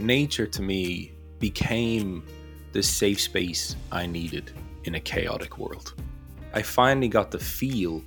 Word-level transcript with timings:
nature 0.00 0.46
to 0.46 0.62
me 0.62 1.12
became 1.38 2.24
the 2.72 2.82
safe 2.82 3.20
space 3.20 3.76
I 3.92 4.06
needed 4.06 4.52
in 4.84 4.94
a 4.94 5.00
chaotic 5.00 5.58
world. 5.58 5.94
I 6.54 6.62
finally 6.62 7.08
got 7.08 7.30
to 7.32 7.38
feel 7.38 8.02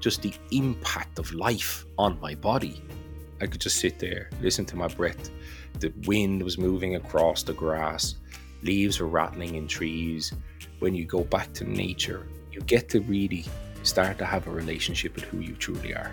just 0.00 0.22
the 0.22 0.32
impact 0.52 1.18
of 1.18 1.32
life 1.32 1.84
on 1.98 2.20
my 2.20 2.34
body. 2.34 2.82
I 3.40 3.46
could 3.46 3.60
just 3.60 3.78
sit 3.78 3.98
there, 3.98 4.30
listen 4.40 4.64
to 4.66 4.76
my 4.76 4.88
breath. 4.88 5.30
The 5.80 5.92
wind 6.06 6.42
was 6.42 6.58
moving 6.58 6.96
across 6.96 7.42
the 7.42 7.54
grass, 7.54 8.16
leaves 8.62 9.00
were 9.00 9.08
rattling 9.08 9.54
in 9.54 9.68
trees. 9.68 10.32
When 10.80 10.94
you 10.94 11.04
go 11.04 11.24
back 11.24 11.52
to 11.54 11.64
nature, 11.64 12.26
you 12.52 12.60
get 12.60 12.88
to 12.90 13.00
really 13.00 13.44
start 13.82 14.18
to 14.18 14.24
have 14.24 14.46
a 14.46 14.50
relationship 14.50 15.14
with 15.14 15.24
who 15.24 15.38
you 15.38 15.54
truly 15.54 15.94
are. 15.94 16.12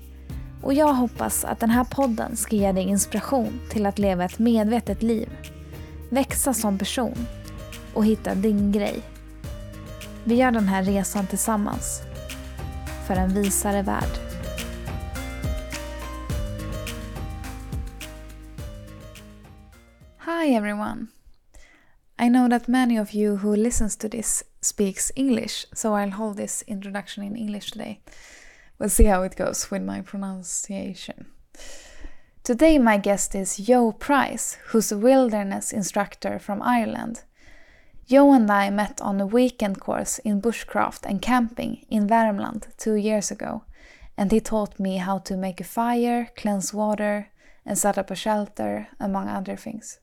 och 0.61 0.73
jag 0.73 0.93
hoppas 0.93 1.45
att 1.45 1.59
den 1.59 1.69
här 1.69 1.83
podden 1.83 2.37
ska 2.37 2.55
ge 2.55 2.71
dig 2.71 2.83
inspiration 2.83 3.59
till 3.69 3.85
att 3.85 3.99
leva 3.99 4.25
ett 4.25 4.39
medvetet 4.39 5.03
liv, 5.03 5.29
växa 6.09 6.53
som 6.53 6.77
person 6.77 7.27
och 7.93 8.05
hitta 8.05 8.35
din 8.35 8.71
grej. 8.71 9.01
Vi 10.23 10.35
gör 10.35 10.51
den 10.51 10.67
här 10.67 10.83
resan 10.83 11.27
tillsammans 11.27 12.01
för 13.07 13.15
en 13.15 13.33
visare 13.33 13.81
värld. 13.81 14.31
Hi 20.25 20.55
everyone! 20.55 21.07
I 22.21 22.29
know 22.29 22.49
that 22.49 22.67
many 22.67 22.99
of 22.99 23.15
you 23.15 23.37
who 23.37 23.55
listens 23.55 23.97
to 23.97 24.09
this 24.09 24.43
speaks 24.61 25.11
English, 25.15 25.65
so 25.73 25.95
I'll 25.95 26.11
hold 26.11 26.37
this 26.37 26.63
introduction 26.67 27.23
in 27.23 27.35
English 27.35 27.71
today. 27.71 27.99
We'll 28.81 28.89
see 28.89 29.03
how 29.03 29.21
it 29.21 29.35
goes 29.35 29.69
with 29.69 29.83
my 29.83 30.01
pronunciation. 30.01 31.27
Today, 32.43 32.79
my 32.79 32.97
guest 32.97 33.35
is 33.35 33.57
Joe 33.57 33.91
Price, 33.91 34.57
who's 34.69 34.91
a 34.91 34.97
wilderness 34.97 35.71
instructor 35.71 36.39
from 36.39 36.63
Ireland. 36.63 37.21
Joe 38.07 38.33
and 38.33 38.49
I 38.49 38.71
met 38.71 38.99
on 38.99 39.21
a 39.21 39.27
weekend 39.27 39.79
course 39.79 40.17
in 40.17 40.41
bushcraft 40.41 41.05
and 41.05 41.21
camping 41.21 41.85
in 41.91 42.07
Värmland 42.07 42.75
two 42.77 42.95
years 42.95 43.29
ago, 43.29 43.65
and 44.17 44.31
he 44.31 44.39
taught 44.39 44.79
me 44.79 44.97
how 44.97 45.19
to 45.19 45.37
make 45.37 45.61
a 45.61 45.63
fire, 45.63 46.31
cleanse 46.35 46.73
water, 46.73 47.27
and 47.63 47.77
set 47.77 47.99
up 47.99 48.09
a 48.09 48.15
shelter, 48.15 48.87
among 48.99 49.29
other 49.29 49.55
things. 49.55 49.99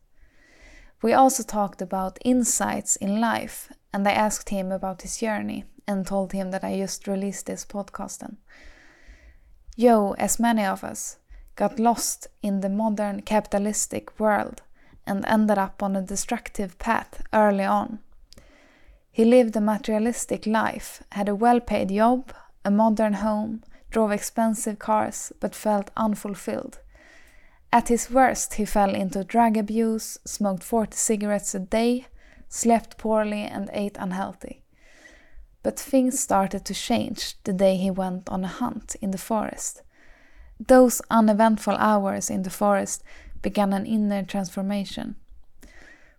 We 1.03 1.13
also 1.15 1.43
talked 1.43 1.83
about 1.83 2.21
insights 2.25 2.95
in 2.95 3.21
life, 3.21 3.73
and 3.93 4.07
I 4.07 4.13
asked 4.13 4.51
him 4.51 4.71
about 4.71 5.03
his 5.03 5.17
journey 5.17 5.65
and 5.89 6.07
told 6.07 6.33
him 6.33 6.53
that 6.53 6.63
I 6.63 6.77
just 6.77 7.09
released 7.09 7.47
this 7.47 7.65
podcast. 7.65 8.37
Joe, 9.79 10.17
as 10.19 10.41
many 10.41 10.65
of 10.65 10.83
us, 10.83 11.19
got 11.55 11.79
lost 11.79 12.27
in 12.43 12.61
the 12.61 12.69
modern 12.69 13.23
capitalistic 13.23 14.19
world 14.19 14.63
and 15.07 15.25
ended 15.27 15.57
up 15.57 15.83
on 15.83 15.95
a 15.95 16.03
destructive 16.03 16.79
path 16.79 17.23
early 17.33 17.65
on. 17.65 18.01
He 19.13 19.25
lived 19.25 19.55
a 19.57 19.61
materialistic 19.61 20.47
life, 20.47 21.03
had 21.13 21.29
a 21.29 21.35
well 21.35 21.61
paid 21.61 21.91
job, 21.91 22.33
a 22.65 22.71
modern 22.71 23.15
home, 23.15 23.63
drove 23.91 24.11
expensive 24.11 24.79
cars, 24.81 25.33
but 25.39 25.55
felt 25.55 25.91
unfulfilled. 25.97 26.81
At 27.73 27.89
his 27.89 28.11
worst, 28.11 28.55
he 28.55 28.65
fell 28.65 28.95
into 28.95 29.23
drug 29.23 29.57
abuse, 29.57 30.19
smoked 30.25 30.65
40 30.65 30.97
cigarettes 30.97 31.55
a 31.55 31.61
day, 31.61 32.07
slept 32.49 32.99
poorly, 32.99 33.43
and 33.43 33.71
ate 33.73 33.97
unhealthy. 33.99 34.63
But 35.69 35.79
things 35.79 36.19
started 36.19 36.65
to 36.65 36.73
change 36.73 37.35
the 37.45 37.53
day 37.53 37.77
he 37.77 37.91
went 37.91 38.31
on 38.31 38.43
a 38.43 38.55
hunt 38.63 38.97
in 39.03 39.11
the 39.11 39.19
forest. 39.19 39.83
Those 40.59 41.03
uneventful 41.11 41.75
hours 41.75 42.31
in 42.31 42.43
the 42.43 42.49
forest 42.49 43.05
began 43.43 43.75
an 43.75 43.85
inner 43.85 44.23
transformation. 44.23 45.17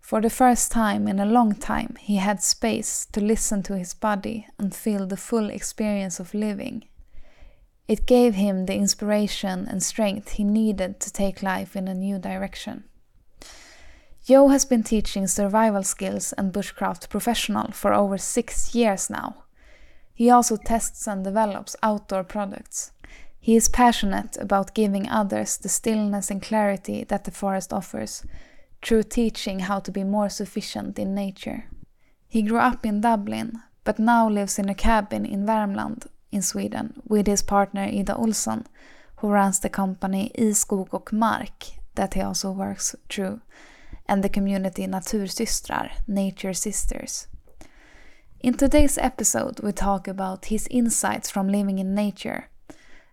For 0.02 0.22
the 0.22 0.30
first 0.30 0.72
time 0.72 1.08
in 1.08 1.20
a 1.20 1.26
long 1.26 1.56
time, 1.56 1.96
he 2.00 2.18
had 2.18 2.44
space 2.44 3.08
to 3.12 3.20
listen 3.20 3.64
to 3.64 3.76
his 3.76 3.96
body 3.96 4.46
and 4.60 4.76
feel 4.76 5.08
the 5.08 5.18
full 5.18 5.50
experience 5.50 6.20
of 6.20 6.36
living. 6.36 6.84
It 7.88 8.06
gave 8.06 8.36
him 8.36 8.68
the 8.68 8.76
inspiration 8.76 9.66
and 9.68 9.82
strength 9.82 10.34
he 10.34 10.44
needed 10.44 11.00
to 11.00 11.12
take 11.12 11.42
life 11.42 11.76
in 11.76 11.88
a 11.88 11.96
new 11.96 12.20
direction. 12.20 12.84
Joe 14.26 14.50
has 14.50 14.66
been 14.66 14.84
teaching 14.84 15.28
survival 15.28 15.84
skills 15.84 16.34
and 16.34 16.54
bushcraft 16.54 17.10
professional 17.10 17.72
for 17.72 17.94
over 17.94 18.18
six 18.18 18.76
years 18.76 19.10
now. 19.10 19.44
He 20.14 20.30
also 20.30 20.58
tests 20.58 21.08
and 21.08 21.24
develops 21.24 21.76
outdoor 21.82 22.24
products. 22.24 22.92
He 23.40 23.56
is 23.56 23.70
passionate 23.70 24.38
about 24.38 24.76
giving 24.76 25.10
others 25.10 25.58
the 25.58 25.70
stillness 25.70 26.30
and 26.30 26.42
clarity 26.42 27.06
that 27.06 27.24
the 27.24 27.32
forest 27.32 27.72
offers 27.72 28.26
through 28.82 29.04
teaching 29.04 29.60
how 29.60 29.80
to 29.80 29.92
be 29.92 30.04
more 30.04 30.30
sufficient 30.30 31.00
in 31.00 31.16
nature. 31.16 31.66
He 32.28 32.42
grew 32.42 32.60
up 32.60 32.86
in 32.86 33.02
Dublin, 33.02 33.60
but 33.84 33.98
now 33.98 34.30
lives 34.30 34.60
in 34.60 34.70
a 34.70 34.76
cabin 34.76 35.26
in 35.26 35.46
Värmland 35.46 36.08
in 36.32 36.42
Sweden 36.42 37.02
with 37.08 37.28
his 37.28 37.42
partner 37.42 37.84
Ida 37.84 38.14
Olsson, 38.14 38.66
who 39.18 39.30
runs 39.30 39.60
the 39.60 39.70
company 39.70 40.32
I 40.38 40.52
Skog 40.54 40.94
och 40.94 41.12
Mark 41.14 41.80
that 41.96 42.14
he 42.14 42.22
also 42.22 42.52
works 42.52 42.96
through 43.10 43.42
and 44.10 44.24
the 44.24 44.30
community 44.30 44.88
Natursystrar, 44.88 45.92
Nature 46.08 46.54
Sisters. 46.54 47.28
In 48.40 48.56
today's 48.56 48.98
episode, 48.98 49.60
we 49.62 49.72
talk 49.72 50.08
about 50.08 50.46
his 50.46 50.68
insights 50.72 51.30
from 51.30 51.48
living 51.48 51.78
in 51.78 51.94
nature, 51.94 52.50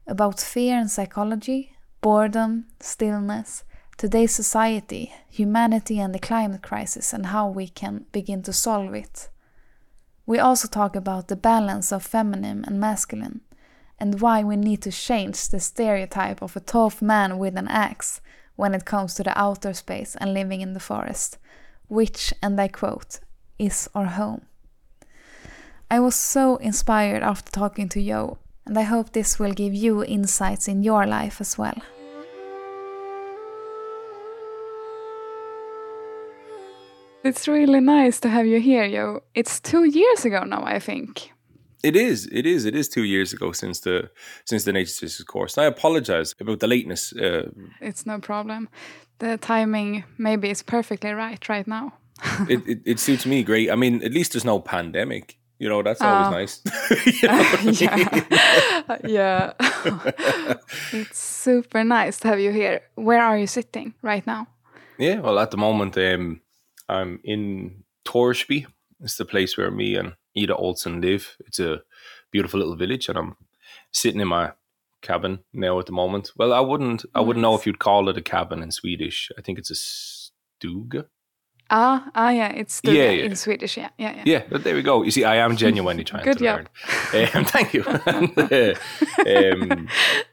about 0.06 0.40
fear 0.40 0.78
and 0.78 0.90
psychology, 0.90 1.76
boredom, 2.00 2.64
stillness, 2.80 3.64
today's 3.98 4.34
society, 4.34 5.12
humanity 5.28 6.00
and 6.00 6.14
the 6.14 6.18
climate 6.18 6.62
crisis, 6.62 7.12
and 7.12 7.26
how 7.26 7.46
we 7.46 7.68
can 7.68 8.06
begin 8.10 8.42
to 8.44 8.52
solve 8.52 8.94
it. 8.94 9.28
We 10.24 10.38
also 10.38 10.66
talk 10.66 10.96
about 10.96 11.28
the 11.28 11.36
balance 11.36 11.92
of 11.92 12.04
feminine 12.04 12.64
and 12.66 12.80
masculine, 12.80 13.42
and 13.98 14.22
why 14.22 14.42
we 14.42 14.56
need 14.56 14.80
to 14.82 14.92
change 14.92 15.48
the 15.48 15.60
stereotype 15.60 16.40
of 16.40 16.56
a 16.56 16.60
tough 16.60 17.02
man 17.02 17.36
with 17.36 17.56
an 17.58 17.68
axe 17.68 18.22
when 18.56 18.74
it 18.74 18.84
comes 18.84 19.14
to 19.14 19.22
the 19.22 19.38
outer 19.38 19.72
space 19.72 20.16
and 20.16 20.34
living 20.34 20.60
in 20.60 20.72
the 20.72 20.80
forest, 20.80 21.38
which, 21.88 22.34
and 22.42 22.60
I 22.60 22.68
quote, 22.68 23.20
is 23.58 23.88
our 23.94 24.06
home. 24.06 24.46
I 25.90 26.00
was 26.00 26.16
so 26.16 26.56
inspired 26.56 27.22
after 27.22 27.52
talking 27.52 27.88
to 27.90 28.04
Joe, 28.04 28.38
and 28.64 28.76
I 28.76 28.82
hope 28.82 29.12
this 29.12 29.38
will 29.38 29.52
give 29.52 29.74
you 29.74 30.02
insights 30.02 30.66
in 30.66 30.82
your 30.82 31.06
life 31.06 31.40
as 31.40 31.56
well. 31.56 31.80
It's 37.22 37.48
really 37.48 37.80
nice 37.80 38.20
to 38.20 38.28
have 38.28 38.46
you 38.46 38.60
here, 38.60 38.88
Joe. 38.88 39.22
It's 39.34 39.60
two 39.60 39.84
years 39.84 40.24
ago 40.24 40.44
now, 40.44 40.62
I 40.64 40.78
think. 40.78 41.32
It 41.86 41.94
is. 41.94 42.28
It 42.32 42.46
is. 42.46 42.64
It 42.64 42.74
is 42.74 42.88
two 42.88 43.04
years 43.04 43.32
ago 43.32 43.52
since 43.52 43.80
the 43.80 44.10
since 44.44 44.64
the 44.64 44.72
Nature 44.72 44.90
Sisters 44.90 45.24
course. 45.24 45.56
I 45.56 45.66
apologize 45.66 46.34
about 46.40 46.58
the 46.58 46.66
lateness. 46.66 47.12
Uh, 47.12 47.50
it's 47.80 48.04
no 48.04 48.18
problem. 48.18 48.68
The 49.18 49.38
timing 49.38 50.02
maybe 50.18 50.50
is 50.50 50.62
perfectly 50.62 51.12
right 51.12 51.48
right 51.48 51.66
now. 51.66 51.92
it, 52.48 52.66
it, 52.66 52.78
it 52.84 52.98
suits 52.98 53.24
me 53.24 53.44
great. 53.44 53.70
I 53.70 53.76
mean, 53.76 54.02
at 54.02 54.12
least 54.12 54.32
there's 54.32 54.44
no 54.44 54.58
pandemic. 54.58 55.38
You 55.58 55.68
know, 55.68 55.82
that's 55.82 56.00
always 56.00 56.26
uh, 56.26 56.30
nice. 56.30 56.60
yeah. 57.80 58.92
yeah. 59.04 59.52
it's 60.92 61.18
super 61.18 61.84
nice 61.84 62.18
to 62.20 62.28
have 62.28 62.40
you 62.40 62.50
here. 62.50 62.80
Where 62.96 63.22
are 63.22 63.38
you 63.38 63.46
sitting 63.46 63.94
right 64.02 64.26
now? 64.26 64.48
Yeah, 64.98 65.20
well, 65.20 65.38
at 65.38 65.50
the 65.50 65.56
moment, 65.56 65.96
um, 65.96 66.40
I'm 66.88 67.20
in 67.22 67.84
Torsby. 68.04 68.66
It's 69.00 69.16
the 69.16 69.24
place 69.24 69.56
where 69.56 69.70
me 69.70 69.94
and 69.96 70.14
Ida 70.36 70.54
Olsson 70.54 71.02
live. 71.02 71.36
It's 71.46 71.58
a 71.58 71.82
beautiful 72.30 72.60
little 72.60 72.76
village, 72.76 73.08
and 73.08 73.18
I'm 73.18 73.36
sitting 73.92 74.20
in 74.20 74.28
my 74.28 74.52
cabin 75.02 75.40
now 75.52 75.78
at 75.78 75.86
the 75.86 75.92
moment. 75.92 76.32
Well, 76.36 76.52
I 76.52 76.60
wouldn't 76.60 77.04
I 77.14 77.20
wouldn't 77.20 77.42
know 77.42 77.54
if 77.54 77.66
you'd 77.66 77.78
call 77.78 78.08
it 78.08 78.16
a 78.18 78.22
cabin 78.22 78.62
in 78.62 78.70
Swedish. 78.70 79.30
I 79.38 79.42
think 79.42 79.58
it's 79.58 79.70
a 79.70 79.74
stuga. 79.74 81.06
Ah, 81.68 82.10
ah, 82.14 82.30
yeah, 82.30 82.52
it's 82.52 82.80
stuga 82.80 82.94
Yeah, 82.94 83.10
yeah. 83.10 83.24
in 83.24 83.36
Swedish. 83.36 83.76
Yeah, 83.76 83.88
yeah, 83.98 84.14
yeah. 84.16 84.22
Yeah, 84.24 84.42
but 84.48 84.62
there 84.62 84.76
we 84.76 84.82
go. 84.82 85.02
You 85.02 85.10
see, 85.10 85.24
I 85.24 85.36
am 85.36 85.56
genuinely 85.56 86.04
trying 86.04 86.22
Good 86.24 86.38
to 86.38 86.44
job. 86.44 86.58
learn. 86.58 86.68
Um, 87.34 87.44
thank 87.44 87.74
you. 87.74 87.82
um, 87.86 89.88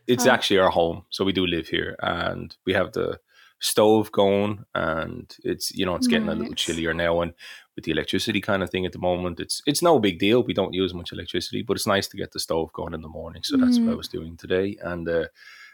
it's 0.06 0.28
actually 0.28 0.60
our 0.60 0.70
home, 0.70 1.06
so 1.10 1.26
we 1.26 1.32
do 1.34 1.48
live 1.48 1.68
here, 1.68 1.96
and 2.02 2.56
we 2.66 2.74
have 2.74 2.92
the 2.94 3.20
stove 3.64 4.12
going, 4.12 4.66
and 4.76 5.36
it's 5.44 5.72
you 5.74 5.86
know 5.86 5.96
it's 5.96 6.08
getting 6.08 6.30
a 6.30 6.36
little 6.36 6.56
chillier 6.56 6.94
now, 6.94 7.22
and 7.22 7.34
with 7.76 7.86
the 7.86 7.92
electricity 7.92 8.42
kind 8.42 8.64
of 8.64 8.70
thing 8.70 8.86
at 8.86 8.92
the 8.94 9.00
moment, 9.00 9.40
it's 9.40 9.62
it's 9.66 9.82
no 9.82 10.00
big 10.00 10.20
deal. 10.20 10.44
We 10.44 10.54
don't 10.54 10.74
use 10.74 10.94
much 10.94 11.12
electricity, 11.14 11.64
but 11.64 11.78
it's 11.78 11.88
nice 11.88 12.08
to 12.10 12.18
get 12.18 12.32
the 12.34 12.40
stove 12.42 12.74
going 12.74 12.94
in 12.94 13.02
the 13.02 13.10
morning. 13.10 13.44
So 13.44 13.58
that's 13.58 13.82
what 13.82 13.92
I 13.92 13.96
Mm. 13.96 13.98
was 13.98 14.10
doing 14.10 14.38
today, 14.38 14.78
and 14.82 15.08
uh, 15.10 15.28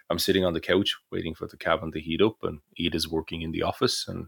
I'm 0.09 0.19
sitting 0.19 0.45
on 0.45 0.53
the 0.53 0.62
couch 0.62 0.95
waiting 1.12 1.36
for 1.36 1.47
the 1.47 1.57
cabin 1.57 1.91
to 1.94 2.00
heat 2.01 2.21
up, 2.21 2.38
and 2.44 2.59
Ida's 2.80 3.09
working 3.09 3.41
in 3.44 3.51
the 3.51 3.63
office, 3.63 4.07
and 4.07 4.27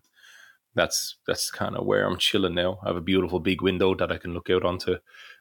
that's 0.75 1.17
that's 1.27 1.51
kind 1.51 1.75
of 1.77 1.85
where 1.85 2.05
I'm 2.05 2.17
chilling 2.17 2.55
now. 2.55 2.79
I 2.83 2.89
have 2.89 2.97
a 2.97 3.01
beautiful 3.01 3.39
big 3.39 3.61
window 3.61 3.95
that 3.95 4.11
I 4.11 4.17
can 4.17 4.33
look 4.33 4.49
out 4.49 4.65
onto 4.65 4.97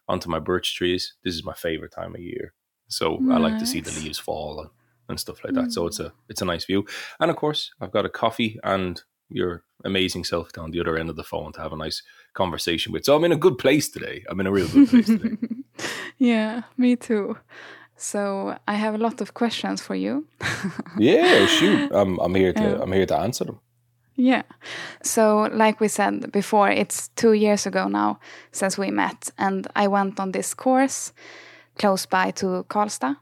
onto 0.09 0.29
my 0.31 0.41
birch 0.41 0.75
trees. 0.77 1.15
This 1.25 1.35
is 1.35 1.45
my 1.45 1.55
favorite 1.55 1.93
time 1.93 2.15
of 2.15 2.21
year, 2.21 2.55
so 2.89 3.25
I 3.31 3.39
like 3.39 3.59
to 3.59 3.67
see 3.67 3.81
the 3.81 3.93
leaves 3.93 4.19
fall 4.19 4.61
and, 4.61 4.71
and 5.11 5.21
stuff 5.21 5.45
like 5.45 5.55
that. 5.55 5.73
So 5.73 5.87
it's 5.87 6.01
a 6.01 6.13
it's 6.29 6.43
a 6.43 6.45
nice 6.45 6.65
view, 6.65 6.87
and 7.19 7.31
of 7.31 7.37
course 7.37 7.73
I've 7.81 7.93
got 7.93 8.07
a 8.07 8.09
coffee 8.09 8.59
and 8.65 9.03
your 9.29 9.63
amazing 9.85 10.25
self 10.25 10.53
down 10.53 10.71
the 10.71 10.81
other 10.81 10.97
end 10.97 11.11
of 11.11 11.17
the 11.17 11.25
phone 11.25 11.53
to 11.53 11.61
have 11.61 11.73
a 11.73 11.77
nice 11.77 12.03
conversation 12.35 12.93
with. 12.93 13.05
So 13.05 13.17
I'm 13.17 13.25
in 13.25 13.33
a 13.33 13.37
good 13.37 13.59
place 13.59 13.89
today. 13.89 14.25
I'm 14.29 14.41
in 14.41 14.47
a 14.47 14.53
real 14.53 14.69
good 14.69 14.89
place 14.89 15.07
today. 15.07 15.37
yeah, 16.19 16.63
me 16.77 16.97
too. 16.97 17.37
So 17.97 18.57
I 18.67 18.75
have 18.75 18.95
a 18.95 18.99
lot 18.99 19.21
of 19.21 19.35
questions 19.35 19.83
for 19.83 19.95
you. 19.95 20.27
yeah, 20.99 21.47
shoot, 21.47 21.93
I'm 21.93 22.19
I'm 22.19 22.35
here 22.35 22.53
to. 22.53 22.83
I'm 22.83 22.93
here 22.93 23.07
to 23.07 23.17
answer 23.17 23.45
them. 23.45 23.61
Yeah. 24.17 24.43
So, 25.03 25.49
like 25.53 25.81
we 25.81 25.89
said 25.89 26.31
before, 26.33 26.71
it's 26.71 27.09
two 27.17 27.33
years 27.33 27.67
ago 27.67 27.89
now 27.89 28.19
since 28.53 28.77
we 28.77 28.91
met, 28.91 29.31
and 29.39 29.67
I 29.77 29.89
went 29.89 30.21
on 30.21 30.33
this 30.33 30.55
course 30.55 31.13
close 31.81 32.07
by 32.07 32.31
to 32.31 32.65
Karlstad. 32.69 33.17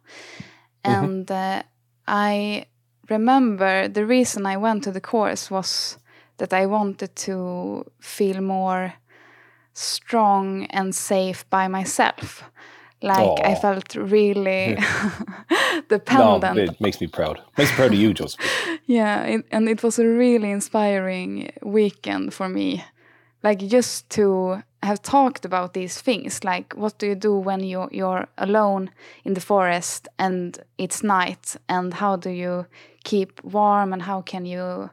And 0.84 1.30
uh, 1.30 1.62
I 2.08 2.66
remember 3.10 3.88
the 3.88 4.06
reason 4.06 4.46
I 4.46 4.56
went 4.56 4.84
to 4.84 4.90
the 4.92 5.00
course 5.00 5.50
was 5.50 5.98
that 6.38 6.52
I 6.52 6.66
wanted 6.66 7.14
to 7.16 7.84
feel 8.00 8.40
more 8.40 8.94
strong 9.74 10.66
and 10.70 10.94
safe 10.94 11.48
by 11.50 11.68
myself. 11.68 12.42
Like 13.02 13.40
I 13.44 13.54
felt 13.54 13.94
really 13.94 14.76
dependent. 15.88 16.56
No, 16.56 16.62
it 16.62 16.80
makes 16.80 17.00
me 17.00 17.06
proud. 17.06 17.40
Makes 17.56 17.70
me 17.70 17.76
proud 17.76 17.92
of 17.92 17.98
you, 17.98 18.14
Joseph. 18.14 18.40
yeah, 18.86 19.22
it, 19.24 19.44
and 19.52 19.68
it 19.68 19.82
was 19.82 19.98
a 19.98 20.06
really 20.06 20.50
inspiring 20.50 21.50
weekend 21.62 22.34
for 22.34 22.48
me. 22.48 22.84
Like 23.42 23.58
just 23.58 24.10
to 24.10 24.62
have 24.82 25.02
talked 25.02 25.44
about 25.44 25.72
these 25.72 26.00
things, 26.00 26.44
like 26.44 26.74
what 26.74 26.98
do 26.98 27.06
you 27.06 27.14
do 27.14 27.34
when 27.34 27.60
you 27.60 27.88
you're 27.90 28.26
alone 28.36 28.90
in 29.24 29.34
the 29.34 29.40
forest 29.40 30.08
and 30.18 30.58
it's 30.76 31.02
night, 31.02 31.56
and 31.68 31.94
how 31.94 32.16
do 32.16 32.30
you 32.30 32.66
keep 33.04 33.42
warm, 33.44 33.92
and 33.92 34.02
how 34.02 34.22
can 34.22 34.46
you 34.46 34.90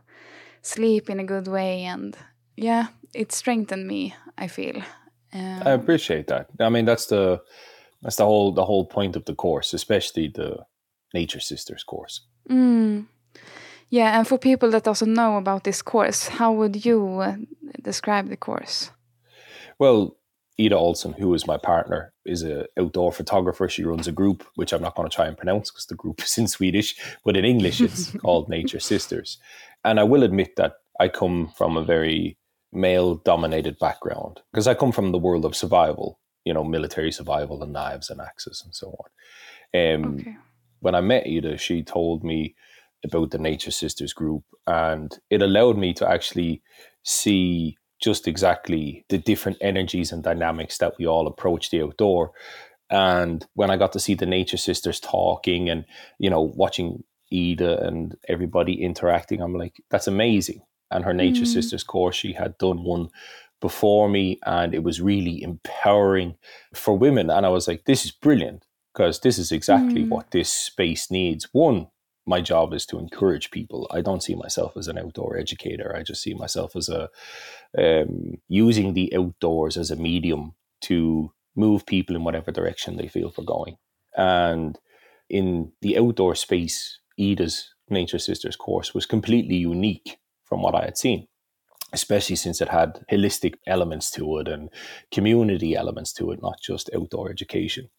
sleep 0.62 1.10
in 1.10 1.20
a 1.20 1.24
good 1.24 1.48
way, 1.48 1.84
and 1.84 2.18
yeah, 2.58 2.88
it 3.14 3.32
strengthened 3.32 3.88
me. 3.88 4.14
I 4.38 4.48
feel. 4.48 4.82
Um, 5.34 5.64
I 5.66 5.72
appreciate 5.72 6.28
that. 6.28 6.48
I 6.60 6.70
mean, 6.70 6.86
that's 6.86 7.08
the 7.08 7.42
that's 8.02 8.18
the 8.18 8.26
whole 8.26 8.52
the 8.52 8.66
whole 8.66 8.86
point 8.86 9.16
of 9.16 9.26
the 9.26 9.36
course, 9.36 9.74
especially 9.74 10.28
the 10.28 10.66
Nature 11.14 11.40
Sisters 11.40 11.84
course. 11.84 12.22
Mm. 12.50 13.06
Yeah, 13.96 14.18
and 14.18 14.28
for 14.28 14.38
people 14.38 14.72
that 14.72 14.88
also 14.88 15.06
know 15.06 15.38
about 15.38 15.64
this 15.64 15.82
course, 15.82 16.28
how 16.28 16.52
would 16.52 16.86
you 16.86 17.20
uh, 17.22 17.36
describe 17.82 18.28
the 18.28 18.36
course? 18.36 18.92
Well, 19.80 20.18
Ida 20.60 20.76
Olsson, 20.76 21.14
who 21.18 21.34
is 21.34 21.48
my 21.48 21.56
partner, 21.56 22.12
is 22.26 22.42
an 22.42 22.66
outdoor 22.78 23.14
photographer. 23.14 23.70
She 23.70 23.86
runs 23.86 24.08
a 24.08 24.12
group, 24.12 24.44
which 24.56 24.74
I'm 24.74 24.82
not 24.82 24.96
going 24.96 25.10
to 25.10 25.16
try 25.16 25.28
and 25.28 25.38
pronounce 25.38 25.72
because 25.72 25.86
the 25.86 25.96
group 25.96 26.22
is 26.26 26.38
in 26.38 26.50
Swedish, 26.50 26.96
but 27.24 27.38
in 27.38 27.46
English 27.46 27.80
it's 27.80 28.12
called 28.22 28.50
Nature 28.50 28.82
Sisters. 28.82 29.38
And 29.86 29.98
I 29.98 30.04
will 30.04 30.24
admit 30.24 30.58
that 30.58 30.74
I 31.00 31.08
come 31.08 31.54
from 31.58 31.78
a 31.78 31.86
very 31.86 32.38
male 32.74 33.16
dominated 33.16 33.80
background 33.80 34.42
because 34.52 34.68
I 34.68 34.74
come 34.74 34.92
from 34.92 35.14
the 35.14 35.24
world 35.26 35.46
of 35.46 35.56
survival, 35.56 36.20
you 36.44 36.54
know, 36.54 36.66
military 36.66 37.14
survival 37.14 37.64
and 37.64 37.72
knives 37.72 38.10
and 38.10 38.20
axes 38.20 38.62
and 38.66 38.76
so 38.76 38.88
on. 39.00 39.10
Um, 39.82 40.16
Okay. 40.20 40.36
when 40.82 40.96
I 40.96 41.02
met 41.02 41.28
Ida, 41.28 41.58
she 41.58 41.82
told 41.82 42.26
me 42.26 42.56
about 43.06 43.32
the 43.32 43.38
Nature 43.38 43.72
Sisters 43.72 44.12
group, 44.14 44.44
and 44.68 45.18
it 45.30 45.42
allowed 45.42 45.78
me 45.78 45.94
to 45.94 46.10
actually 46.10 46.62
see 47.04 47.78
just 48.02 48.28
exactly 48.28 49.06
the 49.08 49.18
different 49.18 49.58
energies 49.62 50.12
and 50.12 50.22
dynamics 50.22 50.78
that 50.80 50.94
we 51.00 51.08
all 51.08 51.28
approach 51.28 51.70
the 51.70 51.82
outdoor. 51.82 52.34
And 52.90 53.46
when 53.54 53.72
I 53.72 53.78
got 53.78 53.94
to 53.94 54.00
see 54.00 54.14
the 54.16 54.26
Nature 54.26 54.58
Sisters 54.58 55.00
talking 55.00 55.70
and, 55.70 55.86
you 56.20 56.30
know, 56.30 56.42
watching 56.42 57.04
Ida 57.34 57.88
and 57.88 58.16
everybody 58.28 58.74
interacting, 58.84 59.42
I'm 59.42 59.56
like, 59.56 59.82
that's 59.90 60.08
amazing. 60.08 60.62
And 60.92 61.06
her 61.06 61.14
Nature 61.14 61.46
Mm. 61.46 61.54
Sisters 61.54 61.84
course, 61.84 62.16
she 62.16 62.34
had 62.34 62.58
done 62.58 62.84
one 62.84 63.10
before 63.62 64.10
me, 64.10 64.40
and 64.46 64.76
it 64.76 64.84
was 64.84 65.02
really 65.02 65.42
empowering 65.42 66.36
for 66.74 66.98
women. 66.98 67.30
And 67.30 67.46
I 67.46 67.50
was 67.50 67.68
like, 67.68 67.86
this 67.86 68.06
is 68.06 68.12
brilliant 68.12 68.68
because 68.94 69.22
this 69.22 69.38
is 69.40 69.52
exactly 69.52 70.04
Mm. 70.04 70.10
what 70.10 70.32
this 70.32 70.52
space 70.52 71.10
needs. 71.10 71.48
One, 71.54 71.88
my 72.26 72.42
job 72.42 72.74
is 72.74 72.86
to 72.88 72.98
encourage 72.98 73.52
people. 73.52 73.88
I 73.92 74.02
don't 74.02 74.24
see 74.24 74.36
myself 74.36 74.76
as 74.76 74.88
an 74.88 74.98
outdoor 74.98 75.38
educator. 75.38 75.96
I 75.96 76.04
just 76.04 76.22
see 76.22 76.34
myself 76.34 76.76
as 76.76 76.90
a 76.90 77.10
um, 77.78 78.38
using 78.48 78.94
the 78.94 79.14
outdoors 79.16 79.78
as 79.78 79.92
a 79.92 79.96
medium 79.96 80.54
to 80.82 81.32
move 81.56 81.86
people 81.86 82.16
in 82.16 82.24
whatever 82.24 82.52
direction 82.52 82.98
they 82.98 83.08
feel 83.08 83.32
for 83.32 83.44
going. 83.44 83.78
And 84.18 84.78
in 85.30 85.72
the 85.82 85.98
outdoor 85.98 86.36
space, 86.36 87.00
Ida's 87.20 87.74
Nature 87.90 88.20
Sisters 88.20 88.56
course 88.56 88.94
was 88.94 89.06
completely 89.06 89.56
unique 89.56 90.20
from 90.44 90.62
what 90.62 90.76
I 90.76 90.86
had 90.86 90.98
seen, 90.98 91.28
especially 91.94 92.36
since 92.36 92.62
it 92.62 92.70
had 92.70 93.06
holistic 93.12 93.56
elements 93.68 94.12
to 94.12 94.40
it 94.40 94.48
and 94.48 94.70
community 95.12 95.76
elements 95.76 96.14
to 96.14 96.32
it, 96.32 96.42
not 96.42 96.60
just 96.62 96.90
outdoor 96.96 97.30
education. 97.30 97.90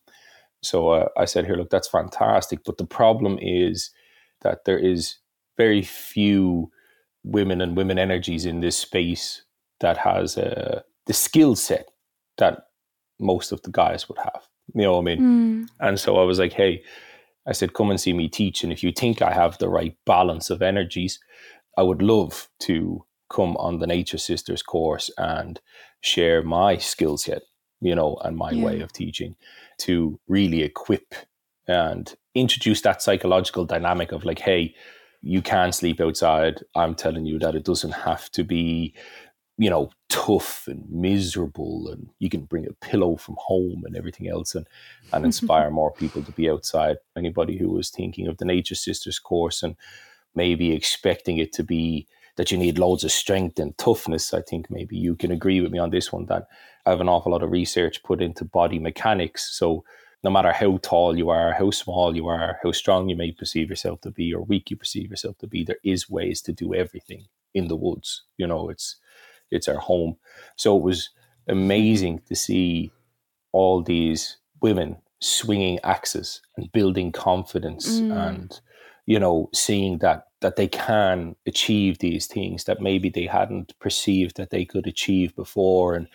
So 0.63 0.89
uh, 0.89 1.09
I 1.17 1.27
said, 1.27 1.47
here, 1.47 1.57
look, 1.57 1.71
that's 1.71 1.89
fantastic. 1.89 2.65
But 2.65 2.79
the 2.79 2.87
problem 2.87 3.39
is 3.41 3.91
that 4.43 4.65
there 4.65 4.79
is 4.79 5.17
very 5.57 5.83
few 5.83 6.71
women 7.25 7.61
and 7.61 7.77
women 7.77 7.99
energies 7.99 8.47
in 8.47 8.61
this 8.61 8.77
space 8.77 9.43
that 9.81 9.97
has 9.97 10.39
uh, 10.39 10.81
the 11.07 11.13
skill 11.13 11.57
set 11.57 11.89
that 12.39 12.69
most 13.19 13.53
of 13.53 13.63
the 13.63 13.71
guys 13.71 14.09
would 14.09 14.19
have. 14.19 14.47
You 14.75 14.83
know 14.83 14.93
what 14.93 15.01
I 15.01 15.03
mean? 15.03 15.21
Mm. 15.21 15.69
And 15.81 16.01
so 16.01 16.17
I 16.19 16.25
was 16.25 16.39
like, 16.39 16.53
hey, 16.53 16.83
I 17.47 17.53
said, 17.53 17.75
come 17.75 17.91
and 17.91 18.01
see 18.01 18.13
me 18.13 18.29
teach. 18.29 18.63
And 18.65 18.73
if 18.73 18.83
you 18.83 18.93
think 18.93 19.23
I 19.23 19.33
have 19.33 19.59
the 19.59 19.69
right 19.69 19.97
balance 20.05 20.51
of 20.51 20.63
energies, 20.63 21.21
I 21.79 21.83
would 21.83 22.03
love 22.03 22.49
to 22.61 23.05
come 23.31 23.57
on 23.57 23.79
the 23.79 23.87
Nature 23.87 24.19
Sisters 24.19 24.63
course 24.63 25.11
and 25.19 25.61
share 26.01 26.43
my 26.43 26.77
skill 26.77 27.17
set, 27.17 27.43
you 27.81 27.95
know, 27.95 28.17
and 28.25 28.37
my 28.37 28.51
Yeah. 28.53 28.65
way 28.65 28.81
of 28.81 28.93
teaching 28.93 29.37
to 29.79 30.19
really 30.27 30.63
equip 30.63 31.15
and 31.69 32.15
introduce 32.35 32.81
that 32.83 33.03
psychological 33.03 33.65
dynamic 33.65 34.13
of 34.13 34.25
like, 34.25 34.39
hey, 34.39 34.75
you 35.23 35.43
can 35.43 35.73
sleep 35.73 36.01
outside. 36.01 36.63
I'm 36.75 36.95
telling 36.95 37.27
you 37.27 37.39
that 37.41 37.55
it 37.55 37.65
doesn't 37.65 37.93
have 37.93 38.31
to 38.33 38.45
be, 38.45 38.95
you 39.59 39.71
know, 39.71 39.91
tough 40.09 40.69
and 40.69 40.85
miserable, 40.89 41.89
and 41.89 42.09
you 42.19 42.29
can 42.29 42.43
bring 42.45 42.67
a 42.67 42.85
pillow 42.85 43.17
from 43.17 43.37
home 43.39 43.83
and 43.85 43.97
everything 43.97 44.29
else, 44.29 44.55
and 44.55 44.67
and 45.13 45.25
inspire 45.31 45.71
more 45.71 45.93
people 45.93 46.23
to 46.23 46.33
be 46.33 46.49
outside. 46.49 46.99
Anybody 47.17 47.59
who 47.59 47.71
was 47.71 47.91
thinking 47.91 48.29
of 48.29 48.39
the 48.39 48.45
Nature 48.45 48.75
Sisters 48.75 49.19
course 49.19 49.63
and 49.63 49.77
maybe 50.35 50.73
expecting 50.73 51.39
it 51.39 51.53
to 51.55 51.65
be 51.65 52.07
that 52.37 52.53
you 52.53 52.59
need 52.59 52.79
loads 52.79 53.03
of 53.03 53.11
strength 53.11 53.59
and 53.59 53.77
toughness, 53.79 54.35
I 54.35 54.43
think 54.43 54.71
maybe 54.71 54.97
you 54.97 55.17
can 55.17 55.31
agree 55.31 55.61
with 55.63 55.73
me 55.73 55.79
on 55.79 55.91
this 55.91 56.13
one 56.13 56.27
that 56.27 56.47
I 56.85 56.91
have 56.91 57.01
an 57.01 57.09
awful 57.09 57.33
lot 57.33 57.43
of 57.43 57.51
research 57.51 58.03
put 58.03 58.21
into 58.21 58.45
body 58.45 58.79
mechanics. 58.79 59.57
So 59.59 59.85
no 60.25 60.31
matter 60.31 60.53
how 60.53 60.79
tall 60.83 61.17
you 61.17 61.29
are, 61.31 61.53
how 61.53 61.71
small 61.71 62.17
you 62.17 62.27
are, 62.27 62.59
how 62.63 62.73
strong 62.73 63.09
you 63.09 63.17
may 63.17 63.33
perceive 63.33 63.71
yourself 63.71 64.01
to 64.01 64.11
be, 64.11 64.33
or 64.35 64.43
weak 64.43 64.71
you 64.71 64.77
perceive 64.77 65.11
yourself 65.11 65.39
to 65.39 65.47
be, 65.47 65.63
there 65.65 65.79
is 65.85 66.11
ways 66.11 66.43
to 66.43 66.53
do 66.53 66.75
everything 66.75 67.27
in 67.55 67.69
the 67.69 67.77
woods. 67.77 68.23
You 68.39 68.47
know, 68.47 68.69
it's 68.69 68.97
it's 69.51 69.69
our 69.69 69.79
home. 69.79 70.17
So 70.57 70.77
it 70.77 70.83
was 70.83 71.11
amazing 71.49 72.23
to 72.29 72.35
see 72.35 72.91
all 73.53 73.83
these 73.83 74.39
women 74.61 74.97
swinging 75.21 75.79
axes 75.85 76.41
and 76.57 76.71
building 76.73 77.13
confidence 77.13 78.01
Mm. 78.01 78.29
and 78.29 78.61
you 79.07 79.19
know 79.19 79.49
seeing 79.55 79.99
that 79.99 80.27
that 80.41 80.57
they 80.57 80.69
can 80.69 81.35
achieve 81.47 81.99
these 81.99 82.27
things 82.27 82.65
that 82.65 82.81
maybe 82.83 83.09
they 83.09 83.25
hadn't 83.27 83.73
perceived 83.79 84.37
that 84.37 84.51
they 84.51 84.65
could 84.65 84.87
achieve 84.87 85.35
before 85.35 85.95
and 85.95 86.07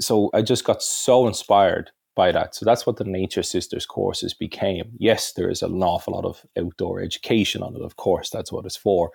so 0.00 0.30
i 0.32 0.40
just 0.40 0.64
got 0.64 0.82
so 0.82 1.26
inspired 1.26 1.90
by 2.16 2.32
that. 2.32 2.56
So 2.56 2.64
that's 2.64 2.86
what 2.86 2.96
the 2.96 3.04
Nature 3.04 3.44
Sisters 3.44 3.86
courses 3.86 4.34
became. 4.34 4.90
Yes, 4.98 5.32
there 5.32 5.48
is 5.48 5.62
an 5.62 5.80
awful 5.82 6.14
lot 6.14 6.24
of 6.24 6.44
outdoor 6.58 7.00
education 7.00 7.62
on 7.62 7.76
it, 7.76 7.82
of 7.82 7.96
course, 7.96 8.30
that's 8.30 8.50
what 8.50 8.64
it's 8.64 8.76
for. 8.76 9.12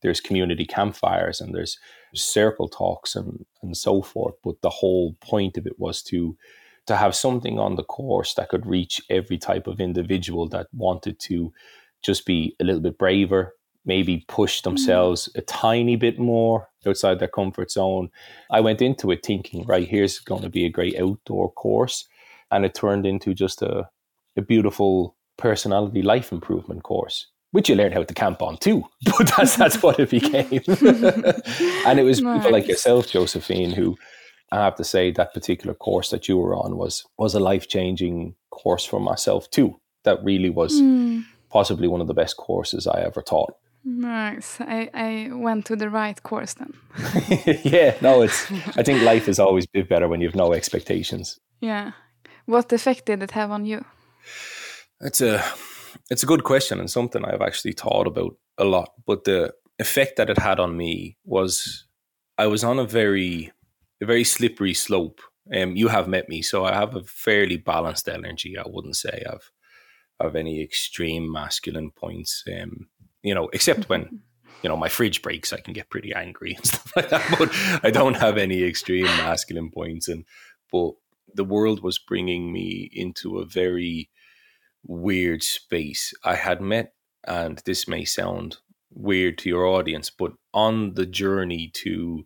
There's 0.00 0.20
community 0.20 0.64
campfires 0.64 1.40
and 1.40 1.54
there's 1.54 1.78
circle 2.14 2.68
talks 2.68 3.16
and, 3.16 3.44
and 3.62 3.76
so 3.76 4.00
forth. 4.00 4.36
But 4.42 4.62
the 4.62 4.70
whole 4.70 5.14
point 5.20 5.58
of 5.58 5.66
it 5.66 5.78
was 5.78 6.02
to 6.04 6.36
to 6.86 6.96
have 6.96 7.14
something 7.14 7.58
on 7.58 7.76
the 7.76 7.82
course 7.82 8.34
that 8.34 8.50
could 8.50 8.66
reach 8.66 9.00
every 9.08 9.38
type 9.38 9.66
of 9.66 9.80
individual 9.80 10.46
that 10.46 10.66
wanted 10.74 11.18
to 11.18 11.50
just 12.02 12.26
be 12.26 12.54
a 12.60 12.64
little 12.64 12.82
bit 12.82 12.98
braver, 12.98 13.54
maybe 13.86 14.24
push 14.28 14.60
mm. 14.60 14.64
themselves 14.64 15.30
a 15.34 15.40
tiny 15.40 15.96
bit 15.96 16.18
more 16.18 16.68
outside 16.86 17.18
their 17.18 17.28
comfort 17.28 17.70
zone. 17.70 18.10
I 18.50 18.60
went 18.60 18.82
into 18.82 19.10
it 19.10 19.24
thinking, 19.24 19.64
right, 19.64 19.88
here's 19.88 20.18
going 20.18 20.42
to 20.42 20.50
be 20.50 20.66
a 20.66 20.70
great 20.70 20.98
outdoor 21.00 21.50
course. 21.52 22.06
And 22.54 22.64
it 22.64 22.74
turned 22.74 23.04
into 23.04 23.34
just 23.34 23.62
a, 23.62 23.88
a 24.36 24.42
beautiful 24.42 25.16
personality 25.36 26.02
life 26.02 26.30
improvement 26.30 26.84
course, 26.84 27.26
which 27.50 27.68
you 27.68 27.74
learn 27.74 27.90
how 27.90 28.04
to 28.04 28.14
camp 28.14 28.42
on 28.42 28.58
too. 28.58 28.84
But 29.18 29.32
that's, 29.36 29.56
that's 29.56 29.82
what 29.82 29.98
it 29.98 30.10
became. 30.10 30.62
and 31.86 31.98
it 31.98 32.04
was 32.04 32.20
nice. 32.20 32.38
people 32.38 32.52
like 32.52 32.68
yourself, 32.68 33.10
Josephine, 33.10 33.72
who 33.72 33.96
I 34.52 34.58
have 34.64 34.76
to 34.76 34.84
say 34.84 35.10
that 35.10 35.34
particular 35.34 35.74
course 35.74 36.10
that 36.10 36.28
you 36.28 36.38
were 36.38 36.54
on 36.54 36.76
was 36.76 37.04
was 37.18 37.34
a 37.34 37.40
life 37.40 37.66
changing 37.66 38.36
course 38.50 38.84
for 38.84 39.00
myself 39.00 39.50
too. 39.50 39.80
That 40.04 40.22
really 40.22 40.50
was 40.50 40.80
mm. 40.80 41.24
possibly 41.50 41.88
one 41.88 42.00
of 42.00 42.06
the 42.06 42.14
best 42.14 42.36
courses 42.36 42.86
I 42.86 43.00
ever 43.00 43.22
taught. 43.22 43.54
Nice. 43.84 44.60
I, 44.60 44.90
I 44.94 45.30
went 45.32 45.66
to 45.66 45.76
the 45.76 45.90
right 45.90 46.22
course 46.22 46.54
then. 46.54 46.72
yeah, 47.64 47.96
no, 48.00 48.22
it's 48.22 48.50
I 48.76 48.82
think 48.82 49.02
life 49.02 49.28
is 49.28 49.38
always 49.38 49.66
better 49.66 50.08
when 50.08 50.20
you 50.20 50.28
have 50.28 50.36
no 50.36 50.52
expectations. 50.52 51.38
Yeah. 51.60 51.92
What 52.46 52.72
effect 52.72 53.06
did 53.06 53.22
it 53.22 53.30
have 53.32 53.50
on 53.50 53.64
you? 53.64 53.84
It's 55.00 55.20
a 55.20 55.42
it's 56.10 56.22
a 56.22 56.26
good 56.26 56.44
question 56.44 56.80
and 56.80 56.90
something 56.90 57.24
I've 57.24 57.42
actually 57.42 57.72
thought 57.72 58.06
about 58.06 58.36
a 58.58 58.64
lot. 58.64 58.90
But 59.06 59.24
the 59.24 59.54
effect 59.78 60.16
that 60.16 60.30
it 60.30 60.38
had 60.38 60.60
on 60.60 60.76
me 60.76 61.16
was 61.24 61.86
I 62.38 62.46
was 62.46 62.64
on 62.64 62.78
a 62.78 62.84
very 62.84 63.52
a 64.02 64.06
very 64.06 64.24
slippery 64.24 64.74
slope. 64.74 65.20
Um, 65.54 65.76
you 65.76 65.88
have 65.88 66.08
met 66.08 66.28
me, 66.28 66.42
so 66.42 66.64
I 66.64 66.74
have 66.74 66.94
a 66.96 67.04
fairly 67.04 67.56
balanced 67.58 68.08
energy. 68.08 68.56
I 68.58 68.64
wouldn't 68.66 68.96
say 68.96 69.24
I've 69.30 69.50
of 70.20 70.36
any 70.36 70.62
extreme 70.62 71.30
masculine 71.30 71.90
points. 71.90 72.44
Um, 72.48 72.88
you 73.22 73.34
know, 73.34 73.48
except 73.52 73.88
when 73.88 74.22
you 74.62 74.68
know 74.68 74.76
my 74.76 74.88
fridge 74.88 75.22
breaks, 75.22 75.52
I 75.52 75.60
can 75.60 75.74
get 75.74 75.90
pretty 75.90 76.14
angry 76.14 76.54
and 76.54 76.66
stuff 76.72 76.92
like 76.96 77.10
that. 77.10 77.36
But 77.38 77.50
I 77.84 77.90
don't 77.90 78.16
have 78.16 78.38
any 78.38 78.62
extreme 78.62 79.04
masculine 79.04 79.70
points. 79.70 80.08
And 80.08 80.24
but 80.70 80.92
the 81.32 81.44
world 81.44 81.82
was 81.82 81.98
bringing 81.98 82.52
me 82.52 82.90
into 82.92 83.38
a 83.38 83.46
very 83.46 84.10
weird 84.84 85.42
space. 85.42 86.12
I 86.24 86.34
had 86.34 86.60
met, 86.60 86.94
and 87.26 87.60
this 87.64 87.88
may 87.88 88.04
sound 88.04 88.58
weird 88.90 89.38
to 89.38 89.48
your 89.48 89.66
audience, 89.66 90.10
but 90.10 90.32
on 90.52 90.94
the 90.94 91.06
journey 91.06 91.70
to 91.74 92.24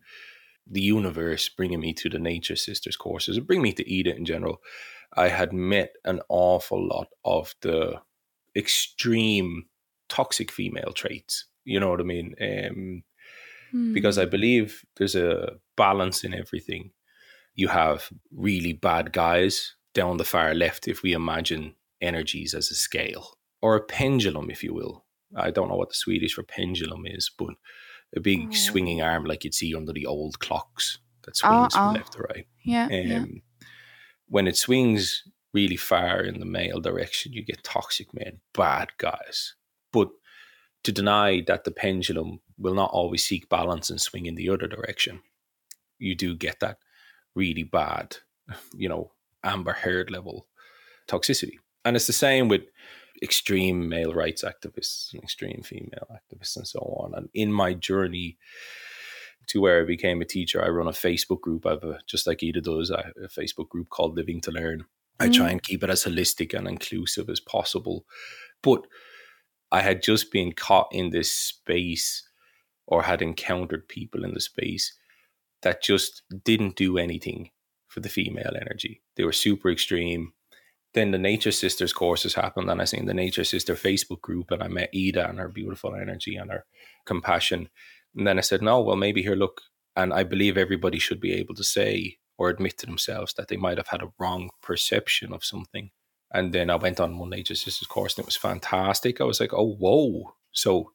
the 0.70 0.80
universe 0.80 1.48
bringing 1.48 1.80
me 1.80 1.94
to 1.94 2.08
the 2.10 2.18
Nature 2.18 2.56
Sisters 2.56 2.96
courses 2.96 3.36
and 3.36 3.46
bring 3.46 3.62
me 3.62 3.72
to 3.72 3.98
Ida 3.98 4.14
in 4.14 4.24
general, 4.24 4.58
I 5.16 5.28
had 5.28 5.52
met 5.52 5.94
an 6.04 6.20
awful 6.28 6.86
lot 6.86 7.08
of 7.24 7.54
the 7.62 8.00
extreme 8.54 9.64
toxic 10.08 10.52
female 10.52 10.92
traits. 10.92 11.46
You 11.64 11.80
know 11.80 11.90
what 11.90 12.00
I 12.00 12.04
mean? 12.04 12.34
Um, 12.40 13.02
mm. 13.74 13.94
Because 13.94 14.18
I 14.18 14.26
believe 14.26 14.84
there's 14.96 15.14
a 15.14 15.52
balance 15.76 16.24
in 16.24 16.34
everything. 16.34 16.90
You 17.58 17.66
have 17.66 18.08
really 18.30 18.72
bad 18.72 19.12
guys 19.12 19.74
down 19.92 20.16
the 20.16 20.24
far 20.24 20.54
left, 20.54 20.86
if 20.86 21.02
we 21.02 21.12
imagine 21.12 21.74
energies 22.00 22.54
as 22.54 22.70
a 22.70 22.76
scale 22.76 23.36
or 23.60 23.74
a 23.74 23.82
pendulum, 23.82 24.48
if 24.48 24.62
you 24.62 24.72
will. 24.72 25.04
I 25.34 25.50
don't 25.50 25.68
know 25.68 25.74
what 25.74 25.88
the 25.88 25.96
Swedish 25.96 26.34
for 26.34 26.44
pendulum 26.44 27.04
is, 27.04 27.28
but 27.36 27.54
a 28.14 28.20
big 28.20 28.46
oh. 28.50 28.54
swinging 28.54 29.02
arm 29.02 29.24
like 29.24 29.42
you'd 29.42 29.54
see 29.54 29.74
under 29.74 29.92
the 29.92 30.06
old 30.06 30.38
clocks 30.38 30.98
that 31.24 31.36
swings 31.36 31.74
oh, 31.74 31.78
from 31.78 31.94
left 31.94 32.12
to 32.12 32.20
right. 32.20 32.46
Yeah, 32.64 32.84
um, 32.84 32.90
yeah. 32.92 33.24
When 34.28 34.46
it 34.46 34.56
swings 34.56 35.24
really 35.52 35.76
far 35.76 36.20
in 36.20 36.38
the 36.38 36.46
male 36.46 36.80
direction, 36.80 37.32
you 37.32 37.44
get 37.44 37.64
toxic 37.64 38.14
men, 38.14 38.38
bad 38.54 38.90
guys. 38.98 39.56
But 39.92 40.10
to 40.84 40.92
deny 40.92 41.42
that 41.48 41.64
the 41.64 41.72
pendulum 41.72 42.38
will 42.56 42.74
not 42.74 42.92
always 42.92 43.24
seek 43.24 43.48
balance 43.48 43.90
and 43.90 44.00
swing 44.00 44.26
in 44.26 44.36
the 44.36 44.48
other 44.48 44.68
direction, 44.68 45.22
you 45.98 46.14
do 46.14 46.36
get 46.36 46.60
that 46.60 46.78
really 47.38 47.62
bad, 47.62 48.16
you 48.76 48.88
know, 48.88 49.12
Amber 49.44 49.72
Heard 49.72 50.10
level 50.10 50.46
toxicity. 51.06 51.58
And 51.84 51.96
it's 51.96 52.08
the 52.08 52.12
same 52.12 52.48
with 52.48 52.62
extreme 53.22 53.88
male 53.88 54.12
rights 54.12 54.44
activists 54.44 55.12
and 55.12 55.22
extreme 55.22 55.62
female 55.64 56.06
activists 56.12 56.56
and 56.56 56.66
so 56.66 56.80
on. 56.80 57.14
And 57.14 57.28
in 57.34 57.52
my 57.52 57.72
journey 57.74 58.36
to 59.46 59.60
where 59.60 59.82
I 59.82 59.86
became 59.86 60.20
a 60.20 60.26
teacher, 60.26 60.62
I 60.62 60.68
run 60.68 60.88
a 60.88 60.92
Facebook 60.92 61.40
group. 61.40 61.66
I 61.66 61.70
have 61.70 61.84
a, 61.84 62.00
just 62.06 62.26
like 62.26 62.40
Ida 62.42 62.60
does, 62.60 62.90
I 62.90 63.06
have 63.06 63.16
a 63.24 63.40
Facebook 63.40 63.68
group 63.68 63.88
called 63.88 64.16
Living 64.16 64.40
to 64.42 64.50
Learn. 64.50 64.84
I 65.20 65.28
try 65.28 65.48
mm. 65.48 65.52
and 65.52 65.62
keep 65.62 65.82
it 65.82 65.90
as 65.90 66.04
holistic 66.04 66.56
and 66.56 66.68
inclusive 66.68 67.28
as 67.28 67.40
possible. 67.40 68.04
But 68.62 68.86
I 69.72 69.80
had 69.80 70.02
just 70.02 70.30
been 70.30 70.52
caught 70.52 70.88
in 70.92 71.10
this 71.10 71.32
space 71.32 72.28
or 72.86 73.02
had 73.02 73.22
encountered 73.22 73.88
people 73.88 74.24
in 74.24 74.34
the 74.34 74.40
space 74.40 74.92
that 75.62 75.82
just 75.82 76.22
didn't 76.44 76.76
do 76.76 76.98
anything 76.98 77.50
for 77.88 78.00
the 78.00 78.08
female 78.08 78.52
energy. 78.60 79.02
They 79.16 79.24
were 79.24 79.32
super 79.32 79.70
extreme 79.70 80.32
then 80.94 81.10
the 81.10 81.18
Nature 81.18 81.52
Sisters 81.52 81.92
courses 81.92 82.34
happened, 82.34 82.70
and 82.70 82.80
I 82.80 82.84
seen 82.84 83.06
the 83.06 83.14
Nature 83.14 83.44
Sister 83.44 83.74
Facebook 83.74 84.20
group, 84.20 84.50
and 84.50 84.62
I 84.62 84.68
met 84.68 84.90
Ida 84.94 85.28
and 85.28 85.38
her 85.38 85.48
beautiful 85.48 85.94
energy 85.94 86.36
and 86.36 86.50
her 86.50 86.64
compassion. 87.04 87.68
And 88.16 88.26
then 88.26 88.38
I 88.38 88.40
said, 88.40 88.62
no, 88.62 88.80
well, 88.80 88.96
maybe 88.96 89.22
here, 89.22 89.36
look, 89.36 89.60
and 89.96 90.14
I 90.14 90.24
believe 90.24 90.56
everybody 90.56 90.98
should 90.98 91.20
be 91.20 91.34
able 91.34 91.54
to 91.56 91.64
say 91.64 92.18
or 92.38 92.48
admit 92.48 92.78
to 92.78 92.86
themselves 92.86 93.34
that 93.34 93.48
they 93.48 93.56
might 93.56 93.78
have 93.78 93.88
had 93.88 94.02
a 94.02 94.12
wrong 94.18 94.50
perception 94.62 95.32
of 95.32 95.44
something. 95.44 95.90
And 96.32 96.52
then 96.52 96.70
I 96.70 96.76
went 96.76 97.00
on 97.00 97.18
one 97.18 97.30
Nature 97.30 97.54
Sisters 97.54 97.86
course, 97.86 98.16
and 98.16 98.24
it 98.24 98.26
was 98.26 98.36
fantastic. 98.36 99.20
I 99.20 99.24
was 99.24 99.40
like, 99.40 99.52
oh, 99.52 99.74
whoa! 99.74 100.34
So 100.52 100.92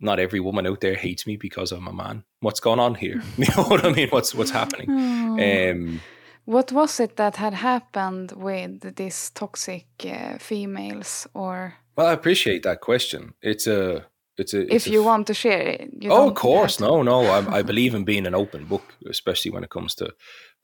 not 0.00 0.18
every 0.18 0.40
woman 0.40 0.66
out 0.66 0.80
there 0.80 0.94
hates 0.94 1.26
me 1.26 1.36
because 1.36 1.72
I'm 1.72 1.88
a 1.88 1.92
man. 1.92 2.24
What's 2.40 2.60
going 2.60 2.80
on 2.80 2.94
here? 2.94 3.22
you 3.36 3.46
know 3.56 3.64
what 3.64 3.84
I 3.84 3.92
mean? 3.92 4.08
What's 4.10 4.34
what's 4.34 4.50
happening? 4.50 4.90
Um, 4.90 6.00
what 6.44 6.72
was 6.72 7.00
it 7.00 7.16
that 7.16 7.36
had 7.36 7.54
happened 7.54 8.32
with 8.32 8.96
these 8.96 9.30
toxic 9.30 9.86
uh, 10.06 10.38
females, 10.38 11.26
or? 11.34 11.74
Well, 11.94 12.06
I 12.06 12.12
appreciate 12.12 12.62
that 12.62 12.80
question. 12.80 13.34
It's 13.42 13.66
a, 13.66 14.06
it's 14.38 14.54
a. 14.54 14.62
It's 14.62 14.86
if 14.86 14.92
you 14.92 15.02
want 15.02 15.26
to 15.26 15.34
share 15.34 15.60
it, 15.60 15.90
oh, 16.06 16.28
of 16.28 16.34
course, 16.34 16.80
no, 16.80 17.02
no. 17.02 17.24
I, 17.24 17.58
I 17.58 17.62
believe 17.62 17.94
in 17.94 18.04
being 18.04 18.26
an 18.26 18.34
open 18.34 18.64
book, 18.64 18.94
especially 19.08 19.50
when 19.50 19.64
it 19.64 19.70
comes 19.70 19.94
to 19.96 20.14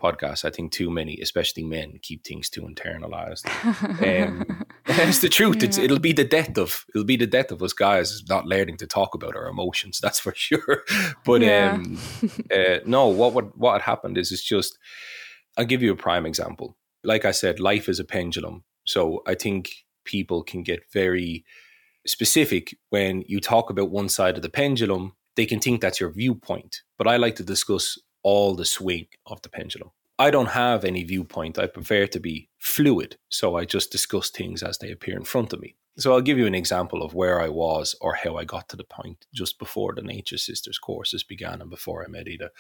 podcasts. 0.01 0.45
I 0.45 0.51
think 0.51 0.73
too 0.73 0.91
many, 0.91 1.19
especially 1.21 1.65
men, 1.65 1.99
keep 2.03 2.25
things 2.25 2.49
too 2.49 2.63
internalized. 2.63 3.47
um, 4.03 4.65
it's 4.87 5.21
the 5.21 5.29
truth. 5.29 5.57
Yeah. 5.57 5.65
It's 5.65 5.79
it'll 5.79 5.99
be 5.99 6.13
the 6.13 6.25
death 6.25 6.57
of 6.59 6.85
it'll 6.95 7.05
be 7.05 7.17
the 7.17 7.27
death 7.27 7.51
of 7.51 7.63
us 7.63 7.73
guys 7.73 8.23
not 8.29 8.47
learning 8.47 8.77
to 8.79 8.87
talk 8.87 9.15
about 9.15 9.37
our 9.37 9.49
emotions. 9.49 10.01
That's 10.03 10.21
for 10.21 10.35
sure. 10.35 10.85
But 11.25 11.43
yeah. 11.43 11.73
um, 11.75 11.99
uh, 12.53 12.79
no, 12.87 13.09
what 13.09 13.33
what 13.33 13.57
what 13.59 13.83
happened 13.83 14.19
is 14.19 14.33
it's 14.33 14.45
just 14.45 14.79
I'll 15.57 15.65
give 15.65 15.83
you 15.83 15.93
a 15.93 15.97
prime 15.97 16.27
example. 16.27 16.77
Like 17.03 17.25
I 17.25 17.33
said, 17.33 17.61
life 17.61 17.89
is 17.89 18.01
a 18.01 18.05
pendulum. 18.05 18.65
So 18.85 19.23
I 19.27 19.35
think 19.35 19.85
people 20.05 20.43
can 20.43 20.63
get 20.63 20.91
very 20.93 21.45
specific 22.07 22.77
when 22.91 23.23
you 23.27 23.41
talk 23.41 23.71
about 23.71 23.91
one 23.91 24.09
side 24.09 24.37
of 24.37 24.43
the 24.43 24.51
pendulum. 24.51 25.15
They 25.37 25.47
can 25.47 25.61
think 25.61 25.81
that's 25.81 26.01
your 26.01 26.11
viewpoint. 26.11 26.83
But 26.97 27.09
I 27.09 27.17
like 27.17 27.37
to 27.37 27.43
discuss 27.43 27.99
all 28.23 28.55
the 28.55 28.65
swing 28.65 29.07
of 29.27 29.43
the 29.43 29.49
pendulum. 29.49 29.91
I 30.19 30.31
don't 30.31 30.51
have 30.51 30.85
any 30.85 31.03
viewpoint. 31.03 31.59
I 31.59 31.67
prefer 31.67 32.07
to 32.07 32.21
be 32.21 32.49
fluid. 32.59 33.17
So 33.29 33.57
I 33.57 33.65
just 33.65 33.91
discuss 33.91 34.31
things 34.31 34.63
as 34.63 34.79
they 34.79 34.93
appear 34.93 35.17
in 35.17 35.25
front 35.25 35.53
of 35.53 35.61
me. 35.61 35.75
So 35.97 36.13
I'll 36.13 36.21
give 36.21 36.39
you 36.39 36.47
an 36.47 36.55
example 36.55 37.03
of 37.03 37.15
where 37.15 37.41
I 37.41 37.49
was 37.49 37.97
or 38.01 38.15
how 38.15 38.37
I 38.37 38.45
got 38.45 38.69
to 38.69 38.77
the 38.77 38.85
point 38.85 39.27
just 39.33 39.59
before 39.59 39.93
the 39.95 40.03
Nature 40.03 40.39
Sisters 40.39 40.79
courses 40.79 41.25
began 41.25 41.61
and 41.61 41.71
before 41.71 42.05
I 42.05 42.09
met 42.09 42.29
Ida. 42.29 42.51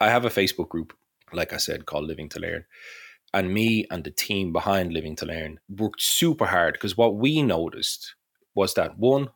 I 0.00 0.08
have 0.08 0.24
a 0.24 0.30
Facebook 0.30 0.68
group 0.68 0.94
like 1.32 1.52
I 1.52 1.56
said, 1.58 1.86
called 1.86 2.06
Living 2.06 2.28
to 2.30 2.40
Learn. 2.40 2.64
And 3.32 3.52
me 3.52 3.86
and 3.90 4.04
the 4.04 4.10
team 4.10 4.52
behind 4.52 4.92
Living 4.92 5.16
to 5.16 5.26
Learn 5.26 5.58
worked 5.68 6.02
super 6.02 6.46
hard 6.46 6.74
because 6.74 6.96
what 6.96 7.16
we 7.16 7.42
noticed 7.42 8.14
was 8.54 8.74
that 8.74 8.98
one, 8.98 9.28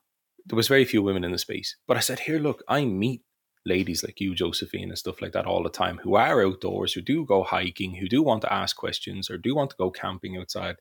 there 0.46 0.56
was 0.56 0.68
very 0.68 0.84
few 0.84 1.02
women 1.02 1.24
in 1.24 1.32
the 1.32 1.38
space. 1.38 1.76
But 1.86 1.96
I 1.96 2.00
said, 2.00 2.20
here, 2.20 2.38
look, 2.38 2.62
I 2.68 2.84
meet 2.84 3.22
ladies 3.66 4.02
like 4.02 4.20
you, 4.20 4.34
Josephine, 4.34 4.88
and 4.88 4.98
stuff 4.98 5.20
like 5.20 5.32
that 5.32 5.46
all 5.46 5.62
the 5.62 5.70
time 5.70 5.98
who 6.02 6.14
are 6.14 6.42
outdoors, 6.42 6.94
who 6.94 7.02
do 7.02 7.24
go 7.26 7.42
hiking, 7.42 7.94
who 7.94 8.08
do 8.08 8.22
want 8.22 8.42
to 8.42 8.52
ask 8.52 8.76
questions 8.76 9.30
or 9.30 9.36
do 9.38 9.54
want 9.54 9.70
to 9.70 9.76
go 9.76 9.90
camping 9.90 10.36
outside. 10.38 10.76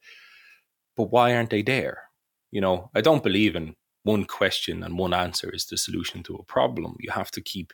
But 0.96 1.12
why 1.12 1.36
aren't 1.36 1.50
they 1.50 1.62
there? 1.63 2.03
You 2.51 2.62
know, 2.62 2.89
I 2.96 3.01
don't 3.01 3.24
believe 3.24 3.56
in 3.56 3.75
one 4.03 4.25
question 4.25 4.84
and 4.84 4.98
one 4.98 5.13
answer 5.13 5.50
is 5.53 5.65
the 5.65 5.77
solution 5.77 6.24
to 6.24 6.36
a 6.36 6.44
problem. 6.44 6.96
You 7.00 7.12
have 7.12 7.32
to 7.32 7.41
keep, 7.41 7.74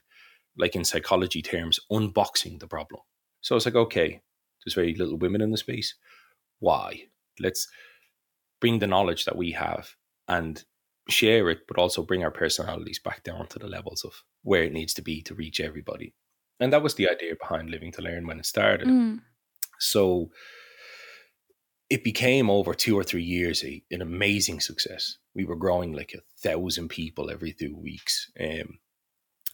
like 0.57 0.75
in 0.75 0.83
psychology 0.83 1.41
terms, 1.41 1.79
unboxing 1.91 2.59
the 2.59 2.67
problem. 2.67 3.01
So 3.41 3.55
I 3.55 3.57
was 3.57 3.65
like, 3.65 3.75
okay, 3.75 4.21
there's 4.65 4.73
very 4.73 4.95
little 4.95 5.17
women 5.17 5.41
in 5.41 5.51
the 5.51 5.57
space. 5.57 5.93
why. 6.59 7.03
Let's 7.39 7.67
bring 8.61 8.79
the 8.79 8.87
knowledge 8.87 9.25
that 9.25 9.37
we 9.37 9.51
have 9.51 9.89
and 10.27 10.63
share 11.09 11.49
it, 11.49 11.59
but 11.67 11.77
also 11.77 12.03
bring 12.03 12.23
our 12.23 12.31
personalities 12.31 12.99
back 12.99 13.23
down 13.23 13.47
to 13.47 13.59
the 13.59 13.67
levels 13.67 14.03
of 14.03 14.23
where 14.43 14.63
it 14.63 14.73
needs 14.73 14.93
to 14.93 15.01
be 15.01 15.21
to 15.23 15.35
reach 15.35 15.59
everybody. 15.59 16.13
And 16.59 16.71
that 16.71 16.83
was 16.83 16.95
the 16.95 17.09
idea 17.09 17.35
behind 17.39 17.69
Living 17.69 17.91
to 17.93 18.01
Learn 18.01 18.25
when 18.25 18.39
it 18.39 18.45
started. 18.45 18.87
Mm. 18.87 19.19
So 19.79 20.29
it 21.89 22.03
became 22.03 22.49
over 22.49 22.73
two 22.73 22.97
or 22.97 23.03
three 23.03 23.23
years 23.23 23.63
a, 23.63 23.83
an 23.91 24.01
amazing 24.01 24.61
success. 24.61 25.17
We 25.35 25.45
were 25.45 25.55
growing 25.55 25.93
like 25.93 26.13
a 26.15 26.21
thousand 26.41 26.87
people 26.89 27.29
every 27.29 27.53
two 27.53 27.75
weeks. 27.75 28.31
Um, 28.39 28.79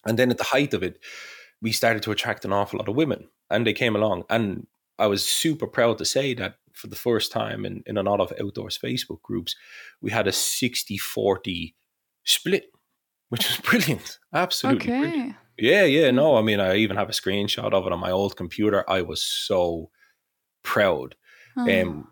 and 0.05 0.17
then 0.17 0.29
at 0.29 0.37
the 0.37 0.43
height 0.43 0.73
of 0.73 0.83
it, 0.83 0.99
we 1.61 1.71
started 1.71 2.03
to 2.03 2.11
attract 2.11 2.45
an 2.45 2.53
awful 2.53 2.79
lot 2.79 2.87
of 2.87 2.95
women 2.95 3.27
and 3.49 3.65
they 3.65 3.73
came 3.73 3.95
along. 3.95 4.23
And 4.29 4.67
I 4.97 5.07
was 5.07 5.25
super 5.25 5.67
proud 5.67 5.97
to 5.97 6.05
say 6.05 6.33
that 6.35 6.58
for 6.79 6.87
the 6.87 6.95
first 6.95 7.31
time 7.31 7.65
in, 7.65 7.83
in 7.85 7.97
a 7.97 8.03
lot 8.03 8.19
of 8.21 8.31
outdoors 8.41 8.79
Facebook 8.83 9.21
groups, 9.21 9.55
we 10.01 10.11
had 10.11 10.27
a 10.27 10.31
60 10.31 10.97
40 10.97 11.75
split, 12.25 12.65
which 13.29 13.47
was 13.49 13.57
brilliant. 13.69 14.19
Absolutely 14.33 14.87
Okay. 14.87 14.99
brilliant. 15.01 15.35
Yeah, 15.57 15.83
yeah, 15.83 16.11
no. 16.11 16.37
I 16.37 16.41
mean, 16.41 16.59
I 16.61 16.75
even 16.77 16.95
have 16.97 17.09
a 17.09 17.13
screenshot 17.21 17.73
of 17.73 17.85
it 17.85 17.91
on 17.91 17.99
my 17.99 18.11
old 18.11 18.35
computer. 18.37 18.83
I 18.89 19.01
was 19.01 19.21
so 19.21 19.89
proud. 20.63 21.15
Oh. 21.57 21.81
Um, 21.81 22.07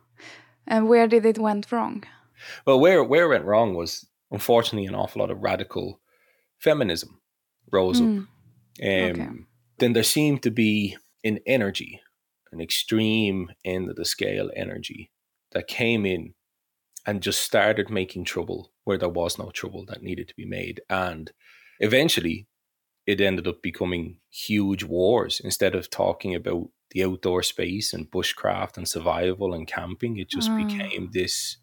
and 0.67 0.89
where 0.89 1.07
did 1.07 1.25
it 1.25 1.37
went 1.39 1.71
wrong? 1.71 2.03
well, 2.65 2.79
where 2.79 3.03
where 3.03 3.25
it 3.25 3.29
went 3.29 3.45
wrong 3.45 3.73
was 3.73 4.05
unfortunately 4.31 4.85
an 4.87 4.95
awful 4.95 5.21
lot 5.21 5.31
of 5.31 5.41
radical 5.41 6.01
feminism 6.59 7.19
rose 7.71 8.01
Mm. 8.01 8.23
up. 8.23 8.27
Um, 8.83 9.21
Okay. 9.21 9.29
Then 9.79 9.93
there 9.93 10.03
seemed 10.03 10.41
to 10.43 10.51
be 10.51 10.97
an 11.23 11.39
energy, 11.45 12.01
an 12.51 12.61
extreme 12.61 13.51
end 13.65 13.89
of 13.89 13.95
the 13.95 14.05
scale 14.05 14.49
energy 14.55 15.11
that 15.51 15.67
came 15.67 16.05
in 16.05 16.33
and 17.05 17.23
just 17.23 17.41
started 17.41 17.89
making 17.89 18.25
trouble 18.25 18.73
where 18.83 18.97
there 18.97 19.09
was 19.09 19.37
no 19.37 19.51
trouble 19.51 19.85
that 19.87 20.03
needed 20.03 20.27
to 20.27 20.35
be 20.35 20.45
made. 20.45 20.81
And 20.89 21.31
eventually 21.79 22.47
it 23.07 23.21
ended 23.21 23.47
up 23.47 23.61
becoming 23.61 24.19
huge 24.29 24.83
wars 24.83 25.41
instead 25.43 25.75
of 25.75 25.89
talking 25.89 26.35
about 26.35 26.69
the 26.91 27.03
outdoor 27.03 27.43
space 27.43 27.93
and 27.93 28.11
bushcraft 28.11 28.77
and 28.77 28.87
survival 28.87 29.53
and 29.53 29.67
camping. 29.67 30.17
It 30.17 30.29
just 30.29 30.51
Ah. 30.51 30.57
became 30.57 31.11
this 31.13 31.57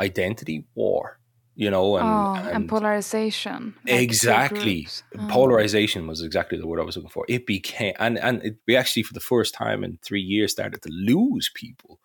identity 0.00 0.66
war, 0.74 1.20
you 1.56 1.70
know, 1.70 1.96
and, 1.96 2.06
oh, 2.06 2.34
and, 2.34 2.48
and 2.48 2.68
polarization. 2.68 3.74
like 3.86 4.00
Exactly. 4.00 4.86
Oh. 5.18 5.26
polarization 5.30 6.06
was 6.06 6.22
exactly 6.22 6.58
the 6.58 6.66
word 6.66 6.78
I 6.78 6.84
was 6.84 6.96
looking 6.96 7.10
for. 7.10 7.24
It 7.28 7.46
became, 7.46 7.94
and 7.98 8.18
and 8.18 8.42
it, 8.44 8.58
we 8.66 8.76
actually 8.76 9.02
for 9.02 9.14
the 9.14 9.20
first 9.20 9.54
time 9.54 9.82
in 9.82 9.98
three 10.04 10.20
years 10.20 10.52
started 10.52 10.82
to 10.82 10.90
lose 10.92 11.50
people. 11.54 11.98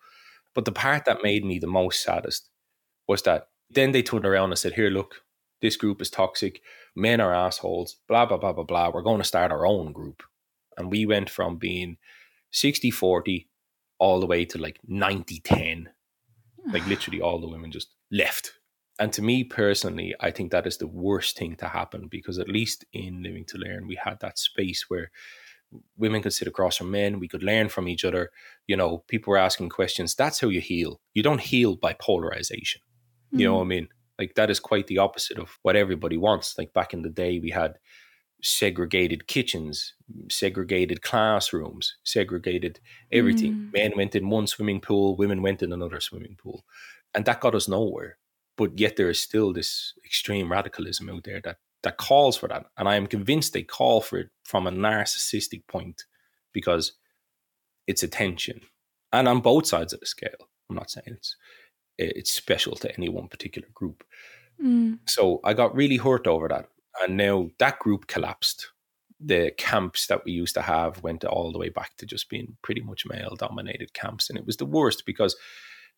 But 0.54 0.64
the 0.64 0.72
part 0.72 1.04
that 1.04 1.22
made 1.22 1.44
me 1.44 1.58
the 1.58 1.66
most 1.66 2.02
saddest 2.02 2.48
was 3.06 3.22
that 3.22 3.48
then 3.70 3.92
they 3.92 4.02
turned 4.02 4.24
around 4.24 4.50
and 4.50 4.58
said, 4.58 4.72
"Here, 4.72 4.88
look, 4.88 5.16
this 5.60 5.76
group 5.76 6.00
is 6.00 6.10
toxic. 6.10 6.62
Men 6.96 7.20
are 7.20 7.34
assholes. 7.34 7.96
Blah 8.08 8.24
blah 8.24 8.38
blah 8.38 8.54
blah 8.54 8.64
blah. 8.64 8.88
We're 8.88 9.02
going 9.02 9.20
to 9.20 9.28
start 9.28 9.52
our 9.52 9.66
own 9.66 9.92
group." 9.92 10.22
And 10.78 10.90
we 10.90 11.04
went 11.04 11.28
from 11.28 11.58
being 11.58 11.98
60-40 12.54 13.46
all 13.98 14.20
the 14.20 14.26
way 14.26 14.46
to 14.46 14.56
like 14.56 14.80
90-10 14.88 15.88
like 16.72 16.86
literally 16.92 17.20
all 17.20 17.40
the 17.40 17.48
women 17.48 17.70
just 17.70 17.94
left. 18.10 18.54
And 18.98 19.12
to 19.14 19.22
me 19.22 19.44
personally, 19.44 20.14
I 20.20 20.30
think 20.30 20.50
that 20.50 20.66
is 20.66 20.76
the 20.76 20.86
worst 20.86 21.38
thing 21.38 21.56
to 21.56 21.68
happen 21.68 22.08
because 22.10 22.38
at 22.38 22.48
least 22.48 22.84
in 22.92 23.22
Living 23.22 23.44
to 23.46 23.58
Learn, 23.58 23.86
we 23.86 23.98
had 24.02 24.20
that 24.20 24.38
space 24.38 24.84
where 24.88 25.10
women 25.96 26.22
could 26.22 26.34
sit 26.34 26.48
across 26.48 26.76
from 26.76 26.90
men, 26.90 27.18
we 27.18 27.28
could 27.28 27.42
learn 27.42 27.68
from 27.68 27.88
each 27.88 28.04
other. 28.04 28.30
You 28.66 28.76
know, 28.76 28.98
people 29.08 29.30
were 29.30 29.38
asking 29.38 29.70
questions. 29.70 30.14
That's 30.14 30.40
how 30.40 30.48
you 30.48 30.60
heal. 30.60 31.00
You 31.14 31.22
don't 31.22 31.40
heal 31.40 31.76
by 31.76 31.94
polarization. 31.94 32.82
You 33.34 33.46
know 33.46 33.54
what 33.56 33.62
I 33.62 33.68
mean? 33.68 33.88
Like 34.18 34.34
that 34.34 34.50
is 34.50 34.60
quite 34.60 34.86
the 34.88 34.98
opposite 34.98 35.38
of 35.38 35.58
what 35.62 35.74
everybody 35.74 36.18
wants. 36.18 36.58
Like 36.58 36.74
back 36.74 36.92
in 36.92 37.00
the 37.00 37.08
day, 37.08 37.38
we 37.38 37.50
had 37.50 37.78
segregated 38.42 39.26
kitchens, 39.26 39.94
segregated 40.30 41.00
classrooms, 41.00 41.96
segregated 42.04 42.80
everything. 43.10 43.54
Mm. 43.54 43.72
Men 43.72 43.92
went 43.96 44.14
in 44.14 44.28
one 44.28 44.46
swimming 44.46 44.80
pool, 44.80 45.16
women 45.16 45.40
went 45.40 45.62
in 45.62 45.72
another 45.72 46.00
swimming 46.00 46.36
pool. 46.36 46.64
And 47.14 47.24
that 47.24 47.40
got 47.40 47.54
us 47.54 47.68
nowhere. 47.68 48.18
But 48.56 48.78
yet 48.78 48.96
there 48.96 49.10
is 49.10 49.20
still 49.20 49.52
this 49.52 49.94
extreme 50.04 50.50
radicalism 50.50 51.08
out 51.08 51.24
there 51.24 51.40
that 51.44 51.56
that 51.82 51.96
calls 51.96 52.36
for 52.36 52.48
that. 52.48 52.66
And 52.76 52.88
I 52.88 52.96
am 52.96 53.06
convinced 53.06 53.52
they 53.52 53.62
call 53.62 54.00
for 54.00 54.18
it 54.18 54.28
from 54.44 54.66
a 54.66 54.70
narcissistic 54.72 55.66
point 55.66 56.04
because 56.52 56.92
it's 57.86 58.02
attention. 58.02 58.60
And 59.12 59.28
on 59.28 59.40
both 59.40 59.66
sides 59.66 59.92
of 59.92 60.00
the 60.00 60.06
scale. 60.06 60.48
I'm 60.70 60.76
not 60.76 60.90
saying 60.90 61.08
it's 61.08 61.36
it's 61.98 62.32
special 62.32 62.74
to 62.76 62.94
any 62.96 63.08
one 63.08 63.28
particular 63.28 63.68
group. 63.74 64.02
Mm. 64.62 64.98
So 65.06 65.40
I 65.44 65.52
got 65.52 65.74
really 65.74 65.98
hurt 65.98 66.26
over 66.26 66.48
that. 66.48 66.68
And 67.02 67.16
now 67.16 67.50
that 67.58 67.78
group 67.78 68.06
collapsed. 68.06 68.70
The 69.24 69.52
camps 69.56 70.08
that 70.08 70.24
we 70.24 70.32
used 70.32 70.54
to 70.54 70.62
have 70.62 71.02
went 71.02 71.24
all 71.24 71.52
the 71.52 71.58
way 71.58 71.68
back 71.68 71.96
to 71.98 72.06
just 72.06 72.28
being 72.28 72.56
pretty 72.62 72.80
much 72.80 73.06
male 73.06 73.36
dominated 73.36 73.92
camps. 73.92 74.28
And 74.28 74.36
it 74.36 74.46
was 74.46 74.56
the 74.56 74.66
worst 74.66 75.06
because 75.06 75.36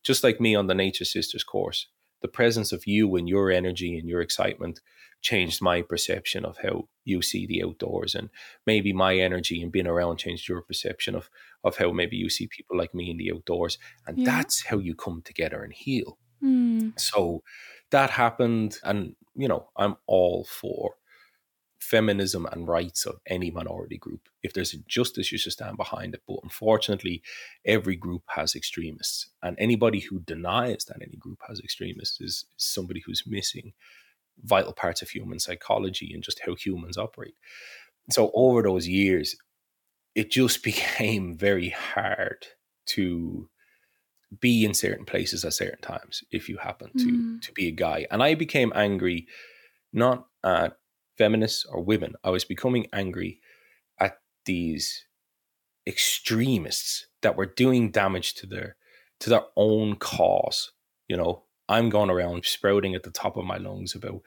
just 0.02 0.22
like 0.22 0.40
me 0.40 0.54
on 0.54 0.66
the 0.66 0.74
Nature 0.74 1.06
Sisters 1.06 1.42
course, 1.42 1.86
the 2.24 2.28
presence 2.40 2.72
of 2.72 2.86
you 2.86 3.16
and 3.16 3.28
your 3.28 3.50
energy 3.50 3.98
and 3.98 4.08
your 4.08 4.22
excitement 4.22 4.80
changed 5.20 5.60
my 5.60 5.82
perception 5.82 6.42
of 6.46 6.56
how 6.64 6.88
you 7.04 7.20
see 7.20 7.46
the 7.46 7.62
outdoors. 7.62 8.14
And 8.14 8.30
maybe 8.66 8.92
my 8.94 9.12
energy 9.18 9.62
and 9.62 9.70
being 9.70 9.86
around 9.86 10.16
changed 10.16 10.48
your 10.48 10.62
perception 10.62 11.14
of, 11.14 11.28
of 11.64 11.76
how 11.76 11.92
maybe 11.92 12.16
you 12.16 12.30
see 12.30 12.46
people 12.46 12.78
like 12.78 12.94
me 12.94 13.10
in 13.10 13.18
the 13.18 13.30
outdoors. 13.30 13.76
And 14.06 14.18
Yeah. 14.18 14.24
that's 14.24 14.64
how 14.64 14.78
you 14.78 14.94
come 14.94 15.20
together 15.22 15.62
and 15.62 15.72
heal. 15.72 16.16
Mm. 16.42 16.98
So 16.98 17.42
that 17.90 18.08
happened, 18.10 18.78
and 18.82 19.16
you 19.34 19.48
know, 19.48 19.68
I'm 19.76 19.96
all 20.06 20.44
for 20.44 20.94
feminism 21.84 22.46
and 22.52 22.66
rights 22.68 23.06
of 23.06 23.16
any 23.26 23.50
minority 23.50 23.98
group. 23.98 24.28
If 24.42 24.52
there's 24.52 24.74
injustice, 24.74 25.30
you 25.32 25.38
should 25.38 25.52
stand 25.52 25.76
behind 25.76 26.14
it. 26.14 26.22
But 26.26 26.38
unfortunately, 26.42 27.22
every 27.64 27.96
group 27.96 28.22
has 28.28 28.54
extremists, 28.54 29.28
and 29.42 29.56
anybody 29.58 30.00
who 30.00 30.20
denies 30.20 30.84
that 30.86 31.02
any 31.02 31.16
group 31.16 31.40
has 31.48 31.60
extremists 31.60 32.20
is, 32.20 32.44
is 32.56 32.64
somebody 32.74 33.02
who's 33.04 33.24
missing 33.26 33.72
vital 34.42 34.72
parts 34.72 35.02
of 35.02 35.08
human 35.10 35.38
psychology 35.38 36.12
and 36.14 36.22
just 36.24 36.40
how 36.46 36.54
humans 36.54 36.98
operate. 36.98 37.36
So 38.10 38.30
over 38.34 38.62
those 38.62 38.88
years, 38.88 39.36
it 40.14 40.30
just 40.30 40.62
became 40.70 41.36
very 41.36 41.70
hard 41.70 42.46
to 42.86 43.48
be 44.40 44.64
in 44.64 44.74
certain 44.74 45.04
places 45.04 45.44
at 45.44 45.54
certain 45.54 45.80
times 45.80 46.24
if 46.32 46.48
you 46.48 46.56
happen 46.58 46.90
to 46.98 47.04
Mm. 47.06 47.40
to 47.42 47.52
be 47.52 47.68
a 47.68 47.70
guy 47.70 48.06
and 48.10 48.20
i 48.22 48.34
became 48.34 48.72
angry 48.74 49.28
not 49.92 50.26
at 50.42 50.76
feminists 51.16 51.64
or 51.66 51.82
women 51.82 52.14
i 52.24 52.30
was 52.30 52.44
becoming 52.44 52.86
angry 52.92 53.40
at 54.00 54.20
these 54.46 55.06
extremists 55.86 57.06
that 57.22 57.36
were 57.36 57.46
doing 57.46 57.90
damage 57.90 58.34
to 58.34 58.46
their 58.46 58.76
to 59.20 59.30
their 59.30 59.42
own 59.56 59.96
cause 59.96 60.72
you 61.08 61.16
know 61.16 61.44
i'm 61.68 61.90
going 61.90 62.10
around 62.10 62.44
sprouting 62.44 62.94
at 62.94 63.02
the 63.02 63.10
top 63.10 63.36
of 63.36 63.44
my 63.44 63.58
lungs 63.58 63.94
about 63.94 64.22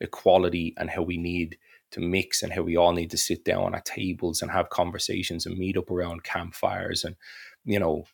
equality 0.00 0.74
and 0.78 0.90
how 0.90 1.02
we 1.02 1.16
need 1.16 1.58
to 1.90 2.00
mix 2.00 2.42
and 2.42 2.52
how 2.52 2.62
we 2.62 2.76
all 2.76 2.92
need 2.92 3.10
to 3.10 3.18
sit 3.18 3.44
down 3.44 3.74
at 3.74 3.84
tables 3.84 4.42
and 4.42 4.50
have 4.50 4.70
conversations 4.70 5.46
and 5.46 5.58
meet 5.58 5.76
up 5.76 5.90
around 5.90 6.24
campfires 6.24 7.04
and 7.04 7.16
you 7.64 7.78
know 7.78 8.04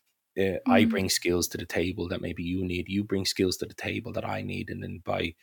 uh, 0.41 0.59
I 0.69 0.85
Mhm. 0.85 0.87
bring 0.87 1.11
skills 1.11 1.47
to 1.49 1.59
the 1.59 1.67
table 1.67 2.09
that 2.09 2.23
maybe 2.23 2.43
you 2.43 2.65
need. 2.65 2.89
You 2.89 3.05
bring 3.05 3.27
skills 3.27 3.59
to 3.59 3.67
the 3.67 3.75
table 3.75 4.13
that 4.15 4.25
I 4.27 4.41
need, 4.41 4.71
and 4.71 4.83
then 4.83 5.03
by 5.05 5.35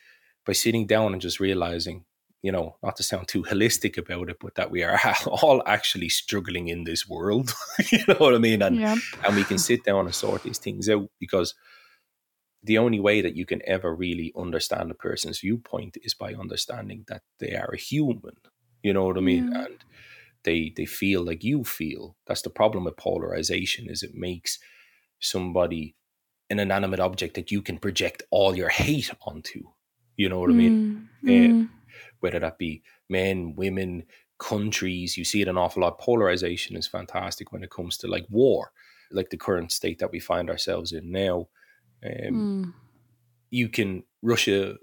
by 0.46 0.52
sitting 0.52 0.86
down 0.86 1.12
and 1.12 1.22
just 1.22 1.40
realizing, 1.40 2.06
you 2.42 2.50
know, 2.52 2.76
not 2.82 2.96
to 2.96 3.02
sound 3.02 3.28
too 3.28 3.42
holistic 3.42 3.98
about 3.98 4.30
it, 4.30 4.38
but 4.40 4.54
that 4.54 4.70
we 4.70 4.82
are 4.82 4.98
all 5.26 5.62
actually 5.66 6.08
struggling 6.08 6.68
in 6.68 6.84
this 6.84 7.08
world. 7.08 7.52
you 7.92 8.04
know 8.08 8.14
what 8.14 8.34
I 8.34 8.38
mean? 8.38 8.62
And 8.62 8.76
Yep. 8.76 8.98
and 9.26 9.36
we 9.36 9.44
can 9.44 9.58
sit 9.68 9.84
down 9.84 10.06
and 10.06 10.14
sort 10.14 10.42
these 10.42 10.58
things 10.58 10.88
out 10.88 11.10
because 11.18 11.54
the 12.62 12.78
only 12.78 13.00
way 13.00 13.22
that 13.22 13.36
you 13.36 13.46
can 13.46 13.62
ever 13.66 13.94
really 13.94 14.32
understand 14.36 14.90
a 14.90 14.94
person's 14.94 15.40
viewpoint 15.40 15.96
is 16.02 16.14
by 16.14 16.34
understanding 16.34 17.04
that 17.08 17.22
they 17.38 17.54
are 17.54 17.70
a 17.72 17.78
human. 17.78 18.36
You 18.82 18.92
know 18.92 19.06
what 19.06 19.16
I 19.16 19.20
mean? 19.20 19.50
Yeah. 19.52 19.64
And 19.64 19.84
they 20.44 20.72
they 20.74 20.86
feel 20.86 21.22
like 21.22 21.44
you 21.44 21.64
feel. 21.64 22.16
That's 22.26 22.42
the 22.42 22.50
problem 22.50 22.84
with 22.84 22.96
polarization 22.96 23.88
is 23.90 24.02
it 24.02 24.14
makes 24.14 24.58
somebody 25.18 25.94
an 26.48 26.58
inanimate 26.58 27.00
object 27.00 27.34
that 27.34 27.50
you 27.50 27.62
can 27.62 27.78
project 27.78 28.22
all 28.30 28.56
your 28.56 28.70
hate 28.70 29.10
onto. 29.26 29.62
You 30.16 30.28
know 30.28 30.40
what 30.40 30.50
I 30.50 30.54
mean? 30.54 31.08
Mm. 31.24 31.30
Mm. 31.30 31.68
Whether 32.20 32.38
that 32.40 32.58
be 32.58 32.82
men, 33.08 33.54
women, 33.56 34.04
countries, 34.40 35.16
you 35.16 35.24
see 35.24 35.42
it 35.42 35.48
an 35.48 35.58
awful 35.58 35.82
lot. 35.82 36.00
Polarization 36.00 36.76
is 36.76 36.88
fantastic 36.88 37.52
when 37.52 37.62
it 37.62 37.70
comes 37.70 37.96
to 37.98 38.08
like 38.08 38.26
war, 38.28 38.72
like 39.12 39.30
the 39.30 39.36
current 39.36 39.70
state 39.70 40.00
that 40.00 40.10
we 40.10 40.18
find 40.18 40.50
ourselves 40.50 40.92
in 40.92 41.12
now. 41.12 41.48
Um, 42.04 42.10
Mm. 42.32 42.72
You 43.50 43.68
can 43.68 44.04
Russia 44.22 44.76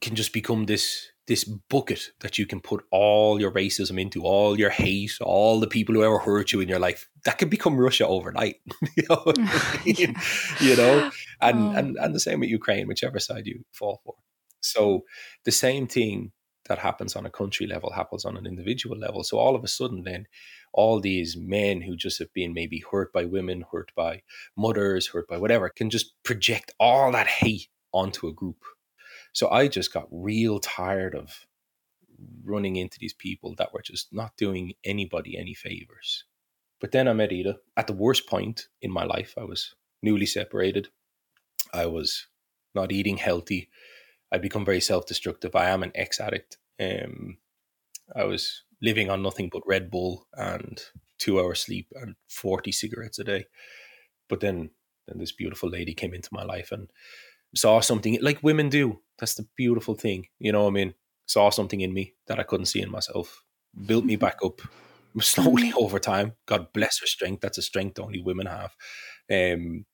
can 0.00 0.16
just 0.16 0.32
become 0.32 0.66
this 0.66 1.08
this 1.28 1.44
bucket 1.44 2.10
that 2.20 2.36
you 2.36 2.46
can 2.46 2.60
put 2.60 2.84
all 2.90 3.40
your 3.40 3.52
racism 3.52 4.00
into, 4.00 4.24
all 4.24 4.58
your 4.58 4.70
hate, 4.70 5.12
all 5.20 5.60
the 5.60 5.68
people 5.68 5.94
who 5.94 6.02
ever 6.02 6.18
hurt 6.18 6.52
you 6.52 6.60
in 6.60 6.68
your 6.68 6.80
life. 6.80 7.08
That 7.24 7.38
could 7.38 7.48
become 7.48 7.78
Russia 7.78 8.06
overnight. 8.06 8.56
you 8.96 9.04
know, 9.08 9.32
yeah. 9.84 10.12
you 10.60 10.76
know? 10.76 11.10
And, 11.40 11.58
oh. 11.58 11.78
and 11.78 11.96
and 11.96 12.14
the 12.14 12.20
same 12.20 12.40
with 12.40 12.50
Ukraine, 12.50 12.88
whichever 12.88 13.20
side 13.20 13.46
you 13.46 13.64
fall 13.72 14.00
for. 14.04 14.16
So 14.60 15.04
the 15.44 15.52
same 15.52 15.86
thing 15.86 16.32
that 16.66 16.78
happens 16.78 17.16
on 17.16 17.26
a 17.26 17.30
country 17.30 17.66
level 17.66 17.92
happens 17.92 18.24
on 18.24 18.36
an 18.36 18.46
individual 18.46 18.96
level. 18.96 19.24
So 19.24 19.38
all 19.38 19.56
of 19.56 19.64
a 19.64 19.68
sudden, 19.68 20.04
then 20.04 20.26
all 20.72 21.00
these 21.00 21.36
men 21.36 21.82
who 21.82 21.96
just 21.96 22.18
have 22.18 22.32
been 22.32 22.54
maybe 22.54 22.82
hurt 22.90 23.12
by 23.12 23.24
women, 23.24 23.64
hurt 23.72 23.92
by 23.96 24.22
mothers, 24.56 25.08
hurt 25.08 25.28
by 25.28 25.38
whatever, 25.38 25.68
can 25.68 25.90
just 25.90 26.22
project 26.22 26.72
all 26.78 27.12
that 27.12 27.26
hate 27.26 27.68
onto 27.92 28.28
a 28.28 28.32
group. 28.32 28.64
So 29.32 29.50
I 29.50 29.68
just 29.68 29.92
got 29.92 30.08
real 30.10 30.60
tired 30.60 31.14
of 31.14 31.46
running 32.44 32.76
into 32.76 32.98
these 32.98 33.14
people 33.14 33.54
that 33.56 33.72
were 33.72 33.82
just 33.82 34.12
not 34.12 34.36
doing 34.36 34.74
anybody 34.84 35.36
any 35.36 35.54
favors. 35.54 36.24
But 36.80 36.92
then 36.92 37.08
I 37.08 37.12
met 37.12 37.32
Ida 37.32 37.58
at 37.76 37.86
the 37.86 37.92
worst 37.92 38.28
point 38.28 38.68
in 38.80 38.90
my 38.90 39.04
life. 39.04 39.34
I 39.38 39.44
was 39.44 39.74
newly 40.02 40.26
separated. 40.26 40.88
I 41.72 41.86
was 41.86 42.26
not 42.74 42.92
eating 42.92 43.16
healthy. 43.16 43.68
I'd 44.32 44.42
become 44.42 44.64
very 44.64 44.80
self 44.80 45.06
destructive. 45.06 45.54
I 45.54 45.68
am 45.68 45.82
an 45.82 45.92
ex 45.94 46.18
addict. 46.18 46.56
Um, 46.80 47.36
I 48.16 48.24
was 48.24 48.62
living 48.80 49.10
on 49.10 49.22
nothing 49.22 49.48
but 49.52 49.62
Red 49.66 49.90
Bull 49.90 50.26
and 50.34 50.82
two 51.18 51.38
hours 51.38 51.60
sleep 51.60 51.86
and 51.94 52.16
40 52.28 52.72
cigarettes 52.72 53.18
a 53.18 53.24
day. 53.24 53.44
But 54.28 54.40
then, 54.40 54.70
then 55.06 55.18
this 55.18 55.32
beautiful 55.32 55.68
lady 55.68 55.94
came 55.94 56.14
into 56.14 56.30
my 56.32 56.42
life 56.42 56.72
and 56.72 56.90
saw 57.54 57.80
something 57.80 58.18
like 58.20 58.42
women 58.42 58.68
do. 58.68 59.00
That's 59.18 59.34
the 59.34 59.46
beautiful 59.56 59.94
thing. 59.94 60.26
You 60.38 60.52
know 60.52 60.64
what 60.64 60.70
I 60.70 60.72
mean? 60.72 60.94
Saw 61.26 61.50
something 61.50 61.80
in 61.80 61.92
me 61.92 62.14
that 62.26 62.40
I 62.40 62.42
couldn't 62.42 62.66
see 62.66 62.82
in 62.82 62.90
myself, 62.90 63.44
built 63.86 64.04
me 64.04 64.16
back 64.16 64.38
up 64.44 64.60
slowly 65.20 65.68
mm-hmm. 65.68 65.78
over 65.78 65.98
time. 65.98 66.32
God 66.46 66.72
bless 66.72 67.00
her 67.00 67.06
strength. 67.06 67.40
That's 67.40 67.58
a 67.58 67.62
strength 67.62 68.00
only 68.00 68.20
women 68.20 68.46
have. 68.46 68.74
Um, 69.30 69.84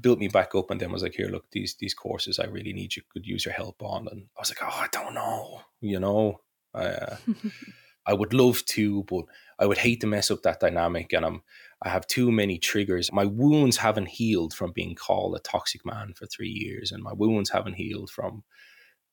built 0.00 0.18
me 0.18 0.28
back 0.28 0.54
up 0.54 0.70
and 0.70 0.80
then 0.80 0.92
was 0.92 1.02
like, 1.02 1.14
here, 1.14 1.28
look, 1.28 1.46
these 1.52 1.76
these 1.78 1.94
courses 1.94 2.38
I 2.38 2.46
really 2.46 2.72
need 2.72 2.96
you 2.96 3.02
could 3.12 3.26
use 3.26 3.44
your 3.44 3.54
help 3.54 3.82
on. 3.82 4.08
And 4.10 4.26
I 4.36 4.40
was 4.40 4.50
like, 4.50 4.62
oh, 4.62 4.80
I 4.80 4.88
don't 4.90 5.14
know, 5.14 5.60
you 5.80 6.00
know. 6.00 6.40
Uh, 6.74 7.16
I 8.06 8.12
would 8.12 8.34
love 8.34 8.64
to, 8.66 9.02
but 9.04 9.24
I 9.58 9.66
would 9.66 9.78
hate 9.78 10.00
to 10.02 10.06
mess 10.06 10.30
up 10.30 10.42
that 10.42 10.60
dynamic. 10.60 11.12
And 11.12 11.24
I'm 11.24 11.42
I 11.82 11.88
have 11.90 12.06
too 12.06 12.32
many 12.32 12.58
triggers. 12.58 13.12
My 13.12 13.24
wounds 13.24 13.76
haven't 13.76 14.08
healed 14.08 14.54
from 14.54 14.72
being 14.72 14.94
called 14.94 15.36
a 15.36 15.40
toxic 15.40 15.84
man 15.84 16.14
for 16.14 16.26
three 16.26 16.48
years, 16.48 16.92
and 16.92 17.02
my 17.02 17.12
wounds 17.12 17.50
haven't 17.50 17.74
healed 17.74 18.10
from 18.10 18.44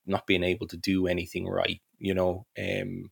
not 0.05 0.25
being 0.25 0.43
able 0.43 0.67
to 0.67 0.77
do 0.77 1.07
anything 1.07 1.47
right, 1.47 1.81
you 1.99 2.13
know. 2.13 2.45
Um, 2.57 3.11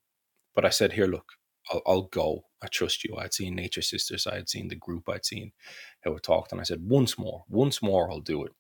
but 0.56 0.66
I 0.66 0.70
said, 0.70 0.94
here, 0.94 1.08
look, 1.08 1.34
I'll, 1.72 1.82
I'll 1.86 2.02
go. 2.04 2.46
I 2.62 2.68
trust 2.68 3.04
you. 3.04 3.16
I'd 3.18 3.34
seen 3.34 3.56
Nature 3.56 3.82
Sisters. 3.82 4.28
I 4.28 4.36
had 4.36 4.50
seen 4.50 4.68
the 4.68 4.76
group. 4.76 5.08
I'd 5.10 5.26
seen 5.26 5.52
how 6.04 6.14
it 6.14 6.24
talked. 6.24 6.52
And 6.52 6.62
I 6.62 6.64
said, 6.64 6.88
once 6.88 7.18
more, 7.18 7.44
once 7.50 7.82
more, 7.82 8.10
I'll 8.12 8.20
do 8.20 8.44
it. 8.46 8.54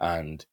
And 0.00 0.44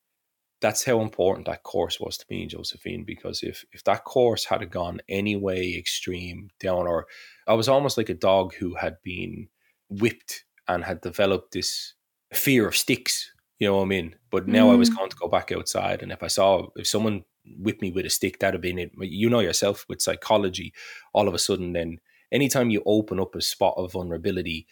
that's 0.61 0.83
how 0.83 1.01
important 1.01 1.47
that 1.47 1.63
course 1.63 1.99
was 1.99 2.17
to 2.17 2.25
me, 2.29 2.45
Josephine, 2.45 3.03
because 3.03 3.43
if 3.43 3.65
if 3.71 3.83
that 3.85 4.03
course 4.03 4.45
had 4.45 4.69
gone 4.69 5.01
any 5.07 5.35
way 5.35 5.75
extreme 5.75 6.49
down, 6.59 6.87
or 6.87 7.07
I 7.47 7.53
was 7.53 7.69
almost 7.69 7.97
like 7.97 8.09
a 8.09 8.13
dog 8.13 8.53
who 8.55 8.75
had 8.75 8.97
been 9.03 9.47
whipped 9.89 10.43
and 10.67 10.83
had 10.83 11.01
developed 11.01 11.53
this 11.53 11.93
fear 12.33 12.67
of 12.67 12.75
sticks, 12.75 13.31
you 13.57 13.67
know 13.67 13.77
what 13.77 13.83
I 13.83 13.87
mean? 13.87 14.15
But 14.29 14.47
now 14.47 14.67
mm. 14.67 14.73
I 14.73 14.75
was 14.75 14.89
mm. 14.89 14.97
going 14.97 15.09
to 15.09 15.15
go 15.15 15.27
back 15.27 15.51
outside, 15.51 16.01
and 16.01 16.11
if 16.11 16.21
I 16.21 16.27
saw 16.27 16.67
if 16.75 16.87
someone 16.87 17.23
whipped 17.57 17.81
me 17.81 17.91
with 17.91 18.05
a 18.05 18.09
stick, 18.09 18.39
that'd 18.39 18.55
have 18.55 18.61
been 18.61 18.79
it. 18.79 18.91
You 18.99 19.29
know 19.29 19.39
yourself 19.39 19.85
with 19.87 20.01
psychology, 20.01 20.73
all 21.13 21.27
of 21.27 21.33
a 21.33 21.39
sudden, 21.39 21.73
then 21.73 21.99
anytime 22.31 22.69
you 22.69 22.83
open 22.85 23.19
up 23.19 23.33
a 23.35 23.41
spot 23.41 23.75
of 23.77 23.93
vulnerability 23.93 24.67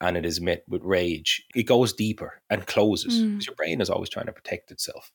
and 0.00 0.16
it 0.16 0.24
is 0.24 0.40
met 0.40 0.64
with 0.68 0.82
rage, 0.82 1.44
it 1.54 1.64
goes 1.64 1.92
deeper 1.92 2.40
and 2.48 2.66
closes 2.66 3.20
mm. 3.20 3.32
because 3.32 3.46
your 3.46 3.56
brain 3.56 3.80
is 3.80 3.90
always 3.90 4.08
trying 4.08 4.26
to 4.26 4.32
protect 4.32 4.70
itself. 4.70 5.12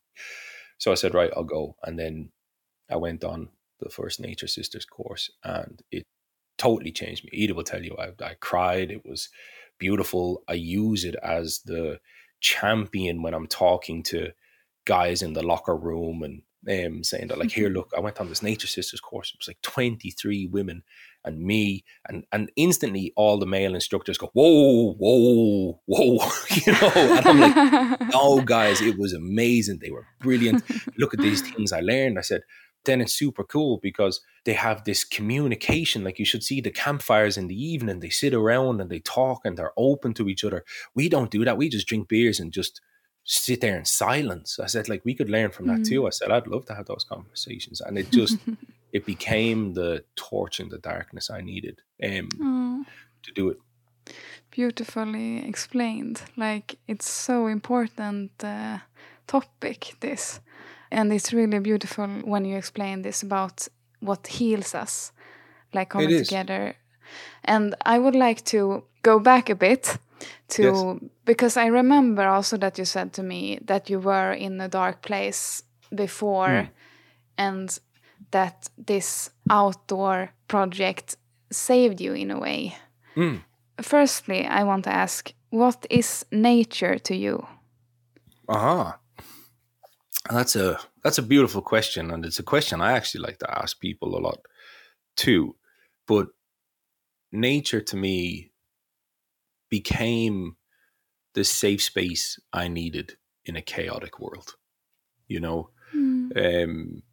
So 0.78 0.91
I 0.91 0.95
said, 0.95 1.13
right, 1.13 1.32
I'll 1.36 1.43
go. 1.43 1.76
And 1.84 1.98
then 1.98 2.30
I 2.89 2.98
went 2.98 3.24
on 3.24 3.50
the 3.80 3.89
first 3.89 4.19
Nature 4.19 4.48
Sisters 4.48 4.86
course 4.86 5.32
and 5.43 5.82
it 5.91 6.06
totally 6.58 6.91
changed 6.91 7.26
me. 7.26 7.43
Ida 7.43 7.54
will 7.54 7.63
tell 7.63 7.84
you, 7.84 7.95
I, 7.98 8.12
I 8.24 8.36
cried. 8.39 8.91
It 8.91 9.06
was 9.06 9.30
beautiful. 9.80 10.43
I 10.48 10.54
use 10.54 11.04
it 11.04 11.15
as 11.24 11.62
the 11.65 12.00
champion 12.39 13.21
when 13.21 13.34
I'm 13.34 13.48
talking 13.48 14.04
to 14.04 14.32
guys 14.86 15.21
in 15.21 15.34
the 15.34 15.43
locker 15.43 15.76
room 15.76 16.24
and 16.24 16.41
um, 16.67 17.04
saying 17.04 17.28
that 17.28 17.38
like 17.38 17.52
here 17.52 17.69
look 17.78 17.91
i 17.95 18.00
went 18.00 18.19
on 18.19 18.30
this 18.30 18.41
nature 18.41 18.67
sisters 18.67 19.00
course 19.00 19.32
it 19.32 19.39
was 19.39 19.48
like 19.48 19.62
23 19.62 20.48
women 20.48 20.84
and 21.25 21.41
me 21.41 21.83
and 22.07 22.23
and 22.31 22.51
instantly 22.55 23.11
all 23.15 23.38
the 23.38 23.45
male 23.45 23.73
instructors 23.73 24.17
go 24.17 24.29
whoa 24.33 24.93
whoa 24.93 25.79
whoa 25.85 26.29
you 26.65 26.73
know? 26.73 26.91
And 26.95 27.27
i'm 27.27 27.39
like 27.39 28.11
oh 28.13 28.41
guys 28.45 28.81
it 28.81 28.97
was 28.97 29.13
amazing. 29.13 29.79
They 29.81 29.91
were 29.91 30.07
brilliant. 30.19 30.63
Look 30.97 31.13
at 31.13 31.19
these 31.19 31.41
things 31.41 31.71
i 31.71 31.79
learned. 31.79 32.17
I 32.17 32.21
said 32.21 32.41
then 32.85 33.01
it's 33.01 33.13
super 33.13 33.43
cool 33.43 33.79
because 33.81 34.21
they 34.45 34.53
have 34.53 34.83
this 34.83 35.03
communication 35.03 36.03
like 36.03 36.19
you 36.19 36.25
should 36.25 36.43
see 36.43 36.61
the 36.61 36.71
campfires 36.71 37.35
in 37.35 37.47
the 37.47 37.61
evening. 37.61 37.99
They 37.99 38.09
sit 38.09 38.33
around 38.33 38.79
and 38.79 38.89
they 38.89 38.99
talk 38.99 39.41
and 39.43 39.57
they're 39.57 39.73
open 39.75 40.13
to 40.15 40.29
each 40.29 40.43
other. 40.43 40.63
We 40.93 41.09
don't 41.09 41.31
do 41.31 41.43
that. 41.45 41.57
We 41.57 41.69
just 41.69 41.88
drink 41.88 42.07
beers 42.07 42.39
and 42.39 42.53
just 42.53 42.81
sit 43.25 43.59
there 43.59 43.77
in 43.77 43.85
silence. 43.85 44.59
I 44.59 44.67
said, 44.67 44.88
like, 44.88 45.03
we 45.03 45.15
could 45.15 45.29
learn 45.29 45.49
from 45.49 45.67
that 45.67 45.79
mm. 45.79 45.88
too. 45.89 46.07
I 46.07 46.11
said, 46.11 46.31
I'd 46.31 46.47
love 46.47 46.65
to 46.67 46.75
have 46.75 46.85
those 46.85 47.03
conversations. 47.03 47.81
And 47.81 47.97
it 47.97 48.11
just, 48.11 48.38
it 48.93 49.05
became 49.05 49.73
the 49.73 50.03
torch 50.15 50.59
in 50.59 50.69
the 50.69 50.77
darkness 50.77 51.29
I 51.29 51.41
needed 51.41 51.81
um, 52.03 52.29
mm. 52.29 52.85
to 53.23 53.31
do 53.33 53.49
it. 53.49 53.57
Beautifully 54.51 55.45
explained. 55.45 56.21
Like, 56.38 56.77
it's 56.88 57.09
so 57.09 57.47
important 57.47 58.31
uh, 58.43 58.77
topic, 59.25 59.95
this. 59.99 60.39
And 60.91 61.11
it's 61.11 61.33
really 61.33 61.59
beautiful 61.59 62.07
when 62.07 62.45
you 62.45 62.55
explain 62.55 63.01
this 63.01 63.23
about 63.23 63.67
what 64.01 64.27
heals 64.27 64.75
us, 64.75 65.11
like 65.73 65.89
coming 65.89 66.23
together. 66.23 66.75
And 67.43 67.73
I 67.85 67.97
would 67.97 68.15
like 68.15 68.45
to 68.45 68.83
go 69.01 69.19
back 69.19 69.49
a 69.49 69.55
bit 69.55 69.97
to 70.49 70.63
yes. 70.63 71.11
because 71.25 71.57
I 71.57 71.67
remember 71.67 72.27
also 72.27 72.57
that 72.57 72.77
you 72.77 72.85
said 72.85 73.13
to 73.13 73.23
me 73.23 73.59
that 73.65 73.89
you 73.89 73.99
were 73.99 74.33
in 74.33 74.61
a 74.61 74.67
dark 74.67 75.01
place 75.01 75.63
before 75.93 76.47
mm. 76.47 76.69
and 77.38 77.79
that 78.31 78.69
this 78.77 79.29
outdoor 79.49 80.31
project 80.47 81.17
saved 81.51 82.01
you 82.01 82.13
in 82.13 82.31
a 82.31 82.39
way. 82.39 82.75
Mm. 83.15 83.41
Firstly, 83.81 84.45
I 84.45 84.63
want 84.63 84.83
to 84.85 84.93
ask 84.93 85.33
what 85.49 85.85
is 85.89 86.25
nature 86.31 86.97
to 86.99 87.15
you? 87.15 87.45
Aha. 88.49 88.99
That's 90.29 90.55
a 90.55 90.79
that's 91.03 91.17
a 91.17 91.23
beautiful 91.23 91.61
question 91.61 92.11
and 92.11 92.25
it's 92.25 92.39
a 92.39 92.43
question 92.43 92.81
I 92.81 92.93
actually 92.93 93.21
like 93.21 93.39
to 93.39 93.57
ask 93.59 93.79
people 93.79 94.17
a 94.17 94.19
lot 94.19 94.39
too. 95.15 95.55
But 96.07 96.27
nature 97.31 97.81
to 97.81 97.95
me 97.95 98.51
became 99.69 100.56
the 101.34 101.43
safe 101.43 101.84
space 101.84 102.39
I 102.54 102.67
needed 102.67 103.17
in 103.45 103.56
a 103.56 103.62
chaotic 103.62 104.19
world. 104.19 104.56
You 105.28 105.39
know, 105.39 105.69
mm. 105.93 106.63
um, 106.63 107.04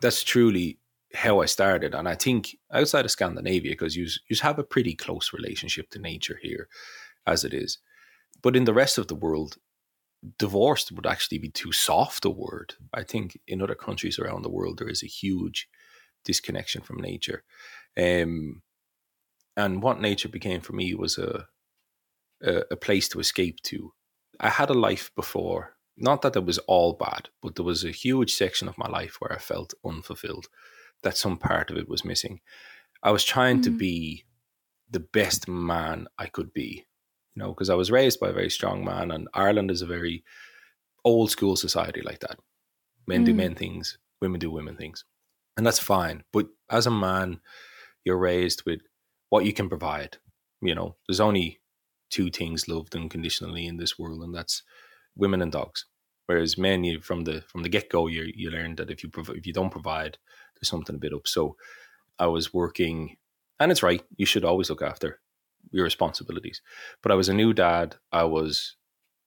that's 0.00 0.22
truly 0.22 0.78
how 1.14 1.40
I 1.40 1.46
started. 1.46 1.94
And 1.94 2.08
I 2.08 2.14
think 2.14 2.56
outside 2.72 3.04
of 3.04 3.10
Scandinavia, 3.10 3.72
because 3.72 3.96
you 3.96 4.06
you 4.28 4.36
have 4.42 4.58
a 4.58 4.64
pretty 4.64 4.94
close 4.94 5.32
relationship 5.32 5.90
to 5.90 5.98
nature 5.98 6.38
here, 6.42 6.68
as 7.26 7.44
it 7.44 7.54
is. 7.54 7.78
But 8.42 8.56
in 8.56 8.64
the 8.64 8.74
rest 8.74 8.98
of 8.98 9.08
the 9.08 9.14
world, 9.14 9.56
divorced 10.38 10.92
would 10.92 11.06
actually 11.06 11.38
be 11.38 11.48
too 11.48 11.72
soft 11.72 12.24
a 12.24 12.30
word. 12.30 12.74
I 12.92 13.02
think 13.02 13.38
in 13.46 13.62
other 13.62 13.74
countries 13.74 14.18
around 14.18 14.42
the 14.42 14.50
world 14.50 14.78
there 14.78 14.88
is 14.88 15.02
a 15.02 15.08
huge 15.08 15.68
disconnection 16.24 16.82
from 16.82 17.00
nature. 17.00 17.44
Um, 17.96 18.62
and 19.56 19.82
what 19.82 20.00
nature 20.00 20.28
became 20.28 20.60
for 20.60 20.74
me 20.74 20.94
was 20.94 21.16
a 21.16 21.46
a, 22.42 22.62
a 22.70 22.76
place 22.76 23.08
to 23.08 23.20
escape 23.20 23.60
to. 23.64 23.92
I 24.40 24.48
had 24.48 24.70
a 24.70 24.74
life 24.74 25.10
before, 25.14 25.74
not 25.96 26.22
that 26.22 26.36
it 26.36 26.44
was 26.44 26.58
all 26.58 26.92
bad, 26.92 27.28
but 27.42 27.54
there 27.54 27.64
was 27.64 27.84
a 27.84 27.90
huge 27.90 28.34
section 28.34 28.68
of 28.68 28.78
my 28.78 28.88
life 28.88 29.16
where 29.18 29.32
I 29.32 29.38
felt 29.38 29.74
unfulfilled, 29.84 30.48
that 31.02 31.16
some 31.16 31.38
part 31.38 31.70
of 31.70 31.76
it 31.76 31.88
was 31.88 32.04
missing. 32.04 32.40
I 33.02 33.10
was 33.10 33.24
trying 33.24 33.60
mm. 33.60 33.64
to 33.64 33.70
be 33.70 34.24
the 34.90 35.00
best 35.00 35.48
man 35.48 36.08
I 36.18 36.26
could 36.26 36.52
be, 36.52 36.84
you 37.34 37.42
know, 37.42 37.48
because 37.48 37.70
I 37.70 37.74
was 37.74 37.90
raised 37.90 38.20
by 38.20 38.28
a 38.28 38.34
very 38.34 38.50
strong 38.50 38.84
man, 38.84 39.10
and 39.10 39.28
Ireland 39.34 39.70
is 39.70 39.82
a 39.82 39.86
very 39.86 40.24
old 41.04 41.30
school 41.30 41.56
society 41.56 42.02
like 42.02 42.20
that. 42.20 42.38
Men 43.06 43.22
mm. 43.22 43.26
do 43.26 43.34
men 43.34 43.54
things, 43.54 43.98
women 44.20 44.40
do 44.40 44.50
women 44.50 44.76
things. 44.76 45.04
And 45.56 45.66
that's 45.66 45.78
fine. 45.78 46.24
But 46.32 46.48
as 46.70 46.86
a 46.86 46.90
man, 46.90 47.40
you're 48.04 48.18
raised 48.18 48.64
with 48.66 48.80
what 49.30 49.44
you 49.44 49.52
can 49.52 49.68
provide. 49.68 50.18
You 50.60 50.74
know, 50.74 50.96
there's 51.08 51.20
only 51.20 51.60
two 52.10 52.30
things 52.30 52.68
loved 52.68 52.94
unconditionally 52.96 53.66
in 53.66 53.76
this 53.76 53.98
world, 53.98 54.22
and 54.22 54.34
that's 54.34 54.62
women 55.16 55.42
and 55.42 55.52
dogs. 55.52 55.86
Whereas 56.26 56.58
men, 56.58 56.84
you 56.84 57.00
from 57.00 57.24
the 57.24 57.42
from 57.42 57.62
the 57.62 57.68
get 57.68 57.88
go, 57.90 58.06
you 58.08 58.30
you 58.34 58.50
learn 58.50 58.76
that 58.76 58.90
if 58.90 59.02
you 59.02 59.08
prov- 59.08 59.36
if 59.36 59.46
you 59.46 59.52
don't 59.52 59.70
provide, 59.70 60.18
there's 60.54 60.68
something 60.68 60.96
a 60.96 60.98
bit 60.98 61.12
up. 61.14 61.28
So 61.28 61.56
I 62.18 62.26
was 62.26 62.52
working, 62.54 63.16
and 63.60 63.70
it's 63.70 63.82
right. 63.82 64.02
You 64.16 64.26
should 64.26 64.44
always 64.44 64.68
look 64.70 64.82
after 64.82 65.20
your 65.72 65.84
responsibilities. 65.84 66.62
But 67.02 67.12
I 67.12 67.14
was 67.16 67.28
a 67.28 67.34
new 67.34 67.52
dad. 67.52 67.96
I 68.12 68.24
was 68.24 68.76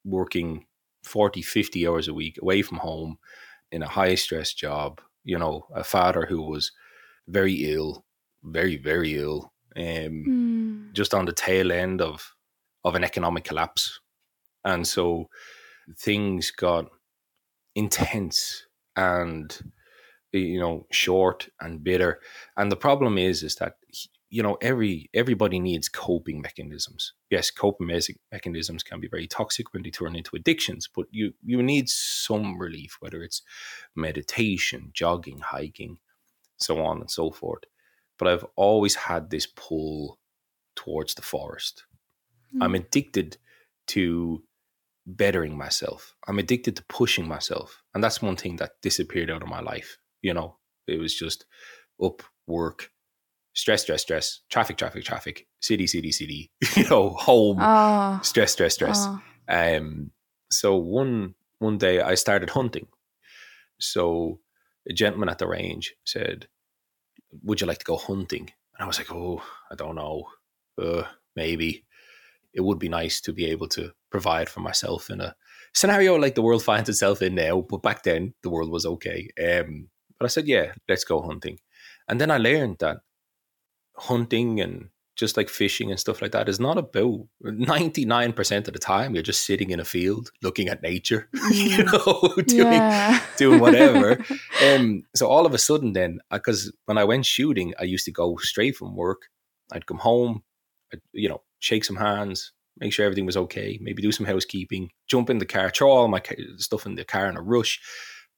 working 0.05 0.65
40, 1.03 1.41
50 1.41 1.87
hours 1.87 2.07
a 2.07 2.13
week 2.13 2.37
away 2.41 2.61
from 2.61 2.77
home 2.79 3.17
in 3.71 3.83
a 3.83 3.87
high 3.87 4.15
stress 4.15 4.53
job. 4.53 5.01
You 5.23 5.37
know, 5.39 5.67
a 5.73 5.83
father 5.83 6.25
who 6.25 6.41
was 6.41 6.71
very 7.27 7.73
ill, 7.73 8.05
very 8.43 8.77
very 8.77 9.15
ill, 9.17 9.53
um, 9.77 10.25
Mm. 10.27 10.93
just 10.93 11.13
on 11.13 11.25
the 11.25 11.33
tail 11.33 11.71
end 11.71 12.01
of 12.01 12.35
of 12.89 12.95
an 12.95 13.05
economic 13.05 13.45
collapse, 13.45 14.01
and 14.65 14.87
so 14.87 15.29
things 15.97 16.51
got 16.51 16.87
intense 17.75 18.65
and 18.95 19.59
you 20.31 20.59
know 20.59 20.85
short 20.91 21.49
and 21.61 21.83
bitter. 21.83 22.19
And 22.57 22.71
the 22.71 22.75
problem 22.75 23.17
is, 23.17 23.43
is 23.43 23.55
that 23.55 23.75
you 24.29 24.43
know 24.43 24.57
every 24.61 25.09
everybody 25.13 25.59
needs 25.59 25.89
coping 25.89 26.41
mechanisms. 26.41 27.13
Yes, 27.29 27.51
coping 27.51 27.87
mes- 27.87 28.11
mechanisms 28.31 28.83
can 28.83 28.99
be 28.99 29.07
very 29.07 29.27
toxic 29.27 29.73
when 29.73 29.83
they 29.83 29.91
turn 29.91 30.15
into 30.15 30.35
addictions, 30.35 30.89
but 30.93 31.07
you 31.11 31.33
you 31.45 31.63
need 31.63 31.89
some 31.89 32.59
relief, 32.59 32.97
whether 32.99 33.23
it's 33.23 33.41
meditation, 33.95 34.91
jogging, 34.93 35.39
hiking, 35.39 35.99
so 36.57 36.83
on 36.83 37.01
and 37.01 37.11
so 37.11 37.31
forth. 37.31 37.63
But 38.19 38.27
I've 38.29 38.45
always 38.55 38.95
had 38.95 39.29
this 39.29 39.47
pull 39.47 40.19
towards 40.75 41.15
the 41.15 41.21
forest. 41.21 41.85
I'm 42.61 42.75
addicted 42.75 43.37
to 43.87 44.43
bettering 45.05 45.57
myself. 45.57 46.15
I'm 46.27 46.39
addicted 46.39 46.75
to 46.75 46.83
pushing 46.89 47.27
myself. 47.27 47.81
And 47.93 48.03
that's 48.03 48.21
one 48.21 48.35
thing 48.35 48.57
that 48.57 48.73
disappeared 48.81 49.29
out 49.31 49.41
of 49.41 49.47
my 49.49 49.59
life. 49.61 49.97
You 50.21 50.33
know, 50.33 50.57
it 50.87 50.99
was 50.99 51.13
just 51.15 51.45
up, 52.03 52.21
work, 52.47 52.91
stress, 53.53 53.83
stress, 53.83 54.01
stress, 54.03 54.41
traffic, 54.49 54.77
traffic, 54.77 55.03
traffic, 55.03 55.47
city, 55.61 55.87
city, 55.87 56.11
city, 56.11 56.51
you 56.75 56.87
know, 56.89 57.09
home, 57.09 57.57
Ah. 57.59 58.19
stress, 58.23 58.51
stress, 58.53 58.73
stress. 58.75 59.05
ah. 59.07 59.23
Um, 59.47 60.11
so 60.51 60.75
one 60.75 61.35
one 61.59 61.77
day 61.77 62.01
I 62.01 62.15
started 62.15 62.51
hunting. 62.51 62.87
So 63.79 64.39
a 64.89 64.93
gentleman 64.93 65.29
at 65.29 65.37
the 65.39 65.47
range 65.47 65.95
said, 66.05 66.47
"Would 67.43 67.61
you 67.61 67.67
like 67.67 67.79
to 67.79 67.85
go 67.85 67.97
hunting?" 67.97 68.51
And 68.75 68.83
I 68.83 68.85
was 68.85 68.97
like, 68.97 69.11
"Oh, 69.11 69.41
I 69.71 69.75
don't 69.75 69.95
know. 69.95 70.29
Uh, 70.81 71.03
maybe 71.35 71.85
it 72.53 72.61
would 72.61 72.79
be 72.79 72.89
nice 72.89 73.21
to 73.21 73.33
be 73.33 73.45
able 73.45 73.67
to 73.69 73.91
provide 74.09 74.49
for 74.49 74.59
myself 74.59 75.09
in 75.09 75.21
a 75.21 75.35
scenario 75.73 76.15
like 76.15 76.35
the 76.35 76.41
world 76.41 76.63
finds 76.69 76.89
itself 76.89 77.21
in 77.21 77.35
now. 77.35 77.61
But 77.61 77.83
back 77.83 78.03
then, 78.03 78.33
the 78.43 78.49
world 78.49 78.71
was 78.71 78.85
okay. 78.85 79.29
Um, 79.41 79.89
but 80.17 80.25
I 80.25 80.29
said, 80.29 80.47
"Yeah, 80.47 80.73
let's 80.87 81.03
go 81.03 81.21
hunting." 81.21 81.59
And 82.07 82.19
then 82.19 82.31
I 82.31 82.37
learned 82.37 82.77
that 82.79 82.97
hunting 83.95 84.59
and 84.61 84.89
just 85.19 85.35
like 85.35 85.49
fishing 85.49 85.91
and 85.91 85.99
stuff 85.99 86.21
like 86.21 86.31
that 86.31 86.47
is 86.47 86.61
not 86.61 86.77
about 86.77 87.27
99% 87.43 88.67
of 88.67 88.73
the 88.73 88.79
time 88.79 89.13
you're 89.13 89.21
just 89.21 89.45
sitting 89.45 89.69
in 89.69 89.79
a 89.79 89.85
field 89.85 90.31
looking 90.41 90.69
at 90.69 90.81
nature 90.81 91.27
you 91.51 91.83
know 91.83 92.33
doing 92.47 92.73
yeah. 92.73 93.21
doing 93.35 93.59
whatever 93.59 94.17
um 94.63 95.03
so 95.13 95.27
all 95.27 95.45
of 95.45 95.53
a 95.53 95.57
sudden 95.57 95.91
then 95.91 96.19
because 96.31 96.71
when 96.85 96.97
i 96.97 97.03
went 97.03 97.25
shooting 97.25 97.73
i 97.79 97.83
used 97.83 98.05
to 98.05 98.11
go 98.11 98.37
straight 98.37 98.77
from 98.77 98.95
work 98.95 99.23
i'd 99.73 99.85
come 99.85 99.97
home 99.97 100.41
I'd, 100.93 101.01
you 101.11 101.27
know 101.27 101.41
shake 101.59 101.85
some 101.85 101.97
hands 101.97 102.51
make 102.77 102.93
sure 102.93 103.05
everything 103.05 103.25
was 103.25 103.37
okay 103.37 103.77
maybe 103.81 104.01
do 104.01 104.11
some 104.11 104.25
housekeeping 104.25 104.89
jump 105.07 105.29
in 105.29 105.37
the 105.37 105.45
car 105.45 105.69
throw 105.69 105.89
all 105.89 106.07
my 106.07 106.21
stuff 106.57 106.85
in 106.85 106.95
the 106.95 107.05
car 107.05 107.27
in 107.29 107.37
a 107.37 107.41
rush 107.41 107.79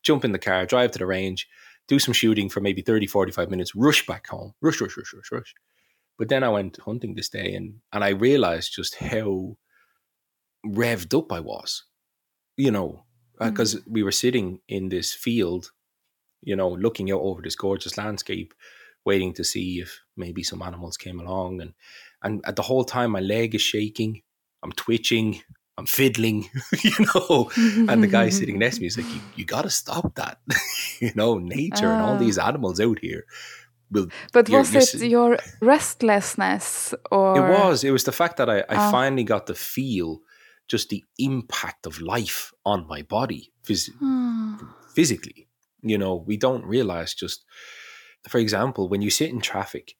jump 0.03 0.25
in 0.25 0.31
the 0.31 0.39
car 0.39 0.65
drive 0.65 0.91
to 0.91 0.99
the 0.99 1.05
range 1.05 1.47
do 1.87 1.99
some 1.99 2.13
shooting 2.13 2.49
for 2.49 2.59
maybe 2.61 2.81
30 2.81 3.07
45 3.07 3.49
minutes 3.49 3.75
rush 3.75 4.05
back 4.05 4.27
home 4.27 4.53
rush 4.61 4.81
rush 4.81 4.97
rush 4.97 5.13
rush 5.13 5.31
rush 5.31 5.53
but 6.21 6.29
then 6.29 6.43
I 6.43 6.49
went 6.49 6.77
hunting 6.85 7.15
this 7.15 7.29
day 7.29 7.55
and, 7.55 7.79
and 7.91 8.03
I 8.03 8.09
realized 8.09 8.75
just 8.75 8.93
how 8.93 9.57
revved 10.63 11.17
up 11.17 11.31
I 11.31 11.39
was, 11.39 11.83
you 12.57 12.69
know, 12.69 13.05
uh, 13.39 13.45
mm. 13.45 13.49
because 13.49 13.79
we 13.87 14.03
were 14.03 14.11
sitting 14.11 14.59
in 14.67 14.89
this 14.89 15.15
field, 15.15 15.71
you 16.43 16.55
know, 16.55 16.69
looking 16.69 17.11
out 17.11 17.21
over 17.21 17.41
this 17.41 17.55
gorgeous 17.55 17.97
landscape, 17.97 18.53
waiting 19.03 19.33
to 19.33 19.43
see 19.43 19.79
if 19.79 19.99
maybe 20.15 20.43
some 20.43 20.61
animals 20.61 20.95
came 20.95 21.19
along. 21.19 21.59
And, 21.59 21.73
and 22.23 22.41
at 22.45 22.55
the 22.55 22.61
whole 22.61 22.83
time, 22.83 23.11
my 23.11 23.19
leg 23.19 23.55
is 23.55 23.61
shaking, 23.61 24.21
I'm 24.63 24.71
twitching, 24.71 25.41
I'm 25.77 25.85
fiddling, 25.85 26.49
you 26.83 27.05
know. 27.15 27.49
And 27.89 28.03
the 28.03 28.07
guy 28.07 28.29
sitting 28.29 28.59
next 28.59 28.75
to 28.75 28.81
me 28.81 28.87
is 28.87 28.97
like, 28.97 29.07
you, 29.13 29.21
you 29.37 29.45
got 29.45 29.63
to 29.63 29.69
stop 29.69 30.15
that, 30.15 30.39
you 30.99 31.11
know, 31.15 31.37
nature 31.39 31.87
and 31.87 32.01
all 32.01 32.15
Ah. 32.15 32.19
these 32.19 32.37
animals 32.37 32.79
out 32.79 32.99
here 32.99 33.25
will 33.89 34.07
But 34.33 34.49
You're- 34.49 34.59
was 34.61 34.73
you're 34.73 35.03
it 35.03 35.09
your 35.09 35.37
restlessness 35.61 36.93
or 37.11 37.37
It 37.37 37.49
was. 37.59 37.83
It 37.83 37.91
was 37.91 38.03
the 38.03 38.11
fact 38.11 38.37
that 38.37 38.49
I, 38.49 38.59
I 38.69 38.87
Oh. 38.87 38.91
finally 38.91 39.23
got 39.23 39.47
to 39.47 39.55
feel 39.55 40.19
just 40.67 40.89
the 40.89 41.03
impact 41.17 41.85
of 41.85 41.99
life 42.01 42.51
on 42.65 42.87
my 42.87 43.01
body 43.01 43.51
phys- 43.67 43.91
Hmm. 43.99 44.55
physically. 44.95 45.47
You 45.81 45.97
know, 45.97 46.15
we 46.27 46.37
don't 46.37 46.65
realize 46.65 47.13
just, 47.13 47.43
for 48.29 48.37
example, 48.39 48.87
when 48.87 49.01
you 49.01 49.09
sit 49.09 49.29
in 49.31 49.41
traffic, 49.41 49.95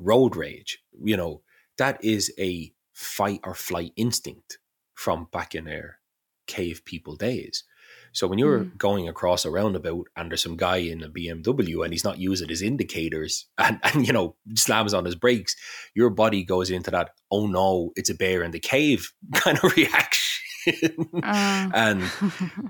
road 0.00 0.36
rage, 0.36 0.78
you 1.02 1.16
know, 1.16 1.42
that 1.78 2.02
is 2.04 2.32
a 2.38 2.72
fight 2.92 3.40
or 3.44 3.54
flight 3.54 3.92
instinct 3.96 4.58
from 4.94 5.28
back 5.32 5.54
in 5.54 5.64
their 5.64 5.98
cave 6.46 6.84
people 6.84 7.14
days. 7.16 7.64
So 8.12 8.26
when 8.26 8.38
you're 8.38 8.64
Mm. 8.64 8.76
going 8.78 9.08
across 9.08 9.44
a 9.44 9.50
roundabout 9.50 10.08
and 10.16 10.30
there's 10.30 10.42
some 10.42 10.56
guy 10.56 10.78
in 10.78 11.02
a 11.02 11.08
BMW 11.08 11.84
and 11.84 11.92
he's 11.92 12.04
not 12.04 12.18
using 12.18 12.48
his 12.48 12.62
indicators 12.62 13.46
and, 13.58 13.78
and 13.82 14.06
you 14.06 14.12
know 14.12 14.34
slams 14.54 14.94
on 14.94 15.04
his 15.04 15.14
brakes, 15.14 15.54
your 15.94 16.10
body 16.10 16.42
goes 16.44 16.70
into 16.70 16.90
that 16.90 17.10
oh 17.30 17.46
no 17.46 17.92
it's 17.96 18.10
a 18.10 18.14
bear 18.14 18.42
in 18.42 18.50
the 18.50 18.58
cave 18.60 19.12
kind 19.34 19.58
of 19.62 19.72
reaction, 19.76 21.06
Ah. 21.22 21.70
and 21.74 22.02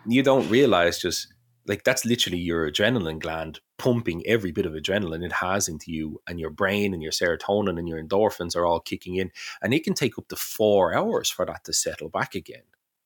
you 0.07 0.23
don't 0.23 0.49
realize 0.51 0.99
just 0.99 1.29
like 1.68 1.85
that's 1.85 2.04
literally 2.04 2.38
your 2.38 2.70
adrenaline 2.70 3.18
gland 3.18 3.61
pumping 3.78 4.22
every 4.26 4.50
bit 4.50 4.66
of 4.66 4.72
adrenaline 4.72 5.24
it 5.24 5.33
has 5.33 5.68
into 5.68 5.92
you 5.92 6.20
and 6.26 6.40
your 6.40 6.50
brain 6.50 6.92
and 6.92 7.02
your 7.02 7.12
serotonin 7.12 7.78
and 7.78 7.88
your 7.88 8.02
endorphins 8.02 8.57
are 8.57 8.66
all 8.66 8.81
kicking 8.81 9.16
in 9.16 9.31
and 9.62 9.74
it 9.74 9.85
can 9.85 9.94
take 9.94 10.18
up 10.18 10.26
to 10.28 10.37
four 10.37 10.94
hours 10.94 11.31
for 11.31 11.46
that 11.46 11.64
to 11.64 11.72
settle 11.72 12.09
back 12.09 12.35
again 12.35 12.62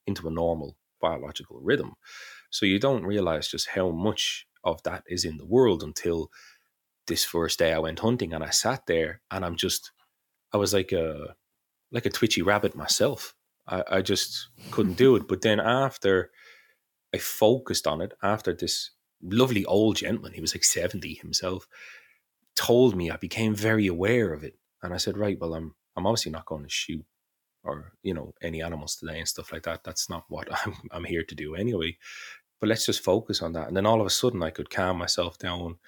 into 0.07 0.27
a 0.27 0.31
normal 0.31 0.77
biological 1.01 1.61
rhythm. 1.61 1.95
So 2.51 2.67
you 2.67 2.79
don't 2.79 3.05
realize 3.05 3.49
just 3.49 3.69
how 3.69 3.91
much 3.91 4.47
of 4.65 4.83
that 4.85 5.03
is 5.07 5.25
in 5.25 5.37
the 5.37 5.47
world 5.47 5.83
until 5.83 6.31
this 7.09 7.25
first 7.25 7.59
day 7.59 7.73
i 7.73 7.79
went 7.81 7.99
hunting 7.99 8.33
and 8.33 8.45
i 8.45 8.51
sat 8.51 8.87
there 8.87 9.21
and 9.33 9.45
i'm 9.45 9.57
just 9.57 9.91
i 10.53 10.57
was 10.57 10.73
like 10.73 10.93
a 10.93 11.35
like 11.93 12.07
a 12.07 12.11
twitchy 12.11 12.43
rabbit 12.43 12.75
myself. 12.75 13.35
I, 13.69 13.85
I 13.89 14.03
just 14.03 14.49
couldn't 14.71 14.95
do 14.95 15.15
it. 15.17 15.29
But 15.29 15.43
then 15.43 15.61
after 15.61 16.31
I 17.15 17.19
focused 17.19 17.87
on 17.87 18.01
it 18.01 18.13
after 18.23 18.53
this 18.53 18.91
lovely 19.23 19.65
old 19.65 19.97
gentleman, 19.97 20.33
he 20.33 20.41
was 20.41 20.55
like 20.55 20.65
70 20.65 21.15
himself, 21.15 21.69
told 22.55 22.97
me 22.97 23.11
I 23.11 23.17
became 23.17 23.55
very 23.55 23.87
aware 23.87 24.33
of 24.33 24.45
it. 24.45 24.57
And 24.83 24.93
I 24.93 24.97
said, 24.97 25.17
right, 25.17 25.39
well, 25.39 25.55
I'm 25.55 25.75
I'm 25.97 26.07
obviously 26.07 26.33
not 26.33 26.47
going 26.47 26.63
to 26.63 26.71
shoot 26.71 27.05
or, 27.65 27.93
you 28.03 28.15
know, 28.15 28.35
any 28.41 28.63
animals 28.63 28.97
today 28.97 29.19
and 29.19 29.29
stuff 29.29 29.53
like 29.53 29.65
that. 29.65 29.85
That's 29.85 30.09
not 30.09 30.25
what 30.29 30.49
I'm 30.67 30.75
I'm 30.91 31.05
here 31.05 31.23
to 31.23 31.35
do 31.35 31.55
anyway. 31.55 31.97
But 32.61 32.69
let's 32.69 32.87
just 32.87 33.05
focus 33.05 33.43
on 33.43 33.53
that. 33.55 33.69
And 33.69 33.77
then 33.77 33.87
all 33.87 34.01
of 34.01 34.07
a 34.07 34.11
sudden 34.11 34.43
I 34.43 34.51
could 34.51 34.71
calm 34.71 34.99
myself 34.99 35.39
down. 35.39 35.79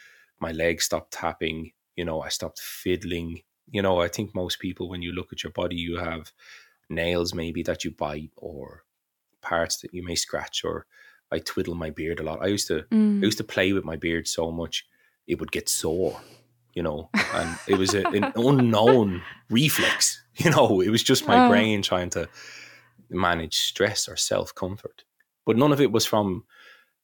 My 0.40 0.52
legs 0.52 0.84
stopped 0.84 1.12
tapping, 1.12 1.72
you 1.96 2.04
know, 2.04 2.20
I 2.20 2.28
stopped 2.28 2.58
fiddling. 2.60 3.42
You 3.70 3.82
know, 3.82 4.00
I 4.00 4.08
think 4.08 4.34
most 4.34 4.58
people 4.58 4.88
when 4.88 5.02
you 5.02 5.12
look 5.12 5.32
at 5.32 5.42
your 5.42 5.52
body, 5.52 5.76
you 5.76 5.96
have 5.96 6.32
nails 6.90 7.34
maybe 7.34 7.62
that 7.62 7.84
you 7.84 7.90
bite 7.90 8.32
or 8.37 8.84
parts 9.40 9.78
that 9.78 9.94
you 9.94 10.02
may 10.02 10.14
scratch 10.14 10.64
or 10.64 10.87
I 11.35 11.40
twiddle 11.40 11.75
my 11.75 11.90
beard 11.90 12.20
a 12.20 12.23
lot. 12.23 12.42
I 12.42 12.49
used 12.49 12.68
to 12.68 12.79
I 12.81 12.94
Mm. 12.94 13.25
used 13.25 13.38
to 13.38 13.44
play 13.44 13.73
with 13.73 13.85
my 13.85 13.97
beard 13.97 14.29
so 14.29 14.51
much 14.51 14.87
it 15.27 15.40
would 15.40 15.53
get 15.53 15.68
sore, 15.68 16.20
you 16.75 16.83
know, 16.83 17.11
and 17.33 17.49
it 17.66 17.77
was 17.77 17.94
a, 17.94 18.03
an 18.16 18.27
unknown 18.37 19.23
reflex. 19.51 20.20
You 20.44 20.51
know, 20.51 20.81
it 20.81 20.90
was 20.90 21.05
just 21.05 21.29
my 21.29 21.38
Oh. 21.38 21.49
brain 21.49 21.83
trying 21.83 22.11
to 22.11 22.29
manage 23.11 23.57
stress 23.57 24.09
or 24.09 24.16
self 24.16 24.55
comfort. 24.55 25.05
But 25.47 25.57
none 25.57 25.73
of 25.73 25.81
it 25.81 25.92
was 25.92 26.07
from 26.07 26.44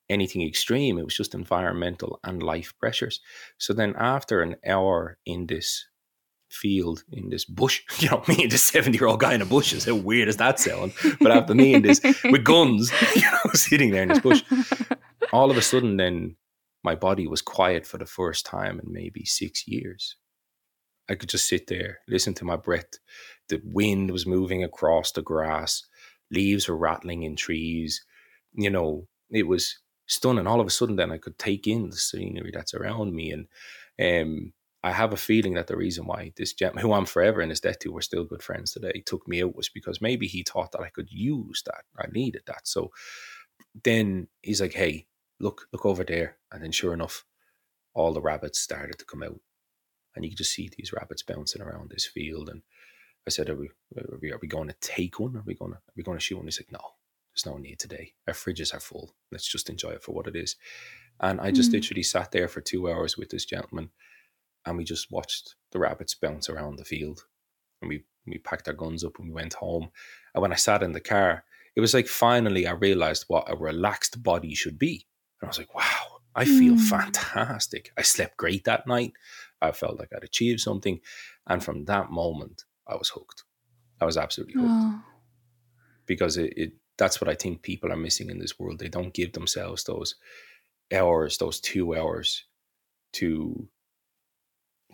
anything 0.09 0.43
extreme. 0.47 0.99
It 0.99 1.05
was 1.05 1.17
just 1.17 1.35
environmental 1.35 2.19
and 2.25 2.43
life 2.43 2.75
pressures. 2.79 3.21
So 3.59 3.73
then, 3.73 3.95
after 3.97 4.43
an 4.43 4.57
hour 4.67 5.19
in 5.27 5.47
this 5.47 5.87
field, 6.51 7.05
in 7.13 7.31
this 7.31 7.45
bush, 7.45 7.83
you 7.99 8.11
know, 8.11 8.23
me 8.29 8.43
and 8.43 8.53
this 8.53 8.63
70 8.65 8.99
year 8.99 9.07
old 9.07 9.21
guy 9.21 9.35
in 9.35 9.43
a 9.43 9.47
bush 9.47 9.73
is 9.73 9.85
how 9.85 9.95
weird 9.95 10.27
does 10.27 10.37
that 10.39 10.59
sound? 10.59 10.93
But 11.21 11.31
after 11.31 11.55
me 11.55 11.75
and 11.75 11.85
this 11.85 12.01
with 12.25 12.45
guns, 12.45 12.91
you 13.17 13.23
know, 13.23 13.51
sitting 13.55 13.91
there 13.91 14.03
in 14.03 14.09
this 14.09 14.21
bush, 14.21 14.43
all 15.33 15.51
of 15.51 15.57
a 15.57 15.63
sudden, 15.63 15.97
then 15.97 16.37
my 16.83 16.95
body 16.95 17.27
was 17.27 17.43
quiet 17.43 17.87
for 17.87 17.99
the 17.99 18.07
first 18.07 18.47
time 18.47 18.81
in 18.81 18.93
maybe 18.93 19.25
six 19.25 19.67
years. 19.67 20.17
I 21.09 21.15
could 21.15 21.29
just 21.29 21.49
sit 21.49 21.67
there, 21.67 21.99
listen 22.09 22.35
to 22.35 22.45
my 22.45 22.57
breath. 22.57 22.99
The 23.49 23.61
wind 23.65 24.13
was 24.13 24.27
moving 24.27 24.63
across 24.63 25.11
the 25.13 25.23
grass, 25.23 25.83
leaves 26.31 26.69
were 26.69 26.77
rattling 26.77 27.25
in 27.25 27.37
trees. 27.37 28.05
you 28.55 28.71
know, 28.71 29.07
it 29.31 29.47
was 29.47 29.79
stunning. 30.07 30.47
All 30.47 30.61
of 30.61 30.67
a 30.67 30.71
sudden, 30.71 30.97
then 30.97 31.13
I 31.13 31.19
could 31.19 31.39
take 31.39 31.67
in 31.67 31.91
the 31.91 31.97
scenery 31.97 32.51
that's 32.53 32.75
around 32.75 33.15
me. 33.15 33.33
And 33.33 33.47
um, 34.01 34.53
I 34.83 34.93
have 34.93 35.13
a 35.13 35.19
feeling 35.19 35.55
that 35.55 35.67
the 35.67 35.77
reason 35.77 36.07
why 36.07 36.33
this 36.37 36.55
gentleman, 36.55 36.83
who 36.83 36.93
I'm 36.93 37.05
forever 37.05 37.43
in 37.43 37.51
his 37.51 37.61
debt 37.61 37.81
to, 37.81 37.93
we're 37.93 38.01
still 38.01 38.25
good 38.25 38.43
friends 38.43 38.73
today, 38.73 39.03
took 39.05 39.29
me 39.29 39.43
out 39.43 39.55
was 39.55 39.69
because 39.69 40.01
maybe 40.01 40.27
he 40.27 40.43
thought 40.43 40.73
that 40.73 40.81
I 40.81 40.89
could 40.89 41.11
use 41.11 41.63
that. 41.67 41.83
I 41.99 42.07
needed 42.11 42.43
that. 42.47 42.67
So 42.67 42.91
then 43.85 44.29
he's 44.43 44.61
like, 44.61 44.73
hey, 44.73 45.07
look, 45.39 45.69
look 45.73 45.85
over 45.85 46.03
there. 46.03 46.39
And 46.51 46.65
then 46.65 46.73
sure 46.73 46.95
enough, 46.95 47.25
all 47.93 48.13
the 48.13 48.23
rabbits 48.23 48.59
started 48.59 48.99
to 48.99 49.05
come 49.05 49.23
out. 49.23 49.41
And 50.17 50.25
you 50.25 50.31
could 50.31 50.39
just 50.39 50.55
see 50.55 50.71
these 50.77 50.93
rabbits 50.93 51.23
bouncing 51.23 51.63
around 51.63 51.91
this 51.91 52.07
field. 52.07 52.49
And 52.49 52.63
I 53.27 53.31
said, 53.31 53.51
are 53.51 53.57
we, 53.57 53.69
are 53.97 54.19
we, 54.21 54.33
are 54.33 54.39
we 54.41 54.49
going 54.49 54.69
to 54.69 54.77
take 54.81 55.21
one? 55.21 55.37
Are 55.37 55.45
we 55.45 55.55
going 55.55 55.73
to, 55.73 55.79
are 55.79 55.95
we 55.95 56.03
going 56.03 56.17
to 56.19 56.25
shoot 56.25 56.37
one? 56.37 56.47
He's 56.47 56.59
like, 56.59 56.73
no, 56.73 56.81
there's 57.33 57.47
no 57.47 57.59
need 57.59 57.79
today. 57.79 58.15
Our 58.27 58.35
fridges 58.35 58.75
are 58.75 58.81
full. 58.81 59.15
Let's 59.31 59.47
just 59.47 59.69
enjoy 59.69 59.91
it 59.91 60.03
for 60.03 60.13
what 60.13 60.27
it 60.27 60.37
is. 60.37 60.57
And 61.21 61.39
I 61.39 61.51
just 61.51 61.71
mm. 61.71 61.75
literally 61.75 62.03
sat 62.03 62.33
there 62.33 62.49
for 62.49 62.63
two 62.63 62.91
hours 62.91 63.19
with 63.19 63.29
this 63.29 63.45
gentleman 63.45 63.91
and 64.67 64.77
we 64.77 64.85
just 64.85 65.11
watched 65.11 65.55
the 65.73 65.79
rabbits 65.79 66.15
bounce 66.15 66.49
around 66.49 66.77
the 66.77 66.85
field. 66.85 67.25
And 67.81 67.89
we 67.89 68.05
we 68.27 68.39
packed 68.39 68.69
our 68.69 68.75
guns 68.75 69.05
up 69.05 69.19
and 69.19 69.29
we 69.29 69.35
went 69.35 69.55
home. 69.55 69.91
And 70.35 70.43
when 70.43 70.53
I 70.53 70.57
sat 70.57 70.83
in 70.83 70.93
the 70.93 71.01
car, 71.01 71.45
it 71.75 71.81
was 71.81 71.95
like 71.95 72.07
finally 72.07 72.67
I 72.67 72.73
realized 72.73 73.25
what 73.29 73.51
a 73.51 73.57
relaxed 73.57 74.23
body 74.23 74.55
should 74.55 74.79
be. 74.79 75.07
And 75.41 75.47
I 75.47 75.51
was 75.51 75.59
like, 75.59 75.75
wow, 75.75 76.21
I 76.35 76.45
feel 76.45 76.75
mm. 76.75 76.81
fantastic. 76.81 77.91
I 77.97 78.03
slept 78.03 78.37
great 78.37 78.65
that 78.65 78.87
night. 78.87 79.13
I 79.63 79.73
felt 79.73 79.99
like 79.99 80.11
I'd 80.15 80.25
achieved 80.25 80.61
something. 80.61 81.01
And 81.47 81.65
from 81.65 81.87
that 81.87 82.11
moment, 82.11 82.65
I 82.87 82.97
was 82.97 83.09
hooked. 83.09 83.45
I 84.01 84.05
was 84.05 84.17
absolutely 84.17 84.55
hooked. 84.55 84.69
Oh. 84.71 85.03
Because 86.07 86.37
it, 86.37 86.53
it 86.57 86.73
that's 86.99 87.21
what 87.21 87.31
I 87.31 87.35
think 87.35 87.63
people 87.63 87.91
are 87.91 87.97
missing 87.97 88.31
in 88.31 88.39
this 88.39 88.59
world. 88.59 88.79
They 88.79 88.89
don't 88.89 89.15
give 89.15 89.33
themselves 89.33 89.85
those 89.85 90.17
hours, 90.93 91.39
those 91.39 91.61
two 91.61 91.97
hours 91.97 92.45
to 93.15 93.69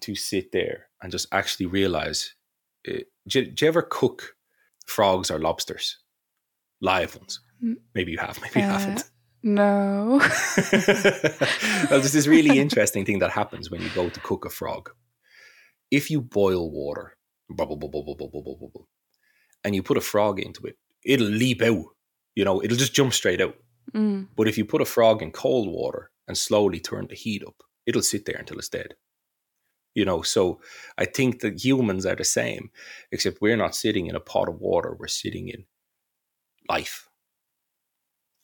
to 0.02 0.14
sit 0.14 0.52
there 0.52 0.88
and 1.02 1.12
just 1.12 1.28
actually 1.32 1.66
realize 1.66 2.35
uh, 2.88 3.00
do, 3.26 3.46
do, 3.46 3.64
you 3.64 3.68
ever 3.68 3.82
cook 3.82 4.37
frogs 4.87 5.30
or 5.30 5.38
lobsters? 5.38 5.98
Live 6.80 7.16
ones. 7.16 7.40
Maybe 7.94 8.12
you 8.12 8.18
have 8.18 8.40
maybe 8.42 8.61
you 8.61 8.66
uh, 8.66 8.78
haven't. 8.78 9.04
no. 9.42 10.20
Well 11.90 12.00
there's 12.00 12.12
this 12.12 12.26
really 12.26 12.59
interesting 12.59 13.04
thing 13.04 13.20
that 13.20 13.30
happens 13.30 13.70
when 13.70 13.80
you 13.82 13.88
go 13.94 14.09
to 14.09 14.20
cook 14.20 14.44
a 14.44 14.50
frog. 14.50 14.90
If 15.90 16.11
you 16.11 16.20
boil 16.20 16.70
water 16.70 17.16
bubble 17.48 17.76
bubble 17.76 18.02
bubble 18.02 18.16
bubble 18.16 18.42
bubble 18.42 18.68
bubble 18.72 18.88
and 19.64 19.74
you 19.74 19.82
put 19.82 19.96
a 19.96 20.00
frog 20.00 20.40
into 20.40 20.66
it 20.66 20.76
it'll 21.04 21.26
leap 21.26 21.62
out 21.62 21.85
you 22.35 22.44
know 22.44 22.62
it'll 22.62 22.76
just 22.76 22.94
jump 22.94 23.12
straight 23.12 23.40
out. 23.40 23.54
Mm. 23.94 24.26
but 24.37 24.48
if 24.48 24.59
you 24.59 24.64
put 24.64 24.82
a 24.82 24.85
frog 24.85 25.22
in 25.22 25.30
cold 25.30 25.68
water 25.68 26.11
and 26.26 26.37
slowly 26.37 26.80
turn 26.80 27.06
the 27.09 27.14
heat 27.14 27.44
up 27.46 27.62
it'll 27.87 28.02
sit 28.02 28.24
there 28.24 28.37
until 28.37 28.59
it's 28.59 28.68
dead 28.68 28.94
you 29.96 30.04
know 30.04 30.22
so 30.22 30.61
i 30.96 31.04
think 31.04 31.40
that 31.40 31.64
humans 31.64 32.06
are 32.06 32.14
the 32.14 32.24
same 32.24 32.70
except 33.11 33.40
we're 33.40 33.56
not 33.56 33.74
sitting 33.74 34.06
in 34.06 34.14
a 34.14 34.20
pot 34.20 34.48
of 34.48 34.61
water 34.61 34.96
we're 34.96 35.09
sitting 35.09 35.48
in 35.48 35.64
life. 36.68 37.09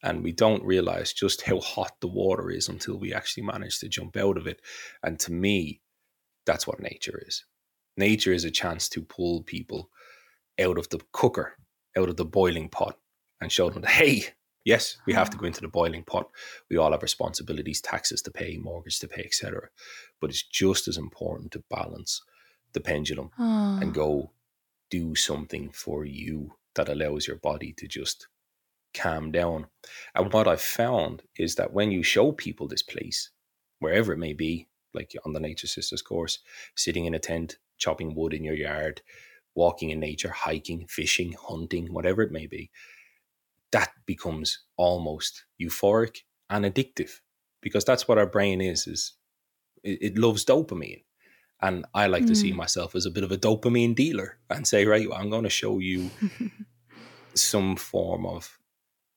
And 0.03 0.25
we 0.25 0.33
don't 0.33 0.65
realize 0.65 1.13
just 1.13 1.43
how 1.43 1.61
hot 1.61 1.93
the 2.01 2.09
water 2.09 2.51
is 2.51 2.69
until 2.69 2.99
we 2.99 3.15
actually 3.15 3.45
manage 3.45 3.79
to 3.79 3.89
jump 3.89 4.17
out 4.17 4.37
of 4.37 4.47
it. 4.47 4.61
And 5.03 5.19
to 5.21 5.33
me 5.33 5.81
that's 6.45 6.67
what 6.67 6.83
nature 6.83 7.23
is. 7.25 7.45
Nature 7.97 8.33
is 8.33 8.45
a 8.45 8.51
chance 8.51 8.89
to 8.89 9.03
pull 9.03 9.45
people 9.45 9.91
out 10.61 10.77
of 10.77 10.89
the 10.89 10.99
cooker 11.13 11.57
out 11.97 12.09
of 12.09 12.17
the 12.17 12.25
boiling 12.25 12.69
pot 12.69 12.99
and 13.41 13.53
show 13.53 13.71
them 13.71 13.83
hey 13.83 14.25
Yes, 14.65 14.99
we 15.07 15.13
have 15.13 15.31
to 15.31 15.37
ah. 15.37 15.41
go 15.41 15.47
into 15.47 15.61
the 15.61 15.69
boiling 15.69 16.05
pot. 16.05 16.31
We 16.71 16.77
all 16.77 16.93
have 16.93 17.03
responsibilities, 17.03 17.81
taxes 17.81 18.23
to 18.23 18.31
pay, 18.31 18.59
mortgage 18.59 18.99
to 19.01 19.09
pay, 19.09 19.23
etc. 19.23 19.69
But 20.21 20.31
it's 20.31 20.43
just 20.43 20.89
as 20.89 20.97
important 20.97 21.53
to 21.53 21.65
balance 21.71 22.23
the 22.73 22.81
pendulum 22.81 23.31
oh. 23.39 23.79
and 23.81 23.91
ah. 23.91 23.93
go 23.93 24.33
do 24.91 25.15
something 25.15 25.71
for 25.71 26.05
you 26.05 26.53
that 26.75 26.89
allows 26.89 27.27
your 27.27 27.37
body 27.37 27.73
to 27.79 27.89
just 27.89 28.29
calm 28.95 29.33
down. 29.33 29.67
And 30.15 30.33
what 30.33 30.47
I've 30.47 30.61
found 30.61 31.23
is 31.37 31.55
that 31.57 31.73
when 31.73 31.91
you 31.91 32.03
show 32.03 32.33
people 32.33 32.69
this 32.69 32.83
place, 32.83 33.31
wherever 33.79 34.13
it 34.13 34.19
may 34.19 34.33
be, 34.33 34.69
like 34.95 35.15
on 35.25 35.33
the 35.33 35.41
Nature 35.41 35.67
Sisters 35.67 36.03
course, 36.03 36.39
sitting 36.77 37.07
in 37.07 37.15
a 37.15 37.19
tent, 37.19 37.59
chopping 37.79 38.15
wood 38.15 38.35
in 38.35 38.45
your 38.45 38.55
yard, 38.55 39.03
walking 39.55 39.91
in 39.91 40.01
nature, 40.01 40.31
hiking, 40.31 40.87
fishing, 40.87 41.35
hunting, 41.41 41.93
whatever 41.93 42.23
it 42.23 42.33
may 42.33 42.47
be, 42.47 42.71
that 43.73 43.91
becomes 44.07 44.65
almost 44.77 45.45
euphoric 45.61 46.19
and 46.49 46.65
addictive 46.65 47.21
because 47.61 47.85
that's 47.85 48.07
what 48.07 48.19
our 48.19 48.27
brain 48.27 48.61
is 48.61 48.87
is 48.87 49.15
it, 49.83 49.99
it 50.03 50.19
loves 50.19 50.45
dopamine 50.45 51.03
and 51.61 51.85
i 51.95 52.07
like 52.07 52.25
mm. 52.25 52.29
to 52.29 52.35
see 52.35 52.53
mm. 52.53 52.57
myself 52.57 52.95
as 52.95 53.07
a 53.07 53.11
bit 53.11 53.25
of 53.25 53.33
a 53.33 53.37
dopamine 53.37 53.95
dealer 53.95 54.39
and 54.51 54.67
say 54.67 54.85
right 54.85 55.07
i'm 55.15 55.31
going 55.31 55.45
to 55.45 55.51
show 55.51 55.79
you 55.79 56.11
some 57.35 57.77
form 57.77 58.27
of 58.27 58.59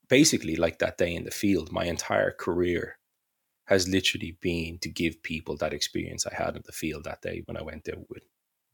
basically 0.07 0.55
like 0.55 0.79
that 0.79 0.97
day 0.97 1.13
in 1.13 1.25
the 1.25 1.31
field 1.31 1.71
my 1.71 1.85
entire 1.85 2.31
career 2.31 2.97
has 3.65 3.87
literally 3.87 4.37
been 4.41 4.77
to 4.77 4.89
give 4.89 5.21
people 5.23 5.57
that 5.57 5.73
experience 5.73 6.25
i 6.25 6.33
had 6.33 6.55
in 6.55 6.61
the 6.65 6.71
field 6.71 7.03
that 7.03 7.21
day 7.21 7.41
when 7.45 7.57
i 7.57 7.61
went 7.61 7.83
there 7.83 7.97
with 8.09 8.23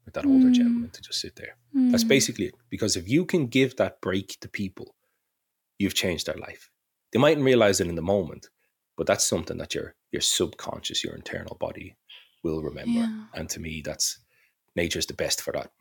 with 0.05 0.13
that 0.15 0.25
older 0.25 0.47
mm. 0.47 0.53
gentleman 0.53 0.89
to 0.89 1.01
just 1.01 1.21
sit 1.21 1.35
there 1.35 1.55
mm. 1.75 1.91
that's 1.91 2.03
basically 2.03 2.45
it 2.45 2.55
because 2.69 2.95
if 2.95 3.07
you 3.07 3.25
can 3.25 3.47
give 3.47 3.75
that 3.77 4.01
break 4.01 4.39
to 4.39 4.49
people 4.49 4.95
you've 5.81 5.93
changed 5.95 6.25
their 6.27 6.37
life. 6.37 6.69
They 7.11 7.19
mightn't 7.19 7.45
realize 7.45 7.81
it 7.81 7.87
in 7.87 7.95
the 7.95 8.01
moment, 8.01 8.47
but 8.97 9.07
that's 9.07 9.27
something 9.27 9.57
that 9.57 9.75
your 9.75 9.95
your 10.11 10.21
subconscious, 10.21 11.03
your 11.03 11.15
internal 11.15 11.57
body 11.59 11.95
will 12.43 12.61
remember. 12.61 12.99
Yeah. 12.99 13.25
And 13.33 13.49
to 13.49 13.59
me, 13.59 13.81
that's 13.83 14.19
nature's 14.75 15.05
the 15.05 15.13
best 15.13 15.41
for 15.41 15.53
that. 15.53 15.71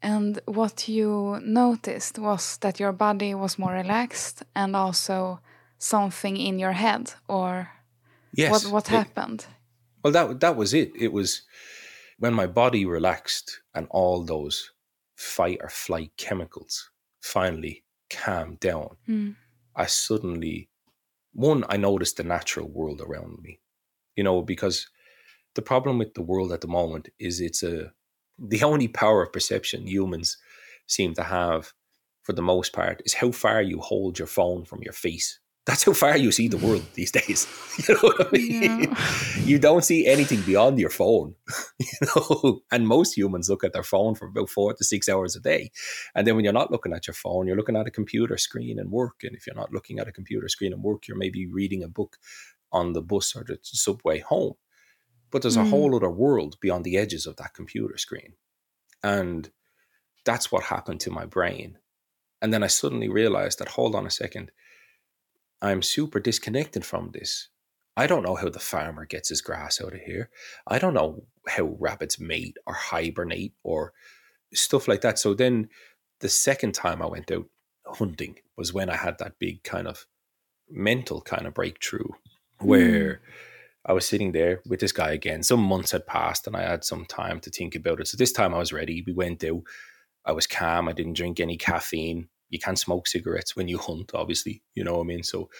And 0.00 0.40
what 0.46 0.88
you 0.88 1.40
noticed 1.42 2.18
was 2.18 2.58
that 2.58 2.78
your 2.78 2.92
body 2.92 3.34
was 3.34 3.58
more 3.58 3.72
relaxed 3.72 4.44
and 4.54 4.76
also 4.76 5.40
something 5.78 6.36
in 6.36 6.58
your 6.58 6.72
head 6.72 7.14
or 7.28 7.70
yes, 8.32 8.50
what 8.52 8.72
what 8.72 8.88
happened? 8.88 9.46
well 10.02 10.12
that 10.12 10.40
that 10.40 10.56
was 10.56 10.74
it. 10.74 10.92
It 10.96 11.12
was 11.12 11.42
when 12.18 12.34
my 12.34 12.46
body 12.46 12.84
relaxed 12.84 13.60
and 13.74 13.86
all 13.90 14.24
those 14.24 14.70
fight 15.16 15.58
or 15.60 15.68
flight 15.68 16.12
chemicals 16.16 16.90
finally 17.20 17.84
calm 18.10 18.56
down, 18.60 18.96
mm. 19.08 19.36
I 19.74 19.86
suddenly, 19.86 20.68
one, 21.32 21.64
I 21.68 21.76
noticed 21.76 22.16
the 22.16 22.24
natural 22.24 22.68
world 22.68 23.00
around 23.00 23.42
me, 23.42 23.60
you 24.16 24.24
know, 24.24 24.42
because 24.42 24.88
the 25.54 25.62
problem 25.62 25.98
with 25.98 26.14
the 26.14 26.22
world 26.22 26.52
at 26.52 26.60
the 26.60 26.68
moment 26.68 27.08
is 27.18 27.40
it's 27.40 27.62
a, 27.62 27.92
the 28.38 28.62
only 28.70 28.88
power 28.88 29.22
of 29.22 29.32
perception 29.32 29.86
humans 29.86 30.36
seem 30.86 31.14
to 31.14 31.22
have 31.22 31.72
for 32.22 32.32
the 32.32 32.42
most 32.42 32.72
part 32.72 33.00
is 33.06 33.14
how 33.14 33.30
far 33.30 33.62
you 33.62 33.80
hold 33.80 34.18
your 34.18 34.28
phone 34.28 34.64
from 34.64 34.82
your 34.82 34.92
face 34.92 35.40
that's 35.68 35.84
how 35.84 35.92
far 35.92 36.16
you 36.16 36.32
see 36.32 36.48
the 36.48 36.56
world 36.56 36.82
these 36.94 37.12
days. 37.12 37.46
You 37.78 37.94
know 37.94 38.00
what 38.00 38.26
I 38.26 38.30
mean? 38.32 38.82
Yeah. 38.82 38.98
You 39.44 39.58
don't 39.60 39.84
see 39.84 40.06
anything 40.06 40.40
beyond 40.40 40.80
your 40.80 40.90
phone. 40.90 41.34
You 41.78 42.08
know, 42.08 42.60
and 42.72 42.88
most 42.88 43.16
humans 43.16 43.48
look 43.48 43.62
at 43.62 43.72
their 43.72 43.84
phone 43.84 44.16
for 44.16 44.26
about 44.26 44.50
four 44.50 44.74
to 44.74 44.82
six 44.82 45.08
hours 45.08 45.36
a 45.36 45.40
day. 45.40 45.70
And 46.14 46.26
then 46.26 46.34
when 46.34 46.44
you're 46.44 46.60
not 46.60 46.72
looking 46.72 46.92
at 46.92 47.06
your 47.06 47.14
phone, 47.14 47.46
you're 47.46 47.56
looking 47.56 47.76
at 47.76 47.86
a 47.86 47.92
computer 47.92 48.36
screen 48.36 48.80
and 48.80 48.90
work. 48.90 49.22
And 49.22 49.36
if 49.36 49.46
you're 49.46 49.54
not 49.62 49.72
looking 49.72 50.00
at 50.00 50.08
a 50.08 50.12
computer 50.12 50.48
screen 50.48 50.72
and 50.72 50.82
work, 50.82 51.06
you're 51.06 51.16
maybe 51.16 51.46
reading 51.46 51.84
a 51.84 51.88
book 51.88 52.16
on 52.72 52.94
the 52.94 53.02
bus 53.02 53.36
or 53.36 53.44
the 53.44 53.58
subway 53.62 54.20
home. 54.20 54.54
But 55.30 55.42
there's 55.42 55.58
mm. 55.58 55.66
a 55.66 55.70
whole 55.70 55.94
other 55.94 56.10
world 56.10 56.56
beyond 56.60 56.84
the 56.84 56.96
edges 56.96 57.26
of 57.26 57.36
that 57.36 57.54
computer 57.54 57.98
screen. 57.98 58.32
And 59.04 59.50
that's 60.24 60.50
what 60.50 60.64
happened 60.64 61.00
to 61.00 61.10
my 61.10 61.26
brain. 61.26 61.78
And 62.42 62.52
then 62.52 62.64
I 62.64 62.68
suddenly 62.68 63.08
realized 63.08 63.58
that, 63.58 63.68
hold 63.68 63.94
on 63.94 64.06
a 64.06 64.10
second 64.10 64.50
I'm 65.60 65.82
super 65.82 66.20
disconnected 66.20 66.84
from 66.84 67.10
this. 67.12 67.48
I 67.96 68.06
don't 68.06 68.22
know 68.22 68.36
how 68.36 68.48
the 68.48 68.60
farmer 68.60 69.04
gets 69.06 69.28
his 69.28 69.40
grass 69.40 69.80
out 69.80 69.94
of 69.94 70.00
here. 70.00 70.30
I 70.66 70.78
don't 70.78 70.94
know 70.94 71.24
how 71.48 71.76
rabbits 71.80 72.20
mate 72.20 72.56
or 72.64 72.74
hibernate 72.74 73.54
or 73.64 73.92
stuff 74.54 74.86
like 74.86 75.00
that. 75.00 75.18
So 75.18 75.34
then 75.34 75.68
the 76.20 76.28
second 76.28 76.74
time 76.74 77.02
I 77.02 77.06
went 77.06 77.30
out 77.32 77.46
hunting 77.84 78.36
was 78.56 78.72
when 78.72 78.88
I 78.88 78.96
had 78.96 79.18
that 79.18 79.38
big 79.40 79.64
kind 79.64 79.88
of 79.88 80.06
mental 80.70 81.20
kind 81.22 81.46
of 81.46 81.54
breakthrough 81.54 82.08
where 82.60 83.14
mm. 83.14 83.18
I 83.84 83.94
was 83.94 84.06
sitting 84.06 84.32
there 84.32 84.60
with 84.66 84.78
this 84.80 84.92
guy 84.92 85.12
again. 85.12 85.42
Some 85.42 85.60
months 85.60 85.90
had 85.90 86.06
passed 86.06 86.46
and 86.46 86.54
I 86.54 86.62
had 86.62 86.84
some 86.84 87.04
time 87.04 87.40
to 87.40 87.50
think 87.50 87.74
about 87.74 88.00
it. 88.00 88.06
So 88.06 88.16
this 88.16 88.32
time 88.32 88.54
I 88.54 88.58
was 88.58 88.72
ready. 88.72 89.02
We 89.04 89.12
went 89.12 89.42
out. 89.42 89.62
I 90.24 90.32
was 90.32 90.46
calm. 90.46 90.88
I 90.88 90.92
didn't 90.92 91.16
drink 91.16 91.40
any 91.40 91.56
caffeine 91.56 92.28
you 92.50 92.58
can't 92.58 92.78
smoke 92.78 93.06
cigarettes 93.08 93.54
when 93.56 93.68
you 93.68 93.78
hunt, 93.78 94.12
obviously, 94.14 94.62
you 94.74 94.84
know 94.84 94.94
what 94.94 95.04
I 95.04 95.06
mean? 95.06 95.22
So 95.22 95.50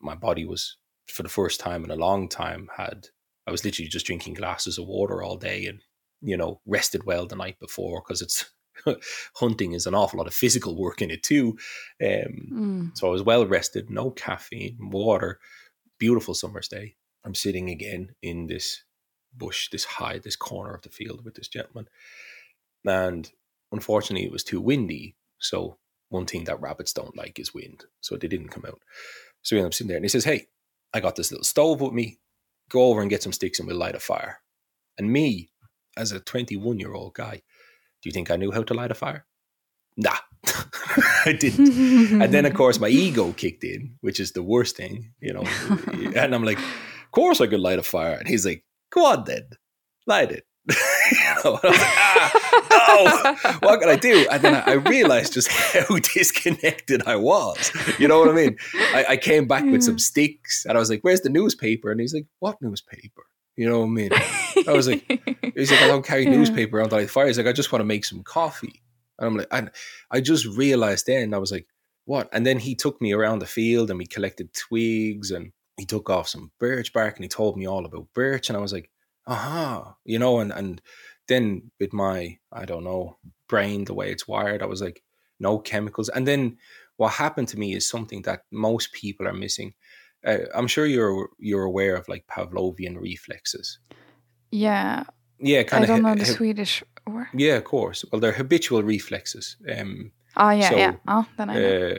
my 0.00 0.14
body 0.14 0.44
was, 0.44 0.76
for 1.08 1.22
the 1.22 1.28
first 1.28 1.60
time 1.60 1.84
in 1.84 1.90
a 1.90 1.96
long 1.96 2.28
time, 2.28 2.68
had, 2.76 3.08
I 3.46 3.50
was 3.50 3.64
literally 3.64 3.88
just 3.88 4.06
drinking 4.06 4.34
glasses 4.34 4.78
of 4.78 4.86
water 4.86 5.22
all 5.22 5.36
day 5.36 5.66
and, 5.66 5.80
you 6.20 6.36
know, 6.36 6.60
rested 6.66 7.04
well 7.04 7.26
the 7.26 7.36
night 7.36 7.58
before 7.58 8.02
because 8.04 8.22
it's, 8.22 8.50
hunting 9.36 9.72
is 9.72 9.86
an 9.86 9.94
awful 9.94 10.18
lot 10.18 10.26
of 10.28 10.34
physical 10.34 10.76
work 10.76 11.02
in 11.02 11.10
it 11.10 11.22
too. 11.22 11.58
Um, 12.02 12.48
Mm. 12.52 12.96
so 12.96 13.08
I 13.08 13.10
was 13.10 13.22
well 13.22 13.44
rested, 13.46 13.90
no 13.90 14.10
caffeine, 14.10 14.76
water, 14.80 15.40
beautiful 15.98 16.34
summer's 16.34 16.68
day. 16.68 16.94
I'm 17.24 17.34
sitting 17.34 17.70
again 17.70 18.14
in 18.22 18.46
this 18.46 18.84
bush, 19.36 19.68
this 19.70 19.84
high, 19.84 20.18
this 20.18 20.36
corner 20.36 20.72
of 20.74 20.82
the 20.82 20.90
field 20.90 21.24
with 21.24 21.34
this 21.34 21.48
gentleman. 21.48 21.88
And 22.84 23.30
unfortunately, 23.72 24.26
it 24.26 24.32
was 24.32 24.44
too 24.44 24.60
windy. 24.60 25.16
So, 25.38 25.78
one 26.08 26.26
thing 26.26 26.44
that 26.44 26.60
rabbits 26.60 26.92
don't 26.92 27.16
like 27.16 27.38
is 27.38 27.54
wind. 27.54 27.84
So, 28.00 28.16
they 28.16 28.28
didn't 28.28 28.48
come 28.48 28.64
out. 28.66 28.80
So, 29.42 29.56
I'm 29.56 29.72
sitting 29.72 29.88
there 29.88 29.96
and 29.96 30.04
he 30.04 30.08
says, 30.10 30.24
Hey, 30.24 30.46
I 30.92 31.00
got 31.00 31.16
this 31.16 31.30
little 31.30 31.44
stove 31.44 31.80
with 31.80 31.92
me. 31.92 32.18
Go 32.70 32.84
over 32.84 33.00
and 33.00 33.10
get 33.10 33.22
some 33.22 33.32
sticks 33.32 33.58
and 33.58 33.68
we'll 33.68 33.76
light 33.76 33.94
a 33.94 34.00
fire. 34.00 34.40
And 34.98 35.12
me, 35.12 35.50
as 35.96 36.12
a 36.12 36.20
21 36.20 36.78
year 36.78 36.94
old 36.94 37.14
guy, 37.14 37.42
do 38.02 38.08
you 38.08 38.12
think 38.12 38.30
I 38.30 38.36
knew 38.36 38.52
how 38.52 38.62
to 38.62 38.74
light 38.74 38.90
a 38.90 38.94
fire? 38.94 39.26
Nah, 39.96 40.16
I 41.24 41.36
didn't. 41.38 42.22
And 42.22 42.32
then, 42.32 42.46
of 42.46 42.54
course, 42.60 42.78
my 42.78 42.88
ego 42.88 43.32
kicked 43.32 43.64
in, 43.64 43.96
which 44.00 44.20
is 44.20 44.32
the 44.32 44.42
worst 44.42 44.76
thing, 44.76 45.12
you 45.20 45.32
know. 45.32 45.42
and 46.14 46.34
I'm 46.34 46.44
like, 46.44 46.58
of 46.58 47.10
course 47.10 47.40
I 47.40 47.48
could 47.48 47.60
light 47.60 47.80
a 47.80 47.82
fire. 47.82 48.14
And 48.14 48.28
he's 48.28 48.46
like, 48.46 48.64
go 48.90 49.06
on 49.06 49.24
then, 49.24 49.48
light 50.06 50.30
it. 50.30 50.44
You 51.10 51.16
know, 51.42 51.58
and 51.62 51.64
I 51.64 51.70
was 51.70 51.80
like, 51.80 51.98
ah, 51.98 52.37
no, 52.70 53.36
what 53.60 53.80
can 53.80 53.88
I 53.88 53.96
do? 53.96 54.26
And 54.30 54.42
then 54.42 54.54
I, 54.54 54.62
I 54.70 54.72
realized 54.74 55.32
just 55.34 55.48
how 55.52 55.96
disconnected 55.98 57.02
I 57.06 57.16
was. 57.16 57.72
You 57.98 58.08
know 58.08 58.18
what 58.18 58.28
I 58.28 58.32
mean? 58.32 58.56
I, 58.74 59.04
I 59.10 59.16
came 59.16 59.46
back 59.46 59.64
with 59.64 59.82
some 59.82 59.98
sticks 59.98 60.64
and 60.66 60.76
I 60.76 60.80
was 60.80 60.90
like, 60.90 61.00
where's 61.02 61.20
the 61.22 61.30
newspaper? 61.30 61.90
And 61.90 62.00
he's 62.00 62.14
like, 62.14 62.26
what 62.38 62.60
newspaper? 62.60 63.24
You 63.56 63.68
know 63.68 63.80
what 63.80 63.86
I 63.86 63.88
mean? 63.88 64.10
I 64.68 64.72
was 64.72 64.86
like, 64.88 65.04
He's 65.56 65.70
like, 65.72 65.82
I 65.82 65.88
don't 65.88 66.04
carry 66.06 66.24
Yeah. 66.24 66.30
newspaper 66.36 66.78
around 66.78 66.90
the 66.90 67.08
fire. 67.08 67.26
He's 67.26 67.38
like, 67.38 67.48
I 67.48 67.52
just 67.52 67.72
want 67.72 67.80
to 67.80 67.84
make 67.86 68.04
some 68.04 68.22
coffee. 68.22 68.82
And 69.18 69.26
I'm 69.26 69.36
like, 69.36 69.48
and 69.50 69.70
I 70.12 70.20
just 70.20 70.46
realized 70.46 71.06
then, 71.06 71.34
I 71.34 71.38
was 71.38 71.50
like, 71.50 71.66
what? 72.04 72.28
And 72.32 72.46
then 72.46 72.58
he 72.60 72.76
took 72.76 73.00
me 73.02 73.12
around 73.12 73.40
the 73.40 73.46
field 73.46 73.90
and 73.90 73.98
we 73.98 74.06
collected 74.06 74.54
twigs 74.54 75.32
and 75.32 75.50
he 75.76 75.84
took 75.84 76.08
off 76.08 76.28
some 76.28 76.52
birch 76.60 76.92
bark 76.92 77.16
and 77.16 77.24
he 77.24 77.28
told 77.28 77.56
me 77.56 77.66
all 77.66 77.84
about 77.84 78.06
birch. 78.14 78.48
And 78.48 78.56
I 78.56 78.60
was 78.60 78.72
like, 78.72 78.90
aha, 79.26 79.96
you 80.04 80.18
know, 80.20 80.38
and, 80.38 80.52
and 80.52 80.80
then 81.28 81.70
with 81.78 81.92
my, 81.92 82.38
I 82.52 82.64
don't 82.64 82.84
know, 82.84 83.18
brain, 83.48 83.84
the 83.84 83.94
way 83.94 84.10
it's 84.10 84.26
wired, 84.28 84.62
I 84.62 84.66
was 84.66 84.82
like, 84.82 85.02
no 85.40 85.58
chemicals. 85.58 86.08
And 86.08 86.26
then 86.26 86.56
what 86.96 87.12
happened 87.12 87.48
to 87.48 87.58
me 87.58 87.74
is 87.74 87.88
something 87.88 88.22
that 88.22 88.42
most 88.50 88.92
people 88.92 89.28
are 89.28 89.32
missing. 89.34 89.74
Uh, 90.26 90.38
I'm 90.54 90.66
sure 90.66 90.84
you're 90.86 91.28
you're 91.38 91.62
aware 91.62 91.94
of 91.96 92.08
like 92.08 92.26
Pavlovian 92.26 93.00
reflexes. 93.00 93.78
yeah, 94.50 95.04
Yeah, 95.38 95.62
kind 95.62 95.84
I 95.84 95.86
don't 95.86 96.02
know 96.02 96.14
the 96.14 96.24
Swedish 96.24 96.82
word. 97.06 97.28
Yeah, 97.34 97.54
of 97.56 97.64
course. 97.64 98.04
Well, 98.10 98.20
they're 98.20 98.32
habitual 98.32 98.82
reflexes. 98.82 99.56
Um, 99.78 100.12
Oh 100.36 100.50
yeah, 100.50 100.70
So, 100.70 100.78
yeah. 100.78 100.94
Oh, 101.06 101.26
then 101.36 101.50
I 101.50 101.54
know. 101.54 101.68
uh, 101.68 101.98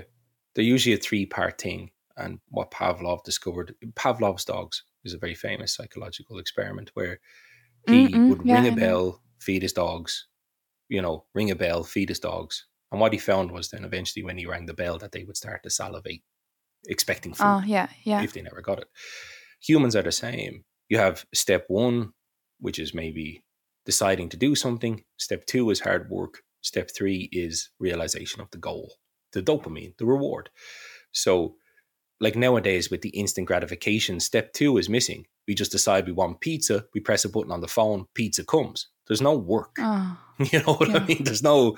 they're 0.53 0.63
usually 0.75 0.95
a 0.95 0.99
three-part 0.99 1.59
thing. 1.61 1.91
And 2.17 2.39
what 2.49 2.71
Pavlov 2.71 3.23
discovered, 3.23 3.75
Pavlov's 3.95 4.45
dogs 4.45 4.83
is 5.05 5.13
a 5.13 5.17
very 5.17 5.35
famous 5.35 5.73
psychological 5.73 6.39
experiment 6.39 6.91
where 6.93 7.19
he 7.85 8.21
Mm-mm, 8.21 8.27
would 8.27 8.41
yeah, 8.43 8.53
ring 8.53 8.67
a 8.67 8.71
bell, 8.71 9.21
feed 9.39 9.61
his 9.63 9.73
dogs, 9.73 10.27
you 10.89 11.01
know, 11.01 11.25
ring 11.33 11.51
a 11.51 11.55
bell, 11.55 11.83
feed 11.83 12.09
his 12.09 12.19
dogs. 12.19 12.67
And 12.91 13.01
what 13.01 13.13
he 13.13 13.19
found 13.19 13.51
was 13.51 13.69
then 13.69 13.85
eventually 13.85 14.23
when 14.23 14.37
he 14.37 14.45
rang 14.45 14.65
the 14.67 14.73
bell 14.73 14.97
that 14.99 15.11
they 15.11 15.23
would 15.23 15.37
start 15.37 15.63
to 15.63 15.69
salivate, 15.69 16.23
expecting 16.87 17.33
oh, 17.33 17.35
food 17.35 17.59
Oh 17.61 17.63
yeah, 17.65 17.89
yeah. 18.03 18.25
if 18.25 18.33
they 18.33 18.41
never 18.41 18.61
got 18.61 18.79
it. 18.79 18.87
Humans 19.61 19.95
are 19.95 20.03
the 20.03 20.11
same. 20.11 20.65
You 20.89 20.97
have 20.97 21.25
step 21.33 21.65
one, 21.67 22.13
which 22.59 22.79
is 22.79 22.93
maybe 22.93 23.45
deciding 23.85 24.29
to 24.29 24.37
do 24.37 24.55
something. 24.55 25.03
Step 25.17 25.45
two 25.45 25.69
is 25.69 25.81
hard 25.81 26.09
work. 26.09 26.43
Step 26.61 26.89
three 26.95 27.29
is 27.31 27.69
realization 27.79 28.41
of 28.41 28.51
the 28.51 28.57
goal, 28.57 28.95
the 29.33 29.41
dopamine, 29.41 29.97
the 29.97 30.05
reward. 30.05 30.49
So, 31.11 31.55
like 32.19 32.35
nowadays 32.35 32.91
with 32.91 33.01
the 33.01 33.09
instant 33.09 33.47
gratification, 33.47 34.19
step 34.19 34.53
two 34.53 34.77
is 34.77 34.89
missing. 34.89 35.25
We 35.47 35.55
just 35.55 35.71
decide 35.71 36.05
we 36.05 36.11
want 36.11 36.41
pizza, 36.41 36.85
we 36.93 36.99
press 36.99 37.25
a 37.25 37.29
button 37.29 37.51
on 37.51 37.61
the 37.61 37.67
phone, 37.67 38.05
pizza 38.13 38.43
comes. 38.43 38.87
There's 39.07 39.21
no 39.21 39.35
work. 39.35 39.77
Oh, 39.79 40.17
You 40.51 40.59
know 40.63 40.75
what 40.75 40.89
I 40.95 41.05
mean? 41.05 41.23
There's 41.23 41.43
no 41.43 41.75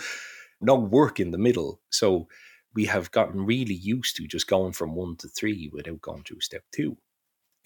no 0.59 0.75
work 0.75 1.19
in 1.19 1.31
the 1.31 1.37
middle. 1.37 1.79
So 1.89 2.27
we 2.73 2.85
have 2.85 3.11
gotten 3.11 3.45
really 3.45 3.73
used 3.73 4.15
to 4.17 4.27
just 4.27 4.47
going 4.47 4.73
from 4.73 4.95
one 4.95 5.15
to 5.17 5.27
three 5.27 5.69
without 5.73 6.01
going 6.01 6.23
through 6.23 6.41
step 6.41 6.63
two. 6.71 6.97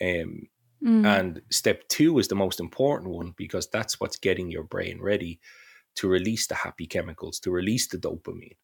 Um, 0.01 0.47
mm. 0.84 1.05
and 1.05 1.41
step 1.51 1.88
two 1.89 2.19
is 2.19 2.28
the 2.28 2.36
most 2.36 2.59
important 2.59 3.11
one 3.11 3.34
because 3.38 3.67
that's 3.69 3.99
what's 3.99 4.17
getting 4.17 4.49
your 4.51 4.63
brain 4.63 5.01
ready 5.01 5.39
to 5.95 6.07
release 6.07 6.47
the 6.47 6.55
happy 6.55 6.86
chemicals, 6.86 7.39
to 7.41 7.51
release 7.51 7.88
the 7.88 7.97
dopamine. 7.97 8.57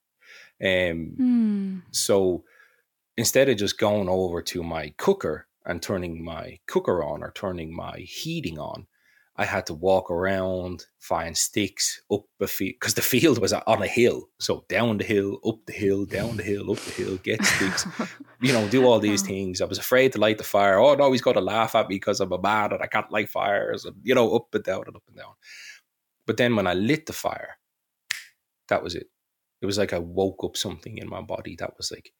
Um, 0.64 1.16
Mm. 1.20 1.82
so 1.91 2.43
instead 3.22 3.47
of 3.49 3.55
just 3.57 3.78
going 3.78 4.09
over 4.09 4.41
to 4.41 4.63
my 4.63 4.93
cooker 4.97 5.47
and 5.65 5.82
turning 5.82 6.24
my 6.24 6.59
cooker 6.67 7.03
on 7.03 7.24
or 7.24 7.32
turning 7.32 7.74
my 7.74 7.97
heating 7.99 8.57
on, 8.59 8.88
I 9.38 9.45
had 9.45 9.65
to 9.67 9.74
walk 9.74 10.11
around, 10.11 10.86
find 10.99 11.38
sticks 11.38 12.01
up 12.11 12.24
the 12.39 12.47
field 12.47 12.74
because 12.80 12.95
the 12.95 13.01
field 13.01 13.38
was 13.39 13.53
on 13.53 13.82
a 13.82 13.88
hill. 13.88 14.28
So 14.39 14.65
down 14.67 14.97
the 14.97 15.03
hill, 15.05 15.39
up 15.47 15.59
the 15.67 15.74
hill, 15.74 16.05
down 16.05 16.38
the 16.38 16.43
hill, 16.43 16.72
up 16.72 16.80
the 16.80 16.91
hill, 16.91 17.17
get 17.17 17.43
sticks, 17.45 17.86
you 18.41 18.51
know, 18.53 18.67
do 18.67 18.86
all 18.86 18.99
these 18.99 19.24
Oh. 19.24 19.28
things. 19.28 19.61
I 19.61 19.65
was 19.65 19.78
afraid 19.78 20.11
to 20.13 20.19
light 20.19 20.38
the 20.38 20.43
fire. 20.43 20.80
Oh 20.80 20.95
no, 20.95 21.11
he's 21.11 21.22
got 21.22 21.34
to 21.34 21.41
laugh 21.41 21.76
at 21.76 21.88
me 21.89 21.95
because 21.95 22.19
I'm 22.19 22.32
a 22.34 22.41
man 22.41 22.74
and 22.74 22.82
I 22.84 22.88
can't 22.88 23.11
light 23.11 23.30
fires, 23.30 23.86
and 23.86 23.95
you 24.03 24.13
know, 24.15 24.36
up 24.36 24.53
and 24.53 24.63
down 24.63 24.84
and 24.88 24.95
up 24.95 25.03
and 25.07 25.17
down. 25.17 25.34
But 26.26 26.38
then 26.38 26.55
when 26.55 26.67
I 26.67 26.74
lit 26.74 27.05
the 27.05 27.13
fire, 27.13 27.57
that 28.67 28.84
was 28.84 28.95
it. 28.95 29.07
It 29.61 29.65
was 29.67 29.78
like 29.78 29.93
I 29.93 29.99
woke 29.99 30.43
up 30.43 30.57
something 30.57 30.97
in 30.97 31.07
my 31.09 31.22
body 31.22 31.55
that 31.59 31.78
was 31.78 31.91
like, 31.91 32.11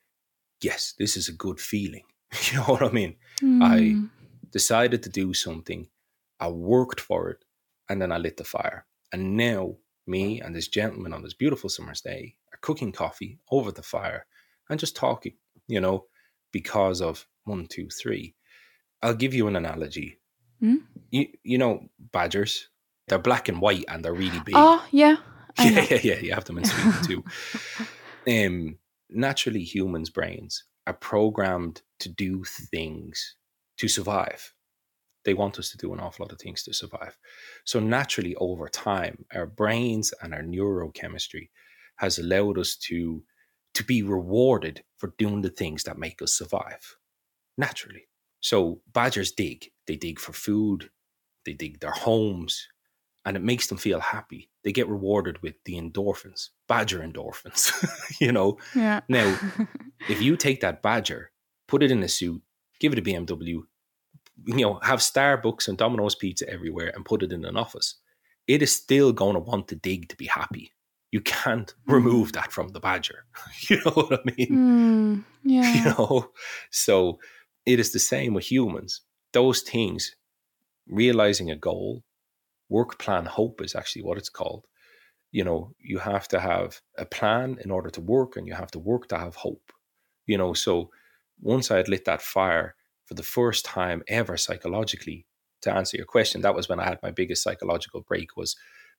yes, 0.62 0.94
this 0.98 1.18
is 1.18 1.28
a 1.30 1.34
good 1.34 1.60
feeling. 1.60 2.04
you 2.52 2.58
know 2.58 2.64
what 2.66 2.84
I 2.84 2.90
mean? 2.92 3.16
I- 3.42 3.96
Mm. 3.96 4.10
Decided 4.52 5.02
to 5.04 5.10
do 5.10 5.34
something. 5.34 5.88
I 6.38 6.50
worked 6.50 7.00
for 7.00 7.30
it, 7.30 7.46
and 7.88 8.02
then 8.02 8.12
I 8.12 8.18
lit 8.18 8.36
the 8.36 8.44
fire. 8.44 8.86
And 9.14 9.38
now 9.38 9.78
me 10.06 10.42
and 10.42 10.54
this 10.54 10.68
gentleman 10.68 11.14
on 11.14 11.24
this 11.24 11.34
beautiful 11.34 11.70
summer's 11.70 12.02
day 12.02 12.36
are 12.52 12.58
cooking 12.62 12.92
coffee 12.92 13.40
over 13.50 13.72
the 13.72 13.82
fire 13.82 14.26
and 14.70 14.78
just 14.78 14.96
talking, 14.98 15.36
you 15.68 15.80
know, 15.80 16.08
because 16.52 17.00
of 17.02 17.28
one, 17.46 17.66
two, 17.68 17.88
three. 17.90 18.36
I'll 19.02 19.14
give 19.16 19.34
you 19.34 19.48
an 19.48 19.56
analogy. 19.56 20.20
Hmm? 20.60 20.76
You 21.12 21.28
you 21.44 21.58
know 21.58 21.90
badgers, 22.12 22.68
they're 23.08 23.20
black 23.20 23.48
and 23.48 23.62
white 23.62 23.86
and 23.88 24.04
they're 24.04 24.14
really 24.14 24.42
big. 24.46 24.56
Oh 24.58 24.86
yeah. 24.92 25.16
Yeah, 25.60 25.86
yeah, 25.92 26.00
yeah. 26.04 26.20
You 26.20 26.34
have 26.34 26.44
them 26.46 26.58
in 26.58 26.66
Sweden 26.66 27.04
too. 27.04 27.24
Um, 28.28 28.78
naturally, 29.12 29.64
humans' 29.64 30.10
brains 30.10 30.64
are 30.88 30.94
programmed 30.94 31.82
to 32.00 32.10
do 32.10 32.44
things 32.44 33.36
to 33.78 33.88
survive. 33.88 34.54
They 35.24 35.34
want 35.34 35.60
us 35.60 35.70
to 35.72 35.78
do 35.78 35.94
an 35.94 36.00
awful 36.00 36.26
lot 36.26 36.32
of 36.32 36.40
things 36.40 36.64
to 36.64 36.74
survive. 36.74 37.18
So 37.66 37.80
naturally, 37.80 38.36
over 38.36 38.68
time, 38.68 39.26
our 39.34 39.46
brains 39.46 40.14
and 40.22 40.34
our 40.34 40.42
neurochemistry 40.42 41.50
has 41.98 42.18
allowed 42.18 42.58
us 42.58 42.76
to 42.88 43.24
to 43.74 43.84
be 43.86 44.04
rewarded 44.04 44.84
for 44.98 45.14
doing 45.18 45.42
the 45.42 45.50
things 45.50 45.84
that 45.84 45.98
make 45.98 46.22
us 46.22 46.34
survive. 46.34 46.98
Naturally. 47.58 48.08
So 48.42 48.82
badgers 48.92 49.32
dig. 49.32 49.72
They 49.88 49.96
dig 49.96 50.20
for 50.20 50.34
food. 50.34 50.90
They 51.46 51.54
dig 51.54 51.80
their 51.80 51.92
homes, 51.92 52.68
and 53.26 53.38
it 53.38 53.44
makes 53.44 53.68
them 53.68 53.78
feel 53.78 54.00
happy. 54.00 54.50
They 54.64 54.72
get 54.72 54.90
rewarded 54.90 55.42
with 55.42 55.56
the 55.66 55.74
endorphins, 55.76 56.50
badger 56.68 57.00
endorphins. 57.00 57.72
you 58.22 58.32
know, 58.32 58.58
Yeah. 58.76 59.02
Now, 59.08 59.38
if 60.10 60.22
you 60.22 60.36
take 60.36 60.62
that 60.62 60.82
badger, 60.82 61.32
put 61.68 61.84
it 61.84 61.92
in 61.92 62.04
a 62.04 62.08
suit, 62.08 62.42
give 62.80 62.94
it 62.94 63.00
a 63.00 63.02
BMW, 63.02 63.62
you 64.46 64.56
know, 64.56 64.80
have 64.82 65.00
Starbucks 65.00 65.68
and 65.68 65.78
Domino's 65.78 66.16
pizza 66.16 66.50
everywhere 66.50 66.92
and 66.96 67.06
put 67.06 67.22
it 67.22 67.32
in 67.32 67.46
an 67.46 67.58
office, 67.58 67.96
it 68.48 68.62
is 68.62 68.76
still 68.76 69.14
going 69.14 69.36
to 69.36 69.40
want 69.40 69.68
to 69.68 69.76
dig 69.76 70.10
to 70.10 70.16
be 70.18 70.26
happy. 70.26 70.72
You 71.12 71.22
can't 71.22 71.74
remove 71.86 72.34
that 72.34 72.52
from 72.52 72.70
the 72.70 72.80
badger. 72.80 73.26
you 73.70 73.78
know 73.86 73.92
what 73.92 74.14
I 74.14 74.32
mean? 74.36 74.50
Mm, 74.50 75.24
yeah. 75.44 75.74
You 75.74 75.84
know? 75.86 76.32
So 76.72 77.20
it 77.66 77.80
is 77.80 77.92
the 77.92 78.00
same 78.00 78.34
with 78.34 78.50
humans. 78.50 79.02
Those 79.34 79.62
things, 79.62 80.16
realizing 80.88 81.52
a 81.52 81.56
goal, 81.56 82.04
work 82.72 82.98
plan 83.00 83.26
hope 83.26 83.62
is 83.62 83.76
actually 83.76 84.04
what 84.04 84.18
it's 84.18 84.30
called. 84.30 84.66
You 85.32 85.44
know, 85.46 85.74
you 85.80 86.00
have 86.00 86.28
to 86.30 86.40
have 86.40 86.82
a 86.98 87.06
plan 87.06 87.60
in 87.64 87.72
order 87.72 87.90
to 87.92 88.02
work, 88.02 88.38
and 88.38 88.48
you 88.48 88.54
have 88.54 88.72
to 88.72 88.80
work 88.80 89.08
to 89.10 89.18
have 89.18 89.36
hope. 89.36 89.72
You 90.28 90.38
know, 90.38 90.54
so 90.54 90.92
once 91.42 91.72
I 91.72 91.78
had 91.78 91.90
lit 91.90 92.06
that 92.06 92.22
fire 92.22 92.76
for 93.06 93.16
the 93.16 93.24
first 93.24 93.66
time 93.66 94.04
ever 94.08 94.38
psychologically, 94.38 95.28
to 95.64 95.74
answer 95.74 95.98
your 95.98 96.08
question, 96.08 96.42
that 96.42 96.56
was 96.56 96.70
when 96.70 96.80
I 96.80 96.86
had 96.86 97.00
my 97.04 97.12
biggest 97.12 97.44
psychological 97.44 98.02
break, 98.02 98.38
was 98.38 98.56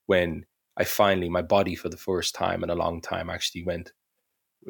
when 0.06 0.46
I 0.76 0.84
finally, 0.84 1.28
my 1.30 1.42
body 1.42 1.74
for 1.74 1.88
the 1.88 1.96
first 1.96 2.34
time 2.34 2.62
in 2.64 2.70
a 2.70 2.74
long 2.84 3.00
time 3.00 3.30
actually 3.30 3.64
went, 3.64 3.92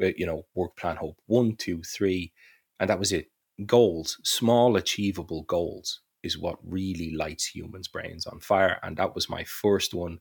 uh, 0.01 0.11
you 0.17 0.25
know, 0.25 0.43
work 0.55 0.77
plan 0.77 0.97
hope 0.97 1.17
one, 1.27 1.55
two, 1.57 1.81
three. 1.83 2.33
And 2.79 2.89
that 2.89 2.99
was 2.99 3.11
it. 3.11 3.27
Goals, 3.65 4.19
small, 4.23 4.77
achievable 4.77 5.43
goals 5.43 6.01
is 6.23 6.37
what 6.37 6.57
really 6.63 7.11
lights 7.13 7.45
humans' 7.45 7.87
brains 7.87 8.25
on 8.25 8.39
fire. 8.39 8.79
And 8.81 8.97
that 8.97 9.13
was 9.13 9.29
my 9.29 9.43
first 9.43 9.93
one 9.93 10.19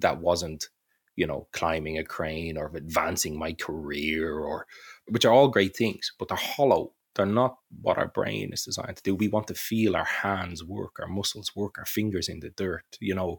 that 0.00 0.20
wasn't 0.20 0.68
you 1.16 1.26
know, 1.26 1.46
climbing 1.52 1.98
a 1.98 2.04
crane 2.04 2.56
or 2.56 2.70
advancing 2.74 3.38
my 3.38 3.52
career 3.52 4.38
or 4.38 4.66
which 5.08 5.24
are 5.24 5.32
all 5.32 5.48
great 5.48 5.76
things, 5.76 6.12
but 6.18 6.28
they're 6.28 6.36
hollow. 6.36 6.92
They're 7.14 7.26
not 7.26 7.58
what 7.80 7.98
our 7.98 8.08
brain 8.08 8.52
is 8.52 8.64
designed 8.64 8.96
to 8.96 9.02
do. 9.02 9.14
We 9.14 9.28
want 9.28 9.46
to 9.48 9.54
feel 9.54 9.94
our 9.94 10.04
hands 10.04 10.64
work, 10.64 10.96
our 10.98 11.06
muscles 11.06 11.52
work, 11.54 11.76
our 11.78 11.86
fingers 11.86 12.28
in 12.28 12.40
the 12.40 12.50
dirt. 12.50 12.84
You 13.00 13.14
know, 13.14 13.38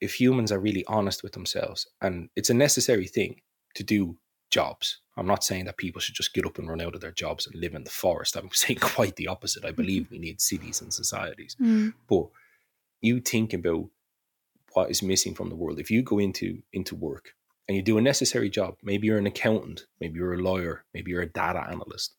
if 0.00 0.20
humans 0.20 0.52
are 0.52 0.60
really 0.60 0.84
honest 0.86 1.22
with 1.22 1.32
themselves, 1.32 1.86
and 2.02 2.28
it's 2.36 2.50
a 2.50 2.54
necessary 2.54 3.06
thing 3.06 3.40
to 3.74 3.82
do 3.82 4.18
jobs. 4.50 5.00
I'm 5.16 5.26
not 5.26 5.44
saying 5.44 5.64
that 5.64 5.78
people 5.78 6.00
should 6.00 6.14
just 6.14 6.34
get 6.34 6.44
up 6.44 6.58
and 6.58 6.68
run 6.68 6.80
out 6.80 6.94
of 6.94 7.00
their 7.00 7.12
jobs 7.12 7.46
and 7.46 7.56
live 7.56 7.74
in 7.74 7.84
the 7.84 7.90
forest. 7.90 8.36
I'm 8.36 8.50
saying 8.52 8.80
quite 8.80 9.16
the 9.16 9.28
opposite. 9.28 9.64
I 9.64 9.70
believe 9.70 10.10
we 10.10 10.18
need 10.18 10.40
cities 10.40 10.80
and 10.80 10.92
societies. 10.92 11.56
Mm. 11.60 11.94
But 12.08 12.28
you 13.00 13.20
think 13.20 13.52
about 13.52 13.86
what 14.72 14.90
is 14.90 15.02
missing 15.02 15.34
from 15.34 15.48
the 15.48 15.56
world. 15.56 15.80
If 15.80 15.90
you 15.90 16.02
go 16.02 16.18
into 16.18 16.62
into 16.72 16.94
work 16.94 17.30
and 17.66 17.76
you 17.76 17.82
do 17.82 17.98
a 17.98 18.02
necessary 18.02 18.50
job, 18.50 18.76
maybe 18.82 19.06
you're 19.06 19.18
an 19.18 19.26
accountant, 19.26 19.86
maybe 20.00 20.18
you're 20.18 20.34
a 20.34 20.42
lawyer, 20.42 20.84
maybe 20.92 21.10
you're 21.10 21.22
a 21.22 21.32
data 21.32 21.64
analyst. 21.68 22.14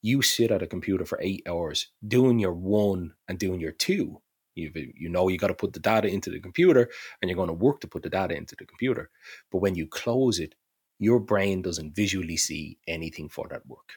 You 0.00 0.22
sit 0.22 0.50
at 0.50 0.62
a 0.62 0.66
computer 0.66 1.04
for 1.04 1.18
eight 1.20 1.42
hours 1.46 1.88
doing 2.06 2.38
your 2.38 2.54
one 2.54 3.14
and 3.28 3.38
doing 3.38 3.60
your 3.60 3.72
two. 3.72 4.22
You 4.54 4.70
you 4.74 5.08
know 5.08 5.28
you 5.28 5.38
got 5.38 5.48
to 5.48 5.54
put 5.54 5.72
the 5.72 5.80
data 5.80 6.08
into 6.08 6.30
the 6.30 6.40
computer 6.40 6.88
and 7.20 7.28
you're 7.28 7.36
going 7.36 7.48
to 7.48 7.64
work 7.64 7.80
to 7.80 7.88
put 7.88 8.02
the 8.02 8.10
data 8.10 8.36
into 8.36 8.56
the 8.56 8.66
computer. 8.66 9.10
But 9.50 9.58
when 9.58 9.74
you 9.74 9.86
close 9.86 10.38
it, 10.38 10.54
your 11.00 11.20
brain 11.20 11.62
doesn't 11.62 11.96
visually 11.96 12.38
see 12.38 12.78
anything 12.88 13.28
for 13.30 13.48
that 13.50 13.66
work. 13.66 13.94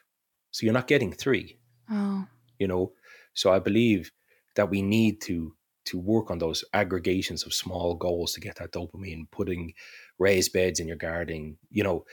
So 0.51 0.65
you're 0.65 0.73
not 0.81 0.87
getting 0.87 1.13
three 1.13 1.59
Oh. 1.91 2.27
you 2.59 2.67
know 2.67 2.93
so 3.35 3.51
i 3.53 3.59
believe 3.59 4.11
that 4.55 4.69
we 4.71 4.81
need 4.81 5.21
to 5.21 5.55
to 5.85 5.99
work 5.99 6.31
on 6.31 6.39
those 6.39 6.63
aggregations 6.73 7.45
of 7.45 7.53
small 7.53 7.95
goals 7.95 8.33
to 8.33 8.41
get 8.41 8.55
that 8.57 8.71
dopamine 8.73 9.29
putting 9.31 9.73
raised 10.19 10.53
beds 10.53 10.79
in 10.81 10.87
your 10.87 10.97
garden 10.97 11.57
you 11.71 11.83
know 11.83 12.05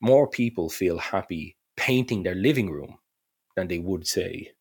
more 0.00 0.28
people 0.28 0.70
feel 0.70 0.98
happy 0.98 1.56
painting 1.76 2.24
their 2.24 2.36
living 2.36 2.70
room 2.70 2.98
than 3.56 3.68
they 3.68 3.78
would 3.78 4.06
say 4.06 4.52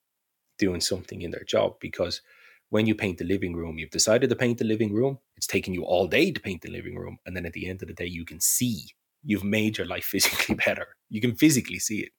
doing 0.60 0.82
something 0.82 1.22
in 1.24 1.32
their 1.32 1.44
job 1.46 1.76
because 1.80 2.22
when 2.70 2.86
you 2.88 2.96
paint 2.96 3.18
the 3.18 3.26
living 3.26 3.56
room 3.56 3.80
you've 3.80 3.92
decided 3.92 4.30
to 4.30 4.36
paint 4.36 4.60
the 4.60 4.66
living 4.66 4.94
room 4.94 5.20
it's 5.38 5.48
taking 5.48 5.74
you 5.74 5.84
all 5.84 6.08
day 6.08 6.32
to 6.32 6.42
paint 6.42 6.62
the 6.62 6.72
living 6.72 6.98
room 6.98 7.18
and 7.26 7.36
then 7.36 7.46
at 7.46 7.54
the 7.54 7.68
end 7.70 7.82
of 7.82 7.90
the 7.90 7.96
day 7.96 8.06
you 8.06 8.26
can 8.26 8.40
see 8.40 8.86
you've 9.24 9.44
made 9.44 9.78
your 9.78 9.88
life 9.88 10.06
physically 10.14 10.56
better 10.56 10.88
you 11.10 11.22
can 11.22 11.36
physically 11.36 11.80
see 11.80 12.00
it 12.00 12.12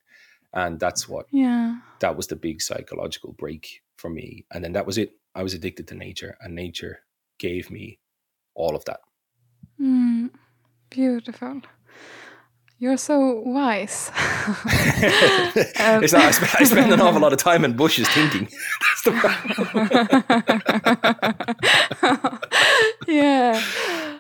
and 0.55 0.79
that's 0.79 1.09
what 1.09 1.27
Yeah. 1.31 1.77
that 2.01 2.17
was 2.17 2.27
the 2.27 2.37
big 2.37 2.61
psychological 2.61 3.33
break 3.33 3.81
for 3.97 4.11
me. 4.11 4.45
And 4.53 4.63
then 4.63 4.73
that 4.75 4.85
was 4.85 4.99
it. 4.99 5.13
I 5.35 5.43
was 5.43 5.55
addicted 5.55 5.89
to 5.89 5.95
nature, 5.95 6.37
and 6.43 6.55
nature 6.55 6.99
gave 7.39 7.71
me 7.71 8.01
all 8.55 8.77
of 8.77 8.85
that. 8.85 9.01
Mm. 9.81 10.29
Beautiful. 10.91 11.63
You're 12.79 12.99
so 12.99 13.41
wise. 13.47 14.11
Um, 14.11 14.57
it's 16.03 16.13
not, 16.13 16.23
I, 16.25 16.31
sp- 16.37 16.61
I 16.61 16.65
spend 16.65 16.93
an 16.93 17.01
awful 17.01 17.21
lot 17.23 17.33
of 17.33 17.39
time 17.39 17.65
in 17.65 17.75
bushes 17.77 18.09
thinking. 18.09 18.49
That's 18.83 19.03
the 19.05 19.13
problem. 22.03 22.39
Yeah. 23.07 23.61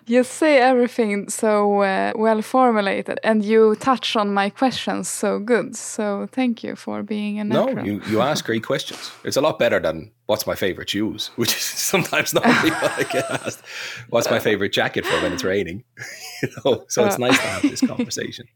You 0.06 0.24
say 0.24 0.58
everything 0.58 1.28
so 1.28 1.82
uh, 1.82 2.12
well 2.16 2.42
formulated 2.42 3.20
and 3.22 3.44
you 3.44 3.76
touch 3.76 4.16
on 4.16 4.34
my 4.34 4.50
questions 4.50 5.08
so 5.08 5.38
good. 5.38 5.76
So 5.76 6.28
thank 6.32 6.64
you 6.64 6.74
for 6.74 7.02
being 7.02 7.38
a 7.38 7.44
No, 7.44 7.68
you, 7.68 8.00
you 8.08 8.20
ask 8.20 8.44
great 8.44 8.64
questions. 8.64 9.12
It's 9.24 9.36
a 9.36 9.40
lot 9.40 9.58
better 9.60 9.78
than 9.78 10.10
what's 10.26 10.46
my 10.46 10.54
favorite 10.54 10.90
shoes, 10.90 11.30
which 11.36 11.54
is 11.54 11.62
sometimes 11.62 12.34
not 12.34 12.44
really 12.44 12.70
what 12.70 12.92
I 12.98 13.02
get 13.04 13.30
asked. 13.30 13.62
What's 14.10 14.30
my 14.30 14.40
favorite 14.40 14.72
jacket 14.72 15.06
for 15.06 15.20
when 15.22 15.32
it's 15.32 15.44
raining? 15.44 15.84
you 16.42 16.48
know, 16.64 16.84
so 16.88 17.04
it's 17.06 17.18
nice 17.18 17.38
to 17.38 17.46
have 17.46 17.62
this 17.62 17.80
conversation. 17.92 18.46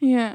Yeah. 0.00 0.34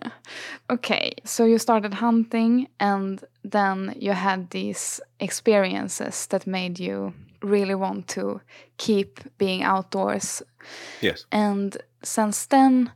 Okay. 0.69 1.11
So 1.23 1.45
you 1.45 1.59
started 1.59 1.93
hunting 1.93 2.67
and 2.79 3.23
then 3.43 3.93
you 3.99 4.13
had 4.13 4.49
these 4.49 4.99
experiences 5.19 6.27
that 6.27 6.47
made 6.47 6.79
you 6.79 7.13
really 7.41 7.75
want 7.75 8.07
to 8.09 8.41
keep 8.77 9.19
being 9.37 9.63
outdoors. 9.63 10.43
Yes. 11.01 11.25
And 11.31 11.77
since 12.03 12.45
then, 12.45 12.91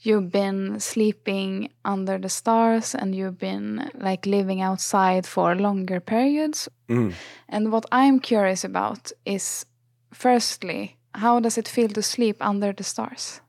you've 0.00 0.30
been 0.30 0.80
sleeping 0.80 1.70
under 1.84 2.18
the 2.18 2.28
stars 2.28 2.94
and 2.94 3.14
you've 3.14 3.38
been 3.38 3.90
like 3.94 4.26
living 4.26 4.60
outside 4.60 5.26
for 5.26 5.54
longer 5.54 6.00
periods. 6.00 6.68
Mm. 6.88 7.14
And 7.48 7.72
what 7.72 7.86
I'm 7.90 8.20
curious 8.20 8.64
about 8.64 9.12
is 9.24 9.66
firstly, 10.12 10.96
how 11.14 11.40
does 11.40 11.58
it 11.58 11.68
feel 11.68 11.88
to 11.88 12.02
sleep 12.02 12.36
under 12.40 12.72
the 12.72 12.84
stars? 12.84 13.40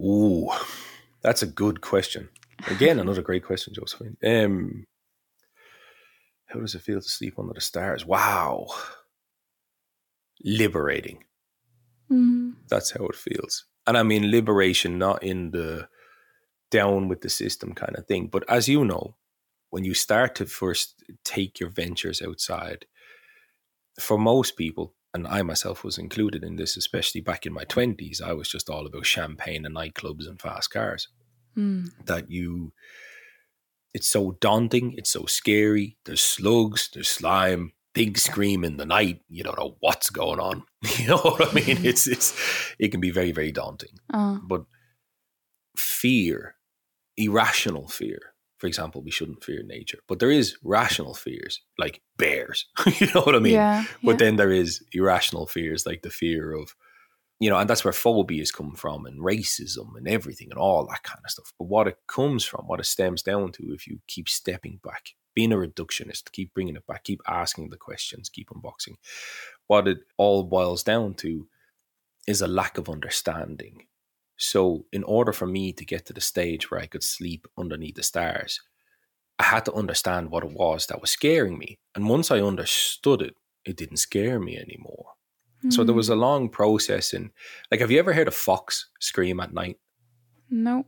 Ooh, 0.00 0.50
that's 1.22 1.42
a 1.42 1.46
good 1.46 1.80
question. 1.80 2.28
Again, 2.68 2.98
another 2.98 3.22
great 3.22 3.44
question, 3.44 3.74
Josephine. 3.74 4.16
Um, 4.24 4.84
how 6.46 6.60
does 6.60 6.74
it 6.74 6.82
feel 6.82 7.00
to 7.00 7.08
sleep 7.08 7.38
under 7.38 7.54
the 7.54 7.60
stars? 7.60 8.04
Wow, 8.04 8.66
liberating. 10.44 11.24
Mm. 12.10 12.54
That's 12.68 12.90
how 12.92 13.06
it 13.06 13.16
feels. 13.16 13.64
And 13.86 13.96
I 13.96 14.02
mean 14.02 14.30
liberation, 14.30 14.98
not 14.98 15.22
in 15.22 15.50
the 15.50 15.88
down 16.70 17.08
with 17.08 17.20
the 17.22 17.28
system 17.28 17.74
kind 17.74 17.96
of 17.96 18.06
thing, 18.06 18.28
but 18.28 18.44
as 18.48 18.68
you 18.68 18.84
know, 18.84 19.16
when 19.70 19.84
you 19.84 19.94
start 19.94 20.34
to 20.36 20.46
first 20.46 21.02
take 21.24 21.60
your 21.60 21.70
ventures 21.70 22.22
outside, 22.22 22.86
for 23.98 24.18
most 24.18 24.56
people, 24.56 24.94
and 25.12 25.26
I 25.26 25.42
myself 25.42 25.82
was 25.82 25.98
included 25.98 26.44
in 26.44 26.56
this, 26.56 26.76
especially 26.76 27.20
back 27.20 27.46
in 27.46 27.52
my 27.52 27.64
twenties, 27.64 28.20
I 28.20 28.32
was 28.32 28.48
just 28.48 28.70
all 28.70 28.86
about 28.86 29.06
champagne 29.06 29.64
and 29.66 29.74
nightclubs 29.74 30.28
and 30.28 30.40
fast 30.40 30.70
cars. 30.70 31.08
Mm. 31.56 31.90
that 32.06 32.30
you 32.30 32.72
it's 33.92 34.06
so 34.06 34.36
daunting 34.40 34.94
it's 34.96 35.10
so 35.10 35.26
scary 35.26 35.96
there's 36.04 36.20
slugs 36.20 36.88
there's 36.94 37.08
slime 37.08 37.72
big 37.92 38.18
scream 38.18 38.64
in 38.64 38.76
the 38.76 38.86
night 38.86 39.20
you 39.28 39.42
don't 39.42 39.58
know 39.58 39.76
what's 39.80 40.10
going 40.10 40.38
on 40.38 40.62
you 40.98 41.06
know 41.06 41.18
what 41.18 41.48
i 41.48 41.52
mean 41.52 41.84
it's 41.84 42.06
it's 42.06 42.38
it 42.78 42.88
can 42.88 43.00
be 43.00 43.10
very 43.10 43.32
very 43.32 43.52
daunting 43.52 43.98
Uh, 44.12 44.38
but 44.42 44.64
fear 45.76 46.54
irrational 47.16 47.88
fear 47.88 48.18
for 48.58 48.66
example 48.66 49.02
we 49.02 49.10
shouldn't 49.10 49.42
fear 49.42 49.62
nature 49.64 49.98
but 50.06 50.18
there 50.20 50.30
is 50.30 50.56
rational 50.62 51.14
fears 51.14 51.60
like 51.78 52.00
bears 52.16 52.66
you 53.00 53.06
know 53.14 53.22
what 53.22 53.34
i 53.34 53.38
mean 53.38 53.54
yeah. 53.54 53.84
but 54.02 54.12
yeah. 54.12 54.16
then 54.18 54.36
there 54.36 54.52
is 54.52 54.82
irrational 54.92 55.46
fears 55.46 55.84
like 55.84 56.02
the 56.02 56.10
fear 56.10 56.52
of, 56.52 56.74
you 57.40 57.48
know, 57.48 57.56
and 57.56 57.68
that's 57.68 57.84
where 57.84 57.92
phobias 57.92 58.52
come 58.52 58.74
from 58.74 59.06
and 59.06 59.20
racism 59.20 59.96
and 59.96 60.06
everything 60.06 60.48
and 60.50 60.58
all 60.60 60.86
that 60.86 61.02
kind 61.02 61.20
of 61.24 61.30
stuff. 61.30 61.52
But 61.58 61.68
what 61.68 61.88
it 61.88 61.96
comes 62.06 62.44
from, 62.44 62.66
what 62.66 62.80
it 62.80 62.86
stems 62.86 63.22
down 63.22 63.50
to, 63.52 63.72
if 63.72 63.86
you 63.86 64.00
keep 64.06 64.28
stepping 64.28 64.78
back, 64.84 65.14
being 65.34 65.52
a 65.52 65.56
reductionist, 65.56 66.32
keep 66.32 66.52
bringing 66.54 66.76
it 66.76 66.86
back, 66.86 67.04
keep 67.04 67.20
asking 67.26 67.70
the 67.70 67.76
questions, 67.76 68.28
keep 68.28 68.50
unboxing, 68.50 68.96
what 69.66 69.88
it 69.88 70.00
all 70.16 70.44
boils 70.44 70.82
down 70.82 71.14
to 71.14 71.48
is 72.26 72.42
a 72.42 72.48
lack 72.48 72.78
of 72.78 72.88
understanding. 72.88 73.86
So, 74.36 74.86
in 74.92 75.04
order 75.04 75.32
for 75.32 75.46
me 75.46 75.72
to 75.74 75.84
get 75.84 76.06
to 76.06 76.12
the 76.14 76.20
stage 76.20 76.70
where 76.70 76.80
I 76.80 76.86
could 76.86 77.02
sleep 77.04 77.46
underneath 77.58 77.96
the 77.96 78.02
stars, 78.02 78.60
I 79.38 79.44
had 79.44 79.64
to 79.66 79.72
understand 79.74 80.30
what 80.30 80.44
it 80.44 80.52
was 80.52 80.86
that 80.86 81.00
was 81.00 81.10
scaring 81.10 81.58
me. 81.58 81.78
And 81.94 82.08
once 82.08 82.30
I 82.30 82.40
understood 82.40 83.22
it, 83.22 83.36
it 83.64 83.76
didn't 83.76 83.98
scare 83.98 84.38
me 84.40 84.56
anymore. 84.58 85.12
So 85.70 85.84
there 85.84 85.94
was 85.94 86.08
Mm. 86.08 86.12
a 86.12 86.16
long 86.16 86.48
process 86.48 87.12
And, 87.12 87.30
like 87.70 87.80
have 87.80 87.90
you 87.90 87.98
ever 87.98 88.12
heard 88.14 88.28
a 88.28 88.32
fox 88.32 88.90
scream 89.00 89.40
at 89.40 89.52
night? 89.52 89.78
No. 90.50 90.86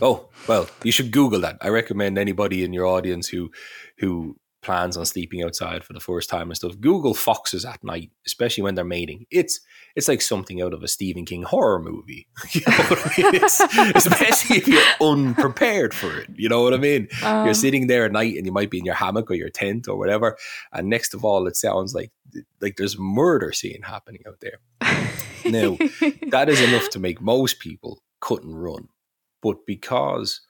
Oh, 0.00 0.28
well, 0.46 0.68
you 0.82 0.92
should 0.92 1.10
Google 1.10 1.40
that. 1.40 1.58
I 1.60 1.68
recommend 1.68 2.18
anybody 2.18 2.64
in 2.64 2.72
your 2.72 2.86
audience 2.86 3.28
who 3.28 3.50
who 3.98 4.36
plans 4.60 4.96
on 4.96 5.06
sleeping 5.06 5.42
outside 5.42 5.84
for 5.84 5.92
the 5.92 6.00
first 6.00 6.28
time 6.28 6.48
and 6.48 6.56
stuff. 6.56 6.78
Google 6.80 7.14
foxes 7.14 7.64
at 7.64 7.82
night, 7.84 8.10
especially 8.26 8.62
when 8.62 8.74
they're 8.74 8.84
mating. 8.84 9.24
It's 9.30 9.60
it's 9.94 10.08
like 10.08 10.20
something 10.20 10.60
out 10.60 10.74
of 10.74 10.82
a 10.82 10.88
Stephen 10.88 11.24
King 11.24 11.42
horror 11.42 11.80
movie. 11.80 12.28
You 12.54 12.62
know 12.66 12.74
I 12.78 13.30
mean? 13.32 13.94
Especially 13.94 14.56
if 14.56 14.68
you're 14.68 14.82
unprepared 15.00 15.94
for 15.94 16.18
it. 16.18 16.28
You 16.34 16.48
know 16.48 16.62
what 16.62 16.74
I 16.74 16.78
mean? 16.78 17.08
Uh, 17.22 17.42
You're 17.44 17.54
sitting 17.54 17.86
there 17.86 18.04
at 18.04 18.12
night 18.12 18.36
and 18.36 18.46
you 18.46 18.52
might 18.52 18.70
be 18.70 18.78
in 18.78 18.84
your 18.84 18.94
hammock 18.94 19.30
or 19.30 19.34
your 19.34 19.48
tent 19.48 19.86
or 19.88 19.96
whatever. 19.96 20.36
And 20.72 20.88
next 20.88 21.14
of 21.14 21.24
all, 21.24 21.46
it 21.46 21.56
sounds 21.56 21.94
like 21.94 22.12
like 22.60 22.76
there's 22.76 22.98
murder 22.98 23.52
scene 23.52 23.82
happening 23.82 24.22
out 24.26 24.40
there. 24.40 24.58
Now, 25.44 25.76
that 26.30 26.48
is 26.48 26.60
enough 26.60 26.90
to 26.90 26.98
make 26.98 27.20
most 27.20 27.58
people 27.58 28.02
cut 28.20 28.42
and 28.42 28.60
run. 28.60 28.88
But 29.42 29.66
because 29.66 30.40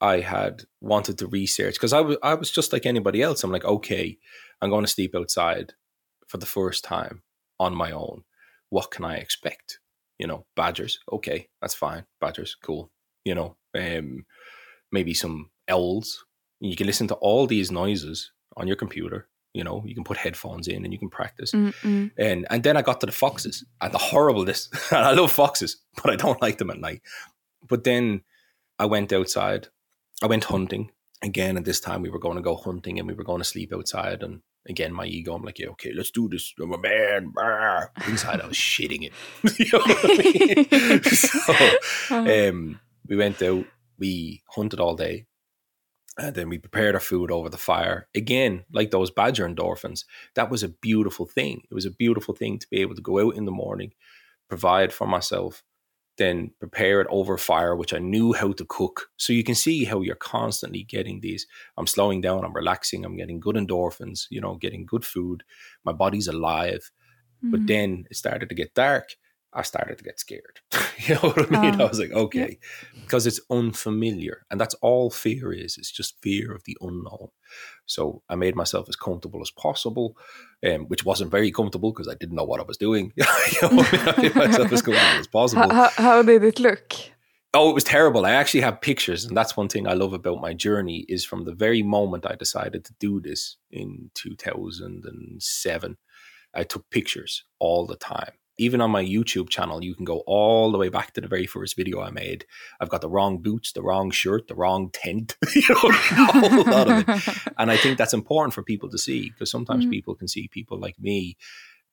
I 0.00 0.20
had 0.20 0.64
wanted 0.80 1.18
to 1.18 1.26
research, 1.26 1.74
because 1.74 1.92
I 1.92 2.00
was 2.00 2.16
I 2.22 2.34
was 2.34 2.50
just 2.50 2.72
like 2.72 2.86
anybody 2.86 3.22
else. 3.22 3.44
I'm 3.44 3.52
like, 3.52 3.64
okay, 3.64 4.18
I'm 4.60 4.70
going 4.70 4.84
to 4.84 4.90
sleep 4.90 5.14
outside 5.14 5.74
for 6.28 6.38
the 6.38 6.46
first 6.46 6.84
time 6.84 7.22
on 7.60 7.74
my 7.74 7.92
own. 7.92 8.24
What 8.70 8.90
can 8.90 9.04
I 9.04 9.16
expect? 9.16 9.78
You 10.18 10.26
know, 10.26 10.46
badgers. 10.56 10.98
Okay, 11.10 11.48
that's 11.60 11.74
fine. 11.74 12.04
Badgers, 12.20 12.56
cool. 12.62 12.90
You 13.24 13.34
know, 13.34 13.56
um, 13.74 14.24
maybe 14.90 15.14
some 15.14 15.50
owls. 15.68 16.24
You 16.60 16.76
can 16.76 16.86
listen 16.86 17.08
to 17.08 17.14
all 17.14 17.46
these 17.46 17.70
noises 17.70 18.30
on 18.56 18.66
your 18.66 18.76
computer 18.76 19.28
You 19.54 19.64
know, 19.64 19.82
you 19.84 19.94
can 19.94 20.04
put 20.04 20.16
headphones 20.16 20.66
in 20.66 20.84
and 20.84 20.92
you 20.92 20.98
can 20.98 21.10
practice. 21.10 21.52
Mm-mm. 21.52 22.10
And 22.16 22.46
and 22.50 22.62
then 22.62 22.76
I 22.76 22.82
got 22.82 23.00
to 23.00 23.06
the 23.06 23.12
foxes 23.12 23.64
and 23.80 23.92
the 23.92 23.98
horribleness. 23.98 24.70
and 24.90 25.04
I 25.04 25.12
love 25.12 25.30
foxes, 25.30 25.76
but 26.02 26.10
I 26.10 26.16
don't 26.16 26.40
like 26.40 26.58
them 26.58 26.70
at 26.70 26.80
night. 26.80 27.02
But 27.72 27.84
then 27.84 28.20
I 28.78 28.84
went 28.84 29.14
outside. 29.14 29.68
I 30.22 30.26
went 30.26 30.44
hunting 30.44 30.90
again. 31.22 31.56
And 31.56 31.64
this 31.64 31.80
time 31.80 32.02
we 32.02 32.10
were 32.10 32.18
going 32.18 32.36
to 32.36 32.42
go 32.42 32.54
hunting 32.54 32.98
and 32.98 33.08
we 33.08 33.14
were 33.14 33.24
going 33.24 33.40
to 33.40 33.48
sleep 33.48 33.72
outside. 33.72 34.22
And 34.22 34.42
again, 34.68 34.92
my 34.92 35.06
ego, 35.06 35.34
I'm 35.34 35.42
like, 35.42 35.58
yeah, 35.58 35.68
okay, 35.68 35.90
let's 35.94 36.10
do 36.10 36.28
this. 36.28 36.52
I'm 36.60 36.74
a 36.74 36.76
man. 36.76 37.30
Brr. 37.30 37.90
Inside, 38.06 38.42
I 38.42 38.46
was 38.46 38.56
shitting 38.58 39.08
it. 39.08 39.12
you 39.58 39.70
know 39.72 39.78
what 39.78 40.04
I 40.04 40.98
mean? 40.98 41.02
so 42.34 42.48
um, 42.48 42.78
we 43.08 43.16
went 43.16 43.40
out. 43.40 43.64
We 43.98 44.42
hunted 44.50 44.78
all 44.78 44.94
day. 44.94 45.24
And 46.18 46.34
then 46.34 46.50
we 46.50 46.58
prepared 46.58 46.94
our 46.94 47.00
food 47.00 47.30
over 47.30 47.48
the 47.48 47.56
fire. 47.56 48.06
Again, 48.14 48.66
like 48.70 48.90
those 48.90 49.10
badger 49.10 49.48
endorphins, 49.48 50.04
that 50.34 50.50
was 50.50 50.62
a 50.62 50.68
beautiful 50.68 51.24
thing. 51.24 51.62
It 51.70 51.74
was 51.74 51.86
a 51.86 51.90
beautiful 51.90 52.34
thing 52.34 52.58
to 52.58 52.66
be 52.68 52.82
able 52.82 52.96
to 52.96 53.00
go 53.00 53.18
out 53.18 53.34
in 53.34 53.46
the 53.46 53.50
morning, 53.50 53.94
provide 54.46 54.92
for 54.92 55.06
myself, 55.06 55.64
then 56.18 56.52
prepare 56.58 57.00
it 57.00 57.06
over 57.10 57.38
fire, 57.38 57.74
which 57.76 57.94
I 57.94 57.98
knew 57.98 58.32
how 58.32 58.52
to 58.52 58.64
cook. 58.66 59.08
So 59.16 59.32
you 59.32 59.44
can 59.44 59.54
see 59.54 59.84
how 59.84 60.02
you're 60.02 60.14
constantly 60.16 60.84
getting 60.84 61.20
these. 61.20 61.46
I'm 61.76 61.86
slowing 61.86 62.20
down, 62.20 62.44
I'm 62.44 62.52
relaxing, 62.54 63.04
I'm 63.04 63.16
getting 63.16 63.40
good 63.40 63.56
endorphins, 63.56 64.26
you 64.30 64.40
know, 64.40 64.56
getting 64.56 64.86
good 64.86 65.04
food. 65.04 65.42
My 65.84 65.92
body's 65.92 66.28
alive. 66.28 66.90
But 67.50 67.62
Mhm. 67.62 67.68
then 67.68 68.06
it 68.10 68.16
started 68.16 68.48
to 68.48 68.54
get 68.54 68.74
dark. 68.74 69.16
I 69.54 69.62
started 69.62 69.98
to 69.98 70.04
get 70.04 70.18
scared. 70.18 70.60
you 71.06 71.14
know 71.14 71.20
what 71.20 71.52
I 71.52 71.60
mean? 71.60 71.80
I 71.80 71.84
Oh, 71.84 71.88
was 71.88 71.98
like, 71.98 72.12
okay, 72.12 72.58
because 73.04 73.26
it's 73.26 73.40
unfamiliar. 73.50 74.46
And 74.50 74.60
that's 74.60 74.74
all 74.76 75.10
fear 75.10 75.52
is. 75.52 75.76
It's 75.76 75.90
just 75.90 76.20
fear 76.22 76.52
of 76.54 76.64
the 76.64 76.76
unknown. 76.80 77.28
So 77.86 78.22
I 78.28 78.34
made 78.36 78.56
myself 78.56 78.88
as 78.88 78.96
comfortable 78.96 79.42
as 79.42 79.50
possible, 79.50 80.16
um, 80.66 80.86
which 80.86 81.04
wasn't 81.04 81.30
very 81.30 81.50
comfortable 81.52 81.92
because 81.92 82.08
I 82.08 82.14
didn't 82.14 82.36
know 82.36 82.44
what 82.44 82.60
I 82.60 82.64
was 82.64 82.78
doing. 82.78 83.12
you 83.16 83.24
know, 83.62 83.84
I 83.92 84.14
made 84.22 84.34
myself 84.34 84.72
as 84.72 84.82
comfortable 84.86 85.20
as 85.20 85.26
possible. 85.26 85.62
How, 85.62 85.68
how, 85.70 85.88
how 85.96 86.22
did 86.22 86.44
it 86.44 86.58
look? 86.58 86.94
Oh, 87.54 87.68
it 87.68 87.74
was 87.74 87.84
terrible. 87.84 88.24
I 88.24 88.30
actually 88.30 88.62
have 88.62 88.80
pictures, 88.80 89.26
and 89.26 89.36
that's 89.36 89.58
one 89.58 89.68
thing 89.68 89.86
I 89.86 89.92
love 89.92 90.14
about 90.14 90.40
my 90.40 90.54
journey 90.54 91.04
is 91.06 91.22
from 91.26 91.44
the 91.44 91.52
very 91.54 91.82
moment 91.82 92.24
I 92.24 92.34
decided 92.34 92.82
to 92.86 92.94
do 92.98 93.20
this 93.20 93.58
in 93.70 94.10
2007, 94.14 95.96
I 96.54 96.64
took 96.64 96.88
pictures 96.90 97.44
all 97.58 97.86
the 97.86 97.96
time. 97.96 98.32
Even 98.62 98.80
on 98.80 98.90
my 98.92 99.04
YouTube 99.04 99.48
channel, 99.48 99.82
you 99.82 99.94
can 99.96 100.04
go 100.04 100.18
all 100.26 100.70
the 100.70 100.78
way 100.78 100.88
back 100.88 101.12
to 101.14 101.20
the 101.20 101.26
very 101.26 101.46
first 101.46 101.74
video 101.76 102.00
I 102.00 102.10
made. 102.10 102.44
I've 102.80 102.88
got 102.94 103.00
the 103.00 103.08
wrong 103.08 103.38
boots, 103.42 103.72
the 103.72 103.82
wrong 103.82 104.10
shirt, 104.12 104.46
the 104.46 104.54
wrong 104.54 104.90
tent, 104.92 105.36
you 105.56 105.62
know, 105.68 105.88
a 105.88 106.48
whole 106.48 106.64
lot 106.76 106.88
of 106.88 106.98
it. 107.00 107.06
And 107.58 107.70
I 107.70 107.76
think 107.76 107.98
that's 107.98 108.14
important 108.14 108.54
for 108.54 108.62
people 108.62 108.88
to 108.90 108.98
see 108.98 109.30
because 109.30 109.50
sometimes 109.50 109.84
Mm. 109.86 109.90
people 109.90 110.14
can 110.14 110.28
see 110.28 110.46
people 110.58 110.78
like 110.86 110.96
me 111.00 111.36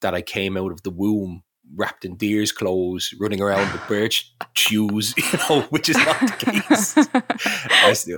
that 0.01 0.13
I 0.13 0.21
came 0.21 0.57
out 0.61 0.71
of 0.71 0.83
the 0.83 0.91
womb 0.91 1.41
wrapped 1.75 2.03
in 2.05 2.15
deer's 2.17 2.51
clothes, 2.51 3.13
running 3.19 3.41
around 3.41 3.71
with 3.73 3.87
birch 3.87 4.17
shoes, 4.53 5.13
you 5.17 5.39
know, 5.49 5.61
which 5.73 5.87
is 5.89 5.97
not 5.97 6.19
the 6.19 6.37
case. 6.45 6.87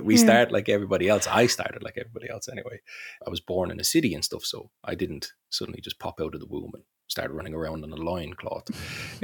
we 0.02 0.14
Yeah. 0.14 0.20
start 0.26 0.52
like 0.52 0.68
everybody 0.68 1.08
else. 1.08 1.26
I 1.26 1.46
started 1.48 1.82
like 1.82 1.96
everybody 1.98 2.28
else 2.34 2.48
anyway. 2.48 2.80
I 3.26 3.30
was 3.30 3.40
born 3.40 3.70
in 3.70 3.80
a 3.80 3.84
city 3.84 4.14
and 4.14 4.24
stuff, 4.24 4.44
so 4.44 4.58
I 4.84 4.94
didn't 4.94 5.32
suddenly 5.50 5.80
just 5.80 5.98
pop 5.98 6.20
out 6.20 6.34
of 6.34 6.40
the 6.40 6.46
womb 6.54 6.72
and 6.74 6.84
start 7.12 7.30
running 7.30 7.54
around 7.54 7.84
in 7.84 7.92
a 7.92 7.96
loincloth. 7.96 8.68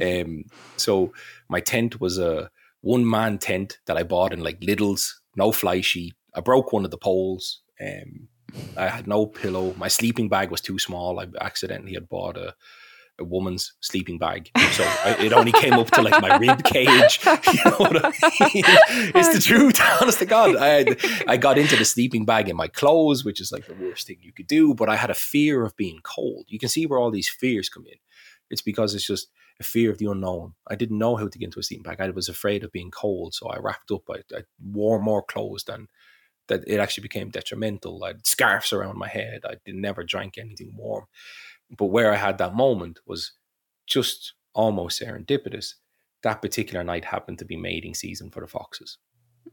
Um, 0.01 0.45
so 0.77 1.13
my 1.49 1.61
tent 1.61 2.01
was 2.01 2.19
a 2.19 2.51
one 2.81 3.09
man 3.09 3.39
tent 3.39 3.79
that 3.87 3.97
I 3.97 4.05
bought 4.05 4.33
in 4.33 4.41
like 4.41 4.61
Lidl's, 4.61 5.21
no 5.37 5.51
fly 5.51 5.81
sheet. 5.81 6.15
I 6.35 6.41
broke 6.41 6.73
one 6.73 6.85
of 6.85 6.93
the 6.93 6.99
poles. 6.99 7.63
Um, 7.81 8.29
I 8.77 8.89
had 8.89 9.07
no 9.07 9.27
pillow. 9.27 9.75
My 9.77 9.89
sleeping 9.89 10.29
bag 10.29 10.51
was 10.51 10.61
too 10.61 10.79
small. 10.79 11.21
I 11.21 11.27
accidentally 11.41 11.95
had 11.95 12.09
bought 12.09 12.37
a, 12.37 12.55
a 13.19 13.25
woman's 13.25 13.75
sleeping 13.81 14.19
bag, 14.19 14.51
so 14.73 14.85
I, 14.85 15.17
it 15.21 15.33
only 15.33 15.53
came 15.53 15.75
up 15.75 15.91
to 15.93 16.03
like 16.03 16.21
my 16.23 16.37
rib 16.37 16.63
cage. 16.65 17.21
You 17.49 17.65
know 17.65 17.77
what 17.79 18.05
I 18.05 18.11
mean? 18.53 18.65
It's 19.15 19.35
the 19.35 19.41
truth, 19.41 19.81
honest 20.01 20.19
to 20.19 20.27
God. 20.27 20.57
I 20.59 20.97
I 21.27 21.37
got 21.37 21.59
into 21.59 21.77
the 21.77 21.85
sleeping 21.85 22.25
bag 22.25 22.49
in 22.49 22.57
my 22.57 22.69
clothes, 22.69 23.25
which 23.25 23.41
is 23.41 23.51
like 23.51 23.67
the 23.67 23.75
worst 23.75 24.07
thing 24.07 24.19
you 24.21 24.33
could 24.33 24.47
do. 24.47 24.75
But 24.75 24.89
I 24.89 24.97
had 24.97 25.11
a 25.11 25.15
fear 25.15 25.65
of 25.65 25.77
being 25.77 26.01
cold. 26.03 26.47
You 26.49 26.59
can 26.59 26.69
see 26.69 26.87
where 26.87 26.99
all 26.99 27.11
these 27.11 27.29
fears 27.29 27.69
come 27.69 27.85
in. 27.87 27.99
It's 28.51 28.63
because 28.63 28.95
it's 28.95 29.07
just 29.07 29.29
a 29.61 29.65
fear 29.65 29.91
of 29.91 29.99
the 29.99 30.07
unknown. 30.07 30.55
I 30.69 30.75
didn't 30.77 30.99
know 30.99 31.17
how 31.17 31.29
to 31.29 31.39
get 31.39 31.47
into 31.47 31.61
a 31.61 31.63
sleeping 31.63 31.83
bag. 31.83 32.01
I 32.01 32.11
was 32.11 32.29
afraid 32.29 32.63
of 32.65 32.73
being 32.73 32.91
cold, 32.91 33.35
so 33.35 33.49
I 33.49 33.59
wrapped 33.59 33.91
up. 33.91 34.03
I, 34.11 34.23
I 34.35 34.43
wore 34.63 35.01
more 35.01 35.23
clothes 35.23 35.65
than 35.65 35.89
that. 36.49 36.65
It 36.67 36.79
actually 36.79 37.03
became 37.03 37.31
detrimental. 37.31 38.03
I 38.05 38.09
had 38.09 38.27
scarves 38.27 38.73
around 38.73 38.99
my 38.99 39.09
head. 39.09 39.41
I 39.45 39.57
never 39.67 40.05
drank 40.05 40.39
anything 40.39 40.73
warm. 40.77 41.07
But 41.77 41.87
where 41.87 42.13
I 42.13 42.17
had 42.17 42.39
that 42.39 42.55
moment 42.55 43.01
was 43.07 43.33
just 43.87 44.35
almost 44.55 45.01
serendipitous. 45.01 45.75
That 46.23 46.43
particular 46.43 46.83
night 46.83 47.05
happened 47.05 47.39
to 47.39 47.45
be 47.45 47.57
mating 47.57 47.95
season 47.95 48.31
for 48.31 48.41
the 48.41 48.47
foxes. 48.47 48.99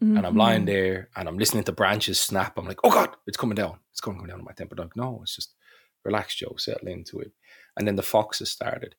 And 0.01 0.25
I'm 0.27 0.35
lying 0.35 0.63
Mhm. 0.63 0.65
there 0.65 1.09
and 1.15 1.27
I'm 1.29 1.37
listening 1.37 1.63
to 1.65 1.71
branches 1.71 2.19
snap. 2.19 2.57
I'm 2.57 2.65
like, 2.67 2.79
oh 2.83 2.91
God, 2.91 3.15
it's 3.27 3.37
coming 3.37 3.55
down. 3.55 3.79
It's 3.91 4.01
going 4.01 4.17
to 4.17 4.21
come 4.21 4.27
down 4.29 4.39
on 4.39 4.45
my 4.45 4.51
temper. 4.51 4.75
Like, 4.75 4.93
no, 4.97 5.19
it's 5.21 5.35
just 5.35 5.55
relax, 6.03 6.35
Joe, 6.35 6.55
settle 6.57 6.89
into 6.89 7.19
it. 7.19 7.31
And 7.77 7.87
then 7.87 7.95
the 7.95 8.03
foxes 8.03 8.51
started 8.51 8.95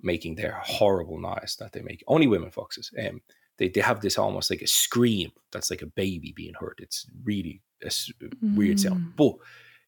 making 0.00 0.36
their 0.36 0.60
horrible 0.62 1.18
noise 1.18 1.56
that 1.58 1.72
they 1.72 1.82
make. 1.82 2.04
Only 2.06 2.28
women 2.28 2.52
foxes. 2.52 2.92
Um, 2.96 3.22
they, 3.58 3.68
they 3.70 3.80
have 3.80 4.00
this 4.02 4.18
almost 4.18 4.50
like 4.50 4.62
a 4.62 4.68
scream 4.68 5.32
that's 5.50 5.68
like 5.70 5.82
a 5.82 5.86
baby 5.86 6.32
being 6.36 6.54
hurt. 6.54 6.78
It's 6.80 7.06
really 7.24 7.62
a 7.82 7.90
weird 8.42 8.78
sound. 8.78 9.00
Mm. 9.00 9.16
But 9.16 9.34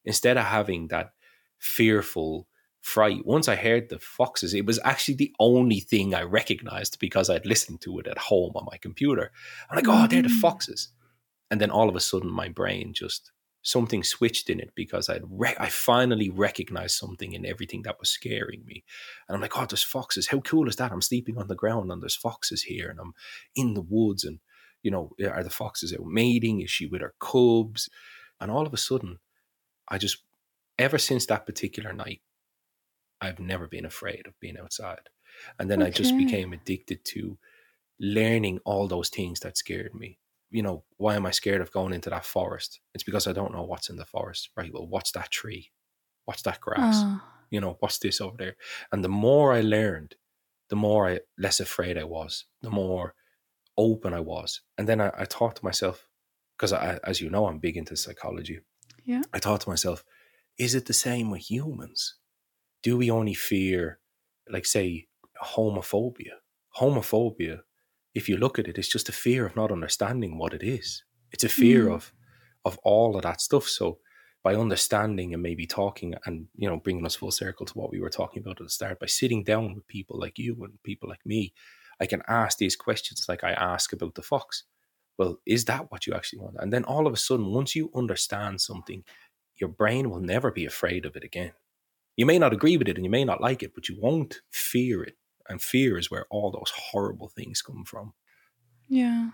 instead 0.05 0.39
of 0.39 0.45
having 0.45 0.89
that 0.89 1.13
fearful 1.59 2.49
fright, 2.81 3.27
once 3.27 3.49
I 3.49 3.57
heard 3.57 3.89
the 3.89 3.99
foxes, 3.99 4.55
it 4.55 4.67
was 4.67 4.81
actually 4.85 5.15
the 5.15 5.35
only 5.39 5.81
thing 5.81 6.15
I 6.15 6.23
recognized 6.23 6.99
because 6.99 7.29
I'd 7.29 7.47
listened 7.47 7.81
to 7.83 7.99
it 7.99 8.07
at 8.07 8.19
home 8.19 8.53
on 8.55 8.67
my 8.71 8.79
computer. 8.79 9.31
I'm 9.69 9.77
like, 9.77 9.89
oh, 9.89 10.07
they're 10.07 10.23
the 10.23 10.29
Mm. 10.29 10.41
foxes. 10.41 10.89
And 11.51 11.61
then 11.61 11.71
all 11.71 11.89
of 11.89 11.97
a 11.97 12.01
sudden, 12.01 12.31
my 12.31 12.49
brain 12.49 12.93
just 12.95 13.33
something 13.63 14.05
switched 14.05 14.49
in 14.49 14.61
it 14.61 14.71
because 14.75 15.09
I'd 15.09 15.25
re- 15.29 15.57
I 15.59 15.69
finally 15.69 16.31
recognized 16.31 16.97
something 16.97 17.33
in 17.33 17.45
everything 17.45 17.83
that 17.83 17.99
was 17.99 18.09
scaring 18.09 18.65
me. 18.65 18.85
And 19.29 19.35
I'm 19.35 19.43
like, 19.43 19.59
oh, 19.59 19.67
there's 19.67 19.83
foxes. 19.83 20.29
How 20.29 20.41
cool 20.41 20.69
is 20.69 20.77
that? 20.77 20.93
I'm 20.93 21.03
sleeping 21.03 21.37
on 21.37 21.49
the 21.49 21.57
ground 21.57 21.91
and 21.91 22.01
there's 22.03 22.15
foxes 22.17 22.63
here, 22.63 22.89
and 22.89 23.01
I'm 23.01 23.15
in 23.57 23.75
the 23.75 23.83
woods. 23.83 24.25
And 24.25 24.39
you 24.83 24.91
know, 24.91 25.11
are 25.29 25.43
the 25.43 25.51
foxes 25.51 25.93
out 25.93 26.07
mating? 26.07 26.61
Is 26.61 26.71
she 26.71 26.87
with 26.87 27.01
her 27.01 27.15
cubs? 27.21 27.89
And 28.41 28.51
all 28.51 28.65
of 28.67 28.73
a 28.73 28.79
sudden, 28.79 29.19
I 29.89 29.99
just 29.99 30.19
ever 30.79 30.99
since 30.99 31.27
that 31.27 31.45
particular 31.47 31.93
night, 31.93 32.21
I've 33.21 33.39
never 33.41 33.67
been 33.67 33.85
afraid 33.85 34.27
of 34.27 34.39
being 34.41 34.59
outside. 34.59 35.09
And 35.59 35.71
then 35.71 35.83
I 35.83 35.91
just 35.91 36.17
became 36.17 36.53
addicted 36.53 37.05
to 37.07 37.39
learning 38.01 38.61
all 38.65 38.89
those 38.89 39.09
things 39.09 39.41
that 39.41 39.57
scared 39.59 39.95
me. 39.95 40.19
You 40.51 40.63
know, 40.63 40.85
why 40.97 41.15
am 41.17 41.27
I 41.27 41.31
scared 41.31 41.61
of 41.61 41.73
going 41.73 41.93
into 41.93 42.11
that 42.11 42.25
forest? 42.25 42.81
It's 42.95 43.05
because 43.05 43.27
I 43.27 43.33
don't 43.33 43.53
know 43.53 43.65
what's 43.65 43.91
in 43.91 43.97
the 43.97 44.05
forest. 44.05 44.51
Right. 44.57 44.73
Well, 44.73 44.87
what's 44.87 45.13
that 45.13 45.31
tree? 45.31 45.71
What's 46.25 46.43
that 46.43 46.61
grass? 46.61 46.95
Ah, 46.97 47.25
You 47.51 47.61
know, 47.61 47.77
what's 47.81 47.99
this 47.99 48.21
over 48.21 48.37
there? 48.39 48.57
And 48.93 49.05
the 49.05 49.09
more 49.09 49.53
I 49.53 49.61
learned, 49.61 50.15
the 50.71 50.77
more 50.77 51.09
I 51.09 51.21
less 51.39 51.61
afraid 51.61 51.99
I 51.99 52.05
was, 52.05 52.45
the 52.63 52.71
more 52.71 53.15
open 53.77 54.15
I 54.15 54.21
was. 54.21 54.61
And 54.77 54.89
then 54.89 55.01
I, 55.01 55.11
I 55.17 55.25
thought 55.25 55.57
to 55.57 55.65
myself, 55.65 56.07
because 56.57 56.73
I, 56.73 56.99
as 57.05 57.21
you 57.21 57.31
know, 57.31 57.47
I'm 57.47 57.59
big 57.59 57.77
into 57.77 57.97
psychology. 57.97 58.61
Yeah. 59.05 59.23
I 59.33 59.39
thought 59.39 59.61
to 59.63 59.69
myself, 59.71 60.05
is 60.59 60.75
it 60.75 60.87
the 60.87 60.93
same 60.93 61.31
with 61.31 61.51
humans? 61.51 62.17
Do 62.83 62.97
we 62.97 63.11
only 63.11 63.35
fear, 63.35 64.01
like, 64.49 64.67
say, 64.67 65.09
homophobia? 65.43 66.35
Homophobia, 66.77 67.61
if 68.15 68.29
you 68.29 68.37
look 68.37 68.59
at 68.59 68.69
it, 68.69 68.79
it's 68.79 68.89
just 68.89 69.09
a 69.09 69.13
fear 69.13 69.47
of 69.47 69.57
not 69.57 69.73
understanding 69.73 70.39
what 70.39 70.55
it 70.55 70.63
is. 70.63 71.05
It's 71.33 71.45
a 71.45 71.49
fear 71.49 71.87
Mm. 71.87 71.95
of 71.95 72.13
of 72.65 72.79
all 72.83 73.17
of 73.17 73.23
that 73.23 73.41
stuff. 73.41 73.67
So 73.69 74.01
by 74.43 74.55
understanding 74.55 75.33
and 75.33 75.43
maybe 75.43 75.67
talking 75.67 76.15
and 76.27 76.49
you 76.57 76.69
know 76.69 76.77
bringing 76.79 77.07
us 77.07 77.15
full 77.17 77.31
circle 77.31 77.67
to 77.67 77.75
what 77.79 77.91
we 77.91 78.01
were 78.01 78.11
talking 78.11 78.43
about 78.43 78.61
at 78.61 78.65
the 78.67 78.71
start, 78.71 79.01
by 79.01 79.07
sitting 79.07 79.45
down 79.45 79.75
with 79.75 79.87
people 79.89 80.19
like 80.19 80.39
you 80.39 80.57
and 80.65 80.83
people 80.83 81.09
like 81.09 81.25
me, 81.25 81.55
I 82.01 82.07
can 82.07 82.23
ask 82.29 82.59
these 82.59 82.77
questions 82.77 83.27
like 83.29 83.45
I 83.45 83.53
ask 83.53 83.93
about 83.93 84.15
the 84.15 84.23
fox. 84.23 84.65
Well, 85.19 85.41
is 85.47 85.65
that 85.67 85.91
what 85.91 86.07
you 86.07 86.15
actually 86.15 86.41
want? 86.41 86.57
And 86.61 86.73
then 86.73 86.85
all 86.85 87.07
of 87.07 87.13
a 87.13 87.17
sudden, 87.17 87.47
once 87.47 87.75
you 87.77 87.91
understand 87.95 88.61
something, 88.61 89.05
your 89.57 89.69
brain 89.71 90.11
will 90.11 90.21
never 90.21 90.51
be 90.53 90.67
afraid 90.67 91.05
of 91.07 91.17
it 91.17 91.25
again. 91.25 91.53
You 92.19 92.27
may 92.27 92.39
not 92.39 92.53
agree 92.53 92.77
with 92.77 92.89
it 92.89 92.97
and 92.97 93.05
you 93.07 93.11
may 93.11 93.25
not 93.25 93.41
like 93.41 93.63
it, 93.63 93.75
but 93.75 93.89
you 93.89 93.97
won't 94.01 94.43
fear 94.51 95.05
it. 95.05 95.17
And 95.49 95.63
fear 95.63 95.97
is 95.97 96.11
where 96.11 96.27
all 96.31 96.51
those 96.51 96.73
horrible 96.91 97.29
things 97.29 97.63
come 97.63 97.85
from. 97.85 98.13
yeah. 98.89 99.31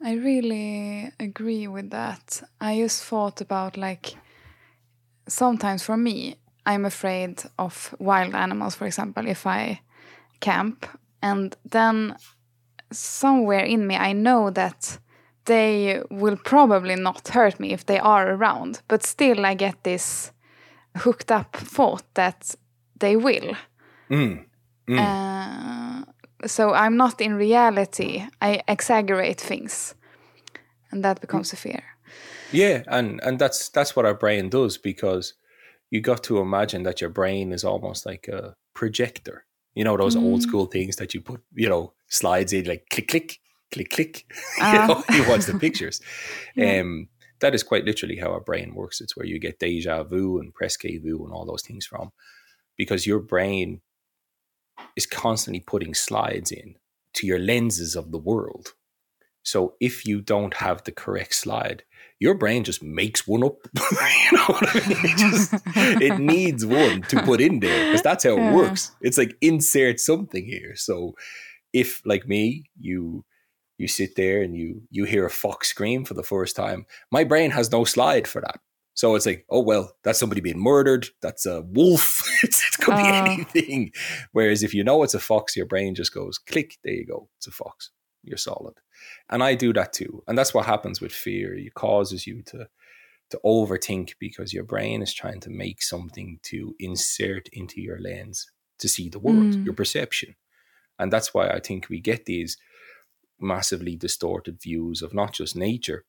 I 0.00 0.14
really 0.14 1.10
agree 1.18 1.66
with 1.66 1.90
that. 1.90 2.42
I 2.60 2.78
just 2.78 3.02
thought 3.04 3.40
about 3.40 3.76
like 3.76 4.14
sometimes 5.28 5.82
for 5.82 5.96
me, 5.96 6.36
I'm 6.66 6.84
afraid 6.84 7.42
of 7.58 7.94
wild 7.98 8.34
animals, 8.34 8.76
for 8.76 8.86
example, 8.86 9.26
if 9.26 9.46
I 9.46 9.80
camp. 10.40 10.86
And 11.20 11.56
then 11.64 12.16
somewhere 12.92 13.64
in 13.64 13.86
me, 13.86 13.96
I 13.96 14.12
know 14.12 14.50
that 14.50 14.98
they 15.46 16.02
will 16.10 16.36
probably 16.36 16.94
not 16.96 17.28
hurt 17.28 17.58
me 17.58 17.72
if 17.72 17.86
they 17.86 17.98
are 17.98 18.34
around. 18.34 18.82
But 18.88 19.04
still, 19.04 19.44
I 19.46 19.54
get 19.54 19.82
this 19.82 20.32
hooked 20.98 21.30
up 21.30 21.56
thought 21.56 22.02
that 22.14 22.54
they 23.00 23.16
will. 23.16 23.54
Mm. 24.10 24.44
Mm. 24.88 24.98
Uh, 24.98 26.04
so 26.46 26.72
I'm 26.72 26.96
not 26.96 27.20
in 27.20 27.34
reality. 27.34 28.24
I 28.40 28.60
exaggerate 28.68 29.40
things, 29.40 29.94
and 30.90 31.04
that 31.04 31.20
becomes 31.20 31.52
a 31.52 31.56
fear. 31.56 31.82
Yeah, 32.52 32.82
and 32.86 33.20
and 33.22 33.38
that's 33.38 33.68
that's 33.70 33.94
what 33.96 34.06
our 34.06 34.14
brain 34.14 34.48
does 34.48 34.78
because 34.78 35.34
you 35.90 36.00
got 36.00 36.22
to 36.24 36.38
imagine 36.38 36.82
that 36.84 37.00
your 37.00 37.10
brain 37.10 37.52
is 37.52 37.64
almost 37.64 38.06
like 38.06 38.28
a 38.28 38.54
projector. 38.74 39.44
You 39.74 39.84
know 39.84 39.96
those 39.96 40.16
old 40.16 40.40
Mm. 40.40 40.42
school 40.42 40.66
things 40.66 40.96
that 40.96 41.12
you 41.14 41.20
put, 41.20 41.40
you 41.54 41.68
know, 41.68 41.92
slides 42.08 42.52
in 42.52 42.64
like 42.64 42.86
click 42.90 43.08
click 43.08 43.38
click 43.70 43.90
click. 43.90 44.24
you 44.58 44.64
Ah. 44.64 44.86
know, 44.88 45.16
you 45.16 45.28
watch 45.28 45.44
the 45.46 45.58
pictures. 45.66 46.00
Yeah. 46.56 46.80
Um, 46.80 47.08
that 47.40 47.54
is 47.54 47.62
quite 47.62 47.84
literally 47.84 48.16
how 48.16 48.32
our 48.32 48.40
brain 48.40 48.74
works. 48.74 49.00
It's 49.00 49.16
where 49.16 49.26
you 49.26 49.38
get 49.38 49.58
deja 49.58 50.02
vu 50.02 50.38
and 50.38 50.54
presque 50.54 50.82
vu 50.82 51.24
and 51.24 51.32
all 51.32 51.46
those 51.46 51.62
things 51.62 51.86
from, 51.86 52.12
because 52.76 53.06
your 53.06 53.20
brain 53.20 53.80
is 54.96 55.06
constantly 55.06 55.60
putting 55.60 55.94
slides 55.94 56.52
in 56.52 56.76
to 57.14 57.26
your 57.26 57.38
lenses 57.38 57.96
of 57.96 58.12
the 58.12 58.18
world. 58.18 58.74
So 59.42 59.74
if 59.80 60.04
you 60.04 60.20
don't 60.20 60.54
have 60.54 60.84
the 60.84 60.92
correct 60.92 61.34
slide, 61.34 61.84
your 62.20 62.34
brain 62.34 62.64
just 62.64 62.82
makes 62.82 63.26
one 63.26 63.42
up. 63.42 63.56
you 63.76 64.36
know 64.36 64.44
what 64.44 64.68
I 64.68 64.88
mean? 64.88 64.98
It, 65.04 65.16
just, 65.16 65.54
it 66.02 66.18
needs 66.20 66.66
one 66.66 67.02
to 67.02 67.22
put 67.22 67.40
in 67.40 67.60
there 67.60 67.86
because 67.86 68.02
that's 68.02 68.24
how 68.24 68.36
it 68.36 68.52
works. 68.52 68.92
It's 69.00 69.16
like 69.16 69.36
insert 69.40 70.00
something 70.00 70.44
here. 70.44 70.74
So 70.74 71.14
if 71.72 72.02
like 72.04 72.26
me, 72.26 72.64
you 72.78 73.24
you 73.78 73.88
sit 73.88 74.16
there 74.16 74.42
and 74.42 74.54
you 74.56 74.82
you 74.90 75.04
hear 75.04 75.24
a 75.26 75.30
fox 75.30 75.68
scream 75.70 76.04
for 76.04 76.14
the 76.14 76.22
first 76.22 76.56
time, 76.56 76.86
my 77.10 77.24
brain 77.24 77.50
has 77.52 77.70
no 77.72 77.84
slide 77.84 78.26
for 78.28 78.40
that. 78.42 78.60
So 78.94 79.14
it's 79.14 79.26
like, 79.26 79.46
oh 79.48 79.60
well, 79.62 79.92
that's 80.02 80.18
somebody 80.18 80.40
being 80.40 80.58
murdered. 80.60 81.06
That's 81.22 81.46
a 81.46 81.62
wolf. 81.62 82.28
it's, 82.42 82.60
it 82.74 82.82
could 82.82 82.96
be 82.96 83.02
Oh. 83.02 83.24
anything. 83.24 83.92
Whereas 84.32 84.62
if 84.62 84.74
you 84.74 84.82
know 84.84 85.02
it's 85.04 85.14
a 85.14 85.20
fox, 85.20 85.56
your 85.56 85.66
brain 85.66 85.94
just 85.94 86.12
goes 86.12 86.36
click. 86.38 86.76
There 86.82 86.92
you 86.94 87.06
go. 87.06 87.28
It's 87.38 87.46
a 87.46 87.52
fox. 87.52 87.90
You're 88.24 88.36
solid. 88.36 88.74
And 89.30 89.42
I 89.44 89.54
do 89.54 89.72
that 89.74 89.92
too. 89.92 90.22
And 90.26 90.36
that's 90.36 90.52
what 90.52 90.66
happens 90.66 91.00
with 91.00 91.12
fear. 91.12 91.54
It 91.56 91.74
causes 91.74 92.26
you 92.26 92.42
to 92.46 92.68
to 93.30 93.38
overthink 93.44 94.14
because 94.18 94.54
your 94.54 94.64
brain 94.64 95.02
is 95.02 95.12
trying 95.14 95.38
to 95.40 95.50
make 95.50 95.82
something 95.82 96.40
to 96.42 96.74
insert 96.80 97.46
into 97.52 97.78
your 97.80 98.00
lens 98.00 98.50
to 98.78 98.88
see 98.88 99.08
the 99.10 99.18
world, 99.18 99.52
Mm. 99.54 99.64
your 99.66 99.74
perception. 99.74 100.34
And 100.98 101.12
that's 101.12 101.34
why 101.34 101.48
I 101.48 101.60
think 101.60 101.88
we 101.88 102.00
get 102.00 102.24
these 102.24 102.56
massively 103.40 103.96
distorted 103.96 104.60
views 104.60 105.02
of 105.02 105.14
not 105.14 105.32
just 105.32 105.56
nature. 105.56 106.04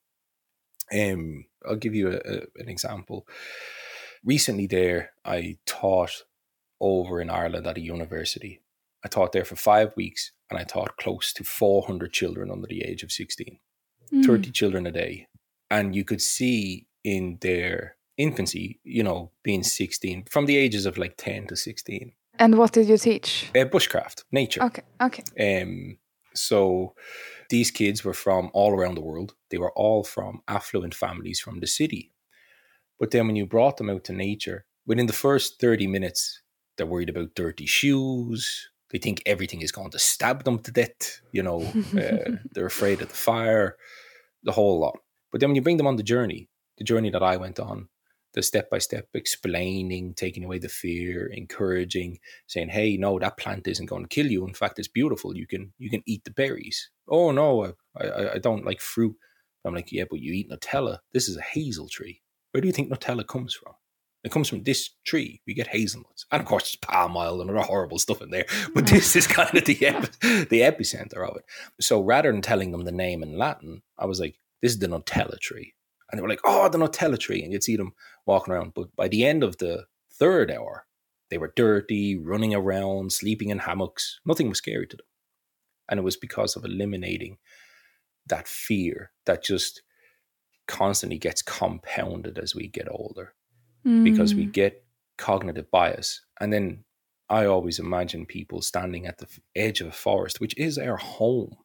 Um, 0.92 1.44
I'll 1.68 1.76
give 1.76 1.94
you 1.94 2.08
a, 2.08 2.16
a- 2.16 2.46
an 2.56 2.68
example. 2.68 3.26
Recently, 4.24 4.66
there, 4.66 5.12
I 5.24 5.58
taught 5.66 6.24
over 6.80 7.20
in 7.20 7.30
Ireland 7.30 7.66
at 7.66 7.76
a 7.78 7.80
university. 7.80 8.60
I 9.04 9.08
taught 9.08 9.32
there 9.32 9.44
for 9.44 9.56
five 9.56 9.94
weeks 9.96 10.32
and 10.50 10.58
I 10.58 10.64
taught 10.64 10.96
close 10.96 11.32
to 11.34 11.44
400 11.44 12.12
children 12.12 12.50
under 12.50 12.66
the 12.66 12.82
age 12.82 13.02
of 13.02 13.12
16. 13.12 13.58
Mm. 14.12 14.26
30 14.26 14.50
children 14.50 14.86
a 14.86 14.90
day. 14.90 15.26
And 15.70 15.94
you 15.94 16.04
could 16.04 16.20
see 16.20 16.86
in 17.04 17.38
their 17.40 17.96
infancy, 18.16 18.80
you 18.82 19.02
know, 19.02 19.30
being 19.42 19.62
16, 19.62 20.24
from 20.30 20.46
the 20.46 20.56
ages 20.56 20.84
of 20.84 20.98
like 20.98 21.14
10 21.16 21.46
to 21.46 21.56
16, 21.56 22.12
And 22.38 22.58
what 22.58 22.72
did 22.72 22.88
you 22.88 22.98
teach? 22.98 23.50
uh, 23.54 23.64
bushcraft, 23.64 24.24
nature. 24.32 24.62
Okay, 24.64 24.82
okay. 25.00 25.62
Um, 25.62 25.96
so 26.34 26.94
these 27.48 27.70
kids 27.70 28.04
were 28.04 28.14
from 28.14 28.50
all 28.52 28.72
around 28.72 28.94
the 28.94 29.02
world. 29.02 29.34
They 29.50 29.58
were 29.58 29.72
all 29.72 30.04
from 30.04 30.42
affluent 30.48 30.94
families 30.94 31.40
from 31.40 31.60
the 31.60 31.66
city. 31.66 32.12
But 32.98 33.10
then 33.10 33.26
when 33.26 33.36
you 33.36 33.46
brought 33.46 33.76
them 33.76 33.90
out 33.90 34.04
to 34.04 34.12
nature, 34.12 34.64
within 34.86 35.06
the 35.06 35.12
first 35.12 35.60
30 35.60 35.86
minutes, 35.86 36.42
they're 36.76 36.86
worried 36.86 37.08
about 37.08 37.34
dirty 37.34 37.66
shoes. 37.66 38.70
They 38.90 38.98
think 38.98 39.22
everything 39.26 39.62
is 39.62 39.72
going 39.72 39.90
to 39.90 39.98
stab 39.98 40.44
them 40.44 40.58
to 40.60 40.70
death. 40.70 41.20
You 41.32 41.42
know, 41.42 41.62
uh, 41.96 42.36
they're 42.52 42.66
afraid 42.66 43.02
of 43.02 43.08
the 43.08 43.14
fire, 43.14 43.76
the 44.42 44.52
whole 44.52 44.80
lot. 44.80 44.98
But 45.30 45.40
then 45.40 45.50
when 45.50 45.56
you 45.56 45.62
bring 45.62 45.76
them 45.76 45.86
on 45.86 45.96
the 45.96 46.02
journey, 46.02 46.48
the 46.78 46.84
journey 46.84 47.10
that 47.10 47.22
I 47.22 47.36
went 47.36 47.60
on, 47.60 47.88
the 48.34 48.42
step 48.42 48.70
by 48.70 48.78
step 48.78 49.08
explaining, 49.14 50.14
taking 50.14 50.44
away 50.44 50.58
the 50.58 50.68
fear, 50.68 51.26
encouraging, 51.26 52.18
saying, 52.46 52.68
"Hey, 52.70 52.96
no, 52.96 53.18
that 53.18 53.36
plant 53.38 53.68
isn't 53.68 53.86
going 53.86 54.02
to 54.04 54.08
kill 54.08 54.26
you. 54.26 54.46
In 54.46 54.54
fact, 54.54 54.78
it's 54.78 54.88
beautiful. 54.88 55.36
You 55.36 55.46
can 55.46 55.72
you 55.78 55.90
can 55.90 56.02
eat 56.06 56.24
the 56.24 56.30
berries." 56.30 56.90
Oh 57.08 57.30
no, 57.32 57.74
I 57.96 58.06
I, 58.06 58.34
I 58.34 58.38
don't 58.38 58.64
like 58.64 58.80
fruit. 58.80 59.16
I'm 59.64 59.74
like, 59.74 59.92
yeah, 59.92 60.04
but 60.08 60.20
you 60.20 60.32
eat 60.32 60.50
Nutella. 60.50 60.98
This 61.12 61.28
is 61.28 61.36
a 61.36 61.42
hazel 61.42 61.88
tree. 61.88 62.22
Where 62.52 62.60
do 62.60 62.66
you 62.66 62.72
think 62.72 62.90
Nutella 62.90 63.26
comes 63.26 63.54
from? 63.54 63.74
It 64.22 64.30
comes 64.32 64.48
from 64.48 64.62
this 64.64 64.90
tree. 65.06 65.40
We 65.46 65.54
get 65.54 65.68
hazelnuts, 65.68 66.26
and 66.30 66.40
of 66.42 66.46
course, 66.46 66.64
there's 66.64 66.76
palm 66.76 67.16
oil 67.16 67.40
and 67.40 67.50
other 67.50 67.60
horrible 67.60 67.98
stuff 67.98 68.20
in 68.20 68.30
there. 68.30 68.44
But 68.74 68.86
this 68.86 69.16
is 69.16 69.26
kind 69.26 69.56
of 69.56 69.64
the 69.64 69.86
epi- 69.86 70.44
the 70.44 70.60
epicenter 70.60 71.26
of 71.26 71.36
it. 71.36 71.44
So 71.80 72.02
rather 72.02 72.30
than 72.30 72.42
telling 72.42 72.70
them 72.70 72.84
the 72.84 72.92
name 72.92 73.22
in 73.22 73.38
Latin, 73.38 73.82
I 73.98 74.04
was 74.04 74.20
like, 74.20 74.36
"This 74.60 74.72
is 74.72 74.78
the 74.78 74.88
Nutella 74.88 75.38
tree," 75.40 75.72
and 76.10 76.18
they 76.18 76.22
were 76.22 76.28
like, 76.28 76.40
"Oh, 76.44 76.68
the 76.68 76.78
Nutella 76.78 77.18
tree," 77.18 77.42
and 77.42 77.52
you'd 77.52 77.62
see 77.64 77.76
them 77.76 77.94
walking 78.26 78.52
around. 78.54 78.74
But 78.74 78.94
by 78.96 79.08
the 79.08 79.24
end 79.24 79.42
of 79.42 79.58
the 79.58 79.86
third 80.12 80.50
hour, 80.50 80.86
they 81.30 81.38
were 81.38 81.52
dirty, 81.56 82.16
running 82.16 82.54
around, 82.54 83.12
sleeping 83.12 83.50
in 83.50 83.58
hammocks. 83.60 84.20
Nothing 84.26 84.48
was 84.48 84.58
scary 84.58 84.86
to 84.88 84.96
them. 84.96 85.06
And 85.88 85.98
it 85.98 86.02
was 86.04 86.16
because 86.16 86.56
of 86.56 86.64
eliminating 86.64 87.38
that 88.26 88.48
fear 88.48 89.12
that 89.26 89.42
just 89.44 89.82
constantly 90.66 91.18
gets 91.18 91.42
compounded 91.42 92.38
as 92.38 92.54
we 92.54 92.68
get 92.68 92.88
older 92.90 93.34
because 94.02 94.36
we 94.36 94.46
Mm. 94.46 94.52
get 94.52 94.84
cognitive 95.18 95.70
bias. 95.70 96.22
And 96.40 96.52
then 96.52 96.84
I 97.28 97.44
always 97.46 97.78
imagine 97.78 98.26
people 98.26 98.62
standing 98.62 99.06
at 99.06 99.18
the 99.18 99.28
edge 99.56 99.80
of 99.80 99.88
a 99.88 99.92
forest, 99.92 100.40
which 100.40 100.56
is 100.56 100.78
our 100.78 100.96
home. 100.96 101.56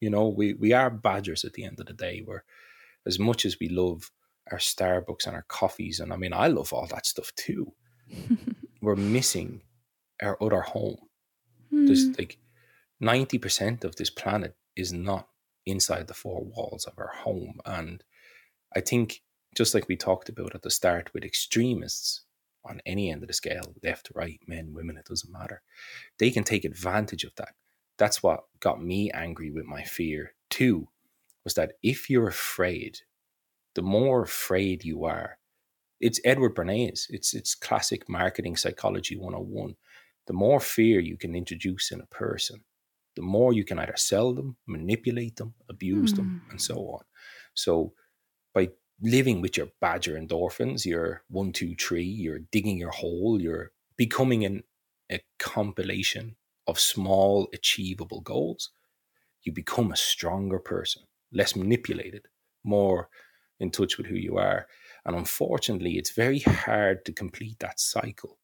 You 0.00 0.10
know, 0.10 0.28
we, 0.28 0.54
we 0.54 0.72
are 0.72 0.90
badgers 0.90 1.44
at 1.44 1.54
the 1.54 1.64
end 1.64 1.80
of 1.80 1.86
the 1.86 1.92
day, 1.94 2.22
where 2.24 2.44
as 3.06 3.18
much 3.18 3.44
as 3.44 3.58
we 3.60 3.68
love 3.68 4.10
our 4.50 4.58
Starbucks 4.58 5.26
and 5.26 5.36
our 5.36 5.44
coffees, 5.48 6.00
and 6.00 6.12
I 6.12 6.16
mean, 6.16 6.32
I 6.32 6.48
love 6.48 6.72
all 6.72 6.86
that 6.88 7.06
stuff 7.06 7.32
too, 7.36 7.72
we're 8.80 8.96
missing 8.96 9.62
our 10.22 10.36
other 10.42 10.60
home. 10.62 10.96
There's 11.70 12.08
Mm. 12.08 12.18
like 12.18 12.38
90% 13.02 13.84
of 13.84 13.96
this 13.96 14.10
planet 14.10 14.56
is 14.76 14.92
not 14.92 15.28
inside 15.66 16.08
the 16.08 16.14
four 16.14 16.44
walls 16.44 16.84
of 16.84 16.94
our 16.98 17.12
home. 17.24 17.60
And 17.64 18.02
I 18.74 18.80
think, 18.80 19.22
just 19.56 19.74
like 19.74 19.88
we 19.88 19.96
talked 19.96 20.28
about 20.28 20.54
at 20.54 20.62
the 20.62 20.70
start 20.70 21.12
with 21.14 21.24
extremists 21.24 22.22
on 22.64 22.80
any 22.84 23.10
end 23.10 23.22
of 23.22 23.28
the 23.28 23.34
scale, 23.34 23.74
left, 23.82 24.10
right, 24.14 24.40
men, 24.46 24.72
women, 24.74 24.96
it 24.96 25.06
doesn't 25.06 25.32
matter, 25.32 25.62
they 26.18 26.30
can 26.30 26.44
take 26.44 26.64
advantage 26.64 27.24
of 27.24 27.34
that. 27.36 27.54
That's 27.98 28.22
what 28.22 28.44
got 28.60 28.82
me 28.82 29.10
angry 29.12 29.50
with 29.50 29.64
my 29.64 29.82
fear 29.82 30.34
too, 30.50 30.88
was 31.50 31.54
that 31.54 31.72
if 31.82 32.08
you're 32.08 32.28
afraid, 32.28 33.00
the 33.74 33.82
more 33.82 34.22
afraid 34.22 34.84
you 34.84 35.04
are, 35.04 35.38
it's 36.00 36.20
Edward 36.24 36.54
Bernays, 36.54 37.06
it's 37.10 37.34
it's 37.34 37.56
classic 37.56 38.08
marketing 38.08 38.56
psychology 38.56 39.16
101. 39.16 39.74
The 40.28 40.32
more 40.32 40.60
fear 40.60 41.00
you 41.00 41.16
can 41.16 41.34
introduce 41.34 41.90
in 41.90 42.00
a 42.00 42.06
person, 42.06 42.60
the 43.16 43.22
more 43.22 43.52
you 43.52 43.64
can 43.64 43.80
either 43.80 43.96
sell 43.96 44.32
them, 44.32 44.56
manipulate 44.68 45.36
them, 45.36 45.54
abuse 45.68 46.12
them, 46.14 46.42
hmm. 46.44 46.50
and 46.52 46.60
so 46.60 46.76
on. 46.76 47.02
So 47.54 47.94
by 48.54 48.68
living 49.02 49.40
with 49.40 49.56
your 49.56 49.70
badger 49.80 50.16
endorphins, 50.16 50.86
your 50.86 51.24
one, 51.28 51.52
two, 51.52 51.74
three, 51.74 52.04
you're 52.24 52.46
digging 52.52 52.78
your 52.78 52.92
hole, 52.92 53.42
you're 53.42 53.72
becoming 53.96 54.44
an, 54.44 54.62
a 55.10 55.20
compilation 55.40 56.36
of 56.68 56.78
small, 56.78 57.48
achievable 57.52 58.20
goals, 58.20 58.70
you 59.42 59.52
become 59.52 59.90
a 59.90 59.96
stronger 59.96 60.60
person, 60.60 61.02
less 61.32 61.56
manipulated, 61.56 62.26
more 62.64 63.08
in 63.58 63.70
touch 63.70 63.98
with 63.98 64.06
who 64.06 64.16
you 64.16 64.38
are. 64.38 64.66
And 65.04 65.16
unfortunately, 65.16 65.96
it's 65.96 66.12
very 66.12 66.40
hard 66.40 67.04
to 67.04 67.12
complete 67.12 67.58
that 67.60 67.80
cycle 67.80 68.38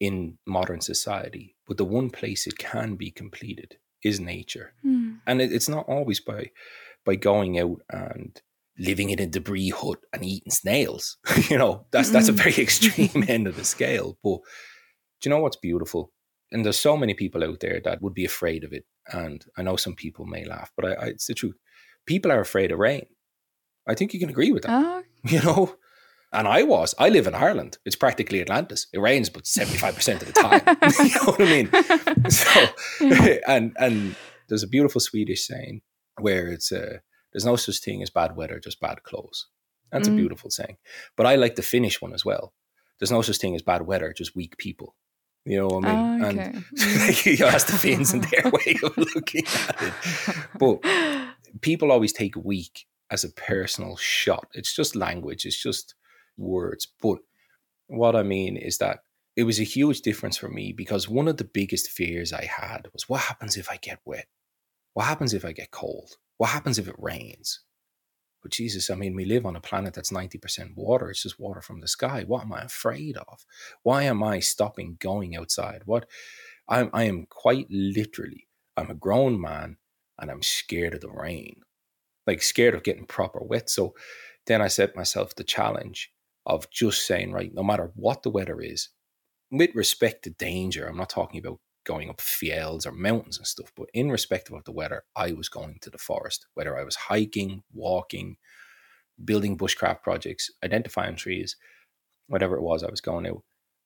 in 0.00 0.38
modern 0.46 0.80
society. 0.80 1.56
But 1.66 1.76
the 1.76 1.84
one 1.84 2.10
place 2.10 2.46
it 2.46 2.58
can 2.58 2.96
be 2.96 3.10
completed 3.10 3.76
is 4.04 4.20
nature. 4.20 4.74
Mm. 4.84 5.20
And 5.26 5.40
it, 5.40 5.52
it's 5.52 5.68
not 5.68 5.88
always 5.88 6.20
by 6.20 6.50
by 7.04 7.16
going 7.16 7.58
out 7.58 7.82
and 7.90 8.40
living 8.78 9.10
in 9.10 9.20
a 9.20 9.26
debris 9.26 9.70
hut 9.70 9.98
and 10.12 10.24
eating 10.24 10.50
snails. 10.50 11.18
you 11.48 11.58
know, 11.58 11.86
that's 11.90 12.10
that's 12.10 12.28
a 12.28 12.32
very 12.32 12.56
extreme 12.58 13.24
end 13.28 13.46
of 13.46 13.56
the 13.56 13.64
scale. 13.64 14.18
But 14.22 14.40
do 15.20 15.28
you 15.28 15.30
know 15.30 15.40
what's 15.40 15.56
beautiful? 15.56 16.12
And 16.50 16.64
there's 16.64 16.78
so 16.78 16.96
many 16.96 17.14
people 17.14 17.42
out 17.42 17.60
there 17.60 17.80
that 17.84 18.02
would 18.02 18.12
be 18.12 18.24
afraid 18.24 18.64
of 18.64 18.72
it. 18.72 18.84
And 19.06 19.44
I 19.56 19.62
know 19.62 19.76
some 19.76 19.94
people 19.94 20.26
may 20.26 20.44
laugh, 20.44 20.70
but 20.76 20.84
I, 20.84 20.92
I, 20.92 21.04
it's 21.06 21.26
the 21.26 21.34
truth. 21.34 21.56
People 22.06 22.32
are 22.32 22.40
afraid 22.40 22.72
of 22.72 22.78
rain. 22.78 23.06
I 23.86 23.94
think 23.94 24.12
you 24.14 24.20
can 24.20 24.28
agree 24.30 24.52
with 24.52 24.62
that 24.64 24.70
Oh, 24.72 25.02
you 25.24 25.40
know. 25.42 25.76
And 26.34 26.48
I 26.48 26.62
was. 26.62 26.94
I 26.98 27.10
live 27.10 27.26
in 27.26 27.34
Ireland. 27.34 27.76
It's 27.84 27.94
practically 27.96 28.40
Atlantis. 28.40 28.86
It 28.92 28.98
rains, 29.00 29.28
but 29.28 29.46
seventy 29.46 29.76
five 29.76 29.94
percent 29.94 30.22
of 30.22 30.28
the 30.32 30.40
time. 30.40 30.62
you 31.06 31.14
know 31.14 31.32
what 31.32 31.40
I 31.40 31.44
mean? 31.44 31.70
So, 32.30 32.66
and 33.46 33.76
and 33.78 34.16
there's 34.48 34.62
a 34.62 34.68
beautiful 34.68 35.00
Swedish 35.00 35.46
saying 35.46 35.82
where 36.20 36.48
it's 36.48 36.72
uh, 36.72 36.98
there's 37.32 37.44
no 37.44 37.56
such 37.56 37.78
thing 37.80 38.02
as 38.02 38.08
bad 38.10 38.34
weather, 38.36 38.58
just 38.60 38.80
bad 38.80 39.02
clothes. 39.02 39.48
That's 39.90 40.08
a 40.08 40.10
Mm. 40.10 40.16
beautiful 40.16 40.48
saying. 40.50 40.78
But 41.16 41.26
I 41.26 41.34
like 41.36 41.56
the 41.56 41.62
Finnish 41.62 42.00
one 42.00 42.14
as 42.14 42.24
well. 42.24 42.54
there's 42.98 43.10
no 43.12 43.20
such 43.22 43.36
thing 43.38 43.54
as 43.54 43.62
bad 43.62 43.82
weather, 43.86 44.12
just 44.16 44.34
weak 44.36 44.56
people. 44.56 44.94
You 45.44 45.58
know 45.58 45.66
what 45.66 45.84
I 45.84 45.88
mean? 45.96 46.22
Ah, 46.22 46.26
okay. 46.28 46.52
And 46.54 47.26
you 47.38 47.44
ask 47.46 47.66
the 47.66 47.72
Finns 47.76 48.12
and 48.14 48.22
their 48.24 48.50
way 48.50 48.76
of 48.84 48.96
looking 48.96 49.44
at 49.68 49.82
it. 49.82 49.94
But 50.58 50.78
people 51.60 51.92
always 51.92 52.12
take 52.12 52.36
weak 52.36 52.86
as 53.10 53.24
a 53.24 53.32
personal 53.32 53.96
shot. 53.96 54.48
It's 54.54 54.74
just 54.74 54.96
language, 54.96 55.44
it's 55.44 55.60
just 55.60 55.94
words. 56.36 56.88
But 57.00 57.18
what 57.86 58.16
I 58.16 58.22
mean 58.22 58.56
is 58.56 58.78
that 58.78 59.00
it 59.36 59.44
was 59.44 59.60
a 59.60 59.64
huge 59.64 60.00
difference 60.02 60.36
for 60.36 60.48
me 60.48 60.72
because 60.72 61.08
one 61.08 61.28
of 61.28 61.36
the 61.36 61.44
biggest 61.44 61.90
fears 61.90 62.32
I 62.32 62.44
had 62.44 62.88
was 62.92 63.08
what 63.08 63.22
happens 63.22 63.56
if 63.56 63.70
I 63.70 63.76
get 63.76 64.00
wet? 64.04 64.26
What 64.94 65.06
happens 65.06 65.32
if 65.32 65.44
I 65.44 65.52
get 65.52 65.70
cold? 65.70 66.16
What 66.36 66.50
happens 66.50 66.78
if 66.78 66.88
it 66.88 66.96
rains? 66.98 67.60
But 68.42 68.50
Jesus, 68.50 68.90
I 68.90 68.96
mean, 68.96 69.14
we 69.14 69.24
live 69.24 69.46
on 69.46 69.56
a 69.56 69.60
planet 69.60 69.94
that's 69.94 70.10
90% 70.10 70.74
water. 70.74 71.10
It's 71.10 71.22
just 71.22 71.38
water 71.38 71.60
from 71.60 71.80
the 71.80 71.88
sky. 71.88 72.24
What 72.26 72.42
am 72.42 72.52
I 72.52 72.62
afraid 72.62 73.16
of? 73.16 73.46
Why 73.84 74.02
am 74.02 74.22
I 74.22 74.40
stopping 74.40 74.96
going 75.00 75.36
outside? 75.36 75.82
What 75.84 76.08
I'm, 76.68 76.90
I 76.92 77.04
am 77.04 77.26
quite 77.30 77.66
literally, 77.70 78.48
I'm 78.76 78.90
a 78.90 78.94
grown 78.94 79.40
man 79.40 79.76
and 80.18 80.30
I'm 80.30 80.42
scared 80.42 80.94
of 80.94 81.00
the 81.00 81.10
rain, 81.10 81.60
like 82.26 82.42
scared 82.42 82.74
of 82.74 82.82
getting 82.82 83.06
proper 83.06 83.40
wet. 83.42 83.70
So 83.70 83.94
then 84.46 84.60
I 84.60 84.68
set 84.68 84.96
myself 84.96 85.34
the 85.34 85.44
challenge 85.44 86.10
of 86.46 86.70
just 86.70 87.06
saying, 87.06 87.32
right, 87.32 87.52
no 87.54 87.62
matter 87.62 87.92
what 87.94 88.22
the 88.22 88.30
weather 88.30 88.60
is, 88.60 88.88
with 89.50 89.74
respect 89.74 90.24
to 90.24 90.30
danger, 90.30 90.86
I'm 90.86 90.96
not 90.96 91.10
talking 91.10 91.38
about 91.38 91.60
going 91.84 92.08
up 92.08 92.20
fields 92.20 92.86
or 92.86 92.92
mountains 92.92 93.38
and 93.38 93.46
stuff, 93.46 93.72
but 93.76 93.86
in 93.92 94.10
respect 94.10 94.50
of 94.50 94.64
the 94.64 94.72
weather, 94.72 95.04
I 95.16 95.32
was 95.32 95.48
going 95.48 95.78
to 95.82 95.90
the 95.90 95.98
forest, 95.98 96.46
whether 96.54 96.78
I 96.78 96.84
was 96.84 96.96
hiking, 96.96 97.62
walking, 97.72 98.36
building 99.24 99.58
bushcraft 99.58 100.02
projects, 100.02 100.50
identifying 100.64 101.16
trees, 101.16 101.56
whatever 102.28 102.56
it 102.56 102.62
was, 102.62 102.82
I 102.82 102.90
was 102.90 103.00
going 103.00 103.26
out. 103.26 103.42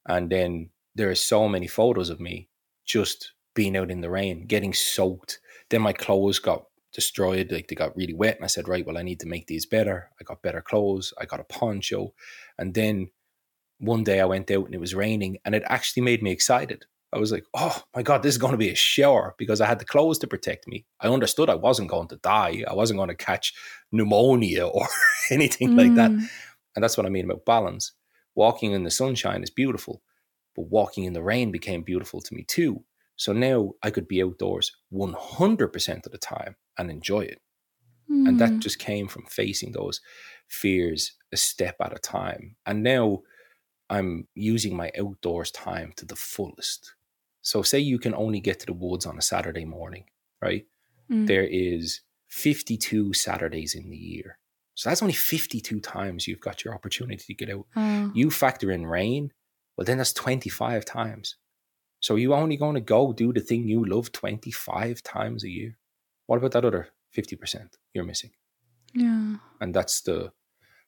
And 0.09 0.31
then 0.31 0.70
there 0.95 1.11
are 1.11 1.16
so 1.16 1.49
many 1.49 1.66
photos 1.66 2.11
of 2.11 2.20
me 2.20 2.49
just 2.85 3.33
being 3.57 3.77
out 3.77 3.91
in 3.91 4.03
the 4.03 4.11
rain, 4.11 4.47
getting 4.47 4.73
soaked. 4.73 5.41
Then 5.71 5.83
my 5.83 5.93
clothes 5.93 6.39
got 6.39 6.67
destroyed, 6.93 7.51
like 7.51 7.67
they 7.67 7.75
got 7.75 7.97
really 7.97 8.15
wet. 8.15 8.37
And 8.37 8.45
I 8.45 8.49
said, 8.49 8.69
right, 8.69 8.87
well, 8.87 8.99
I 8.99 9.03
need 9.03 9.19
to 9.21 9.27
make 9.27 9.49
these 9.49 9.67
better. 9.67 10.11
I 10.21 10.25
got 10.25 10.43
better 10.43 10.63
clothes. 10.63 11.13
I 11.21 11.25
got 11.25 11.41
a 11.41 11.45
poncho. 11.45 12.15
And 12.59 12.75
then 12.75 13.11
one 13.79 14.05
day 14.05 14.21
I 14.21 14.27
went 14.27 14.51
out 14.53 14.67
and 14.67 14.75
it 14.75 14.81
was 14.81 14.95
raining 14.95 15.39
and 15.45 15.55
it 15.55 15.65
actually 15.67 16.05
made 16.05 16.23
me 16.23 16.31
excited. 16.31 16.85
I 17.13 17.19
was 17.19 17.33
like, 17.33 17.45
oh 17.55 17.83
my 17.95 18.03
God, 18.03 18.23
this 18.23 18.35
is 18.35 18.39
going 18.39 18.53
to 18.53 18.59
be 18.59 18.71
a 18.71 18.75
shower 18.75 19.35
because 19.39 19.61
I 19.61 19.67
had 19.67 19.79
the 19.79 19.85
clothes 19.85 20.19
to 20.19 20.27
protect 20.27 20.69
me. 20.69 20.85
I 21.01 21.09
understood 21.09 21.49
I 21.49 21.55
wasn't 21.55 21.89
going 21.89 22.09
to 22.09 22.17
die. 22.17 22.65
I 22.69 22.75
wasn't 22.75 22.99
going 22.99 23.09
to 23.09 23.15
catch 23.15 23.55
pneumonia 23.93 24.67
or 24.79 24.87
anything 25.31 25.71
mm. 25.71 25.79
like 25.79 25.95
that. 25.95 26.11
Mm. 26.11 26.29
And 26.75 26.83
that's 26.83 26.97
what 26.97 27.07
I 27.07 27.11
mean 27.11 27.25
about 27.25 27.45
balance. 27.45 27.93
Walking 28.35 28.73
in 28.73 28.85
the 28.85 28.91
sunshine 28.91 29.43
is 29.43 29.51
beautiful, 29.51 30.03
but 30.55 30.69
walking 30.69 31.05
in 31.05 31.15
the 31.15 31.23
rain 31.23 31.51
became 31.51 31.83
beautiful 31.83 32.21
to 32.21 32.35
me 32.35 32.45
too. 32.45 32.85
So 33.17 33.33
now 33.33 33.73
I 33.83 33.91
could 33.91 34.07
be 34.07 34.23
outdoors 34.23 34.73
100% 34.93 36.07
of 36.07 36.12
the 36.12 36.19
time 36.19 36.57
and 36.79 36.91
enjoy 36.91 37.21
it. 37.21 37.41
Mm. 38.11 38.29
And 38.29 38.41
that 38.41 38.59
just 38.59 38.79
came 38.79 39.09
from 39.09 39.25
facing 39.25 39.73
those 39.73 40.01
fears 40.49 41.12
a 41.33 41.37
step 41.37 41.77
at 41.81 41.97
a 41.97 41.99
time. 41.99 42.57
And 42.67 42.83
now 42.83 43.23
I'm 43.91 44.29
using 44.35 44.77
my 44.77 44.93
outdoors 44.99 45.51
time 45.51 45.93
to 45.97 46.07
the 46.07 46.17
fullest. 46.17 46.95
So, 47.43 47.62
say 47.62 47.79
you 47.79 47.99
can 47.99 48.14
only 48.14 48.41
get 48.41 48.61
to 48.61 48.67
the 48.67 48.73
woods 48.73 49.07
on 49.07 49.19
a 49.19 49.23
Saturday 49.23 49.64
morning, 49.64 50.05
right? 50.43 50.67
Mm. 51.11 51.27
There 51.27 51.45
is 51.45 52.01
52 52.29 53.12
Saturdays 53.12 53.75
in 53.75 53.89
the 53.89 53.97
year. 53.97 54.39
So, 54.75 54.91
that's 54.91 55.03
only 55.03 55.14
52 55.14 55.79
times 55.81 56.27
you've 56.27 56.41
got 56.41 56.64
your 56.64 56.75
opportunity 56.75 57.23
to 57.25 57.35
get 57.35 57.55
out. 57.55 57.67
Oh. 57.77 58.11
You 58.14 58.31
factor 58.31 58.73
in 58.73 58.87
rain, 58.87 59.33
well, 59.77 59.85
then 59.85 59.99
that's 59.99 60.12
25 60.12 60.85
times. 60.85 61.37
So, 62.01 62.16
you 62.16 62.34
only 62.34 62.57
going 62.57 62.74
to 62.74 62.80
go 62.80 63.12
do 63.12 63.32
the 63.32 63.40
thing 63.40 63.66
you 63.66 63.84
love 63.84 64.12
25 64.12 65.03
times 65.03 65.44
a 65.44 65.51
year. 65.51 65.78
What 66.26 66.36
about 66.36 66.53
that 66.53 66.64
other 66.64 66.88
50% 67.16 67.68
you're 67.94 68.05
missing? 68.05 68.30
Yeah. 68.94 69.36
And 69.61 69.74
that's 69.74 70.01
the 70.03 70.32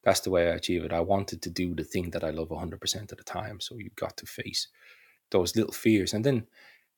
that's 0.05 0.21
the 0.21 0.31
way 0.31 0.49
I 0.49 0.55
achieve 0.55 0.85
it. 0.85 0.93
I 0.93 1.01
wanted 1.01 1.43
to 1.43 1.51
do 1.51 1.75
the 1.75 1.85
thing 1.85 2.11
that 2.11 2.25
I 2.25 2.31
love 2.31 2.49
100% 2.49 3.13
of 3.13 3.19
the 3.19 3.25
time. 3.25 3.61
So 3.61 3.77
you 3.77 3.91
got 3.97 4.17
to 4.19 4.27
face 4.27 4.69
those 5.31 5.57
little 5.57 5.73
fears. 5.73 6.15
And 6.15 6.25
then 6.25 6.47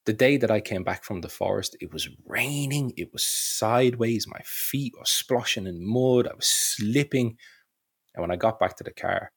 the 0.04 0.12
day 0.12 0.36
that 0.36 0.50
I 0.50 0.60
came 0.60 0.84
back 0.84 1.02
from 1.02 1.20
the 1.20 1.28
forest, 1.28 1.76
it 1.80 1.92
was 1.92 2.08
raining, 2.26 2.92
it 2.96 3.12
was 3.12 3.24
sideways, 3.24 4.26
my 4.28 4.40
feet 4.44 4.94
were 4.98 5.04
splashing 5.04 5.66
in 5.66 5.84
mud, 5.84 6.28
I 6.28 6.34
was 6.34 6.46
slipping. 6.46 7.36
And 8.14 8.22
when 8.22 8.30
I 8.30 8.36
got 8.36 8.60
back 8.60 8.76
to 8.76 8.84
the 8.84 8.92
car, 8.92 9.32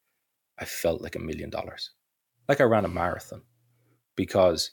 I 0.60 0.66
felt 0.66 1.02
like 1.02 1.16
a 1.16 1.20
million 1.20 1.50
dollars. 1.50 1.92
Like 2.48 2.62
I 2.62 2.66
ran 2.66 2.86
a 2.86 2.90
marathon 2.90 3.42
because 4.16 4.72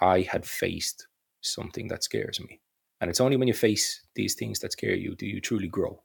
I 0.00 0.22
had 0.22 0.46
faced 0.46 1.06
something 1.40 1.88
that 1.88 2.04
scares 2.04 2.40
me. 2.40 2.60
And 3.00 3.08
it's 3.08 3.20
only 3.20 3.36
when 3.36 3.48
you 3.48 3.54
face 3.54 4.02
these 4.14 4.34
things 4.34 4.60
that 4.60 4.72
scare 4.72 4.94
you 4.94 5.14
do 5.16 5.26
you 5.26 5.40
truly 5.40 5.68
grow. 5.68 6.02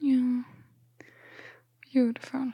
Yeah. 0.00 0.42
Beautiful. 1.92 2.52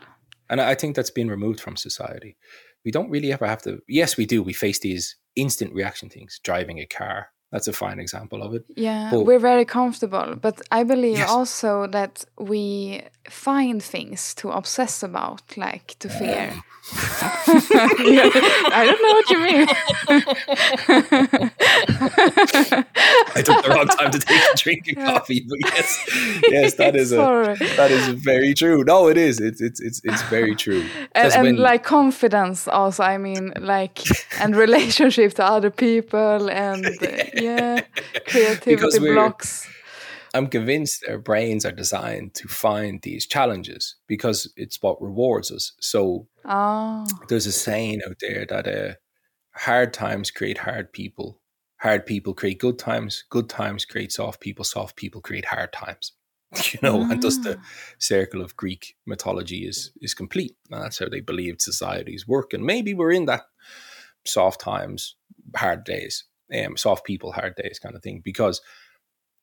And 0.50 0.60
I 0.60 0.74
think 0.74 0.96
that's 0.96 1.10
been 1.10 1.28
removed 1.28 1.60
from 1.60 1.76
society. 1.76 2.36
We 2.84 2.90
don't 2.90 3.10
really 3.10 3.32
ever 3.32 3.46
have 3.46 3.62
to. 3.62 3.80
Yes, 3.86 4.16
we 4.16 4.24
do. 4.24 4.42
We 4.42 4.52
face 4.52 4.78
these 4.78 5.16
instant 5.36 5.74
reaction 5.74 6.08
things. 6.08 6.40
Driving 6.42 6.78
a 6.78 6.86
car, 6.86 7.28
that's 7.52 7.68
a 7.68 7.72
fine 7.72 7.98
example 8.00 8.42
of 8.42 8.54
it. 8.54 8.64
Yeah, 8.76 9.10
But- 9.10 9.24
we're 9.26 9.38
very 9.40 9.64
comfortable, 9.64 10.34
but 10.40 10.60
I 10.70 10.84
believe 10.84 11.18
Yes. 11.18 11.30
also 11.30 11.86
that 11.88 12.24
we 12.38 13.02
find 13.30 13.82
things 13.82 14.34
to 14.34 14.50
obsess 14.50 15.02
about, 15.02 15.42
like 15.56 15.96
to 15.98 16.08
fear. 16.08 16.52
I 18.72 18.84
don't 18.86 19.02
know 19.02 19.14
what 19.18 19.30
you 19.30 19.38
mean. 19.48 19.66
I 23.38 23.42
took 23.42 23.64
the 23.64 23.70
wrong 23.70 23.86
time 23.88 24.10
to 24.10 24.18
take 24.18 24.42
a 24.52 24.56
drink 24.56 24.88
of 24.88 24.96
coffee, 24.96 25.44
but 25.48 25.58
yes, 25.72 26.40
yes, 26.48 26.74
that 26.74 26.96
is 26.96 27.12
a 27.20 27.56
that 27.76 27.90
is 27.90 28.08
very 28.08 28.54
true. 28.54 28.84
No, 28.84 29.08
it 29.08 29.16
is. 29.16 29.40
It's 29.40 29.60
it's 29.60 29.80
it's 29.80 30.00
it's 30.04 30.22
very 30.22 30.54
true. 30.64 30.84
and, 31.12 31.32
and 31.32 31.42
when- 31.42 31.56
like 31.56 31.84
confidence 31.84 32.68
also 32.68 33.02
i 33.02 33.18
mean 33.18 33.52
like 33.60 33.98
and 34.40 34.56
relationship 34.56 35.34
to 35.34 35.44
other 35.44 35.70
people 35.70 36.50
and 36.50 36.84
uh, 36.86 37.06
yeah 37.34 37.80
creativity 38.26 38.98
blocks 38.98 39.68
I'm 40.34 40.48
convinced 40.48 41.04
our 41.08 41.18
brains 41.18 41.64
are 41.64 41.72
designed 41.72 42.34
to 42.34 42.48
find 42.48 43.00
these 43.00 43.26
challenges 43.26 43.96
because 44.06 44.52
it's 44.56 44.80
what 44.82 45.00
rewards 45.00 45.50
us. 45.50 45.72
So 45.80 46.28
oh 46.44 47.06
there's 47.28 47.46
a 47.46 47.52
saying 47.52 48.00
out 48.06 48.16
there 48.20 48.44
that 48.46 48.68
uh, 48.68 48.94
hard 49.54 49.92
times 49.94 50.30
create 50.30 50.58
hard 50.58 50.92
people. 50.92 51.40
Hard 51.78 52.06
people 52.06 52.34
create 52.34 52.58
good 52.58 52.78
times. 52.78 53.24
Good 53.30 53.48
times 53.48 53.84
create 53.84 54.12
soft 54.12 54.40
people. 54.40 54.64
Soft 54.64 54.96
people 54.96 55.20
create 55.20 55.44
hard 55.46 55.72
times. 55.72 56.12
You 56.72 56.78
know, 56.82 57.02
and 57.02 57.22
thus 57.22 57.36
the 57.38 57.60
circle 57.98 58.40
of 58.40 58.56
Greek 58.56 58.96
mythology 59.06 59.66
is 59.66 59.92
is 60.00 60.14
complete. 60.14 60.56
And 60.70 60.82
that's 60.82 60.98
how 60.98 61.08
they 61.08 61.20
believed 61.20 61.60
societies 61.60 62.26
work. 62.26 62.54
And 62.54 62.64
maybe 62.64 62.94
we're 62.94 63.12
in 63.12 63.26
that 63.26 63.42
soft 64.24 64.60
times, 64.60 65.16
hard 65.56 65.84
days, 65.84 66.24
um, 66.54 66.76
soft 66.76 67.04
people, 67.04 67.32
hard 67.32 67.54
days 67.56 67.78
kind 67.78 67.94
of 67.94 68.02
thing, 68.02 68.22
because 68.24 68.62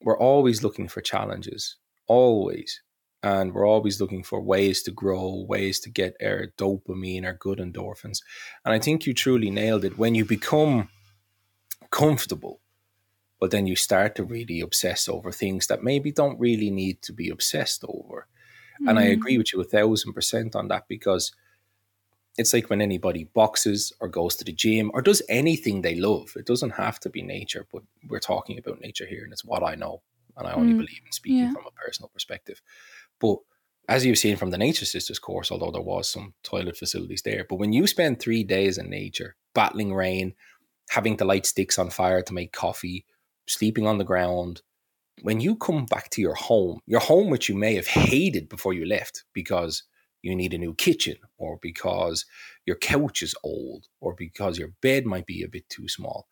we're 0.02 0.18
always 0.18 0.64
looking 0.64 0.88
for 0.88 1.02
challenges, 1.02 1.78
always. 2.08 2.82
And 3.24 3.54
we're 3.54 3.68
always 3.68 4.00
looking 4.00 4.24
for 4.24 4.40
ways 4.40 4.84
to 4.84 4.92
grow, 4.92 5.46
ways 5.50 5.80
to 5.82 5.90
get 5.90 6.16
our 6.24 6.54
dopamine, 6.60 7.26
our 7.26 7.34
good 7.34 7.58
endorphins. 7.58 8.20
And 8.64 8.74
I 8.74 8.78
think 8.78 9.08
you 9.08 9.16
truly 9.16 9.50
nailed 9.50 9.84
it. 9.84 9.98
When 9.98 10.14
you 10.14 10.26
become 10.26 10.90
comfortable, 11.96 12.62
but 13.39 13.52
then 13.52 13.68
you 13.68 13.76
start 13.76 14.16
to 14.16 14.24
really 14.26 14.62
obsess 14.62 15.10
over 15.10 15.32
things 15.32 15.68
that 15.68 15.84
maybe 15.84 16.12
don't 16.12 16.39
really 16.39 16.72
need 16.72 17.02
to 17.04 17.14
be 17.14 17.30
obsessed 17.30 17.84
over. 17.88 18.28
And 18.88 19.00
I 19.00 19.04
Mhm. 19.04 19.16
agree 19.16 19.38
with 19.39 19.54
you 19.54 19.62
a 19.62 19.66
thousand 19.66 20.14
percent 20.14 20.56
on 20.56 20.70
that 20.70 20.88
because 20.89 21.34
it's 22.38 22.54
like 22.54 22.70
when 22.70 22.82
anybody 22.82 23.24
boxes 23.34 23.93
or 24.02 24.10
goes 24.10 24.36
to 24.36 24.43
the 24.43 24.52
gym 24.52 24.91
or 24.93 25.02
does 25.02 25.22
anything 25.30 25.82
they 25.82 25.96
love. 25.96 26.34
It 26.36 26.46
doesn't 26.46 26.72
have 26.72 27.00
to 27.02 27.10
be 27.10 27.22
nature, 27.22 27.66
but 27.72 27.84
we're 28.10 28.20
talking 28.20 28.58
about 28.58 28.82
nature 28.82 29.06
here 29.06 29.24
and 29.24 29.32
it's 29.32 29.46
what 29.46 29.64
I 29.64 29.76
know. 29.76 30.02
And 30.38 30.48
I 30.48 30.54
only 30.54 30.74
Mm, 30.74 30.78
believe 30.78 31.02
in 31.06 31.12
speaking 31.14 31.48
yeah. 31.48 31.54
from 31.54 31.64
a 31.66 31.72
personal 31.72 32.10
perspective. 32.10 32.62
But 33.20 33.38
as 33.88 34.06
you've 34.06 34.18
seen 34.18 34.38
from 34.38 34.52
the 34.52 34.58
Nature 34.58 34.86
Sisters 34.86 35.20
course, 35.20 35.52
although 35.52 35.72
there 35.72 35.82
was 35.82 36.10
some 36.10 36.34
toilet 36.43 36.78
facilities 36.78 37.22
there, 37.22 37.46
but 37.48 37.58
when 37.58 37.74
you 37.74 37.88
spend 37.88 38.20
three 38.20 38.43
days 38.43 38.78
in 38.78 38.89
nature, 38.89 39.36
battling 39.54 39.93
rain, 39.93 40.36
having 40.90 41.18
to 41.18 41.26
light 41.26 41.46
sticks 41.46 41.78
on 41.80 41.90
fire 41.90 42.22
to 42.22 42.34
make 42.34 42.52
coffee, 42.52 43.06
sleeping 43.48 43.88
on 43.88 43.98
the 43.98 44.04
ground, 44.04 44.62
when 45.22 45.40
you 45.40 45.56
come 45.56 45.86
back 45.86 46.10
to 46.12 46.22
your 46.22 46.36
home, 46.36 46.80
your 46.86 47.00
home 47.00 47.30
which 47.30 47.48
you 47.48 47.56
may 47.56 47.76
have 47.76 47.88
hated 47.88 48.50
before 48.50 48.74
you 48.74 48.86
left 48.86 49.24
because 49.34 49.84
you 50.22 50.36
need 50.36 50.54
a 50.54 50.58
new 50.58 50.74
kitchen 50.74 51.16
or 51.38 51.58
because 51.62 52.26
your 52.66 52.76
couch 52.76 53.22
is 53.22 53.36
old 53.44 53.86
or 54.02 54.14
because 54.16 54.58
your 54.58 54.70
bed 54.82 55.06
might 55.06 55.26
be 55.26 55.44
a 55.44 55.48
bit 55.48 55.68
too 55.70 55.88
small, 55.88 56.28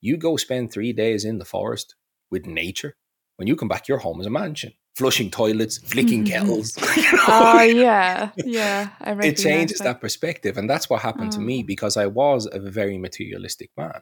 you 0.00 0.16
go 0.16 0.36
spend 0.36 0.70
three 0.70 0.92
days 0.92 1.24
in 1.24 1.38
the 1.38 1.44
forest 1.44 1.96
with 2.30 2.46
nature. 2.46 2.96
When 3.36 3.48
you 3.48 3.56
come 3.56 3.68
back, 3.68 3.88
your 3.88 3.98
home 3.98 4.20
is 4.20 4.26
a 4.26 4.30
mansion 4.30 4.74
flushing 4.98 5.30
toilets, 5.30 5.78
flicking 5.78 6.24
kettles. 6.24 6.76
you 6.96 7.12
know? 7.12 7.24
Oh 7.28 7.62
yeah, 7.62 8.30
yeah. 8.44 8.90
I 9.00 9.12
it 9.28 9.36
changes 9.38 9.78
that 9.78 10.00
perspective. 10.00 10.58
And 10.58 10.68
that's 10.68 10.88
what 10.90 11.02
happened 11.02 11.32
to 11.32 11.40
Oh. 11.40 11.44
me 11.50 11.62
because 11.62 11.96
I 11.96 12.06
was 12.06 12.48
a 12.50 12.58
very 12.58 12.98
materialistic 12.98 13.70
man. 13.76 14.00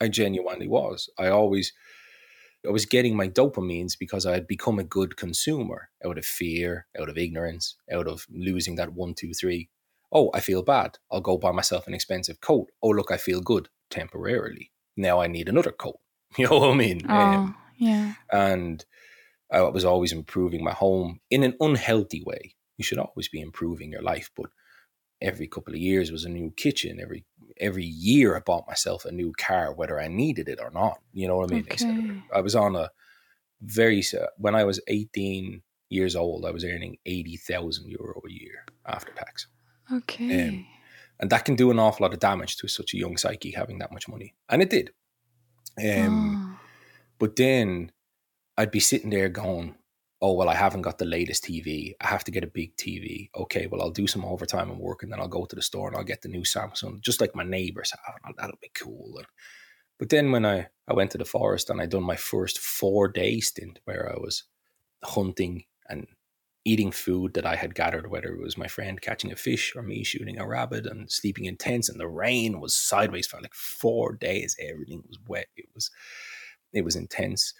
I 0.00 0.08
genuinely 0.08 0.68
was. 0.68 1.10
I 1.18 1.28
always 1.28 1.72
I 2.68 2.70
was 2.70 2.86
getting 2.86 3.14
my 3.16 3.28
dopamines 3.28 3.92
because 3.98 4.26
I 4.26 4.32
had 4.32 4.46
become 4.46 4.78
a 4.80 4.84
good 4.98 5.16
consumer 5.16 5.80
out 6.04 6.18
of 6.18 6.24
fear, 6.24 6.86
out 7.00 7.08
of 7.08 7.16
ignorance, 7.18 7.76
out 7.92 8.08
of 8.08 8.26
losing 8.30 8.76
that 8.76 8.92
one, 8.92 9.14
two, 9.14 9.32
three. 9.40 9.68
Oh, 10.12 10.30
I 10.34 10.40
feel 10.40 10.62
bad. 10.62 10.98
I'll 11.12 11.20
go 11.20 11.36
buy 11.38 11.52
myself 11.52 11.86
an 11.86 11.94
expensive 11.94 12.40
coat. 12.40 12.66
Oh, 12.82 12.88
look, 12.90 13.10
I 13.10 13.16
feel 13.18 13.40
good 13.40 13.68
temporarily. 13.90 14.70
Now 14.96 15.20
I 15.20 15.26
need 15.26 15.48
another 15.48 15.72
coat. 15.72 15.98
You 16.38 16.48
know 16.48 16.58
what 16.58 16.70
I 16.70 16.74
mean? 16.74 17.00
Um, 17.08 17.54
Oh 17.56 17.62
yeah. 17.78 18.14
and 18.32 18.84
I 19.50 19.62
was 19.62 19.84
always 19.84 20.12
improving 20.12 20.64
my 20.64 20.72
home 20.72 21.20
in 21.30 21.42
an 21.42 21.54
unhealthy 21.60 22.22
way. 22.24 22.54
You 22.76 22.84
should 22.84 22.98
always 22.98 23.28
be 23.28 23.40
improving 23.40 23.90
your 23.92 24.02
life, 24.02 24.30
but 24.36 24.46
every 25.22 25.46
couple 25.46 25.72
of 25.72 25.80
years 25.80 26.12
was 26.12 26.24
a 26.24 26.28
new 26.28 26.50
kitchen. 26.56 26.98
Every 27.00 27.24
every 27.58 27.84
year 27.86 28.36
I 28.36 28.40
bought 28.40 28.66
myself 28.68 29.04
a 29.04 29.12
new 29.12 29.32
car, 29.38 29.72
whether 29.74 29.98
I 30.00 30.08
needed 30.08 30.48
it 30.48 30.58
or 30.60 30.70
not. 30.70 30.98
You 31.12 31.28
know 31.28 31.36
what 31.36 31.50
I 31.50 31.54
mean? 31.54 31.66
Okay. 31.70 32.22
I 32.34 32.40
was 32.40 32.54
on 32.54 32.76
a 32.76 32.90
very 33.62 34.02
when 34.36 34.54
I 34.54 34.64
was 34.64 34.80
eighteen 34.88 35.62
years 35.88 36.16
old, 36.16 36.44
I 36.44 36.50
was 36.50 36.64
earning 36.64 36.96
eighty 37.06 37.36
thousand 37.36 37.88
euro 37.88 38.20
a 38.28 38.32
year 38.32 38.64
after 38.84 39.12
tax, 39.12 39.46
Okay. 39.92 40.66
and 41.20 41.30
that 41.30 41.44
can 41.44 41.54
do 41.54 41.70
an 41.70 41.78
awful 41.78 42.04
lot 42.04 42.12
of 42.12 42.20
damage 42.20 42.56
to 42.58 42.68
such 42.68 42.92
a 42.92 42.98
young 42.98 43.16
psyche 43.16 43.52
having 43.52 43.78
that 43.78 43.92
much 43.92 44.08
money, 44.08 44.34
and 44.50 44.60
it 44.62 44.70
did. 44.70 44.90
Um, 45.78 46.58
Oh. 46.58 46.60
But 47.18 47.36
then 47.36 47.92
I'd 48.58 48.70
be 48.70 48.80
sitting 48.80 49.10
there 49.10 49.28
going, 49.28 49.76
oh, 50.22 50.32
well, 50.32 50.48
I 50.48 50.54
haven't 50.54 50.82
got 50.82 50.98
the 50.98 51.04
latest 51.04 51.44
TV. 51.44 51.92
I 52.00 52.06
have 52.06 52.24
to 52.24 52.30
get 52.30 52.44
a 52.44 52.48
big 52.48 52.76
TV. 52.76 53.28
Okay, 53.36 53.66
well, 53.66 53.82
I'll 53.82 53.90
do 53.90 54.06
some 54.06 54.24
overtime 54.24 54.70
and 54.70 54.80
work 54.80 55.02
and 55.02 55.12
then 55.12 55.20
I'll 55.20 55.28
go 55.28 55.44
to 55.44 55.56
the 55.56 55.62
store 55.62 55.88
and 55.88 55.96
I'll 55.96 56.04
get 56.04 56.22
the 56.22 56.28
new 56.28 56.42
Samsung, 56.42 57.00
just 57.00 57.20
like 57.20 57.34
my 57.34 57.44
neighbors. 57.44 57.92
Oh, 58.08 58.32
that'll 58.38 58.58
be 58.60 58.70
cool. 58.74 59.14
And, 59.18 59.26
but 59.98 60.08
then 60.08 60.32
when 60.32 60.46
I, 60.46 60.68
I 60.88 60.94
went 60.94 61.10
to 61.12 61.18
the 61.18 61.24
forest 61.24 61.68
and 61.68 61.80
I'd 61.80 61.90
done 61.90 62.02
my 62.02 62.16
first 62.16 62.58
four 62.58 63.08
day 63.08 63.40
stint 63.40 63.80
where 63.84 64.10
I 64.10 64.18
was 64.18 64.44
hunting 65.04 65.64
and 65.88 66.06
eating 66.64 66.90
food 66.90 67.34
that 67.34 67.46
I 67.46 67.54
had 67.54 67.74
gathered, 67.74 68.10
whether 68.10 68.28
it 68.28 68.40
was 68.40 68.58
my 68.58 68.66
friend 68.66 69.00
catching 69.00 69.30
a 69.32 69.36
fish 69.36 69.74
or 69.76 69.82
me 69.82 70.02
shooting 70.02 70.38
a 70.38 70.48
rabbit 70.48 70.86
and 70.86 71.10
sleeping 71.10 71.44
in 71.44 71.56
tents 71.56 71.88
and 71.88 72.00
the 72.00 72.08
rain 72.08 72.60
was 72.60 72.74
sideways 72.74 73.26
for 73.26 73.40
like 73.40 73.54
four 73.54 74.14
days. 74.14 74.56
Everything 74.58 75.02
was 75.06 75.18
wet. 75.28 75.46
It 75.56 75.66
was 75.74 75.90
it 76.72 76.84
was 76.84 76.96
intense. 76.96 77.54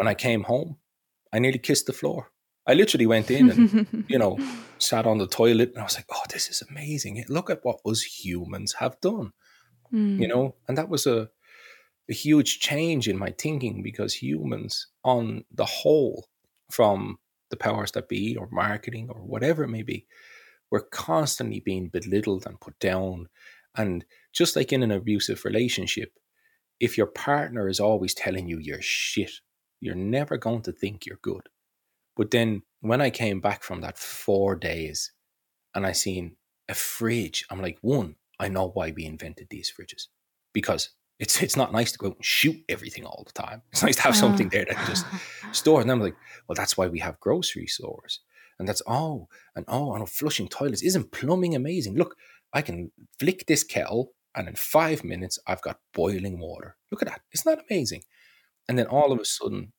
When 0.00 0.08
I 0.08 0.14
came 0.14 0.44
home, 0.44 0.78
I 1.30 1.40
nearly 1.40 1.58
kissed 1.58 1.84
the 1.84 1.92
floor. 1.92 2.30
I 2.66 2.72
literally 2.72 3.04
went 3.04 3.30
in 3.30 3.50
and 3.50 4.04
you 4.08 4.18
know 4.18 4.38
sat 4.78 5.04
on 5.04 5.18
the 5.18 5.26
toilet 5.26 5.72
and 5.72 5.78
I 5.78 5.82
was 5.82 5.96
like, 5.96 6.06
"Oh, 6.10 6.22
this 6.32 6.48
is 6.48 6.62
amazing! 6.62 7.22
Look 7.28 7.50
at 7.50 7.62
what 7.64 7.80
us 7.84 8.00
humans 8.00 8.72
have 8.78 8.98
done." 9.02 9.32
Mm. 9.92 10.18
You 10.18 10.28
know, 10.28 10.54
and 10.66 10.78
that 10.78 10.88
was 10.88 11.06
a 11.06 11.28
a 12.08 12.14
huge 12.14 12.60
change 12.60 13.08
in 13.08 13.18
my 13.18 13.34
thinking 13.36 13.82
because 13.82 14.14
humans, 14.14 14.86
on 15.04 15.44
the 15.52 15.66
whole, 15.66 16.28
from 16.70 17.18
the 17.50 17.58
powers 17.58 17.92
that 17.92 18.08
be 18.08 18.34
or 18.38 18.48
marketing 18.50 19.10
or 19.10 19.20
whatever 19.20 19.64
it 19.64 19.68
may 19.68 19.82
be, 19.82 20.06
we're 20.70 20.80
constantly 20.80 21.60
being 21.60 21.90
belittled 21.90 22.46
and 22.46 22.58
put 22.58 22.78
down. 22.78 23.28
And 23.76 24.06
just 24.32 24.56
like 24.56 24.72
in 24.72 24.82
an 24.82 24.92
abusive 24.92 25.44
relationship, 25.44 26.14
if 26.80 26.96
your 26.96 27.06
partner 27.06 27.68
is 27.68 27.80
always 27.80 28.14
telling 28.14 28.48
you 28.48 28.58
you're 28.58 28.80
shit, 28.80 29.32
you're 29.80 29.94
never 29.94 30.36
going 30.36 30.62
to 30.62 30.72
think 30.72 31.06
you're 31.06 31.18
good. 31.22 31.48
But 32.16 32.30
then 32.30 32.62
when 32.80 33.00
I 33.00 33.10
came 33.10 33.40
back 33.40 33.62
from 33.62 33.80
that 33.80 33.98
four 33.98 34.54
days 34.54 35.12
and 35.74 35.86
I 35.86 35.92
seen 35.92 36.36
a 36.68 36.74
fridge, 36.74 37.46
I'm 37.50 37.62
like, 37.62 37.78
one, 37.80 38.16
I 38.38 38.48
know 38.48 38.68
why 38.68 38.92
we 38.92 39.04
invented 39.04 39.48
these 39.50 39.72
fridges 39.72 40.06
because 40.52 40.90
it's 41.18 41.42
it's 41.42 41.56
not 41.56 41.72
nice 41.72 41.92
to 41.92 41.98
go 41.98 42.08
out 42.08 42.16
and 42.16 42.24
shoot 42.24 42.56
everything 42.68 43.04
all 43.04 43.24
the 43.26 43.32
time. 43.32 43.62
It's 43.70 43.82
nice 43.82 43.96
to 43.96 44.02
have 44.02 44.16
something 44.16 44.46
ah. 44.46 44.50
there 44.50 44.64
that 44.64 44.76
can 44.76 44.86
just 44.86 45.06
store. 45.52 45.80
And 45.80 45.90
I'm 45.90 46.00
like, 46.00 46.16
well, 46.48 46.56
that's 46.56 46.76
why 46.76 46.88
we 46.88 46.98
have 47.00 47.20
grocery 47.20 47.66
stores. 47.66 48.20
And 48.58 48.68
that's 48.68 48.82
oh, 48.86 49.28
and 49.54 49.64
oh, 49.68 49.94
and 49.94 50.08
flushing 50.08 50.48
toilets. 50.48 50.82
Isn't 50.82 51.12
plumbing 51.12 51.54
amazing? 51.54 51.96
Look, 51.96 52.16
I 52.52 52.62
can 52.62 52.90
flick 53.18 53.46
this 53.46 53.62
kettle, 53.62 54.12
and 54.34 54.48
in 54.48 54.54
five 54.54 55.04
minutes, 55.04 55.38
I've 55.46 55.62
got 55.62 55.80
boiling 55.92 56.38
water. 56.38 56.76
Look 56.90 57.02
at 57.02 57.08
that. 57.08 57.20
Isn't 57.32 57.50
that 57.50 57.64
amazing? 57.70 58.02
And 58.70 58.78
then 58.78 58.86
all 58.86 59.10
of 59.10 59.18
a 59.18 59.24
sudden, 59.24 59.72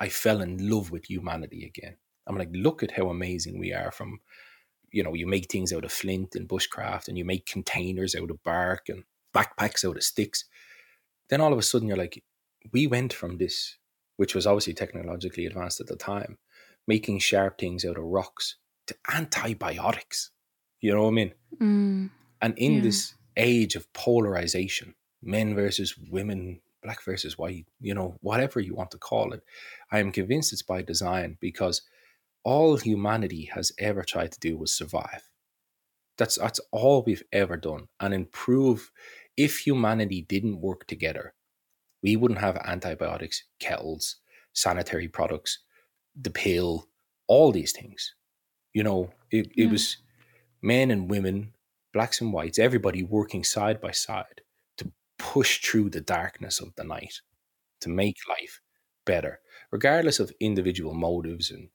I 0.00 0.08
fell 0.08 0.40
in 0.40 0.68
love 0.68 0.90
with 0.90 1.08
humanity 1.08 1.64
again. 1.64 1.96
I'm 2.26 2.36
like, 2.36 2.48
look 2.50 2.82
at 2.82 2.90
how 2.90 3.08
amazing 3.08 3.56
we 3.56 3.72
are 3.72 3.92
from, 3.92 4.18
you 4.90 5.04
know, 5.04 5.14
you 5.14 5.28
make 5.28 5.48
things 5.48 5.72
out 5.72 5.84
of 5.84 5.92
flint 5.92 6.34
and 6.34 6.48
bushcraft, 6.48 7.06
and 7.06 7.16
you 7.16 7.24
make 7.24 7.46
containers 7.46 8.16
out 8.16 8.32
of 8.32 8.42
bark 8.42 8.88
and 8.88 9.04
backpacks 9.32 9.84
out 9.88 9.96
of 9.96 10.02
sticks. 10.02 10.44
Then 11.28 11.40
all 11.40 11.52
of 11.52 11.58
a 11.60 11.62
sudden, 11.62 11.86
you're 11.86 11.96
like, 11.96 12.24
we 12.72 12.88
went 12.88 13.12
from 13.12 13.38
this, 13.38 13.78
which 14.16 14.34
was 14.34 14.44
obviously 14.44 14.74
technologically 14.74 15.46
advanced 15.46 15.80
at 15.80 15.86
the 15.86 15.94
time, 15.94 16.38
making 16.88 17.20
sharp 17.20 17.58
things 17.58 17.84
out 17.84 17.96
of 17.96 18.02
rocks 18.02 18.56
to 18.88 18.96
antibiotics. 19.08 20.32
You 20.80 20.94
know 20.94 21.02
what 21.02 21.10
I 21.10 21.12
mean? 21.12 21.34
Mm. 21.60 22.10
And 22.40 22.58
in 22.58 22.72
Yeah. 22.74 22.80
this 22.82 23.14
age 23.36 23.76
of 23.76 23.92
polarization, 23.92 24.96
men 25.22 25.54
versus 25.54 25.96
women, 25.96 26.60
black 26.82 27.02
versus 27.04 27.38
white, 27.38 27.66
you 27.80 27.94
know, 27.94 28.18
whatever 28.20 28.60
you 28.60 28.74
want 28.74 28.90
to 28.92 28.98
call 28.98 29.32
it, 29.32 29.42
I 29.90 30.00
am 30.00 30.12
convinced 30.12 30.52
it's 30.52 30.62
by 30.62 30.82
design 30.82 31.38
because 31.40 31.82
all 32.44 32.76
humanity 32.78 33.46
has 33.54 33.72
ever 33.78 34.02
tried 34.04 34.32
to 34.32 34.40
do 34.40 34.56
was 34.58 34.72
survive. 34.72 35.30
That's 36.18 36.36
that's 36.36 36.60
all 36.70 37.02
we've 37.02 37.22
ever 37.32 37.56
done. 37.56 37.88
And 38.00 38.14
improve 38.14 38.90
if 39.36 39.60
humanity 39.66 40.22
didn't 40.22 40.60
work 40.60 40.86
together, 40.86 41.34
we 42.02 42.16
wouldn't 42.16 42.40
have 42.40 42.56
antibiotics, 42.58 43.44
kettles, 43.60 44.16
sanitary 44.54 45.08
products, 45.08 45.60
the 46.16 46.30
pill, 46.30 46.88
all 47.28 47.52
these 47.52 47.72
things. 47.72 48.14
You 48.74 48.84
know, 48.84 49.12
it, 49.30 49.52
it 49.56 49.66
Yeah. 49.66 49.70
was 49.70 49.98
men 50.62 50.90
and 50.92 51.10
women, 51.10 51.54
blacks 51.92 52.20
and 52.22 52.32
whites, 52.32 52.58
everybody 52.60 53.02
working 53.04 53.44
side 53.44 53.80
by 53.80 53.92
side 53.92 54.41
push 55.18 55.60
through 55.60 55.90
the 55.90 56.00
darkness 56.00 56.60
of 56.60 56.74
the 56.76 56.84
night 56.84 57.20
to 57.80 57.88
mm. 57.88 57.94
make 57.94 58.16
life 58.28 58.60
better, 59.04 59.40
regardless 59.70 60.20
of 60.20 60.32
individual 60.40 60.94
motives 60.94 61.50
and 61.50 61.68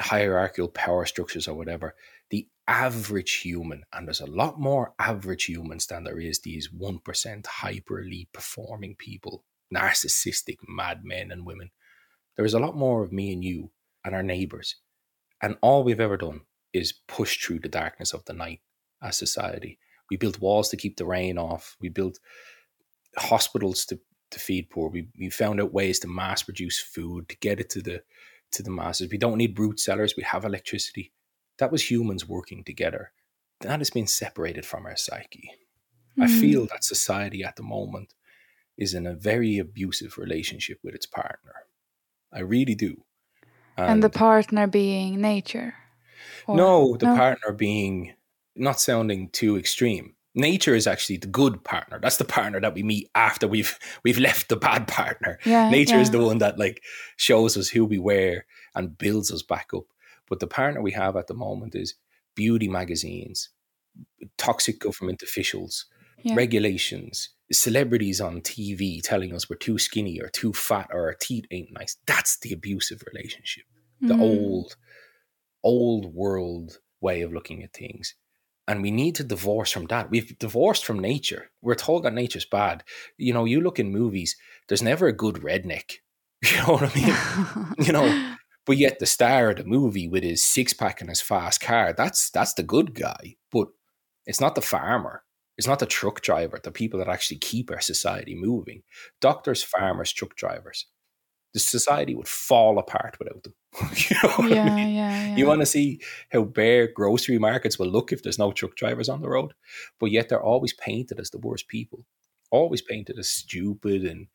hierarchical 0.00 0.68
power 0.68 1.06
structures 1.06 1.46
or 1.46 1.54
whatever. 1.54 1.94
The 2.30 2.48
average 2.66 3.34
human, 3.34 3.84
and 3.92 4.06
there's 4.06 4.20
a 4.20 4.26
lot 4.26 4.58
more 4.58 4.94
average 4.98 5.44
humans 5.44 5.86
than 5.86 6.04
there 6.04 6.18
is 6.18 6.40
these 6.40 6.68
1% 6.68 7.44
hyperly 7.44 8.26
performing 8.32 8.96
people, 8.96 9.44
narcissistic 9.74 10.56
madmen 10.66 11.30
and 11.30 11.46
women. 11.46 11.70
There 12.36 12.44
is 12.44 12.54
a 12.54 12.58
lot 12.58 12.76
more 12.76 13.02
of 13.02 13.12
me 13.12 13.32
and 13.32 13.44
you 13.44 13.70
and 14.04 14.14
our 14.14 14.22
neighbors. 14.22 14.76
And 15.40 15.56
all 15.60 15.84
we've 15.84 16.00
ever 16.00 16.16
done 16.16 16.40
is 16.72 16.94
push 17.06 17.38
through 17.38 17.60
the 17.60 17.68
darkness 17.68 18.12
of 18.12 18.24
the 18.24 18.32
night 18.32 18.60
as 19.02 19.16
society. 19.16 19.78
We 20.10 20.16
built 20.16 20.40
walls 20.40 20.68
to 20.70 20.76
keep 20.76 20.96
the 20.96 21.06
rain 21.06 21.38
off. 21.38 21.76
We 21.80 21.88
built 21.88 22.18
hospitals 23.16 23.84
to, 23.86 23.98
to 24.30 24.38
feed 24.40 24.70
poor. 24.70 24.88
We, 24.90 25.08
we 25.18 25.30
found 25.30 25.60
out 25.60 25.72
ways 25.72 25.98
to 26.00 26.08
mass 26.08 26.42
produce 26.42 26.80
food 26.80 27.28
to 27.28 27.36
get 27.38 27.60
it 27.60 27.70
to 27.70 27.82
the 27.82 28.02
to 28.52 28.62
the 28.62 28.70
masses. 28.70 29.10
We 29.10 29.18
don't 29.18 29.38
need 29.38 29.58
root 29.58 29.80
cellars. 29.80 30.14
We 30.16 30.22
have 30.22 30.44
electricity. 30.44 31.12
That 31.58 31.72
was 31.72 31.90
humans 31.90 32.28
working 32.28 32.62
together. 32.62 33.10
That 33.60 33.80
has 33.80 33.90
been 33.90 34.06
separated 34.06 34.64
from 34.64 34.86
our 34.86 34.96
psyche. 34.96 35.50
I 36.20 36.26
Mm. 36.26 36.40
feel 36.40 36.66
that 36.66 36.84
society 36.84 37.42
at 37.42 37.56
the 37.56 37.64
moment 37.64 38.14
is 38.76 38.94
in 38.94 39.06
a 39.06 39.14
very 39.14 39.58
abusive 39.58 40.18
relationship 40.18 40.78
with 40.84 40.94
its 40.94 41.06
partner. 41.06 41.54
I 42.32 42.40
really 42.40 42.74
do. 42.76 43.04
and 43.76 44.04
the 44.04 44.10
partner 44.10 44.68
being 44.68 45.20
nature. 45.20 45.74
Or- 46.46 46.56
no, 46.56 46.96
the 46.96 47.06
no? 47.06 47.16
partner 47.16 47.52
being 47.52 48.14
not 48.54 48.80
sounding 48.80 49.30
too 49.30 49.56
extreme. 49.58 50.14
Nature 50.34 50.74
is 50.74 50.86
actually 50.86 51.18
the 51.18 51.28
good 51.28 51.62
partner. 51.64 51.98
That's 52.00 52.16
the 52.16 52.24
partner 52.24 52.60
that 52.60 52.74
we 52.74 52.82
meet 52.82 53.08
after 53.14 53.46
we've 53.46 53.78
we've 54.04 54.18
left 54.18 54.48
the 54.48 54.56
bad 54.56 54.88
partner. 54.88 55.38
Yeah, 55.44 55.70
Nature 55.70 55.98
is 55.98 56.10
the 56.10 56.22
one 56.24 56.38
that 56.38 56.58
like 56.58 56.82
shows 57.16 57.56
us 57.56 57.68
who 57.68 57.84
we 57.84 57.98
were 57.98 58.44
and 58.74 58.98
builds 58.98 59.30
us 59.32 59.42
back 59.42 59.68
up. 59.74 59.84
But 60.28 60.40
the 60.40 60.46
partner 60.46 60.82
we 60.82 60.92
have 60.92 61.16
at 61.16 61.26
the 61.28 61.34
moment 61.34 61.74
is 61.74 61.94
beauty 62.34 62.68
magazines, 62.68 63.50
toxic 64.38 64.80
government 64.80 65.22
officials, 65.22 65.86
Yeah. 66.22 66.34
regulations, 66.34 67.30
celebrities 67.52 68.20
on 68.20 68.40
TV 68.40 69.00
telling 69.02 69.32
us 69.34 69.48
we're 69.48 69.56
too 69.56 69.78
skinny 69.78 70.18
or 70.20 70.28
too 70.30 70.52
fat 70.52 70.88
or 70.90 71.02
our 71.06 71.14
teeth 71.14 71.44
ain't 71.50 71.70
nice. 71.72 71.96
That's 72.06 72.38
the 72.38 72.52
abusive 72.52 73.02
relationship 73.12 73.64
the 74.00 74.14
Mm. 74.14 74.20
old 74.20 74.76
old 75.62 76.12
world 76.14 76.78
way 77.00 77.22
of 77.22 77.32
looking 77.32 77.62
at 77.62 77.72
things 77.72 78.14
and 78.66 78.82
we 78.82 78.90
need 78.90 79.14
to 79.14 79.24
divorce 79.24 79.70
from 79.70 79.86
that 79.86 80.10
we've 80.10 80.38
divorced 80.38 80.84
from 80.84 80.98
nature 80.98 81.50
we're 81.62 81.74
told 81.74 82.02
that 82.02 82.14
nature's 82.14 82.44
bad 82.46 82.82
you 83.18 83.32
know 83.32 83.44
you 83.44 83.60
look 83.60 83.78
in 83.78 83.90
movies 83.90 84.36
there's 84.68 84.82
never 84.82 85.06
a 85.06 85.12
good 85.12 85.36
redneck 85.36 85.94
you 86.44 86.56
know 86.58 86.74
what 86.74 86.82
i 86.82 86.94
mean 86.94 87.86
you 87.86 87.92
know 87.92 88.34
But 88.66 88.78
yet 88.78 88.98
the 88.98 89.06
star 89.06 89.50
of 89.50 89.56
the 89.56 89.64
movie 89.64 90.08
with 90.08 90.22
his 90.22 90.42
six 90.42 90.72
pack 90.72 91.00
and 91.00 91.10
his 91.10 91.20
fast 91.20 91.60
car, 91.60 91.92
that's 91.92 92.30
that's 92.30 92.54
the 92.54 92.62
good 92.62 92.94
guy. 92.94 93.36
But 93.52 93.68
it's 94.26 94.40
not 94.40 94.54
the 94.54 94.62
farmer. 94.62 95.22
It's 95.56 95.66
not 95.66 95.78
the 95.78 95.86
truck 95.86 96.20
driver, 96.22 96.58
the 96.62 96.72
people 96.72 96.98
that 96.98 97.08
actually 97.08 97.38
keep 97.38 97.70
our 97.70 97.80
society 97.80 98.34
moving. 98.34 98.82
Doctors, 99.20 99.62
farmers, 99.62 100.12
truck 100.12 100.34
drivers. 100.34 100.86
The 101.54 101.60
society 101.60 102.14
would 102.14 102.28
fall 102.28 102.78
apart 102.78 103.16
without 103.18 103.42
them. 103.42 103.54
you 103.96 104.16
know 104.22 104.48
yeah, 104.48 104.64
I 104.64 104.76
mean? 104.76 104.94
yeah, 104.94 105.26
yeah. 105.28 105.36
You 105.36 105.46
want 105.46 105.60
to 105.62 105.66
see 105.66 106.00
how 106.30 106.42
bare 106.42 106.88
grocery 106.92 107.38
markets 107.38 107.78
will 107.78 107.88
look 107.88 108.12
if 108.12 108.22
there's 108.22 108.38
no 108.38 108.52
truck 108.52 108.76
drivers 108.76 109.08
on 109.08 109.22
the 109.22 109.28
road. 109.28 109.54
But 109.98 110.10
yet 110.10 110.28
they're 110.28 110.42
always 110.42 110.72
painted 110.72 111.18
as 111.20 111.30
the 111.30 111.38
worst 111.38 111.68
people, 111.68 112.04
always 112.50 112.82
painted 112.82 113.18
as 113.18 113.30
stupid 113.30 114.04
and 114.04 114.26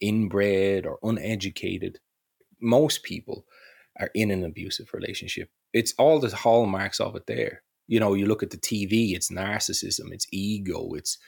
inbred 0.00 0.86
or 0.86 0.98
uneducated. 1.02 2.00
Most 2.60 3.02
people 3.02 3.46
are 3.98 4.10
in 4.14 4.30
an 4.30 4.44
abusive 4.44 4.90
relationship. 4.92 5.50
It's 5.72 5.94
all 5.98 6.20
the 6.20 6.34
hallmarks 6.34 7.00
of 7.00 7.16
it 7.16 7.26
there. 7.26 7.62
You 7.86 8.00
know, 8.00 8.14
you 8.14 8.26
look 8.26 8.42
at 8.42 8.50
the 8.50 8.56
TV, 8.56 9.14
it's 9.14 9.30
narcissism, 9.30 10.12
it's 10.12 10.26
ego, 10.32 10.94
it's 10.94 11.18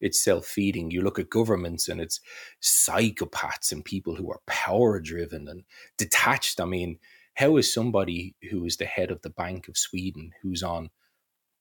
it's 0.00 0.22
self-feeding. 0.22 0.90
You 0.90 1.02
look 1.02 1.18
at 1.18 1.30
governments 1.30 1.88
and 1.88 2.00
it's 2.00 2.20
psychopaths 2.62 3.72
and 3.72 3.84
people 3.84 4.14
who 4.16 4.30
are 4.30 4.40
power 4.46 5.00
driven 5.00 5.48
and 5.48 5.64
detached. 5.96 6.60
I 6.60 6.64
mean, 6.64 6.98
how 7.34 7.56
is 7.56 7.72
somebody 7.72 8.34
who 8.50 8.64
is 8.64 8.76
the 8.76 8.84
head 8.84 9.10
of 9.10 9.22
the 9.22 9.30
Bank 9.30 9.68
of 9.68 9.76
Sweden 9.76 10.30
who's 10.42 10.62
on 10.62 10.90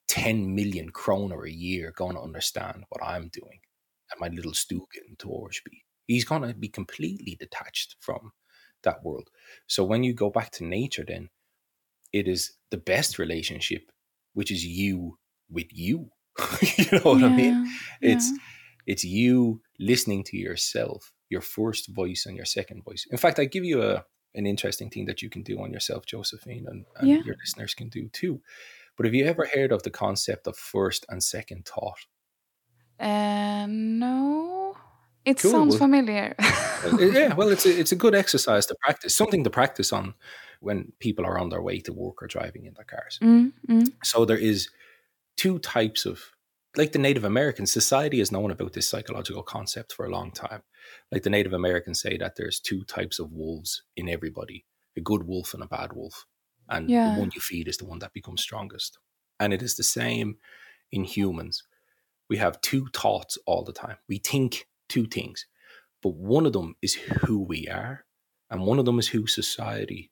10 0.07 0.53
million 0.53 0.89
kroner 0.89 1.45
a 1.45 1.51
year 1.51 1.93
going 1.95 2.15
to 2.15 2.21
understand 2.21 2.83
what 2.89 3.03
I'm 3.03 3.29
doing 3.29 3.59
at 4.11 4.19
my 4.19 4.27
little 4.27 4.51
stuga 4.51 4.99
in 5.07 5.15
Torsby? 5.15 5.83
He's 6.05 6.25
going 6.25 6.41
to 6.41 6.53
be 6.53 6.67
completely 6.67 7.37
detached 7.39 7.95
from 7.99 8.33
that 8.83 9.03
world. 9.03 9.29
So 9.67 9.83
when 9.83 10.03
you 10.03 10.13
go 10.13 10.29
back 10.29 10.51
to 10.51 10.65
nature, 10.65 11.05
then 11.07 11.29
it 12.11 12.27
is 12.27 12.53
the 12.69 12.77
best 12.77 13.17
relationship, 13.17 13.91
which 14.33 14.51
is 14.51 14.65
you 14.65 15.17
with 15.49 15.67
you. 15.71 16.09
you 16.77 16.85
know 16.91 17.11
what 17.13 17.23
I 17.23 17.29
mean? 17.29 17.65
Yeah, 18.01 18.11
It's 18.11 18.31
it's 18.85 19.03
you 19.03 19.61
listening 19.79 20.23
to 20.25 20.37
yourself, 20.37 21.13
your 21.29 21.41
first 21.41 21.87
voice 21.89 22.25
and 22.25 22.35
your 22.35 22.45
second 22.45 22.83
voice. 22.83 23.05
In 23.11 23.17
fact, 23.17 23.39
I 23.39 23.45
give 23.45 23.63
you 23.65 23.81
a 23.83 24.05
an 24.35 24.45
interesting 24.47 24.89
thing 24.89 25.05
that 25.05 25.21
you 25.21 25.29
can 25.29 25.43
do 25.43 25.59
on 25.61 25.71
yourself, 25.71 26.05
Josephine, 26.07 26.65
and, 26.67 26.85
and 26.97 27.07
Yeah. 27.09 27.21
your 27.23 27.35
listeners 27.39 27.75
can 27.75 27.89
do 27.89 28.09
too. 28.09 28.41
But 28.97 29.05
have 29.05 29.13
you 29.15 29.25
ever 29.25 29.47
heard 29.53 29.71
of 29.71 29.83
the 29.83 29.91
concept 29.91 30.47
of 30.47 30.57
first 30.57 31.05
and 31.09 31.21
second 31.23 31.65
thought? 31.67 31.99
Uh, 32.99 33.65
no, 33.69 34.75
it 35.25 35.37
Cool, 35.39 35.51
sounds 35.51 35.69
well- 35.71 35.77
familiar. 35.79 36.35
Yeah, 36.99 37.33
well, 37.35 37.49
it's 37.49 37.65
a, 37.65 37.79
it's 37.79 37.91
a 37.91 37.95
good 37.95 38.15
exercise 38.15 38.65
to 38.67 38.75
practice, 38.81 39.15
something 39.15 39.43
to 39.43 39.49
practice 39.49 39.93
on 39.93 40.13
when 40.59 40.91
people 40.99 41.25
are 41.25 41.37
on 41.39 41.49
their 41.49 41.61
way 41.61 41.79
to 41.79 41.93
work 41.93 42.21
or 42.21 42.27
driving 42.27 42.65
in 42.65 42.73
their 42.73 42.85
cars. 42.85 43.19
mm, 43.21 43.51
mm, 43.69 43.91
So 44.03 44.25
there 44.25 44.37
is 44.37 44.69
two 45.37 45.59
types 45.59 46.05
of 46.05 46.31
like 46.75 46.91
the 46.91 46.99
Native 46.99 47.23
American 47.23 47.67
society 47.67 48.17
has 48.19 48.31
known 48.31 48.49
about 48.51 48.73
this 48.73 48.87
psychological 48.87 49.43
concept 49.43 49.93
for 49.93 50.05
a 50.05 50.09
long 50.11 50.31
time. 50.31 50.63
Like 51.11 51.23
the 51.23 51.29
Native 51.29 51.53
Americans 51.53 52.01
say 52.01 52.17
that 52.17 52.35
there's 52.35 52.59
two 52.59 52.83
types 52.83 53.19
of 53.19 53.31
wolves 53.31 53.83
in 53.95 54.09
everybody: 54.09 54.65
a 54.97 55.01
good 55.01 55.23
wolf 55.27 55.53
and 55.53 55.63
a 55.63 55.67
bad 55.67 55.93
wolf, 55.93 56.25
and 56.69 56.89
Yeah. 56.89 57.03
the 57.03 57.11
one 57.11 57.29
you 57.35 57.41
feed 57.41 57.67
is 57.67 57.77
the 57.77 57.85
one 57.85 57.99
that 57.99 58.13
becomes 58.13 58.41
strongest. 58.41 58.99
And 59.39 59.53
it 59.53 59.61
is 59.61 59.75
the 59.75 59.83
same 59.83 60.37
in 60.91 61.03
humans. 61.05 61.63
We 62.29 62.37
have 62.37 62.61
two 62.61 62.87
thoughts 62.93 63.37
all 63.45 63.63
the 63.63 63.73
time. 63.73 63.97
We 64.09 64.17
think 64.19 64.67
two 64.89 65.05
things, 65.05 65.45
but 66.01 66.15
one 66.15 66.45
of 66.45 66.53
them 66.53 66.75
is 66.81 66.95
who 66.95 67.41
we 67.41 67.67
are, 67.67 68.05
and 68.49 68.63
one 68.65 68.79
of 68.79 68.85
them 68.85 68.99
is 68.99 69.09
who 69.09 69.27
society, 69.27 70.11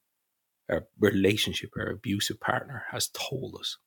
our 0.69 0.87
relationship, 0.99 1.71
our 1.77 1.89
abusive 1.91 2.39
partner 2.39 2.85
has 2.91 3.09
told 3.09 3.55
us. 3.59 3.77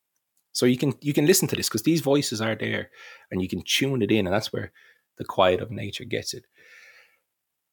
So 0.54 0.66
you 0.66 0.78
can 0.78 0.94
you 1.00 1.12
can 1.12 1.26
listen 1.26 1.48
to 1.48 1.56
this 1.56 1.68
because 1.68 1.82
these 1.82 2.00
voices 2.00 2.40
are 2.40 2.54
there, 2.54 2.90
and 3.30 3.42
you 3.42 3.48
can 3.48 3.62
tune 3.62 4.02
it 4.02 4.10
in, 4.10 4.26
and 4.26 4.34
that's 4.34 4.52
where 4.52 4.72
the 5.18 5.24
quiet 5.24 5.60
of 5.60 5.70
nature 5.70 6.04
gets 6.04 6.32
it. 6.32 6.46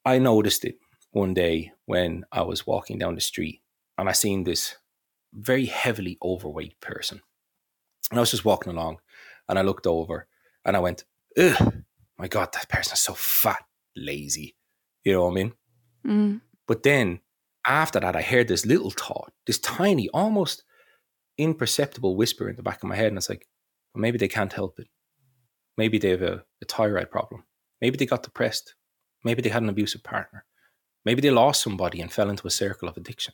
I 0.04 0.18
noticed 0.18 0.66
it 0.66 0.80
one 1.12 1.34
day 1.36 1.72
when 1.86 2.26
I 2.32 2.42
was 2.42 2.66
walking 2.66 2.98
down 2.98 3.16
the 3.16 3.22
street, 3.22 3.62
and 3.98 4.10
I 4.10 4.14
seen 4.14 4.44
this 4.44 4.76
very 5.32 5.68
heavily 5.68 6.18
overweight 6.24 6.82
person, 6.82 7.22
and 8.10 8.20
I 8.20 8.22
was 8.22 8.32
just 8.32 8.46
walking 8.46 8.74
along, 8.74 8.98
and 9.48 9.60
I 9.60 9.62
looked 9.62 9.86
over, 9.86 10.28
and 10.66 10.76
I 10.76 10.80
went, 10.80 11.06
"Ugh, 11.38 11.84
my 12.18 12.28
God, 12.28 12.50
that 12.54 12.68
person 12.68 12.94
is 12.94 13.00
so 13.00 13.14
fat, 13.14 13.64
lazy." 13.96 14.56
You 15.04 15.14
know 15.14 15.26
what 15.26 15.32
I 15.32 15.36
mean? 15.36 15.54
mm. 16.06 16.42
But 16.68 16.82
then 16.82 17.20
after 17.66 18.00
that, 18.00 18.16
I 18.16 18.24
heard 18.24 18.48
this 18.48 18.66
little 18.66 18.90
thought, 18.90 19.34
this 19.46 19.60
tiny, 19.60 20.10
almost 20.10 20.64
imperceptible 21.42 22.16
whisper 22.16 22.50
in 22.50 22.56
the 22.56 22.64
back 22.64 22.82
of 22.84 22.90
my 22.90 22.96
head. 22.96 23.08
And 23.08 23.18
it's 23.18 23.30
like, 23.30 23.46
well, 23.94 24.02
maybe 24.02 24.18
they 24.18 24.28
can't 24.28 24.54
help 24.54 24.80
it. 24.80 24.88
Maybe 25.78 25.98
they 25.98 26.10
have 26.10 26.22
a, 26.22 26.44
a 26.62 26.66
thyroid 26.68 27.10
problem. 27.12 27.44
Maybe 27.82 27.98
they 27.98 28.06
got 28.06 28.24
depressed. 28.24 28.76
Maybe 29.24 29.42
they 29.42 29.50
had 29.50 29.64
an 29.64 29.70
abusive 29.70 30.04
partner. 30.04 30.46
Maybe 31.06 31.22
they 31.22 31.32
lost 31.32 31.64
somebody 31.64 32.00
and 32.02 32.12
fell 32.12 32.30
into 32.30 32.48
a 32.48 32.52
circle 32.52 32.88
of 32.88 32.98
addiction. 32.98 33.34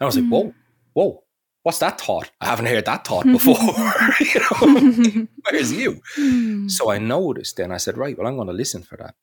And 0.00 0.04
I 0.04 0.06
was 0.06 0.16
like, 0.16 0.24
Mm. 0.24 0.30
whoa, 0.30 0.54
whoa, 0.94 1.24
what's 1.62 1.78
that 1.80 2.00
thought? 2.00 2.30
I 2.40 2.46
haven't 2.46 2.66
heard 2.66 2.86
that 2.86 3.06
thought 3.06 3.24
before. 3.26 3.54
you 4.20 4.40
know, 4.40 5.26
where's 5.50 5.72
you? 5.72 6.00
Mm. 6.16 6.70
So 6.70 6.90
I 6.90 6.98
noticed 6.98 7.56
then, 7.56 7.72
I 7.72 7.76
said, 7.76 7.98
right, 7.98 8.16
well, 8.16 8.26
I'm 8.26 8.36
going 8.36 8.48
to 8.48 8.54
listen 8.54 8.82
for 8.82 8.96
that. 8.98 9.14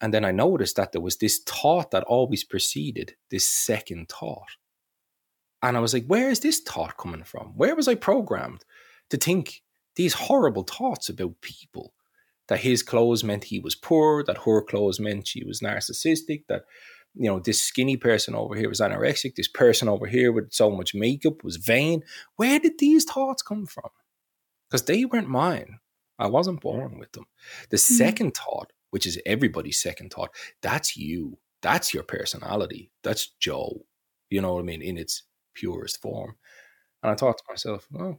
And 0.00 0.12
then 0.12 0.24
I 0.24 0.32
noticed 0.32 0.76
that 0.76 0.90
there 0.92 1.00
was 1.00 1.18
this 1.18 1.38
thought 1.46 1.92
that 1.92 2.02
always 2.04 2.42
preceded 2.42 3.14
this 3.30 3.48
second 3.48 4.08
thought. 4.08 4.48
And 5.62 5.76
I 5.76 5.80
was 5.80 5.94
like, 5.94 6.06
where 6.06 6.30
is 6.30 6.40
this 6.40 6.60
thought 6.60 6.96
coming 6.96 7.22
from? 7.22 7.52
Where 7.56 7.76
was 7.76 7.86
I 7.86 7.94
programmed 7.94 8.64
to 9.10 9.16
think 9.16 9.62
these 9.96 10.14
horrible 10.14 10.64
thoughts 10.64 11.08
about 11.08 11.40
people? 11.40 11.94
That 12.48 12.60
his 12.60 12.82
clothes 12.82 13.22
meant 13.22 13.44
he 13.44 13.60
was 13.60 13.76
poor, 13.76 14.24
that 14.24 14.38
her 14.44 14.62
clothes 14.62 14.98
meant 14.98 15.28
she 15.28 15.44
was 15.44 15.60
narcissistic, 15.60 16.44
that 16.48 16.64
you 17.14 17.28
know, 17.28 17.38
this 17.38 17.62
skinny 17.62 17.96
person 17.96 18.34
over 18.34 18.54
here 18.54 18.68
was 18.68 18.80
anorexic, 18.80 19.34
this 19.34 19.48
person 19.48 19.88
over 19.88 20.06
here 20.06 20.32
with 20.32 20.52
so 20.52 20.70
much 20.70 20.94
makeup 20.94 21.44
was 21.44 21.56
vain. 21.56 22.02
Where 22.36 22.58
did 22.58 22.78
these 22.78 23.04
thoughts 23.04 23.42
come 23.42 23.66
from? 23.66 23.90
Because 24.68 24.84
they 24.86 25.04
weren't 25.04 25.28
mine. 25.28 25.78
I 26.18 26.28
wasn't 26.28 26.60
born 26.60 26.98
with 26.98 27.12
them. 27.12 27.26
The 27.70 27.76
hmm. 27.76 27.94
second 27.94 28.36
thought, 28.36 28.72
which 28.90 29.06
is 29.06 29.20
everybody's 29.26 29.80
second 29.80 30.12
thought, 30.12 30.30
that's 30.62 30.96
you. 30.96 31.38
That's 31.60 31.94
your 31.94 32.02
personality. 32.02 32.90
That's 33.02 33.28
Joe. 33.38 33.84
You 34.30 34.40
know 34.40 34.54
what 34.54 34.60
I 34.60 34.64
mean? 34.64 34.82
In 34.82 34.96
its 34.96 35.22
purest 35.54 36.00
form. 36.00 36.36
And 37.02 37.12
I 37.12 37.14
thought 37.14 37.38
to 37.38 37.44
myself, 37.48 37.86
oh, 37.98 38.18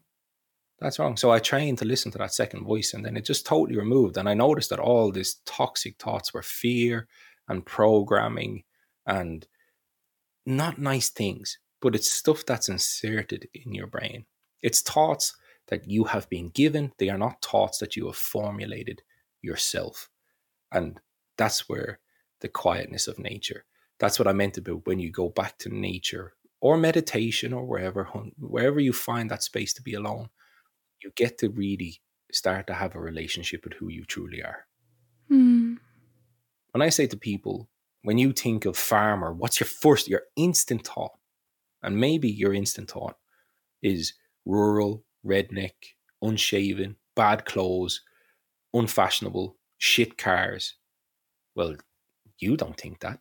that's 0.79 0.99
wrong. 0.99 1.15
So 1.15 1.31
I 1.31 1.39
trained 1.39 1.77
to 1.79 1.85
listen 1.85 2.11
to 2.11 2.17
that 2.17 2.33
second 2.33 2.65
voice 2.65 2.93
and 2.93 3.05
then 3.05 3.15
it 3.15 3.25
just 3.25 3.45
totally 3.45 3.77
removed. 3.77 4.17
And 4.17 4.27
I 4.27 4.33
noticed 4.33 4.69
that 4.69 4.79
all 4.79 5.11
these 5.11 5.35
toxic 5.45 5.97
thoughts 5.97 6.33
were 6.33 6.41
fear 6.41 7.07
and 7.47 7.65
programming 7.65 8.63
and 9.05 9.47
not 10.45 10.77
nice 10.77 11.09
things, 11.09 11.57
but 11.81 11.95
it's 11.95 12.11
stuff 12.11 12.45
that's 12.45 12.69
inserted 12.69 13.47
in 13.53 13.73
your 13.73 13.87
brain. 13.87 14.25
It's 14.61 14.81
thoughts 14.81 15.35
that 15.67 15.89
you 15.89 16.05
have 16.05 16.29
been 16.29 16.49
given. 16.49 16.91
They 16.97 17.09
are 17.09 17.17
not 17.17 17.43
thoughts 17.43 17.77
that 17.77 17.95
you 17.95 18.07
have 18.07 18.17
formulated 18.17 19.01
yourself. 19.41 20.09
And 20.71 20.99
that's 21.37 21.69
where 21.69 21.99
the 22.41 22.49
quietness 22.49 23.07
of 23.07 23.19
nature. 23.19 23.65
That's 23.99 24.19
what 24.19 24.27
I 24.27 24.33
meant 24.33 24.57
about 24.57 24.85
when 24.85 24.99
you 24.99 25.11
go 25.11 25.29
back 25.29 25.57
to 25.59 25.69
nature 25.69 26.33
or 26.63 26.77
meditation 26.77 27.51
or 27.51 27.65
wherever 27.65 28.05
wherever 28.39 28.79
you 28.79 28.93
find 28.93 29.29
that 29.29 29.43
space 29.43 29.73
to 29.73 29.81
be 29.81 29.93
alone, 29.93 30.29
you 31.03 31.11
get 31.17 31.37
to 31.37 31.49
really 31.49 32.01
start 32.31 32.67
to 32.67 32.73
have 32.73 32.95
a 32.95 33.01
relationship 33.01 33.65
with 33.65 33.73
who 33.73 33.89
you 33.89 34.05
truly 34.05 34.41
are. 34.41 34.65
Mm. 35.29 35.77
When 36.71 36.81
I 36.81 36.87
say 36.87 37.05
to 37.07 37.17
people, 37.17 37.67
when 38.03 38.17
you 38.17 38.31
think 38.31 38.63
of 38.63 38.77
farmer, 38.77 39.33
what's 39.33 39.59
your 39.59 39.67
first, 39.67 40.07
your 40.07 40.23
instant 40.37 40.87
thought? 40.87 41.11
And 41.81 41.97
maybe 41.97 42.29
your 42.29 42.53
instant 42.53 42.89
thought 42.89 43.17
is 43.81 44.13
rural, 44.45 45.03
redneck, 45.25 45.73
unshaven, 46.21 46.95
bad 47.13 47.43
clothes, 47.43 48.01
unfashionable, 48.73 49.57
shit 49.79 50.17
cars. 50.17 50.75
Well, 51.55 51.75
you 52.39 52.55
don't 52.55 52.77
think 52.77 53.01
that. 53.01 53.19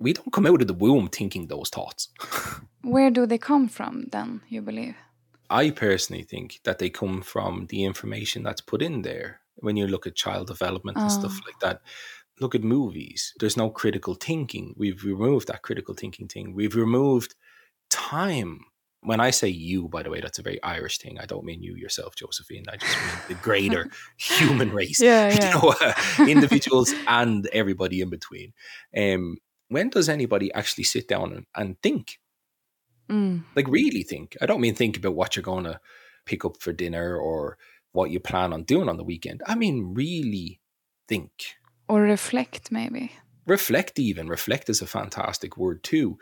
We 0.00 0.12
don't 0.14 0.32
come 0.32 0.46
out 0.46 0.60
of 0.62 0.66
the 0.66 0.74
womb 0.74 1.08
thinking 1.08 1.46
those 1.46 1.68
thoughts. 1.68 2.08
Where 2.82 3.10
do 3.10 3.26
they 3.26 3.38
come 3.38 3.68
from 3.68 4.06
then, 4.10 4.40
you 4.48 4.62
believe? 4.62 4.96
I 5.50 5.70
personally 5.70 6.22
think 6.22 6.60
that 6.64 6.78
they 6.78 6.88
come 6.90 7.22
from 7.22 7.66
the 7.68 7.84
information 7.84 8.42
that's 8.42 8.60
put 8.62 8.82
in 8.82 9.02
there. 9.02 9.40
When 9.56 9.76
you 9.76 9.86
look 9.86 10.06
at 10.06 10.14
child 10.16 10.46
development 10.46 10.96
and 10.96 11.12
stuff 11.12 11.34
Oh. 11.36 11.46
like 11.46 11.60
that, 11.60 11.82
look 12.40 12.54
at 12.54 12.62
movies. 12.64 13.34
There's 13.38 13.56
no 13.58 13.68
critical 13.68 14.14
thinking. 14.14 14.74
We've 14.76 15.04
removed 15.04 15.48
that 15.48 15.62
critical 15.62 15.94
thinking 15.94 16.28
thing. 16.28 16.54
We've 16.54 16.74
removed 16.76 17.34
time. 17.90 18.60
When 19.02 19.20
I 19.20 19.30
say 19.30 19.48
you, 19.48 19.88
by 19.88 20.02
the 20.02 20.10
way, 20.10 20.20
that's 20.20 20.38
a 20.38 20.42
very 20.42 20.62
Irish 20.62 20.98
thing. 20.98 21.18
I 21.18 21.26
don't 21.26 21.44
mean 21.44 21.62
you 21.62 21.74
yourself, 21.74 22.14
Josephine. 22.16 22.64
I 22.72 22.76
just 22.76 22.96
mean 22.98 23.14
the 23.28 23.34
greater 23.34 23.90
human 24.18 24.70
race. 24.72 25.00
Yeah, 25.00 25.28
You 25.32 25.38
yeah. 25.40 25.50
know, 25.54 25.74
uh, 25.80 26.26
individuals 26.26 26.94
and 27.06 27.46
everybody 27.52 28.00
in 28.02 28.10
between. 28.10 28.52
Um, 28.96 29.38
when 29.70 29.88
does 29.88 30.08
anybody 30.08 30.52
actually 30.52 30.84
sit 30.84 31.08
down 31.08 31.32
and, 31.32 31.46
and 31.56 31.80
think? 31.82 32.20
Mm. 33.08 33.44
Like, 33.56 33.68
really 33.68 34.02
think. 34.02 34.36
I 34.40 34.46
don't 34.46 34.60
mean 34.60 34.74
think 34.74 34.96
about 34.96 35.14
what 35.14 35.34
you're 35.34 35.42
going 35.42 35.64
to 35.64 35.80
pick 36.26 36.44
up 36.44 36.60
for 36.60 36.72
dinner 36.72 37.16
or 37.16 37.56
what 37.92 38.10
you 38.10 38.20
plan 38.20 38.52
on 38.52 38.64
doing 38.64 38.88
on 38.88 38.96
the 38.96 39.04
weekend. 39.04 39.42
I 39.46 39.54
mean, 39.54 39.94
really 39.94 40.60
think. 41.08 41.30
Or 41.88 42.02
reflect, 42.02 42.70
maybe. 42.70 43.12
Reflect, 43.46 43.98
even. 43.98 44.28
Reflect 44.28 44.68
is 44.68 44.82
a 44.82 44.86
fantastic 44.86 45.56
word, 45.56 45.82
too. 45.82 46.18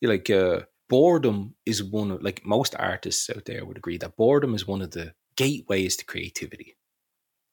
You're 0.00 0.12
like, 0.12 0.30
uh, 0.30 0.60
boredom 0.88 1.54
is 1.66 1.82
one 1.82 2.12
of, 2.12 2.22
like, 2.22 2.44
most 2.44 2.76
artists 2.78 3.28
out 3.30 3.44
there 3.46 3.64
would 3.64 3.78
agree 3.78 3.98
that 3.98 4.16
boredom 4.16 4.54
is 4.54 4.66
one 4.66 4.82
of 4.82 4.92
the 4.92 5.14
gateways 5.36 5.96
to 5.96 6.04
creativity. 6.04 6.76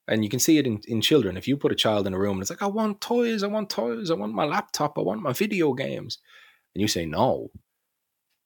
And 0.08 0.24
you 0.24 0.30
can 0.30 0.40
see 0.40 0.58
it 0.58 0.68
in, 0.68 0.82
in 0.88 1.02
children. 1.02 1.38
If 1.38 1.48
you 1.48 1.58
put 1.58 1.72
a 1.72 1.76
child 1.76 2.06
in 2.06 2.14
a 2.14 2.20
room 2.20 2.34
and 2.34 2.42
it's 2.42 2.52
like, 2.52 2.62
I 2.62 2.68
want 2.68 3.02
toys, 3.02 3.42
I 3.44 3.48
want 3.48 3.70
toys, 3.70 4.12
I 4.12 4.14
want 4.14 4.34
my 4.34 4.46
laptop, 4.46 4.98
I 4.98 5.02
want 5.02 5.22
my 5.22 5.34
video 5.34 5.74
games. 5.74 6.20
And 6.74 6.82
you 6.82 6.88
say 6.88 7.06
no. 7.06 7.50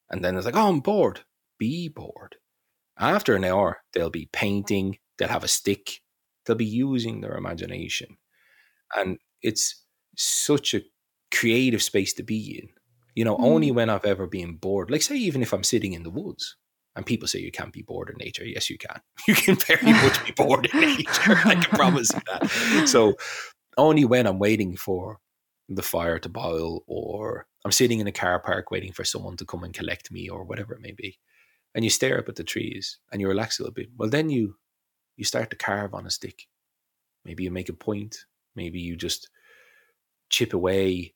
And 0.09 0.23
then 0.23 0.37
it's 0.37 0.45
like, 0.45 0.55
oh, 0.55 0.69
I'm 0.69 0.79
bored. 0.79 1.21
Be 1.57 1.89
bored. 1.89 2.37
After 2.97 3.35
an 3.35 3.43
hour, 3.43 3.81
they'll 3.93 4.09
be 4.09 4.29
painting, 4.31 4.97
they'll 5.17 5.29
have 5.29 5.43
a 5.43 5.49
stick, 5.49 6.01
they'll 6.45 6.55
be 6.55 6.65
using 6.65 7.21
their 7.21 7.35
imagination. 7.35 8.17
And 8.95 9.19
it's 9.41 9.83
such 10.17 10.73
a 10.73 10.81
creative 11.33 11.81
space 11.81 12.13
to 12.13 12.23
be 12.23 12.59
in. 12.61 12.69
You 13.15 13.25
know, 13.25 13.37
mm. 13.37 13.43
only 13.43 13.71
when 13.71 13.89
I've 13.89 14.05
ever 14.05 14.27
been 14.27 14.55
bored, 14.55 14.91
like 14.91 15.01
say, 15.01 15.15
even 15.15 15.41
if 15.41 15.53
I'm 15.53 15.63
sitting 15.63 15.93
in 15.93 16.03
the 16.03 16.09
woods, 16.09 16.55
and 16.95 17.05
people 17.05 17.27
say 17.27 17.39
you 17.39 17.51
can't 17.51 17.73
be 17.73 17.81
bored 17.81 18.09
in 18.09 18.17
nature. 18.17 18.45
Yes, 18.45 18.69
you 18.69 18.77
can. 18.77 19.01
You 19.27 19.35
can 19.35 19.55
very 19.55 19.91
much 19.91 20.25
be 20.25 20.31
bored 20.31 20.67
in 20.73 20.79
nature. 20.79 21.39
I 21.45 21.55
can 21.55 21.77
promise 21.77 22.11
you 22.13 22.21
that. 22.27 22.87
So 22.87 23.15
only 23.77 24.05
when 24.05 24.27
I'm 24.27 24.39
waiting 24.39 24.75
for 24.75 25.19
the 25.67 25.83
fire 25.83 26.19
to 26.19 26.29
boil 26.29 26.83
or 26.87 27.47
I'm 27.63 27.71
sitting 27.71 27.99
in 27.99 28.07
a 28.07 28.11
car 28.11 28.39
park 28.39 28.71
waiting 28.71 28.91
for 28.91 29.03
someone 29.03 29.37
to 29.37 29.45
come 29.45 29.63
and 29.63 29.73
collect 29.73 30.11
me 30.11 30.27
or 30.29 30.43
whatever 30.43 30.73
it 30.73 30.81
may 30.81 30.91
be. 30.91 31.19
And 31.75 31.83
you 31.83 31.91
stare 31.91 32.17
up 32.17 32.27
at 32.27 32.35
the 32.35 32.43
trees 32.43 32.97
and 33.11 33.21
you 33.21 33.27
relax 33.27 33.59
a 33.59 33.63
little 33.63 33.73
bit. 33.73 33.89
Well, 33.95 34.09
then 34.09 34.29
you 34.29 34.55
you 35.15 35.25
start 35.25 35.49
to 35.49 35.55
carve 35.55 35.93
on 35.93 36.07
a 36.07 36.09
stick. 36.09 36.47
Maybe 37.25 37.43
you 37.43 37.51
make 37.51 37.69
a 37.69 37.73
point. 37.73 38.25
Maybe 38.55 38.79
you 38.79 38.95
just 38.95 39.29
chip 40.29 40.53
away 40.53 41.13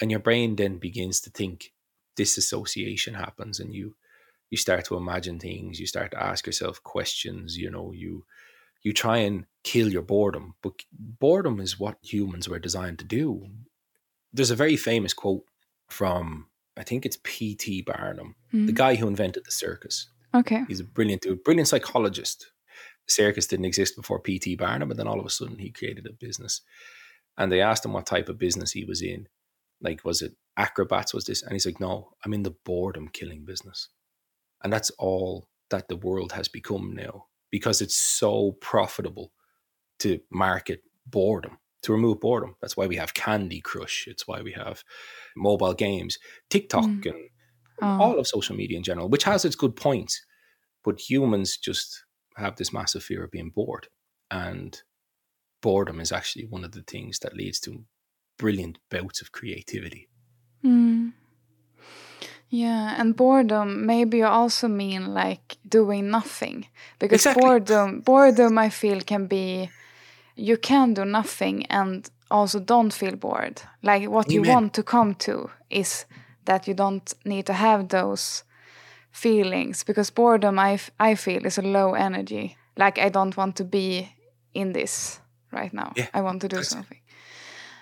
and 0.00 0.10
your 0.10 0.20
brain 0.20 0.56
then 0.56 0.78
begins 0.78 1.20
to 1.20 1.30
think 1.30 1.72
disassociation 2.16 3.14
happens 3.14 3.60
and 3.60 3.74
you 3.74 3.94
you 4.52 4.58
start 4.58 4.84
to 4.84 4.96
imagine 4.96 5.38
things 5.38 5.80
you 5.80 5.86
start 5.86 6.10
to 6.10 6.22
ask 6.22 6.46
yourself 6.46 6.82
questions 6.82 7.56
you 7.56 7.70
know 7.70 7.90
you 7.90 8.24
you 8.82 8.92
try 8.92 9.16
and 9.18 9.46
kill 9.64 9.88
your 9.90 10.02
boredom 10.02 10.54
but 10.62 10.74
boredom 10.92 11.58
is 11.58 11.80
what 11.80 11.96
humans 12.02 12.48
were 12.48 12.58
designed 12.58 12.98
to 12.98 13.04
do. 13.04 13.48
There's 14.32 14.50
a 14.50 14.56
very 14.56 14.76
famous 14.76 15.14
quote 15.14 15.44
from 15.88 16.46
i 16.78 16.82
think 16.82 17.04
it's 17.04 17.18
pt 17.22 17.84
barnum 17.84 18.34
mm. 18.52 18.66
the 18.66 18.72
guy 18.72 18.94
who 18.94 19.08
invented 19.08 19.44
the 19.44 19.50
circus. 19.50 20.08
Okay. 20.34 20.64
He's 20.68 20.80
a 20.80 20.84
brilliant 20.84 21.22
dude 21.22 21.44
brilliant 21.44 21.68
psychologist. 21.68 22.50
The 23.06 23.12
circus 23.12 23.46
didn't 23.46 23.70
exist 23.70 23.96
before 23.96 24.20
pt 24.20 24.58
barnum 24.58 24.88
but 24.88 24.96
then 24.98 25.08
all 25.08 25.20
of 25.20 25.26
a 25.26 25.30
sudden 25.30 25.58
he 25.58 25.70
created 25.70 26.06
a 26.06 26.12
business. 26.12 26.60
And 27.38 27.50
they 27.50 27.62
asked 27.62 27.86
him 27.86 27.94
what 27.94 28.04
type 28.04 28.28
of 28.28 28.38
business 28.38 28.72
he 28.72 28.84
was 28.84 29.00
in. 29.00 29.28
Like 29.80 30.04
was 30.04 30.20
it 30.20 30.32
acrobats? 30.58 31.14
Was 31.14 31.24
this 31.24 31.42
and 31.42 31.52
he's 31.52 31.66
like 31.66 31.80
no 31.80 32.12
i'm 32.24 32.34
in 32.34 32.42
the 32.42 32.56
boredom 32.64 33.08
killing 33.08 33.44
business 33.44 33.88
and 34.62 34.72
that's 34.72 34.90
all 34.98 35.48
that 35.70 35.88
the 35.88 35.96
world 35.96 36.32
has 36.32 36.48
become 36.48 36.92
now 36.94 37.26
because 37.50 37.80
it's 37.80 37.96
so 37.96 38.52
profitable 38.60 39.32
to 40.00 40.20
market 40.30 40.82
boredom, 41.06 41.58
to 41.82 41.92
remove 41.92 42.20
boredom. 42.20 42.56
That's 42.60 42.76
why 42.76 42.86
we 42.86 42.96
have 42.96 43.14
Candy 43.14 43.60
Crush. 43.60 44.06
It's 44.08 44.26
why 44.26 44.42
we 44.42 44.52
have 44.52 44.82
mobile 45.36 45.74
games, 45.74 46.18
TikTok, 46.50 46.84
mm. 46.84 47.06
and 47.06 47.28
oh. 47.82 48.00
all 48.00 48.18
of 48.18 48.26
social 48.26 48.56
media 48.56 48.76
in 48.76 48.82
general, 48.82 49.08
which 49.08 49.24
has 49.24 49.44
its 49.44 49.56
good 49.56 49.76
points. 49.76 50.24
But 50.84 50.98
humans 50.98 51.56
just 51.56 52.04
have 52.36 52.56
this 52.56 52.72
massive 52.72 53.04
fear 53.04 53.22
of 53.24 53.30
being 53.30 53.50
bored. 53.50 53.88
And 54.30 54.80
boredom 55.60 56.00
is 56.00 56.10
actually 56.10 56.46
one 56.46 56.64
of 56.64 56.72
the 56.72 56.82
things 56.82 57.18
that 57.20 57.36
leads 57.36 57.60
to 57.60 57.84
brilliant 58.38 58.78
bouts 58.90 59.20
of 59.20 59.32
creativity. 59.32 60.08
Mm. 60.64 61.12
Yeah, 62.54 63.00
and 63.00 63.16
boredom 63.16 63.86
maybe 63.86 64.18
you 64.18 64.26
also 64.26 64.68
mean 64.68 65.14
like 65.14 65.56
doing 65.66 66.10
nothing 66.10 66.66
because 66.98 67.14
exactly. 67.16 67.42
boredom 67.42 68.00
boredom 68.00 68.58
I 68.58 68.68
feel 68.68 69.00
can 69.00 69.26
be 69.26 69.70
you 70.36 70.58
can 70.58 70.92
do 70.92 71.06
nothing 71.06 71.64
and 71.70 72.10
also 72.30 72.60
don't 72.60 72.92
feel 72.92 73.16
bored. 73.16 73.62
Like 73.82 74.06
what 74.10 74.26
Amen. 74.26 74.44
you 74.44 74.52
want 74.52 74.74
to 74.74 74.82
come 74.82 75.14
to 75.14 75.50
is 75.70 76.04
that 76.44 76.68
you 76.68 76.74
don't 76.74 77.14
need 77.24 77.46
to 77.46 77.54
have 77.54 77.88
those 77.88 78.44
feelings 79.12 79.82
because 79.82 80.10
boredom 80.10 80.58
I, 80.58 80.78
I 81.00 81.14
feel 81.14 81.46
is 81.46 81.56
a 81.56 81.62
low 81.62 81.94
energy. 81.94 82.58
Like 82.76 82.98
I 82.98 83.08
don't 83.08 83.34
want 83.34 83.56
to 83.56 83.64
be 83.64 84.14
in 84.52 84.74
this 84.74 85.20
right 85.52 85.72
now. 85.72 85.92
Yeah, 85.96 86.08
I 86.12 86.20
want 86.20 86.42
to 86.42 86.48
do 86.48 86.62
something. 86.62 86.98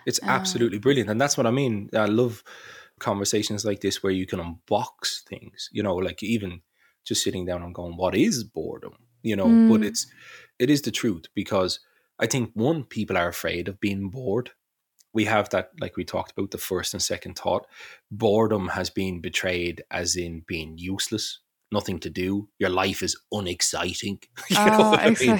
It's 0.07 0.21
uh, 0.23 0.27
absolutely 0.31 0.79
brilliant 0.79 1.11
and 1.11 1.21
that's 1.21 1.37
what 1.37 1.47
I 1.47 1.51
mean. 1.51 1.91
I 1.93 2.07
love 2.07 2.45
conversations 3.01 3.65
like 3.65 3.81
this 3.81 4.03
where 4.03 4.13
you 4.13 4.27
can 4.27 4.39
unbox 4.39 5.23
things, 5.29 5.69
you 5.73 5.83
know, 5.83 5.97
like 5.97 6.23
even 6.23 6.61
just 7.05 7.25
sitting 7.25 7.45
down 7.45 7.63
and 7.63 7.75
going, 7.75 7.97
what 7.97 8.15
is 8.15 8.45
boredom? 8.45 8.95
You 9.23 9.37
know, 9.37 9.47
mm. 9.47 9.69
but 9.69 9.85
it's 9.85 10.07
it 10.59 10.71
is 10.71 10.83
the 10.83 10.91
truth 10.91 11.27
because 11.35 11.81
I 12.19 12.27
think 12.27 12.51
one, 12.55 12.85
people 12.85 13.17
are 13.17 13.29
afraid 13.29 13.69
of 13.69 13.81
being 13.81 14.11
bored. 14.11 14.51
We 15.13 15.25
have 15.25 15.49
that, 15.51 15.71
like 15.81 15.97
we 15.97 16.05
talked 16.05 16.33
about, 16.33 16.53
the 16.53 16.59
first 16.59 16.95
and 16.95 17.03
second 17.03 17.37
thought. 17.37 17.67
Boredom 18.11 18.69
has 18.69 18.91
been 18.91 19.21
betrayed 19.21 19.83
as 19.91 20.17
in 20.17 20.45
being 20.47 20.79
useless, 20.79 21.41
nothing 21.73 21.99
to 22.01 22.11
do. 22.11 22.49
Your 22.59 22.71
life 22.71 23.03
is 23.03 23.19
unexciting. 23.33 24.21
you 24.51 24.57
know 24.57 24.95
oh, 24.95 24.95
exactly. 24.95 25.31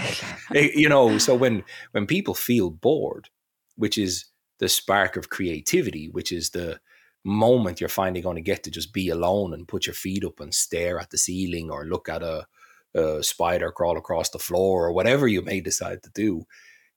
I 0.51 0.63
mean? 0.63 0.71
You 0.75 0.89
know, 0.89 1.19
so 1.19 1.35
when 1.35 1.63
when 1.93 2.07
people 2.07 2.35
feel 2.35 2.71
bored, 2.71 3.29
which 3.77 3.97
is 3.97 4.27
the 4.59 4.69
spark 4.69 5.17
of 5.17 5.31
creativity, 5.31 6.09
which 6.09 6.33
is 6.33 6.51
the 6.51 6.81
moment 7.25 7.81
you're 7.81 7.89
finally 7.89 8.21
going 8.21 8.37
to 8.37 8.43
get 8.43 8.63
to 8.65 8.71
just 8.71 8.93
be 8.93 9.09
alone 9.09 9.53
and 9.53 9.69
put 9.69 9.87
your 9.87 9.95
feet 9.95 10.25
up 10.25 10.41
and 10.41 10.55
stare 10.55 10.99
at 10.99 11.11
the 11.11 11.19
ceiling 11.19 11.71
or 11.71 11.85
look 11.85 12.09
at 12.09 12.23
a, 12.23 12.47
a 12.95 13.23
spider 13.23 13.71
crawl 13.71 13.97
across 13.97 14.31
the 14.31 14.39
floor 14.39 14.87
or 14.87 14.93
whatever 14.93 15.29
you 15.29 15.43
may 15.43 15.61
decide 15.61 16.03
to 16.03 16.11
do, 16.15 16.45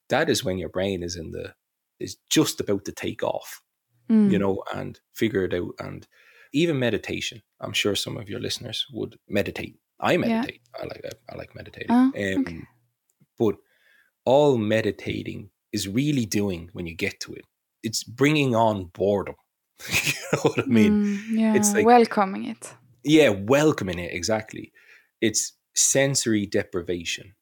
that 0.10 0.30
is 0.30 0.44
when 0.44 0.58
your 0.58 0.70
brain 0.70 1.04
is 1.04 1.16
in 1.16 1.32
the 1.32 1.54
is 2.00 2.18
just 2.30 2.60
about 2.60 2.86
to 2.86 2.92
take 2.92 3.24
off, 3.24 3.62
mm. 4.10 4.30
you 4.32 4.38
know, 4.38 4.64
and 4.74 5.00
figure 5.14 5.44
it 5.44 5.54
out. 5.54 5.74
And 5.80 6.08
even 6.54 6.80
meditation, 6.80 7.42
I'm 7.62 7.74
sure 7.74 7.96
some 7.96 8.18
of 8.18 8.30
your 8.30 8.40
listeners 8.40 8.86
would 8.92 9.18
meditate. 9.30 9.78
I 10.00 10.18
meditate. 10.18 10.62
Yeah. 10.76 10.84
I 10.84 10.86
like 10.86 11.02
I 11.30 11.36
like 11.38 11.56
meditating. 11.56 11.92
Oh, 11.92 11.96
um, 11.96 12.14
okay. 12.16 12.62
But 13.40 13.56
all 14.26 14.58
meditating 14.58 15.50
is 15.72 15.88
really 15.88 16.26
doing 16.26 16.70
when 16.74 16.86
you 16.86 16.96
get 16.96 17.20
to 17.22 17.34
it, 17.34 17.46
it's 17.82 18.04
bringing 18.04 18.56
on 18.56 18.86
boredom 18.94 19.36
you 19.90 20.14
know 20.32 20.40
what 20.44 20.60
I 20.60 20.66
mean? 20.66 20.92
Mm, 20.94 21.40
yeah, 21.40 21.56
it's 21.56 21.74
like 21.74 21.86
welcoming 21.86 22.46
it. 22.46 22.74
Yeah, 23.04 23.30
welcoming 23.30 24.00
it 24.00 24.14
exactly. 24.14 24.72
It's 25.22 25.54
sensory 25.76 26.46
deprivation. 26.46 27.36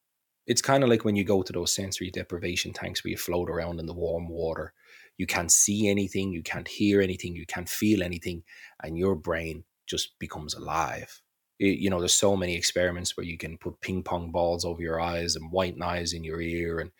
It's 0.47 0.61
kind 0.61 0.83
of 0.83 0.89
like 0.89 1.05
when 1.05 1.15
you 1.15 1.23
go 1.23 1.43
to 1.43 1.53
those 1.53 1.73
sensory 1.73 2.09
deprivation 2.09 2.73
tanks 2.73 3.03
where 3.03 3.11
you 3.11 3.17
float 3.17 3.49
around 3.49 3.79
in 3.79 3.85
the 3.85 3.93
warm 3.93 4.27
water. 4.27 4.73
You 5.17 5.27
can't 5.27 5.51
see 5.51 5.87
anything, 5.87 6.31
you 6.31 6.41
can't 6.41 6.67
hear 6.67 6.99
anything, 6.99 7.35
you 7.35 7.45
can't 7.45 7.69
feel 7.69 8.01
anything, 8.01 8.43
and 8.83 8.97
your 8.97 9.15
brain 9.15 9.65
just 9.85 10.17
becomes 10.17 10.55
alive. 10.55 11.21
It, 11.59 11.77
you 11.77 11.89
know, 11.89 11.99
there's 11.99 12.15
so 12.15 12.35
many 12.35 12.55
experiments 12.55 13.15
where 13.15 13.25
you 13.25 13.37
can 13.37 13.57
put 13.57 13.81
ping 13.81 14.01
pong 14.01 14.31
balls 14.31 14.65
over 14.65 14.81
your 14.81 14.99
eyes 14.99 15.35
and 15.35 15.51
white 15.51 15.77
knives 15.77 16.13
in 16.13 16.23
your 16.23 16.41
ear, 16.41 16.79
and 16.79 16.91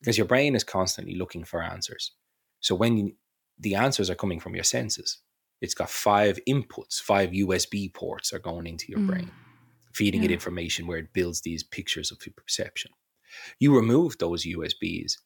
because 0.00 0.16
your 0.16 0.26
brain 0.26 0.54
is 0.54 0.64
constantly 0.64 1.16
looking 1.16 1.44
for 1.44 1.62
answers. 1.62 2.12
So 2.60 2.74
when 2.74 3.14
the 3.58 3.74
answers 3.74 4.10
are 4.10 4.14
coming 4.14 4.40
from 4.40 4.54
your 4.54 4.64
senses. 4.64 5.18
It's 5.60 5.74
got 5.74 5.90
five 5.90 6.38
inputs, 6.46 7.00
five 7.00 7.30
USB 7.30 7.92
ports 7.92 8.32
are 8.32 8.38
going 8.38 8.66
into 8.66 8.86
your 8.88 9.00
mm. 9.00 9.06
brain, 9.06 9.30
feeding 9.92 10.22
yeah. 10.22 10.26
it 10.26 10.32
information 10.32 10.86
where 10.86 10.98
it 10.98 11.12
builds 11.12 11.40
these 11.40 11.62
pictures 11.62 12.12
of 12.12 12.24
your 12.26 12.34
perception. 12.36 12.90
You 13.58 13.74
remove 13.74 14.18
those 14.18 14.44
USBs, 14.44 15.16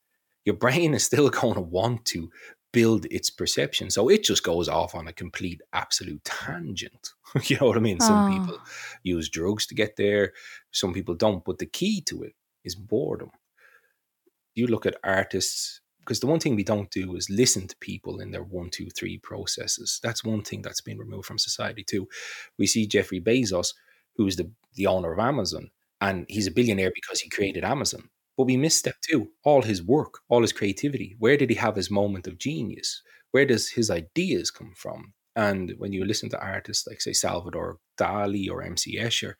your 0.44 0.56
brain 0.56 0.94
is 0.94 1.04
still 1.04 1.28
going 1.30 1.54
to 1.54 1.60
want 1.60 2.04
to 2.06 2.30
build 2.72 3.06
its 3.10 3.30
perception. 3.30 3.90
So 3.90 4.08
it 4.08 4.22
just 4.22 4.44
goes 4.44 4.68
off 4.68 4.94
on 4.94 5.08
a 5.08 5.12
complete, 5.12 5.60
absolute 5.72 6.24
tangent. 6.24 7.10
you 7.44 7.58
know 7.60 7.66
what 7.66 7.76
I 7.76 7.80
mean? 7.80 8.00
Some 8.00 8.32
oh. 8.32 8.38
people 8.38 8.60
use 9.02 9.28
drugs 9.28 9.66
to 9.66 9.74
get 9.74 9.96
there, 9.96 10.32
some 10.70 10.92
people 10.92 11.14
don't. 11.14 11.44
But 11.44 11.58
the 11.58 11.66
key 11.66 12.00
to 12.02 12.22
it 12.22 12.34
is 12.64 12.74
boredom. 12.74 13.30
You 14.54 14.66
look 14.66 14.86
at 14.86 14.96
artists 15.02 15.80
because 16.10 16.18
the 16.18 16.26
one 16.26 16.40
thing 16.40 16.56
we 16.56 16.64
don't 16.64 16.90
do 16.90 17.14
is 17.14 17.30
listen 17.30 17.68
to 17.68 17.76
people 17.76 18.18
in 18.18 18.32
their 18.32 18.42
one, 18.42 18.68
two, 18.68 18.88
three 18.90 19.16
processes. 19.18 20.00
That's 20.02 20.24
one 20.24 20.42
thing 20.42 20.60
that's 20.60 20.80
been 20.80 20.98
removed 20.98 21.24
from 21.24 21.38
society 21.38 21.84
too. 21.84 22.08
We 22.58 22.66
see 22.66 22.88
Jeffrey 22.88 23.20
Bezos, 23.20 23.74
who's 24.16 24.34
the, 24.34 24.50
the 24.74 24.88
owner 24.88 25.12
of 25.12 25.20
Amazon, 25.20 25.70
and 26.00 26.26
he's 26.28 26.48
a 26.48 26.50
billionaire 26.50 26.90
because 26.92 27.20
he 27.20 27.28
created 27.28 27.62
Amazon. 27.62 28.08
But 28.36 28.46
we 28.46 28.56
miss 28.56 28.76
step 28.76 28.96
two 29.08 29.28
all 29.44 29.62
his 29.62 29.84
work, 29.84 30.18
all 30.28 30.42
his 30.42 30.52
creativity. 30.52 31.14
Where 31.20 31.36
did 31.36 31.48
he 31.48 31.54
have 31.54 31.76
his 31.76 31.92
moment 31.92 32.26
of 32.26 32.38
genius? 32.38 33.02
Where 33.30 33.46
does 33.46 33.70
his 33.70 33.88
ideas 33.88 34.50
come 34.50 34.72
from? 34.74 35.12
And 35.36 35.74
when 35.78 35.92
you 35.92 36.04
listen 36.04 36.28
to 36.30 36.42
artists 36.44 36.88
like, 36.88 37.00
say, 37.00 37.12
Salvador 37.12 37.78
Dali 37.96 38.50
or 38.50 38.64
MC 38.64 38.98
Escher, 38.98 39.34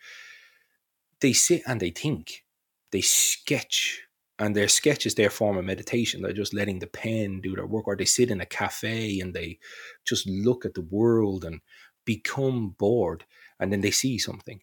they 1.21 1.33
sit 1.33 1.63
and 1.67 1.81
they 1.81 1.91
think, 1.91 2.45
they 2.93 3.01
sketch, 3.01 4.03
and 4.41 4.57
their 4.57 4.69
sketch 4.69 5.05
is 5.05 5.15
their 5.15 5.29
form 5.29 5.59
of 5.59 5.67
meditation. 5.67 6.23
They're 6.23 6.33
just 6.33 6.55
letting 6.55 6.79
the 6.79 6.87
pen 6.87 7.43
do 7.43 7.55
their 7.55 7.67
work, 7.67 7.87
or 7.87 7.95
they 7.95 8.07
sit 8.07 8.31
in 8.31 8.41
a 8.41 8.47
cafe 8.47 9.21
and 9.21 9.35
they 9.35 9.59
just 10.07 10.27
look 10.27 10.65
at 10.65 10.73
the 10.73 10.81
world 10.91 11.45
and 11.45 11.61
become 12.07 12.75
bored. 12.79 13.25
And 13.61 13.71
then 13.71 13.83
they 13.83 13.91
see 13.91 14.17
something. 14.19 14.63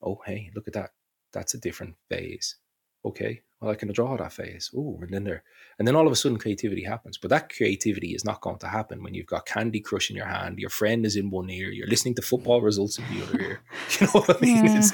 Oh, 0.00 0.20
hey, 0.24 0.52
look 0.54 0.68
at 0.68 0.74
that. 0.74 0.90
That's 1.32 1.52
a 1.52 1.58
different 1.58 1.96
phase. 2.08 2.56
Okay, 3.04 3.42
well, 3.60 3.72
I 3.72 3.74
can 3.74 3.92
draw 3.92 4.16
that 4.16 4.32
phase. 4.32 4.70
Oh, 4.76 5.00
and 5.02 5.12
then 5.12 5.24
there, 5.24 5.42
and 5.80 5.88
then 5.88 5.96
all 5.96 6.06
of 6.06 6.12
a 6.12 6.16
sudden 6.16 6.38
creativity 6.38 6.84
happens. 6.84 7.18
But 7.18 7.30
that 7.30 7.52
creativity 7.52 8.14
is 8.14 8.24
not 8.24 8.40
going 8.40 8.58
to 8.60 8.68
happen 8.68 9.02
when 9.02 9.14
you've 9.14 9.26
got 9.26 9.46
Candy 9.46 9.80
Crush 9.80 10.10
in 10.10 10.16
your 10.16 10.26
hand, 10.26 10.60
your 10.60 10.70
friend 10.70 11.04
is 11.04 11.16
in 11.16 11.30
one 11.30 11.50
ear, 11.50 11.70
you're 11.70 11.88
listening 11.88 12.14
to 12.16 12.22
football 12.22 12.60
results 12.60 12.98
in 12.98 13.04
the 13.12 13.24
other 13.24 13.40
ear. 13.40 13.60
You 14.00 14.06
know 14.06 14.12
what 14.12 14.36
I 14.36 14.40
mean? 14.40 14.64
Yeah. 14.64 14.78
It's, 14.78 14.92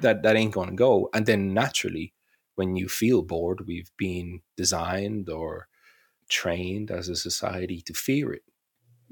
that 0.00 0.24
that 0.24 0.34
ain't 0.34 0.52
going 0.54 0.70
to 0.70 0.74
go. 0.74 1.08
And 1.14 1.24
then 1.24 1.54
naturally, 1.54 2.14
when 2.56 2.76
you 2.76 2.88
feel 2.88 3.22
bored, 3.22 3.66
we've 3.66 3.90
been 3.98 4.42
designed 4.56 5.28
or 5.28 5.68
trained 6.28 6.90
as 6.90 7.08
a 7.08 7.16
society 7.16 7.80
to 7.82 7.94
fear 7.94 8.32
it. 8.32 8.42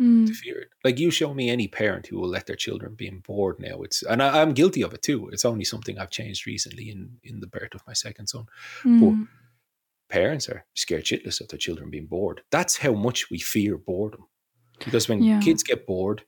Mm. 0.00 0.26
To 0.26 0.34
fear 0.34 0.58
it. 0.60 0.68
Like 0.84 0.98
you 0.98 1.10
show 1.10 1.34
me 1.34 1.50
any 1.50 1.68
parent 1.68 2.06
who 2.06 2.18
will 2.18 2.28
let 2.28 2.46
their 2.46 2.56
children 2.56 2.94
be 2.94 3.10
bored 3.10 3.60
now. 3.60 3.82
It's 3.82 4.02
and 4.02 4.22
I, 4.22 4.40
I'm 4.42 4.54
guilty 4.54 4.82
of 4.82 4.94
it 4.94 5.02
too. 5.02 5.28
It's 5.28 5.44
only 5.44 5.64
something 5.64 5.98
I've 5.98 6.10
changed 6.10 6.46
recently 6.46 6.90
in 6.90 7.18
in 7.22 7.40
the 7.40 7.46
birth 7.46 7.74
of 7.74 7.86
my 7.86 7.92
second 7.92 8.28
son 8.28 8.46
Mm. 8.84 9.28
parents 10.08 10.48
are 10.48 10.64
scared 10.74 11.04
shitless 11.04 11.40
of 11.40 11.48
their 11.48 11.58
children 11.58 11.90
being 11.90 12.06
bored. 12.06 12.42
That's 12.50 12.76
how 12.78 12.92
much 12.94 13.30
we 13.30 13.38
fear 13.38 13.78
boredom. 13.78 14.26
Because 14.84 15.08
when 15.08 15.22
Yeah. 15.22 15.40
kids 15.40 15.62
get 15.62 15.86
bored, 15.86 16.24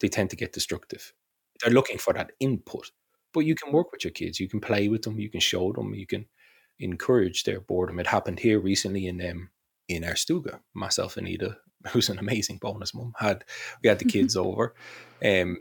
they 0.00 0.08
tend 0.08 0.30
to 0.30 0.36
get 0.36 0.52
destructive. 0.52 1.14
They're 1.62 1.72
looking 1.74 1.98
for 1.98 2.14
that 2.14 2.32
input. 2.40 2.92
But 3.32 3.40
you 3.40 3.54
can 3.54 3.72
work 3.72 3.92
with 3.92 4.04
your 4.04 4.12
kids. 4.12 4.40
You 4.40 4.48
can 4.48 4.60
play 4.60 4.88
with 4.88 5.02
them. 5.02 5.18
You 5.20 5.30
can 5.30 5.40
show 5.40 5.72
them. 5.72 5.94
You 5.94 6.06
can 6.06 6.26
encourage 6.80 7.44
their 7.44 7.60
boredom. 7.60 7.98
It 7.98 8.06
happened 8.06 8.40
here 8.40 8.58
recently 8.60 9.06
in 9.06 9.20
um, 9.28 9.50
in 9.88 10.02
Erstuga. 10.02 10.60
Myself 10.74 11.16
and 11.16 11.26
Ida, 11.28 11.56
who's 11.92 12.08
an 12.08 12.18
amazing 12.18 12.58
bonus 12.58 12.94
mum, 12.94 13.12
had 13.18 13.44
we 13.82 13.88
had 13.88 13.98
the 13.98 14.04
kids 14.04 14.36
over. 14.46 14.74
Um, 15.24 15.58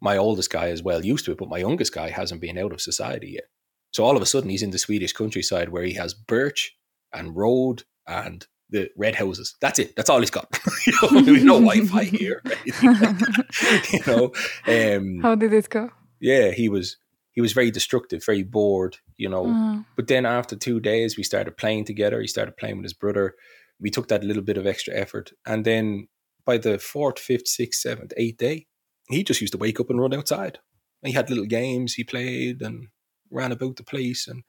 my 0.00 0.18
oldest 0.18 0.50
guy 0.50 0.66
is 0.68 0.82
well 0.82 1.04
used 1.04 1.24
to 1.24 1.32
it, 1.32 1.38
but 1.38 1.48
my 1.48 1.58
youngest 1.58 1.92
guy 1.92 2.10
hasn't 2.10 2.40
been 2.40 2.58
out 2.58 2.72
of 2.72 2.80
society 2.82 3.30
yet. 3.32 3.44
So 3.92 4.04
all 4.04 4.16
of 4.16 4.22
a 4.22 4.26
sudden, 4.26 4.50
he's 4.50 4.62
in 4.62 4.70
the 4.70 4.78
Swedish 4.78 5.12
countryside 5.14 5.70
where 5.70 5.84
he 5.84 5.94
has 5.94 6.12
birch 6.12 6.76
and 7.14 7.34
road 7.34 7.84
and 8.06 8.46
the 8.68 8.90
red 8.96 9.14
houses. 9.14 9.54
That's 9.60 9.78
it. 9.78 9.96
That's 9.96 10.10
all 10.10 10.20
he's 10.20 10.30
got. 10.30 10.58
you 10.86 10.92
know, 11.00 11.20
there's 11.22 11.44
no 11.44 11.60
Wi-Fi 11.60 12.04
here. 12.04 12.42
like 12.44 13.92
you 13.92 14.00
know, 14.06 14.32
um, 14.66 15.20
How 15.22 15.34
did 15.34 15.52
it 15.52 15.70
go? 15.70 15.90
yeah, 16.20 16.50
he 16.50 16.68
was 16.68 16.96
he 17.36 17.42
was 17.42 17.52
very 17.54 17.70
destructive, 17.70 18.24
very 18.26 18.42
bored. 18.44 18.98
You 19.18 19.30
know, 19.30 19.46
Uh, 19.46 19.82
but 19.96 20.08
then 20.08 20.26
after 20.26 20.56
two 20.56 20.80
days, 20.80 21.16
we 21.16 21.22
started 21.24 21.56
playing 21.56 21.86
together. 21.86 22.20
He 22.20 22.26
started 22.28 22.56
playing 22.56 22.78
with 22.78 22.84
his 22.86 22.94
brother. 22.94 23.36
We 23.80 23.90
took 23.90 24.08
that 24.08 24.24
little 24.24 24.42
bit 24.42 24.58
of 24.58 24.66
extra 24.66 24.94
effort, 24.94 25.32
and 25.44 25.64
then 25.64 26.08
by 26.44 26.58
the 26.58 26.78
fourth, 26.78 27.18
fifth, 27.20 27.48
sixth, 27.48 27.80
seventh, 27.82 28.12
eighth 28.16 28.38
day, 28.38 28.66
he 29.10 29.22
just 29.24 29.40
used 29.40 29.52
to 29.52 29.58
wake 29.58 29.80
up 29.80 29.90
and 29.90 30.00
run 30.00 30.14
outside. 30.14 30.58
He 31.04 31.12
had 31.12 31.28
little 31.30 31.46
games 31.46 31.94
he 31.94 32.04
played 32.04 32.62
and 32.62 32.88
ran 33.30 33.52
about 33.52 33.76
the 33.76 33.84
place 33.84 34.26
and 34.28 34.42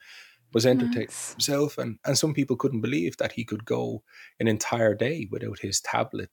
was 0.54 0.66
entertaining 0.66 1.08
nice. 1.08 1.32
himself. 1.36 1.78
And 1.78 2.00
and 2.06 2.18
some 2.18 2.34
people 2.34 2.56
couldn't 2.56 2.82
believe 2.82 3.18
that 3.18 3.34
he 3.34 3.44
could 3.46 3.66
go 3.66 4.04
an 4.40 4.48
entire 4.48 4.96
day 4.96 5.28
without 5.32 5.60
his 5.60 5.82
tablet, 5.82 6.30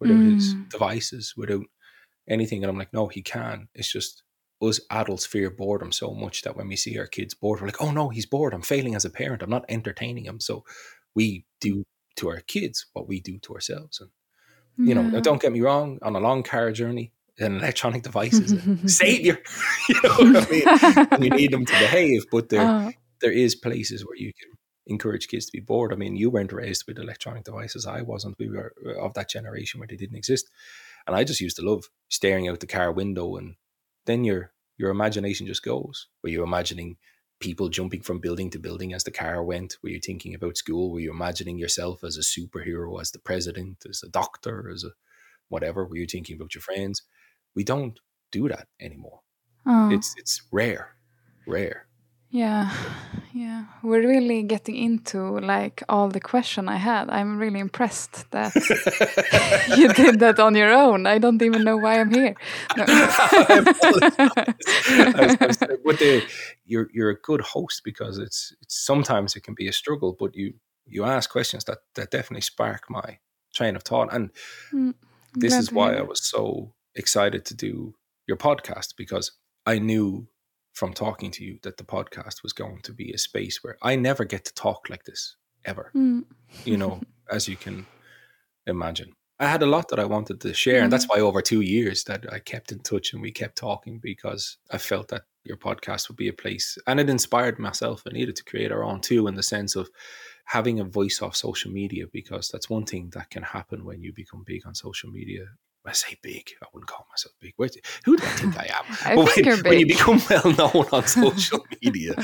without 0.00 0.24
his 0.24 0.56
Mm. 0.56 0.70
devices, 0.70 1.34
without 1.36 1.66
anything. 2.28 2.62
And 2.64 2.70
I'm 2.70 2.78
like, 2.78 2.92
no, 2.92 3.08
he 3.08 3.22
can. 3.22 3.68
It's 3.74 3.92
just 3.92 4.22
us 4.62 4.80
adults 4.90 5.26
fear 5.26 5.50
boredom 5.50 5.92
so 5.92 6.12
much 6.12 6.42
that 6.42 6.56
when 6.56 6.68
we 6.68 6.76
see 6.76 6.98
our 6.98 7.06
kids 7.06 7.34
bored, 7.34 7.60
we're 7.60 7.66
like, 7.66 7.82
oh 7.82 7.90
no, 7.90 8.08
he's 8.08 8.26
bored. 8.26 8.54
I'm 8.54 8.62
failing 8.62 8.94
as 8.94 9.04
a 9.04 9.10
parent. 9.10 9.42
I'm 9.42 9.50
not 9.50 9.64
entertaining 9.68 10.24
him. 10.24 10.40
So 10.40 10.64
we 11.14 11.44
do 11.60 11.84
to 12.16 12.28
our 12.30 12.40
kids 12.40 12.86
what 12.92 13.08
we 13.08 13.20
do 13.20 13.38
to 13.40 13.54
ourselves. 13.54 14.00
And 14.00 14.10
you 14.88 14.94
know, 14.94 15.02
now 15.02 15.20
don't 15.20 15.42
get 15.42 15.52
me 15.52 15.60
wrong, 15.60 15.98
on 16.02 16.16
a 16.16 16.20
long 16.20 16.42
car 16.42 16.72
journey, 16.72 17.12
an 17.38 17.56
electronic 17.58 18.02
device 18.02 18.34
is 18.34 18.52
a 18.52 18.88
savior. 18.88 19.38
you 19.88 19.94
know 20.02 20.10
what 20.10 20.48
I 20.48 21.18
mean? 21.18 21.22
You 21.22 21.30
need 21.30 21.50
them 21.52 21.66
to 21.66 21.72
behave, 21.78 22.24
but 22.30 22.48
there 22.48 22.62
Uh, 22.62 22.90
there 23.20 23.32
is 23.32 23.54
places 23.54 24.04
where 24.04 24.16
you 24.16 24.32
can 24.38 24.50
encourage 24.86 25.28
kids 25.28 25.46
to 25.46 25.52
be 25.52 25.60
bored. 25.60 25.92
I 25.92 25.96
mean, 25.96 26.16
you 26.16 26.28
weren't 26.30 26.52
raised 26.52 26.84
with 26.86 26.98
electronic 26.98 27.44
devices. 27.44 27.86
I 27.86 28.02
wasn't. 28.02 28.36
We 28.38 28.48
were 28.48 28.74
of 29.00 29.14
that 29.14 29.30
generation 29.30 29.78
where 29.78 29.86
they 29.86 29.96
didn't 29.96 30.16
exist. 30.16 30.50
And 31.06 31.14
I 31.16 31.24
just 31.24 31.40
used 31.40 31.56
to 31.56 31.62
love 31.62 31.84
staring 32.08 32.48
out 32.48 32.60
the 32.60 32.66
car 32.66 32.92
window 32.92 33.36
and 33.36 33.54
then 34.06 34.24
your 34.24 34.52
your 34.78 34.90
imagination 34.90 35.46
just 35.46 35.62
goes. 35.62 36.08
Were 36.22 36.30
you're 36.30 36.44
imagining 36.44 36.96
people 37.40 37.68
jumping 37.68 38.02
from 38.02 38.20
building 38.20 38.50
to 38.50 38.58
building 38.58 38.92
as 38.92 39.04
the 39.04 39.10
car 39.10 39.42
went? 39.42 39.76
Were 39.82 39.90
you 39.90 40.00
thinking 40.00 40.34
about 40.34 40.56
school? 40.56 40.90
Were 40.92 41.00
you 41.00 41.10
imagining 41.10 41.58
yourself 41.58 42.04
as 42.04 42.16
a 42.16 42.20
superhero, 42.20 43.00
as 43.00 43.10
the 43.10 43.18
president, 43.18 43.84
as 43.88 44.02
a 44.04 44.08
doctor, 44.08 44.70
as 44.72 44.84
a 44.84 44.90
whatever? 45.48 45.84
Were 45.84 45.96
you 45.96 46.06
thinking 46.06 46.36
about 46.36 46.54
your 46.54 46.62
friends? 46.62 47.02
We 47.54 47.64
don't 47.64 47.98
do 48.30 48.48
that 48.48 48.68
anymore. 48.80 49.20
uh, 49.66 49.90
It's 49.92 50.14
it's 50.16 50.42
rare. 50.50 50.96
Rare. 51.46 51.86
Yeah, 52.32 52.72
yeah. 53.34 53.64
We're 53.82 54.00
really 54.08 54.42
getting 54.42 54.76
into 54.76 55.38
like 55.40 55.82
all 55.88 56.08
the 56.08 56.20
question 56.20 56.68
I 56.68 56.76
had. 56.76 57.10
I'm 57.10 57.38
really 57.38 57.60
impressed 57.60 58.30
that 58.30 58.54
you 59.76 59.88
did 59.92 60.18
that 60.20 60.38
on 60.40 60.54
your 60.54 60.72
own. 60.72 61.06
I 61.06 61.18
don't 61.18 61.42
even 61.42 61.62
know 61.64 61.76
why 61.76 62.00
I'm 62.00 62.10
here. 62.10 62.34
No. 62.76 62.84
I 62.88 63.62
was- 65.26 65.36
I 65.40 65.46
was- 65.46 65.56
but 65.84 65.98
the, 65.98 66.22
you're 66.64 66.88
you're 66.92 67.10
a 67.10 67.20
good 67.20 67.40
host 67.40 67.82
because 67.84 68.18
it's 68.18 68.52
it's 68.62 68.84
sometimes 68.84 69.36
it 69.36 69.42
can 69.42 69.54
be 69.54 69.68
a 69.68 69.72
struggle, 69.72 70.16
but 70.18 70.34
you 70.34 70.54
you 70.86 71.04
ask 71.04 71.30
questions 71.30 71.64
that 71.64 71.78
that 71.94 72.10
definitely 72.10 72.40
spark 72.42 72.88
my 72.90 73.18
train 73.54 73.76
of 73.76 73.82
thought, 73.82 74.12
and 74.12 74.30
Mm, 74.72 74.94
this 75.34 75.54
is 75.54 75.72
why 75.72 75.94
I 75.94 76.02
was 76.02 76.22
so 76.24 76.74
excited 76.94 77.44
to 77.46 77.54
do 77.54 77.94
your 78.26 78.36
podcast 78.36 78.94
because 78.96 79.32
I 79.66 79.78
knew 79.78 80.28
from 80.72 80.92
talking 80.92 81.30
to 81.30 81.44
you 81.44 81.58
that 81.62 81.76
the 81.76 81.84
podcast 81.84 82.42
was 82.42 82.52
going 82.52 82.80
to 82.82 82.92
be 82.92 83.12
a 83.12 83.18
space 83.18 83.62
where 83.62 83.76
I 83.82 83.96
never 83.96 84.24
get 84.24 84.44
to 84.46 84.54
talk 84.54 84.88
like 84.88 85.04
this 85.04 85.36
ever 85.64 85.92
Mm, 85.94 86.24
you 86.64 86.76
know, 86.76 87.00
as 87.30 87.48
you 87.48 87.56
can 87.56 87.86
imagine. 88.66 89.12
I 89.38 89.46
had 89.46 89.62
a 89.62 89.66
lot 89.66 89.88
that 89.88 89.98
I 89.98 90.04
wanted 90.04 90.40
to 90.42 90.54
share, 90.54 90.82
and 90.82 90.92
that's 90.92 91.08
why 91.08 91.18
over 91.18 91.42
two 91.42 91.62
years 91.62 92.04
that 92.04 92.32
I 92.32 92.38
kept 92.38 92.70
in 92.70 92.78
touch 92.78 93.12
and 93.12 93.20
we 93.20 93.32
kept 93.32 93.56
talking 93.56 93.98
because 93.98 94.58
I 94.70 94.78
felt 94.78 95.08
that 95.08 95.22
your 95.42 95.56
podcast 95.56 96.08
would 96.08 96.16
be 96.16 96.28
a 96.28 96.32
place, 96.32 96.78
and 96.86 97.00
it 97.00 97.10
inspired 97.10 97.58
myself 97.58 98.06
and 98.06 98.14
needed 98.14 98.36
to 98.36 98.44
create 98.44 98.70
our 98.70 98.84
own 98.84 99.00
too, 99.00 99.26
in 99.26 99.34
the 99.34 99.42
sense 99.42 99.74
of 99.74 99.90
having 100.44 100.78
a 100.78 100.84
voice 100.84 101.22
off 101.22 101.34
social 101.34 101.72
media 101.72 102.04
because 102.12 102.48
that's 102.48 102.70
one 102.70 102.84
thing 102.84 103.10
that 103.14 103.30
can 103.30 103.42
happen 103.42 103.84
when 103.84 104.00
you 104.00 104.12
become 104.12 104.44
big 104.46 104.64
on 104.66 104.74
social 104.74 105.10
media. 105.10 105.44
I 105.86 105.92
say 105.92 106.16
big, 106.22 106.50
I 106.62 106.66
wouldn't 106.72 106.88
call 106.88 107.06
myself 107.10 107.34
big. 107.40 107.54
Who 108.04 108.16
do 108.16 108.24
I 108.26 108.30
think 108.32 108.56
I 108.58 108.66
am? 108.72 108.84
I 109.04 109.16
But 109.16 109.26
think 109.26 109.36
when, 109.36 109.46
you're 109.46 109.58
when 109.66 109.78
you 109.78 109.86
become 109.86 110.20
well 110.30 110.52
known 110.52 110.86
on 110.92 111.06
social 111.06 111.66
media, 111.82 112.16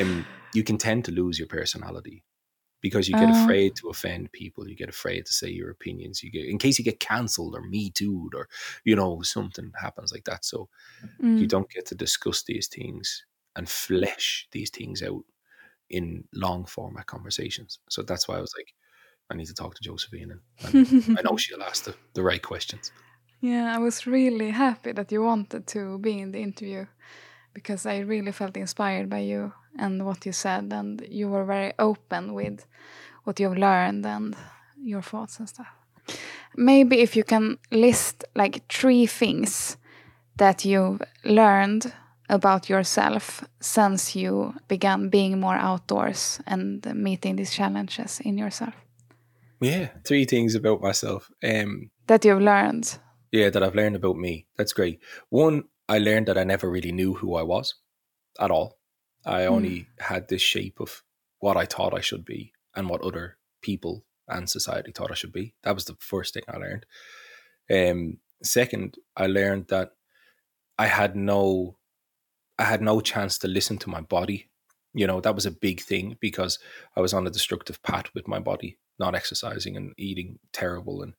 um, 0.00 0.28
you 0.52 0.64
can 0.64 0.78
tend 0.78 1.04
to 1.06 1.12
lose 1.12 1.38
your 1.38 1.48
personality 1.48 2.24
because 2.82 3.08
you 3.08 3.16
get 3.16 3.30
Oh. 3.30 3.30
afraid 3.30 3.74
to 3.76 3.88
offend 3.90 4.32
people. 4.32 4.68
You 4.68 4.76
get 4.76 4.88
afraid 4.88 5.26
to 5.26 5.34
say 5.34 5.48
your 5.48 5.70
opinions. 5.70 6.22
You 6.22 6.30
get 6.30 6.46
in 6.46 6.58
case 6.58 6.78
you 6.78 6.84
get 6.84 7.00
cancelled 7.00 7.54
or 7.56 7.62
me 7.62 7.90
too 7.90 8.30
or 8.34 8.48
you 8.84 8.96
know 8.96 9.22
something 9.22 9.72
happens 9.80 10.12
like 10.12 10.24
that. 10.24 10.44
So 10.44 10.68
you 11.38 11.46
Mm, 11.46 11.48
don't 11.48 11.70
get 11.70 11.86
to 11.86 11.94
discuss 11.94 12.42
these 12.44 12.68
things 12.68 13.24
and 13.56 13.68
flesh 13.68 14.48
these 14.52 14.70
things 14.70 15.02
out 15.02 15.24
in 15.90 16.24
long 16.34 16.66
format 16.66 17.06
conversations. 17.06 17.78
So 17.90 18.02
that's 18.02 18.28
why 18.28 18.36
I 18.38 18.40
was 18.40 18.54
like, 18.58 18.74
I 19.30 19.34
need 19.34 19.46
to 19.46 19.54
talk 19.54 19.74
to 19.74 19.82
Josephine, 19.82 20.30
and, 20.30 20.74
and 20.74 21.18
I 21.18 21.22
know 21.22 21.36
she'll 21.36 21.62
ask 21.62 21.84
the, 21.84 21.94
the 22.14 22.22
right 22.22 22.42
questions. 22.42 22.92
Yeah, 23.40 23.74
I 23.74 23.78
was 23.78 24.06
really 24.06 24.50
happy 24.50 24.92
that 24.92 25.12
you 25.12 25.22
wanted 25.22 25.66
to 25.68 25.98
be 25.98 26.18
in 26.20 26.32
the 26.32 26.40
interview 26.40 26.86
because 27.52 27.86
I 27.86 27.98
really 27.98 28.32
felt 28.32 28.56
inspired 28.56 29.10
by 29.10 29.18
you 29.18 29.52
and 29.78 30.06
what 30.06 30.24
you 30.26 30.32
said, 30.32 30.72
and 30.72 31.04
you 31.08 31.28
were 31.28 31.44
very 31.44 31.72
open 31.78 32.34
with 32.34 32.66
what 33.24 33.40
you've 33.40 33.58
learned 33.58 34.06
and 34.06 34.36
your 34.80 35.02
thoughts 35.02 35.38
and 35.38 35.48
stuff. 35.48 35.68
Maybe 36.56 37.00
if 37.00 37.16
you 37.16 37.24
can 37.24 37.58
list 37.70 38.24
like 38.34 38.66
three 38.68 39.06
things 39.06 39.76
that 40.36 40.64
you've 40.64 41.02
learned 41.24 41.92
about 42.28 42.68
yourself 42.68 43.44
since 43.60 44.14
you 44.14 44.54
began 44.68 45.08
being 45.08 45.40
more 45.40 45.56
outdoors 45.56 46.40
and 46.46 46.84
meeting 46.94 47.36
these 47.36 47.52
challenges 47.52 48.20
in 48.20 48.38
yourself 48.38 48.74
Yeah, 49.66 49.88
three 50.06 50.24
things 50.26 50.54
about 50.54 50.80
myself. 50.80 51.30
Um, 51.42 51.90
that 52.06 52.24
you've 52.24 52.40
learned. 52.52 52.98
yeah, 53.32 53.50
that 53.50 53.62
I've 53.62 53.74
learned 53.74 53.96
about 53.96 54.16
me. 54.16 54.46
That's 54.56 54.72
great. 54.72 55.00
One, 55.30 55.64
I 55.88 55.98
learned 55.98 56.26
that 56.28 56.38
I 56.38 56.44
never 56.44 56.70
really 56.70 56.92
knew 56.92 57.14
who 57.14 57.34
I 57.36 57.42
was 57.42 57.74
at 58.38 58.50
all. 58.50 58.78
I 59.24 59.46
only 59.46 59.88
had 59.98 60.28
this 60.28 60.42
shape 60.42 60.78
of 60.80 61.02
what 61.40 61.56
I 61.56 61.64
thought 61.66 61.98
I 61.98 62.00
should 62.00 62.24
be 62.24 62.52
and 62.76 62.88
what 62.88 63.02
other 63.02 63.38
people 63.60 64.04
and 64.28 64.48
society 64.48 64.92
thought 64.92 65.10
I 65.10 65.14
should 65.14 65.32
be. 65.32 65.54
That 65.62 65.74
was 65.74 65.84
the 65.86 65.96
first 65.98 66.34
thing 66.34 66.44
I 66.48 66.56
learned. 66.56 66.86
Um, 67.70 68.18
Second, 68.42 68.96
I 69.16 69.26
learned 69.26 69.68
that 69.68 69.92
I 70.78 70.86
had 70.86 71.16
no 71.16 71.78
I 72.58 72.64
had 72.64 72.82
no 72.82 73.00
chance 73.00 73.38
to 73.38 73.48
listen 73.48 73.78
to 73.78 73.90
my 73.90 74.02
body. 74.02 74.50
You 74.94 75.06
know, 75.06 75.20
that 75.20 75.34
was 75.34 75.46
a 75.46 75.50
big 75.50 75.80
thing 75.80 76.16
because 76.20 76.58
I 76.96 77.00
was 77.00 77.12
on 77.14 77.26
a 77.26 77.30
destructive 77.30 77.82
path 77.82 78.06
with 78.14 78.28
my 78.28 78.38
body, 78.38 78.78
not 78.98 79.14
exercising 79.14 79.76
and 79.76 79.92
eating 79.96 80.38
terrible 80.52 81.02
and 81.02 81.14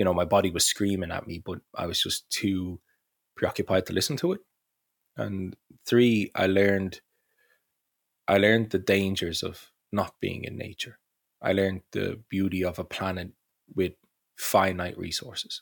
you 0.00 0.04
know, 0.04 0.14
my 0.14 0.24
body 0.24 0.50
was 0.50 0.64
screaming 0.64 1.10
at 1.10 1.26
me, 1.26 1.42
but 1.44 1.58
I 1.74 1.84
was 1.84 2.02
just 2.02 2.30
too 2.30 2.80
preoccupied 3.36 3.84
to 3.84 3.92
listen 3.92 4.16
to 4.16 4.32
it. 4.32 4.40
And 5.14 5.54
three, 5.86 6.30
I 6.34 6.46
learned 6.46 7.02
I 8.26 8.38
learned 8.38 8.70
the 8.70 8.78
dangers 8.78 9.42
of 9.42 9.72
not 9.92 10.14
being 10.18 10.44
in 10.44 10.56
nature. 10.56 10.98
I 11.42 11.52
learned 11.52 11.82
the 11.92 12.22
beauty 12.30 12.64
of 12.64 12.78
a 12.78 12.84
planet 12.84 13.32
with 13.74 13.92
finite 14.38 14.96
resources. 14.96 15.60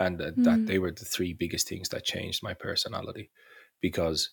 And 0.00 0.18
that, 0.18 0.36
mm. 0.36 0.44
that 0.44 0.66
they 0.66 0.80
were 0.80 0.90
the 0.90 1.04
three 1.04 1.32
biggest 1.32 1.68
things 1.68 1.90
that 1.90 2.04
changed 2.04 2.42
my 2.42 2.52
personality 2.52 3.30
because 3.80 4.30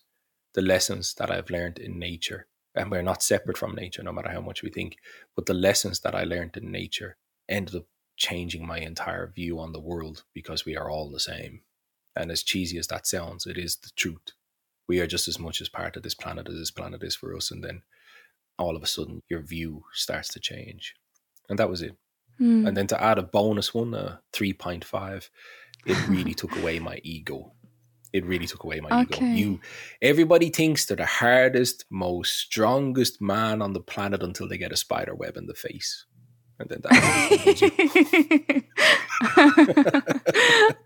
the 0.56 0.64
lessons 0.64 1.14
that 1.16 1.30
I've 1.30 1.52
learned 1.52 1.78
in 1.78 2.00
nature, 2.00 2.48
and 2.76 2.90
we're 2.90 3.02
not 3.02 3.24
separate 3.24 3.58
from 3.58 3.76
nature, 3.76 4.04
no 4.04 4.12
matter 4.12 4.32
how 4.32 4.42
much 4.42 4.64
we 4.64 4.70
think, 4.70 4.98
but 5.36 5.46
the 5.46 5.54
lessons 5.54 6.00
that 6.02 6.16
I 6.16 6.24
learned 6.24 6.58
in 6.58 6.72
nature 6.72 7.18
ended 7.48 7.76
up 7.76 7.86
changing 8.18 8.66
my 8.66 8.80
entire 8.80 9.28
view 9.28 9.60
on 9.60 9.74
the 9.74 9.80
world 9.80 10.24
because 10.34 10.66
we 10.66 10.76
are 10.76 10.90
all 10.90 11.10
the 11.10 11.20
same. 11.20 11.62
And 12.16 12.32
as 12.32 12.44
cheesy 12.44 12.78
as 12.78 12.88
that 12.88 13.08
sounds, 13.08 13.46
it 13.46 13.58
is 13.58 13.78
the 13.78 13.90
truth. 13.96 14.34
We 14.88 15.00
are 15.00 15.08
just 15.08 15.28
as 15.28 15.40
much 15.40 15.62
as 15.62 15.70
part 15.70 15.96
of 15.96 16.04
this 16.04 16.14
planet 16.14 16.48
as 16.48 16.56
this 16.56 16.72
planet 16.72 17.04
is 17.04 17.16
for 17.16 17.36
us. 17.36 17.50
And 17.52 17.64
then 17.64 17.82
all 18.60 18.76
of 18.76 18.84
a 18.84 18.88
sudden, 18.88 19.22
your 19.30 19.42
view 19.42 19.86
starts 19.94 20.30
to 20.30 20.40
change. 20.40 20.96
And 21.50 21.58
that 21.58 21.70
was 21.70 21.82
it. 21.82 21.96
Mm. 22.40 22.68
And 22.68 22.78
then 22.78 22.88
to 22.88 23.02
add 23.02 23.18
a 23.18 23.24
bonus 23.24 23.74
one, 23.74 23.94
a 23.94 24.22
3.5, 24.34 25.30
it 25.86 26.08
really 26.08 26.34
took 26.34 26.56
away 26.58 26.80
my 26.80 27.00
ego. 27.04 27.54
It 28.14 28.26
really 28.26 28.46
took 28.46 28.64
away 28.64 28.80
my 28.80 29.02
okay. 29.02 29.26
ego. 29.26 29.36
You, 29.36 29.60
everybody 30.02 30.50
thinks 30.50 30.86
they're 30.86 30.96
the 30.96 31.06
hardest, 31.06 31.86
most 31.90 32.38
strongest 32.38 33.20
man 33.20 33.62
on 33.62 33.74
the 33.74 33.80
planet 33.80 34.22
until 34.22 34.48
they 34.48 34.58
get 34.58 34.72
a 34.72 34.78
spider 34.78 35.16
web 35.16 35.36
in 35.36 35.48
the 35.48 35.56
face 35.56 36.06
and 36.60 36.70
then 36.70 36.80
that. 36.84 38.64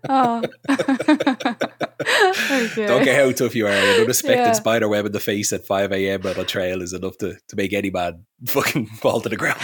oh. 0.08 0.42
okay. 2.50 2.86
Don't 2.86 3.04
care 3.04 3.24
how 3.24 3.32
tough 3.32 3.54
you 3.54 3.66
are. 3.66 3.70
An 3.70 4.00
unexpected 4.00 4.38
yeah. 4.38 4.52
spider 4.52 4.88
web 4.88 5.06
in 5.06 5.12
the 5.12 5.20
face 5.20 5.52
at 5.52 5.66
5 5.66 5.92
a.m. 5.92 6.26
on 6.26 6.38
a 6.38 6.44
trail 6.44 6.82
is 6.82 6.92
enough 6.92 7.18
to, 7.18 7.36
to 7.48 7.56
make 7.56 7.72
any 7.72 7.90
man 7.90 8.24
fucking 8.46 8.86
fall 8.86 9.20
to 9.20 9.28
the 9.28 9.36
ground. 9.36 9.60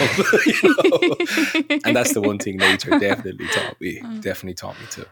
And 1.85 1.95
that's 1.95 2.13
the 2.13 2.21
one 2.21 2.37
thing 2.39 2.57
nature 2.57 2.91
definitely 2.99 3.47
taught 3.47 3.79
me. 3.79 4.01
Mm. 4.01 4.21
Definitely 4.21 4.55
taught 4.55 4.79
me 4.79 4.85
to 4.91 5.07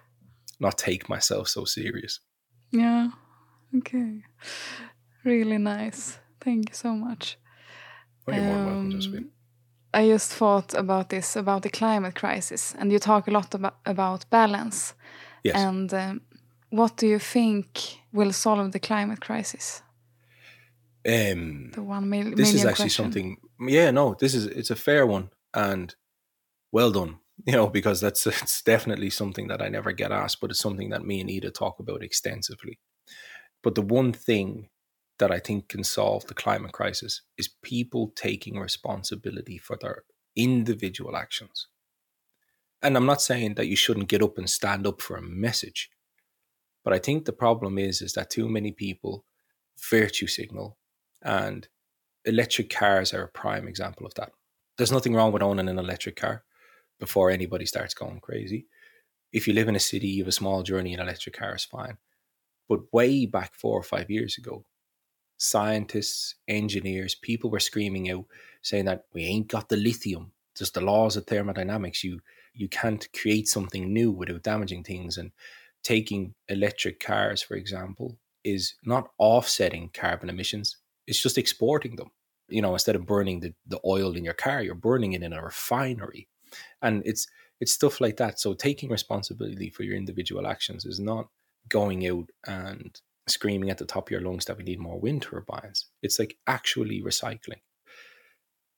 not 0.59 0.77
take 0.77 1.09
myself 1.09 1.47
so 1.47 1.65
serious. 1.65 2.19
Yeah. 2.73 3.11
Okay. 3.77 4.23
Really 5.23 5.57
nice. 5.57 6.19
Thank 6.41 6.69
you 6.69 6.75
so 6.75 6.93
much. 6.95 7.37
Oh, 8.27 8.33
you're 8.33 8.43
um, 8.43 8.47
more 8.47 8.65
welcome, 8.65 8.91
Josephine. 8.91 9.29
I 9.93 10.07
just 10.07 10.33
thought 10.33 10.73
about 10.73 11.09
this 11.09 11.35
about 11.35 11.61
the 11.61 11.69
climate 11.69 12.15
crisis, 12.15 12.75
and 12.77 12.91
you 12.91 12.99
talk 12.99 13.27
a 13.27 13.31
lot 13.31 13.53
about, 13.53 13.75
about 13.85 14.29
balance. 14.29 14.95
Yes. 15.43 15.55
And 15.55 15.93
um, 15.93 16.21
what 16.69 16.97
do 16.97 17.07
you 17.07 17.19
think 17.19 17.99
will 18.11 18.33
solve 18.33 18.71
the 18.71 18.79
climate 18.79 19.21
crisis? 19.21 19.83
Um, 21.05 21.71
the 21.73 21.83
one 21.83 22.09
mil- 22.09 22.35
this 22.35 22.53
is 22.53 22.65
actually 22.65 22.85
question. 22.85 23.05
something. 23.05 23.37
Yeah, 23.59 23.91
no, 23.91 24.15
this 24.19 24.33
is 24.33 24.47
it's 24.47 24.71
a 24.71 24.75
fair 24.75 25.05
one, 25.05 25.29
and 25.53 25.95
well 26.71 26.91
done. 26.91 27.19
You 27.45 27.51
know, 27.51 27.67
because 27.67 27.99
that's 27.99 28.25
it's 28.25 28.61
definitely 28.61 29.09
something 29.09 29.49
that 29.49 29.61
I 29.61 29.67
never 29.67 29.91
get 29.91 30.13
asked, 30.13 30.39
but 30.39 30.49
it's 30.49 30.61
something 30.61 30.91
that 30.91 31.05
me 31.05 31.19
and 31.19 31.29
Ida 31.29 31.51
talk 31.51 31.77
about 31.79 32.01
extensively. 32.01 32.79
But 33.61 33.75
the 33.75 33.81
one 33.81 34.13
thing 34.13 34.69
that 35.19 35.29
I 35.29 35.39
think 35.39 35.67
can 35.67 35.83
solve 35.83 36.25
the 36.27 36.33
climate 36.33 36.71
crisis 36.71 37.21
is 37.37 37.49
people 37.61 38.13
taking 38.15 38.59
responsibility 38.59 39.57
for 39.57 39.77
their 39.79 40.03
individual 40.37 41.17
actions. 41.17 41.67
And 42.81 42.95
I'm 42.95 43.05
not 43.05 43.21
saying 43.21 43.55
that 43.55 43.67
you 43.67 43.75
shouldn't 43.75 44.09
get 44.09 44.23
up 44.23 44.37
and 44.37 44.49
stand 44.49 44.87
up 44.87 45.01
for 45.01 45.17
a 45.17 45.21
message, 45.21 45.89
but 46.83 46.93
I 46.93 46.99
think 46.99 47.25
the 47.25 47.33
problem 47.33 47.77
is 47.77 48.01
is 48.01 48.13
that 48.13 48.29
too 48.29 48.47
many 48.49 48.71
people 48.71 49.25
virtue 49.89 50.27
signal 50.27 50.77
and 51.21 51.67
electric 52.25 52.69
cars 52.69 53.13
are 53.13 53.23
a 53.23 53.27
prime 53.27 53.67
example 53.67 54.05
of 54.05 54.13
that. 54.15 54.31
There's 54.77 54.91
nothing 54.93 55.13
wrong 55.13 55.31
with 55.33 55.43
owning 55.43 55.69
an 55.69 55.79
electric 55.79 56.15
car 56.15 56.43
before 56.99 57.29
anybody 57.29 57.65
starts 57.65 57.93
going 57.93 58.19
crazy. 58.19 58.67
If 59.31 59.47
you 59.47 59.53
live 59.53 59.67
in 59.67 59.75
a 59.75 59.79
city, 59.79 60.07
you 60.07 60.23
have 60.23 60.29
a 60.29 60.33
small 60.33 60.63
journey, 60.63 60.93
an 60.93 60.99
electric 60.99 61.37
car 61.37 61.55
is 61.55 61.65
fine. 61.65 61.97
But 62.69 62.93
way 62.93 63.25
back 63.25 63.53
four 63.53 63.77
or 63.79 63.83
five 63.83 64.09
years 64.09 64.37
ago, 64.37 64.65
scientists, 65.37 66.35
engineers, 66.47 67.15
people 67.15 67.49
were 67.49 67.59
screaming 67.59 68.09
out 68.11 68.25
saying 68.61 68.85
that 68.85 69.05
we 69.13 69.23
ain't 69.23 69.47
got 69.47 69.69
the 69.69 69.77
lithium. 69.77 70.31
Just 70.55 70.75
the 70.75 70.81
laws 70.81 71.17
of 71.17 71.25
thermodynamics. 71.25 72.03
You 72.03 72.19
you 72.53 72.69
can't 72.69 73.07
create 73.19 73.47
something 73.47 73.91
new 73.91 74.11
without 74.11 74.43
damaging 74.43 74.83
things. 74.83 75.17
And 75.17 75.31
taking 75.83 76.33
electric 76.47 76.99
cars, 76.99 77.41
for 77.41 77.55
example, 77.55 78.17
is 78.43 78.75
not 78.83 79.09
offsetting 79.17 79.89
carbon 79.93 80.29
emissions. 80.29 80.77
It's 81.07 81.21
just 81.21 81.37
exporting 81.37 81.95
them. 81.95 82.11
You 82.47 82.61
know, 82.61 82.73
instead 82.73 82.95
of 82.95 83.05
burning 83.05 83.39
the, 83.39 83.53
the 83.67 83.79
oil 83.85 84.15
in 84.15 84.23
your 84.23 84.33
car, 84.33 84.61
you're 84.61 84.75
burning 84.75 85.13
it 85.13 85.23
in 85.23 85.33
a 85.33 85.43
refinery. 85.43 86.27
And 86.81 87.03
it's 87.05 87.27
it's 87.59 87.71
stuff 87.71 88.01
like 88.01 88.17
that. 88.17 88.39
So 88.39 88.53
taking 88.53 88.89
responsibility 88.89 89.69
for 89.69 89.83
your 89.83 89.95
individual 89.95 90.47
actions 90.47 90.85
is 90.85 90.99
not 90.99 91.27
going 91.69 92.07
out 92.07 92.29
and 92.45 92.99
screaming 93.27 93.69
at 93.69 93.77
the 93.77 93.85
top 93.85 94.07
of 94.07 94.11
your 94.11 94.21
lungs 94.21 94.45
that 94.45 94.57
we 94.57 94.63
need 94.63 94.79
more 94.79 94.99
wind 94.99 95.21
turbines. 95.21 95.85
It's 96.01 96.19
like 96.19 96.37
actually 96.45 97.01
recycling. 97.01 97.61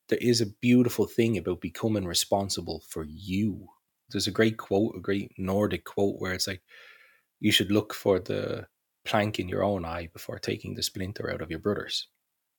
There 0.09 0.19
is 0.21 0.39
a 0.39 0.53
beautiful 0.61 1.07
thing 1.07 1.37
about 1.37 1.61
becoming 1.61 2.05
responsible 2.05 2.83
for 2.87 3.03
you. 3.07 3.67
There's 4.11 4.27
a 4.27 4.31
great 4.31 4.57
quote, 4.57 4.93
a 4.95 4.99
great 4.99 5.31
Nordic 5.37 5.83
quote 5.83 6.19
where 6.19 6.33
it's 6.33 6.45
like, 6.45 6.61
you 7.39 7.51
should 7.51 7.71
look 7.71 7.91
for 7.91 8.19
the 8.19 8.67
plank 9.03 9.39
in 9.39 9.49
your 9.49 9.63
own 9.63 9.83
eye 9.83 10.09
before 10.13 10.37
taking 10.37 10.75
the 10.75 10.83
splinter 10.83 11.31
out 11.31 11.41
of 11.41 11.49
your 11.49 11.59
brother's. 11.59 12.07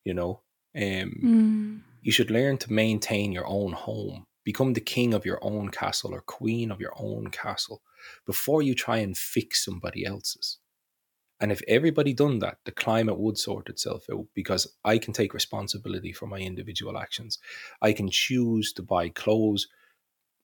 You 0.05 0.15
know, 0.15 0.43
um, 0.77 1.15
mm. 1.25 1.81
you 2.03 2.11
should 2.11 2.31
learn 2.31 2.59
to 2.59 2.73
maintain 2.73 3.31
your 3.31 3.47
own 3.47 3.73
home, 3.73 4.27
become 4.47 4.75
the 4.75 4.81
king 4.81 5.13
of 5.13 5.27
your 5.27 5.41
own 5.43 5.69
castle 5.71 6.15
or 6.15 6.21
queen 6.21 6.71
of 6.71 6.81
your 6.81 6.93
own 6.97 7.27
castle 7.33 7.83
before 8.25 8.63
you 8.63 8.77
try 8.77 8.99
and 8.99 9.19
fix 9.19 9.65
somebody 9.65 10.07
else's. 10.07 10.59
And 11.41 11.51
if 11.51 11.61
everybody 11.67 12.15
done 12.15 12.39
that, 12.39 12.59
the 12.65 12.71
climate 12.71 13.19
would 13.19 13.37
sort 13.37 13.69
itself 13.69 14.07
out 14.11 14.27
because 14.35 14.73
I 14.85 14.99
can 14.99 15.13
take 15.13 15.35
responsibility 15.35 16.13
for 16.13 16.29
my 16.29 16.39
individual 16.39 16.97
actions. 16.97 17.41
I 17.83 17.93
can 17.93 18.09
choose 18.09 18.73
to 18.75 18.83
buy 18.83 19.09
clothes 19.09 19.67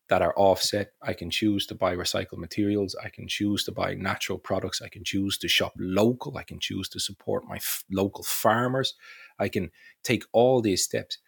that 0.09 0.21
are 0.21 0.35
offset. 0.37 0.95
I 1.01 1.13
can 1.13 1.31
choose 1.31 1.65
to 1.69 1.77
buy 1.77 1.95
recycled 1.95 2.39
materials. 2.39 2.97
I 3.03 3.09
can 3.09 3.29
choose 3.29 3.63
to 3.67 3.73
buy 3.73 3.95
natural 3.95 4.37
products. 4.37 4.83
I 4.83 4.89
can 4.89 5.05
choose 5.05 5.39
to 5.39 5.49
shop 5.49 5.75
local. 5.79 6.37
I 6.37 6.43
can 6.43 6.59
choose 6.59 6.89
to 6.89 6.99
support 6.99 7.45
my 7.47 7.57
f- 7.57 7.85
local 7.89 8.25
farmers. 8.25 8.95
I 9.39 9.49
can 9.49 9.71
take 10.03 10.25
all 10.33 10.61
these 10.61 10.83
steps. 10.83 11.19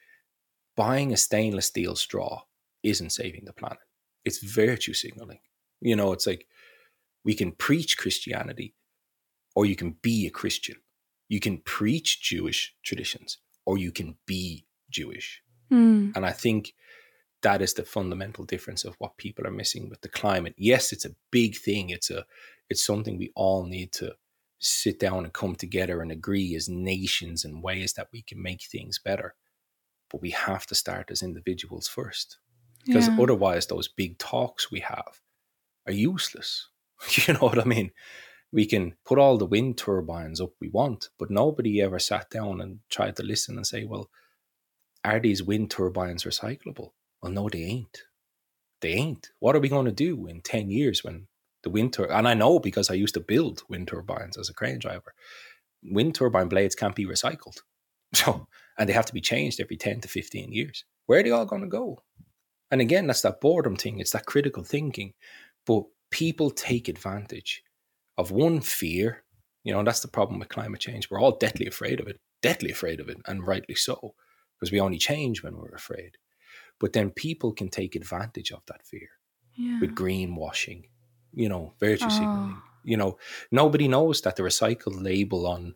Buying 0.77 1.13
a 1.13 1.17
stainless 1.17 1.67
steel 1.67 1.95
straw 1.95 2.43
isn't 2.85 3.11
saving 3.11 3.47
the 3.47 3.53
planet. 3.53 3.79
It's 4.25 4.39
virtue 4.39 4.95
signaling. 4.95 5.41
You 5.81 5.97
know, 5.97 6.13
it's 6.13 6.27
like 6.27 6.47
we 7.25 7.35
can 7.35 7.53
preach 7.53 7.99
Christianity, 7.99 8.75
or 9.57 9.67
you 9.67 9.75
can 9.75 9.97
be 10.03 10.27
a 10.27 10.31
Christian. 10.31 10.77
You 11.29 11.41
can 11.41 11.59
preach 11.59 12.21
Jewish 12.21 12.75
traditions, 12.85 13.39
or 13.67 13.79
you 13.79 13.91
can 13.91 14.17
be 14.27 14.67
Jewish. 14.91 15.43
Mm. 15.73 16.15
And 16.15 16.25
I 16.25 16.33
think 16.33 16.75
that 17.43 17.61
is 17.61 17.75
the 17.75 17.85
fundamental 17.85 18.45
difference 18.45 18.85
of 18.85 18.95
what 18.99 19.17
people 19.17 19.47
are 19.47 19.51
missing 19.51 19.89
with 19.89 20.01
the 20.03 20.09
climate. 20.09 20.55
Yes, 20.57 20.93
it's 20.93 21.05
a 21.05 21.17
big 21.31 21.57
thing. 21.57 21.91
It's 21.91 22.11
a 22.11 22.25
it's 22.71 22.85
something 22.85 23.19
we 23.19 23.33
all 23.35 23.65
need 23.65 23.93
to 23.93 24.15
sit 24.59 24.99
down 24.99 25.25
and 25.25 25.33
come 25.33 25.55
together 25.55 26.01
and 26.01 26.11
agree 26.11 26.55
as 26.55 26.69
nations 26.69 27.45
and 27.45 27.63
ways 27.63 27.93
that 27.95 28.09
we 28.13 28.23
can 28.23 28.43
make 28.43 28.63
things 28.63 28.99
better. 28.99 29.35
But 30.11 30.23
we 30.23 30.31
have 30.31 30.67
to 30.67 30.75
start 30.75 31.11
as 31.11 31.23
individuals 31.23 31.87
first. 31.87 32.39
Because 32.85 33.09
yeah. 33.09 33.17
otherwise 33.21 33.67
those 33.67 33.89
big 33.89 34.19
talks 34.19 34.71
we 34.71 34.81
have 34.81 35.21
are 35.87 35.93
useless. 35.93 36.69
You 37.27 37.35
know 37.35 37.41
what 37.41 37.59
I 37.59 37.65
mean? 37.65 37.91
we 38.55 38.65
can 38.65 38.95
put 39.05 39.19
all 39.19 39.37
the 39.37 39.45
wind 39.45 39.77
turbines 39.77 40.41
up 40.41 40.53
we 40.61 40.69
want, 40.69 41.09
but 41.19 41.29
nobody 41.29 41.83
ever 41.83 41.99
sat 41.99 42.31
down 42.31 42.61
and 42.61 42.79
tried 42.89 43.17
to 43.17 43.25
listen 43.25 43.57
and 43.57 43.67
say, 43.67 43.85
well, 43.85 44.09
are 45.05 45.19
these 45.19 45.43
wind 45.43 45.73
turbines 45.73 46.23
recyclable? 46.23 46.91
Well, 47.21 47.33
no, 47.33 47.49
they 47.49 47.63
ain't. 47.63 48.03
They 48.81 48.93
ain't. 48.93 49.31
What 49.41 49.57
are 49.57 49.61
we 49.61 49.69
going 49.69 49.87
to 49.87 49.93
do 49.93 50.29
in 50.29 50.41
10 50.41 50.71
years 50.71 51.03
when 51.03 51.27
the 51.65 51.71
wind 51.71 51.95
turbine, 51.95 52.17
and 52.17 52.29
I 52.29 52.35
know 52.35 52.61
because 52.61 52.91
I 52.91 52.95
used 52.95 53.15
to 53.15 53.21
build 53.21 53.65
wind 53.69 53.89
turbines 53.89 54.39
as 54.39 54.49
a 54.49 54.55
crane 54.55 54.79
driver, 54.79 55.15
wind 55.83 56.15
turbine 56.15 56.49
blades 56.49 56.77
can't 56.77 56.97
be 56.97 57.07
recycled. 57.07 57.59
So, 58.15 58.47
and 58.79 58.89
they 58.89 58.93
have 58.93 59.07
to 59.07 59.13
be 59.13 59.21
changed 59.21 59.61
every 59.61 59.77
10 59.77 60.03
to 60.03 60.09
15 60.09 60.53
years. 60.53 60.85
Where 61.07 61.19
are 61.19 61.23
they 61.25 61.33
all 61.33 61.47
going 61.47 61.63
to 61.63 61.69
go? 61.69 61.99
And 62.71 62.81
again, 62.81 63.07
that's 63.07 63.23
that 63.23 63.41
boredom 63.41 63.77
thing. 63.77 64.01
It's 64.01 64.13
that 64.13 64.27
critical 64.27 64.65
thinking. 64.65 65.15
But 65.67 65.85
people 66.11 66.51
take 66.51 66.89
advantage 66.89 67.63
of 68.19 68.31
one 68.31 68.61
fear. 68.61 69.25
You 69.65 69.73
know, 69.73 69.83
that's 69.83 70.01
the 70.01 70.09
problem 70.09 70.39
with 70.41 70.49
climate 70.49 70.81
change. 70.81 71.11
We're 71.11 71.21
all 71.21 71.37
deathly 71.39 71.67
afraid 71.67 72.01
of 72.01 72.09
it, 72.09 72.21
deathly 72.43 72.71
afraid 72.71 73.01
of 73.01 73.09
it, 73.09 73.19
and 73.27 73.47
rightly 73.47 73.75
so, 73.75 74.15
because 74.59 74.73
we 74.73 74.81
only 74.81 74.99
change 74.99 75.43
when 75.43 75.57
we're 75.57 75.75
afraid. 75.75 76.19
But 76.81 76.93
then 76.93 77.11
people 77.11 77.53
can 77.53 77.69
take 77.69 77.97
advantage 77.97 78.53
of 78.53 78.63
that 78.67 78.87
fear 78.87 79.09
Yeah. 79.57 79.81
with 79.81 79.95
greenwashing, 79.95 80.91
you 81.33 81.49
know, 81.49 81.75
virtue 81.81 82.11
Oh. 82.11 82.11
signaling. 82.11 82.63
Ah. 82.63 82.71
You 82.85 82.97
know, 82.97 83.19
nobody 83.51 83.89
knows 83.89 84.21
that 84.23 84.37
the 84.37 84.43
recycled 84.43 85.03
label 85.03 85.47
on 85.47 85.75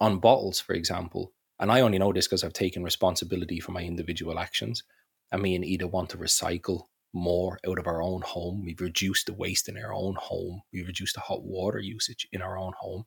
on 0.00 0.20
bottles, 0.20 0.60
for 0.60 0.74
example, 0.74 1.32
and 1.58 1.72
I 1.72 1.80
only 1.80 1.98
know 1.98 2.12
this 2.12 2.26
because 2.26 2.44
I've 2.44 2.52
taken 2.52 2.84
responsibility 2.84 3.60
for 3.60 3.72
my 3.72 3.82
individual 3.84 4.38
actions. 4.38 4.84
And 5.30 5.42
me 5.42 5.54
and 5.54 5.64
Ida 5.64 5.86
want 5.86 6.10
to 6.10 6.18
recycle 6.18 6.84
more 7.12 7.58
out 7.66 7.78
of 7.78 7.86
our 7.86 8.02
own 8.02 8.22
home. 8.22 8.62
We've 8.64 8.80
reduced 8.80 9.26
the 9.26 9.34
waste 9.34 9.68
in 9.68 9.76
our 9.76 9.92
own 9.92 10.14
home. 10.18 10.62
We've 10.72 10.86
reduced 10.86 11.14
the 11.14 11.20
hot 11.20 11.42
water 11.42 11.78
usage 11.78 12.28
in 12.32 12.42
our 12.42 12.58
own 12.58 12.72
home. 12.78 13.04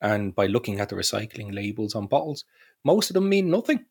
And 0.00 0.34
by 0.34 0.46
looking 0.46 0.80
at 0.80 0.88
the 0.88 0.96
recycling 0.96 1.54
labels 1.54 1.94
on 1.94 2.06
bottles, 2.06 2.44
most 2.84 3.10
of 3.10 3.14
them 3.14 3.28
mean 3.28 3.50
nothing. 3.50 3.84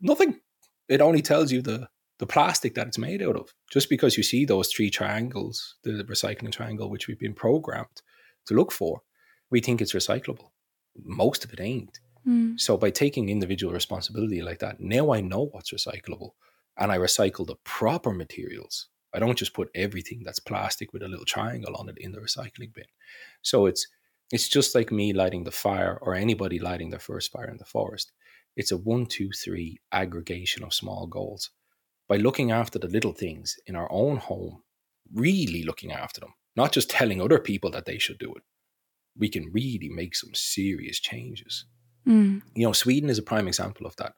Nothing. 0.00 0.40
It 0.88 1.00
only 1.00 1.22
tells 1.22 1.50
you 1.50 1.62
the 1.62 1.88
the 2.18 2.26
plastic 2.26 2.74
that 2.74 2.86
it's 2.86 2.98
made 2.98 3.22
out 3.22 3.34
of. 3.34 3.52
Just 3.72 3.90
because 3.90 4.16
you 4.16 4.22
see 4.22 4.44
those 4.44 4.68
three 4.68 4.88
triangles, 4.88 5.74
the 5.82 6.04
recycling 6.04 6.52
triangle, 6.52 6.88
which 6.88 7.08
we've 7.08 7.18
been 7.18 7.34
programmed 7.34 8.02
to 8.46 8.54
look 8.54 8.70
for, 8.70 9.02
we 9.50 9.60
think 9.60 9.80
it's 9.80 9.94
recyclable. 9.94 10.50
Most 11.02 11.44
of 11.44 11.52
it 11.52 11.60
ain't. 11.60 11.98
Mm. 12.26 12.58
So 12.60 12.76
by 12.76 12.90
taking 12.90 13.28
individual 13.28 13.72
responsibility 13.72 14.42
like 14.42 14.60
that, 14.60 14.80
now 14.80 15.12
I 15.12 15.20
know 15.22 15.46
what's 15.50 15.72
recyclable 15.72 16.30
and 16.76 16.90
I 16.92 16.98
recycle 16.98 17.46
the 17.46 17.56
proper 17.64 18.12
materials. 18.12 18.88
I 19.14 19.18
don't 19.20 19.38
just 19.38 19.54
put 19.54 19.70
everything 19.74 20.22
that's 20.24 20.40
plastic 20.40 20.92
with 20.92 21.02
a 21.02 21.08
little 21.08 21.24
triangle 21.24 21.76
on 21.76 21.88
it 21.88 21.98
in 21.98 22.12
the 22.12 22.20
recycling 22.20 22.72
bin. 22.74 22.84
So 23.42 23.66
it's 23.66 23.86
it's 24.32 24.48
just 24.48 24.74
like 24.74 24.90
me 24.90 25.12
lighting 25.12 25.44
the 25.44 25.50
fire 25.50 25.98
or 26.00 26.14
anybody 26.14 26.58
lighting 26.58 26.90
their 26.90 26.98
first 27.00 27.30
fire 27.30 27.48
in 27.48 27.58
the 27.58 27.64
forest. 27.64 28.12
It's 28.56 28.72
a 28.72 28.76
one, 28.76 29.06
two, 29.06 29.30
three 29.30 29.80
aggregation 29.92 30.64
of 30.64 30.74
small 30.74 31.06
goals. 31.06 31.50
By 32.08 32.16
looking 32.16 32.50
after 32.50 32.78
the 32.78 32.88
little 32.88 33.12
things 33.12 33.56
in 33.66 33.76
our 33.76 33.90
own 33.90 34.16
home, 34.16 34.62
really 35.14 35.62
looking 35.62 35.92
after 35.92 36.20
them, 36.20 36.34
not 36.56 36.72
just 36.72 36.90
telling 36.90 37.20
other 37.20 37.38
people 37.38 37.70
that 37.72 37.84
they 37.84 37.98
should 37.98 38.18
do 38.18 38.32
it, 38.34 38.42
we 39.16 39.28
can 39.28 39.52
really 39.52 39.88
make 39.90 40.16
some 40.16 40.30
serious 40.34 40.98
changes 41.00 41.66
Mm. 42.06 42.42
you 42.54 42.66
know, 42.66 42.72
Sweden 42.72 43.08
is 43.08 43.18
a 43.18 43.22
prime 43.22 43.48
example 43.48 43.86
of 43.86 43.96
that. 43.96 44.12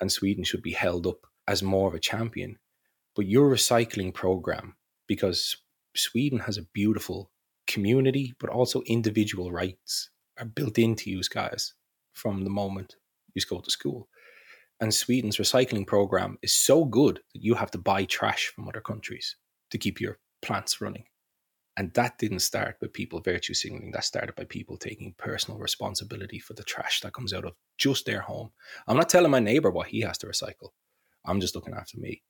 And 0.00 0.10
Sweden 0.10 0.44
should 0.44 0.62
be 0.62 0.72
held 0.72 1.06
up 1.06 1.26
as 1.48 1.62
more 1.62 1.88
of 1.88 1.94
a 1.94 2.00
champion. 2.00 2.58
But 3.14 3.26
your 3.26 3.50
recycling 3.50 4.12
program, 4.12 4.76
because 5.06 5.56
Sweden 5.94 6.40
has 6.40 6.58
a 6.58 6.66
beautiful 6.74 7.30
community, 7.66 8.34
but 8.38 8.50
also 8.50 8.82
individual 8.82 9.50
rights 9.50 10.10
are 10.38 10.44
built 10.44 10.78
into 10.78 11.10
you 11.10 11.22
guys 11.30 11.74
from 12.12 12.44
the 12.44 12.50
moment 12.50 12.96
you 13.34 13.42
go 13.48 13.60
to 13.60 13.70
school. 13.70 14.08
And 14.80 14.92
Sweden's 14.92 15.38
recycling 15.38 15.86
program 15.86 16.38
is 16.42 16.52
so 16.52 16.84
good 16.84 17.20
that 17.32 17.42
you 17.42 17.54
have 17.54 17.70
to 17.70 17.78
buy 17.78 18.04
trash 18.04 18.48
from 18.48 18.68
other 18.68 18.80
countries 18.80 19.36
to 19.70 19.78
keep 19.78 20.00
your 20.00 20.18
plants 20.42 20.80
running. 20.80 21.04
And 21.78 21.92
that 21.94 22.18
didn't 22.18 22.40
start 22.40 22.76
with 22.80 22.92
people 22.92 23.20
virtue 23.20 23.52
signaling. 23.52 23.90
That 23.90 24.04
started 24.04 24.34
by 24.34 24.44
people 24.44 24.78
taking 24.78 25.14
personal 25.18 25.58
responsibility 25.58 26.38
for 26.38 26.54
the 26.54 26.62
trash 26.62 27.00
that 27.00 27.12
comes 27.12 27.32
out 27.34 27.44
of 27.44 27.52
just 27.76 28.06
their 28.06 28.20
home. 28.20 28.50
I'm 28.86 28.96
not 28.96 29.10
telling 29.10 29.30
my 29.30 29.40
neighbor 29.40 29.70
what 29.70 29.88
he 29.88 30.00
has 30.00 30.18
to 30.18 30.26
recycle. 30.26 30.70
I'm 31.26 31.40
just 31.40 31.54
looking 31.54 31.74
after 31.74 31.98
me. 31.98 32.22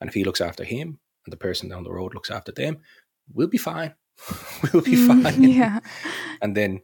And 0.00 0.08
if 0.08 0.14
he 0.14 0.24
looks 0.24 0.40
after 0.40 0.64
him 0.64 0.98
and 1.24 1.32
the 1.32 1.36
person 1.36 1.68
down 1.68 1.84
the 1.84 1.92
road 1.92 2.14
looks 2.14 2.30
after 2.30 2.52
them, 2.52 2.78
we'll 3.32 3.48
be 3.48 3.58
fine. 3.58 3.94
we'll 4.72 4.82
be 4.82 4.92
Mm, 4.96 5.22
fine. 5.22 5.42
yeah. 5.50 5.80
And 6.40 6.56
then 6.56 6.80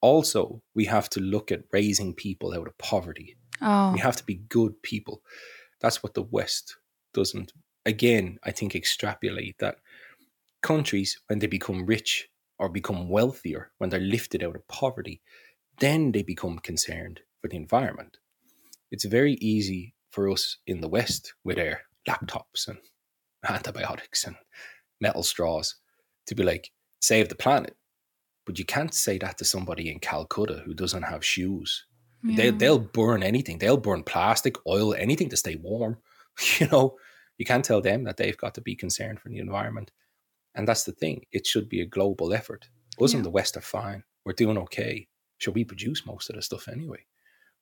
also, 0.00 0.62
we 0.74 0.84
have 0.86 1.08
to 1.10 1.20
look 1.20 1.52
at 1.52 1.64
raising 1.72 2.14
people 2.14 2.52
out 2.54 2.66
of 2.66 2.76
poverty. 2.78 3.36
Oh. 3.60 3.92
We 3.92 4.00
have 4.00 4.16
to 4.16 4.24
be 4.24 4.42
good 4.48 4.82
people. 4.82 5.22
That's 5.80 6.02
what 6.02 6.14
the 6.14 6.22
West 6.22 6.76
doesn't. 7.14 7.52
Again, 7.86 8.38
I 8.44 8.50
think 8.50 8.74
extrapolate 8.74 9.58
that 9.58 9.76
countries, 10.62 11.20
when 11.26 11.38
they 11.38 11.46
become 11.46 11.86
rich 11.86 12.28
or 12.58 12.68
become 12.68 13.08
wealthier, 13.08 13.72
when 13.78 13.90
they're 13.90 14.00
lifted 14.00 14.42
out 14.44 14.56
of 14.56 14.66
poverty, 14.68 15.20
then 15.78 16.12
they 16.12 16.22
become 16.22 16.58
concerned 16.58 17.20
for 17.40 17.48
the 17.48 17.56
environment. 17.56 18.18
It's 18.90 19.04
very 19.04 19.34
easy 19.34 19.94
for 20.12 20.30
us 20.30 20.58
in 20.66 20.80
the 20.80 20.88
West 20.88 21.34
with 21.44 21.58
our 21.58 21.80
laptops 22.08 22.68
and 22.68 22.78
antibiotics 23.48 24.24
and 24.24 24.36
metal 25.00 25.22
straws 25.22 25.76
to 26.26 26.34
be 26.34 26.44
like, 26.44 26.70
save 27.00 27.28
the 27.28 27.34
planet. 27.34 27.76
But 28.46 28.58
you 28.58 28.64
can't 28.64 28.94
say 28.94 29.18
that 29.18 29.38
to 29.38 29.44
somebody 29.44 29.90
in 29.90 29.98
Calcutta 29.98 30.62
who 30.64 30.74
doesn't 30.74 31.02
have 31.02 31.24
shoes 31.24 31.84
they, 32.24 32.46
Yeah. 32.46 32.50
they'll 32.52 32.78
burn 32.78 33.24
anything. 33.24 33.58
They'll 33.58 33.76
burn 33.76 34.04
plastic, 34.04 34.54
oil, 34.66 34.94
anything 34.94 35.28
to 35.30 35.36
stay 35.36 35.56
warm. 35.56 35.98
You 36.60 36.68
know, 36.68 36.96
you 37.36 37.44
can't 37.44 37.64
tell 37.64 37.80
them 37.80 38.04
that 38.04 38.16
they've 38.16 38.36
got 38.36 38.54
to 38.54 38.60
be 38.60 38.74
concerned 38.76 39.20
for 39.20 39.28
the 39.28 39.38
environment. 39.38 39.90
And 40.54 40.66
that's 40.68 40.84
the 40.84 40.92
thing. 40.92 41.26
It 41.32 41.46
should 41.46 41.68
be 41.68 41.80
a 41.80 41.86
global 41.86 42.32
effort. 42.32 42.68
Us 43.00 43.12
in 43.14 43.22
the 43.22 43.30
West 43.30 43.56
are 43.56 43.60
fine. 43.60 44.04
We're 44.24 44.34
doing 44.34 44.56
okay. 44.58 45.08
Sure, 45.38 45.52
we 45.52 45.64
produce 45.64 46.06
most 46.06 46.30
of 46.30 46.36
the 46.36 46.42
stuff 46.42 46.68
anyway. 46.68 47.04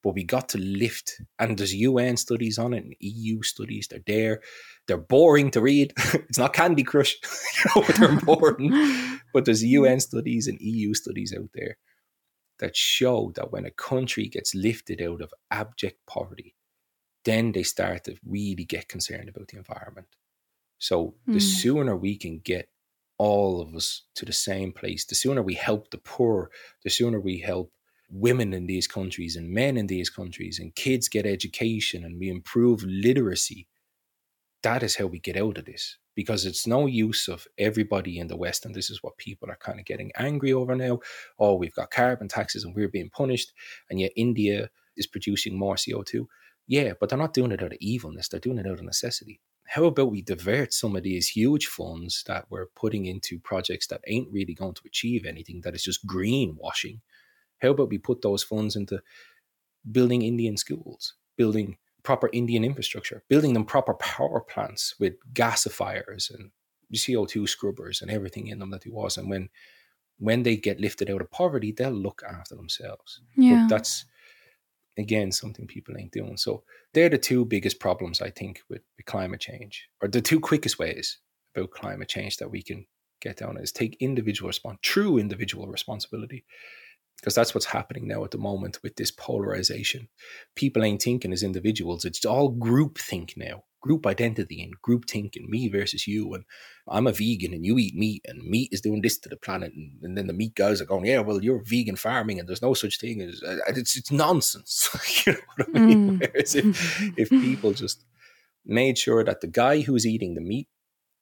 But 0.02 0.14
we 0.14 0.24
got 0.24 0.48
to 0.50 0.58
lift, 0.58 1.20
and 1.38 1.58
there's 1.58 1.74
UN 1.74 2.16
studies 2.16 2.58
on 2.58 2.72
it 2.72 2.84
and 2.84 2.94
EU 3.00 3.42
studies. 3.42 3.88
They're 3.88 4.00
there. 4.06 4.40
They're 4.86 4.96
boring 4.96 5.50
to 5.52 5.60
read. 5.60 5.92
it's 6.14 6.38
not 6.38 6.54
Candy 6.54 6.84
Crush, 6.84 7.16
you 7.64 7.70
know, 7.76 7.86
but 7.86 7.96
they're 7.96 8.20
boring. 8.20 8.72
But 9.32 9.44
there's 9.44 9.62
UN 9.62 10.00
studies 10.00 10.48
and 10.48 10.58
EU 10.60 10.92
studies 10.94 11.32
out 11.36 11.50
there 11.54 11.76
that 12.58 12.76
show 12.76 13.32
that 13.36 13.52
when 13.52 13.64
a 13.64 13.70
country 13.70 14.26
gets 14.28 14.54
lifted 14.54 15.00
out 15.00 15.20
of 15.20 15.32
abject 15.50 15.98
poverty, 16.06 16.56
then 17.24 17.52
they 17.52 17.62
start 17.62 18.04
to 18.04 18.16
really 18.26 18.64
get 18.64 18.88
concerned 18.88 19.28
about 19.28 19.48
the 19.48 19.58
environment. 19.58 20.08
So 20.78 21.14
the 21.26 21.38
Mm. 21.38 21.42
sooner 21.42 21.96
we 21.96 22.16
can 22.16 22.40
get 22.40 22.70
all 23.18 23.60
of 23.60 23.74
us 23.76 24.02
to 24.14 24.24
the 24.24 24.32
same 24.32 24.72
place, 24.72 25.04
the 25.04 25.14
sooner 25.14 25.42
we 25.42 25.54
help 25.54 25.90
the 25.90 25.98
poor, 25.98 26.50
the 26.82 26.90
sooner 26.90 27.20
we 27.20 27.38
help 27.40 27.72
women 28.10 28.52
in 28.52 28.66
these 28.66 28.86
countries 28.86 29.36
and 29.36 29.50
men 29.50 29.76
in 29.76 29.86
these 29.86 30.10
countries 30.10 30.58
and 30.58 30.74
kids 30.74 31.08
get 31.08 31.26
education 31.26 32.04
and 32.04 32.18
we 32.18 32.28
improve 32.28 32.82
literacy, 32.84 33.68
that 34.62 34.82
is 34.82 34.96
how 34.96 35.06
we 35.06 35.18
get 35.18 35.36
out 35.36 35.58
of 35.58 35.64
this. 35.64 35.96
Because 36.16 36.44
it's 36.44 36.66
no 36.66 36.86
use 36.86 37.28
of 37.28 37.46
everybody 37.56 38.18
in 38.18 38.26
the 38.26 38.36
West, 38.36 38.66
and 38.66 38.74
this 38.74 38.90
is 38.90 39.02
what 39.02 39.16
people 39.16 39.48
are 39.48 39.56
kind 39.56 39.78
of 39.78 39.86
getting 39.86 40.10
angry 40.18 40.52
over 40.52 40.74
now. 40.74 40.98
Oh, 41.38 41.54
we've 41.54 41.74
got 41.74 41.90
carbon 41.90 42.28
taxes 42.28 42.64
and 42.64 42.74
we're 42.74 42.88
being 42.88 43.10
punished, 43.10 43.52
and 43.88 44.00
yet 44.00 44.12
India 44.16 44.68
is 44.96 45.06
producing 45.06 45.56
more 45.56 45.76
CO2. 45.76 46.26
Yeah, 46.66 46.92
but 47.00 47.08
they're 47.08 47.18
not 47.18 47.32
doing 47.32 47.52
it 47.52 47.62
out 47.62 47.72
of 47.72 47.78
evilness, 47.80 48.28
they're 48.28 48.40
doing 48.40 48.58
it 48.58 48.66
out 48.66 48.80
of 48.80 48.82
necessity. 48.82 49.40
How 49.66 49.84
about 49.84 50.10
we 50.10 50.20
divert 50.20 50.74
some 50.74 50.96
of 50.96 51.04
these 51.04 51.28
huge 51.28 51.66
funds 51.66 52.24
that 52.26 52.46
we're 52.50 52.66
putting 52.74 53.06
into 53.06 53.38
projects 53.38 53.86
that 53.86 54.02
ain't 54.06 54.32
really 54.32 54.52
going 54.52 54.74
to 54.74 54.82
achieve 54.84 55.24
anything, 55.24 55.60
that 55.62 55.76
is 55.76 55.84
just 55.84 56.06
greenwashing? 56.06 56.98
How 57.60 57.70
about 57.70 57.90
we 57.90 57.98
put 57.98 58.22
those 58.22 58.42
funds 58.42 58.76
into 58.76 59.00
building 59.90 60.22
Indian 60.22 60.56
schools, 60.56 61.14
building 61.36 61.76
proper 62.02 62.30
Indian 62.32 62.64
infrastructure, 62.64 63.22
building 63.28 63.52
them 63.52 63.64
proper 63.64 63.94
power 63.94 64.40
plants 64.40 64.94
with 64.98 65.14
gasifiers 65.32 66.32
and 66.32 66.50
CO2 66.94 67.48
scrubbers 67.48 68.02
and 68.02 68.10
everything 68.10 68.48
in 68.48 68.58
them 68.58 68.70
that 68.70 68.86
it 68.86 68.92
was. 68.92 69.16
And 69.16 69.30
when 69.30 69.48
when 70.18 70.42
they 70.42 70.54
get 70.54 70.80
lifted 70.80 71.10
out 71.10 71.22
of 71.22 71.30
poverty, 71.30 71.72
they'll 71.72 71.90
look 71.90 72.22
after 72.28 72.54
themselves. 72.54 73.22
Yeah. 73.36 73.66
But 73.68 73.74
that's 73.74 74.04
again 74.98 75.32
something 75.32 75.66
people 75.66 75.96
ain't 75.98 76.12
doing. 76.12 76.36
So 76.36 76.62
they're 76.92 77.08
the 77.08 77.18
two 77.18 77.44
biggest 77.44 77.80
problems 77.80 78.20
I 78.20 78.30
think 78.30 78.60
with, 78.68 78.82
with 78.96 79.06
climate 79.06 79.40
change, 79.40 79.88
or 80.02 80.08
the 80.08 80.20
two 80.20 80.40
quickest 80.40 80.78
ways 80.78 81.18
about 81.54 81.70
climate 81.70 82.08
change 82.08 82.36
that 82.36 82.50
we 82.50 82.62
can 82.62 82.86
get 83.20 83.38
down 83.38 83.56
is 83.56 83.72
take 83.72 83.96
individual 84.00 84.48
response, 84.48 84.78
true 84.82 85.18
individual 85.18 85.66
responsibility. 85.68 86.44
Because 87.20 87.34
that's 87.34 87.54
what's 87.54 87.66
happening 87.66 88.08
now 88.08 88.24
at 88.24 88.30
the 88.30 88.38
moment 88.38 88.78
with 88.82 88.96
this 88.96 89.10
polarization. 89.10 90.08
People 90.56 90.82
ain't 90.82 91.02
thinking 91.02 91.32
as 91.32 91.42
individuals. 91.42 92.04
It's 92.04 92.24
all 92.24 92.48
group 92.48 92.98
think 92.98 93.34
now, 93.36 93.64
group 93.80 94.06
identity 94.06 94.62
and 94.62 94.80
group 94.80 95.04
thinking, 95.08 95.50
me 95.50 95.68
versus 95.68 96.06
you. 96.06 96.32
And 96.32 96.44
I'm 96.88 97.06
a 97.06 97.12
vegan 97.12 97.52
and 97.52 97.64
you 97.64 97.78
eat 97.78 97.94
meat 97.94 98.24
and 98.26 98.42
meat 98.42 98.70
is 98.72 98.80
doing 98.80 99.02
this 99.02 99.18
to 99.18 99.28
the 99.28 99.36
planet. 99.36 99.72
And, 99.74 100.02
and 100.02 100.16
then 100.16 100.28
the 100.28 100.32
meat 100.32 100.54
guys 100.54 100.80
are 100.80 100.86
going, 100.86 101.04
yeah, 101.04 101.20
well, 101.20 101.42
you're 101.42 101.62
vegan 101.64 101.96
farming 101.96 102.40
and 102.40 102.48
there's 102.48 102.62
no 102.62 102.74
such 102.74 102.98
thing 102.98 103.20
as, 103.20 103.42
uh, 103.42 103.58
it's, 103.68 103.96
it's 103.96 104.10
nonsense. 104.10 104.88
you 105.26 105.32
know 105.34 105.38
what 105.56 105.68
I 105.68 105.78
mean? 105.78 106.20
Mm. 106.20 106.32
Whereas 106.32 106.54
if, 106.54 107.00
if 107.18 107.30
people 107.30 107.72
just 107.72 108.04
made 108.64 108.96
sure 108.96 109.24
that 109.24 109.40
the 109.40 109.46
guy 109.46 109.80
who's 109.80 110.06
eating 110.06 110.34
the 110.34 110.40
meat, 110.40 110.68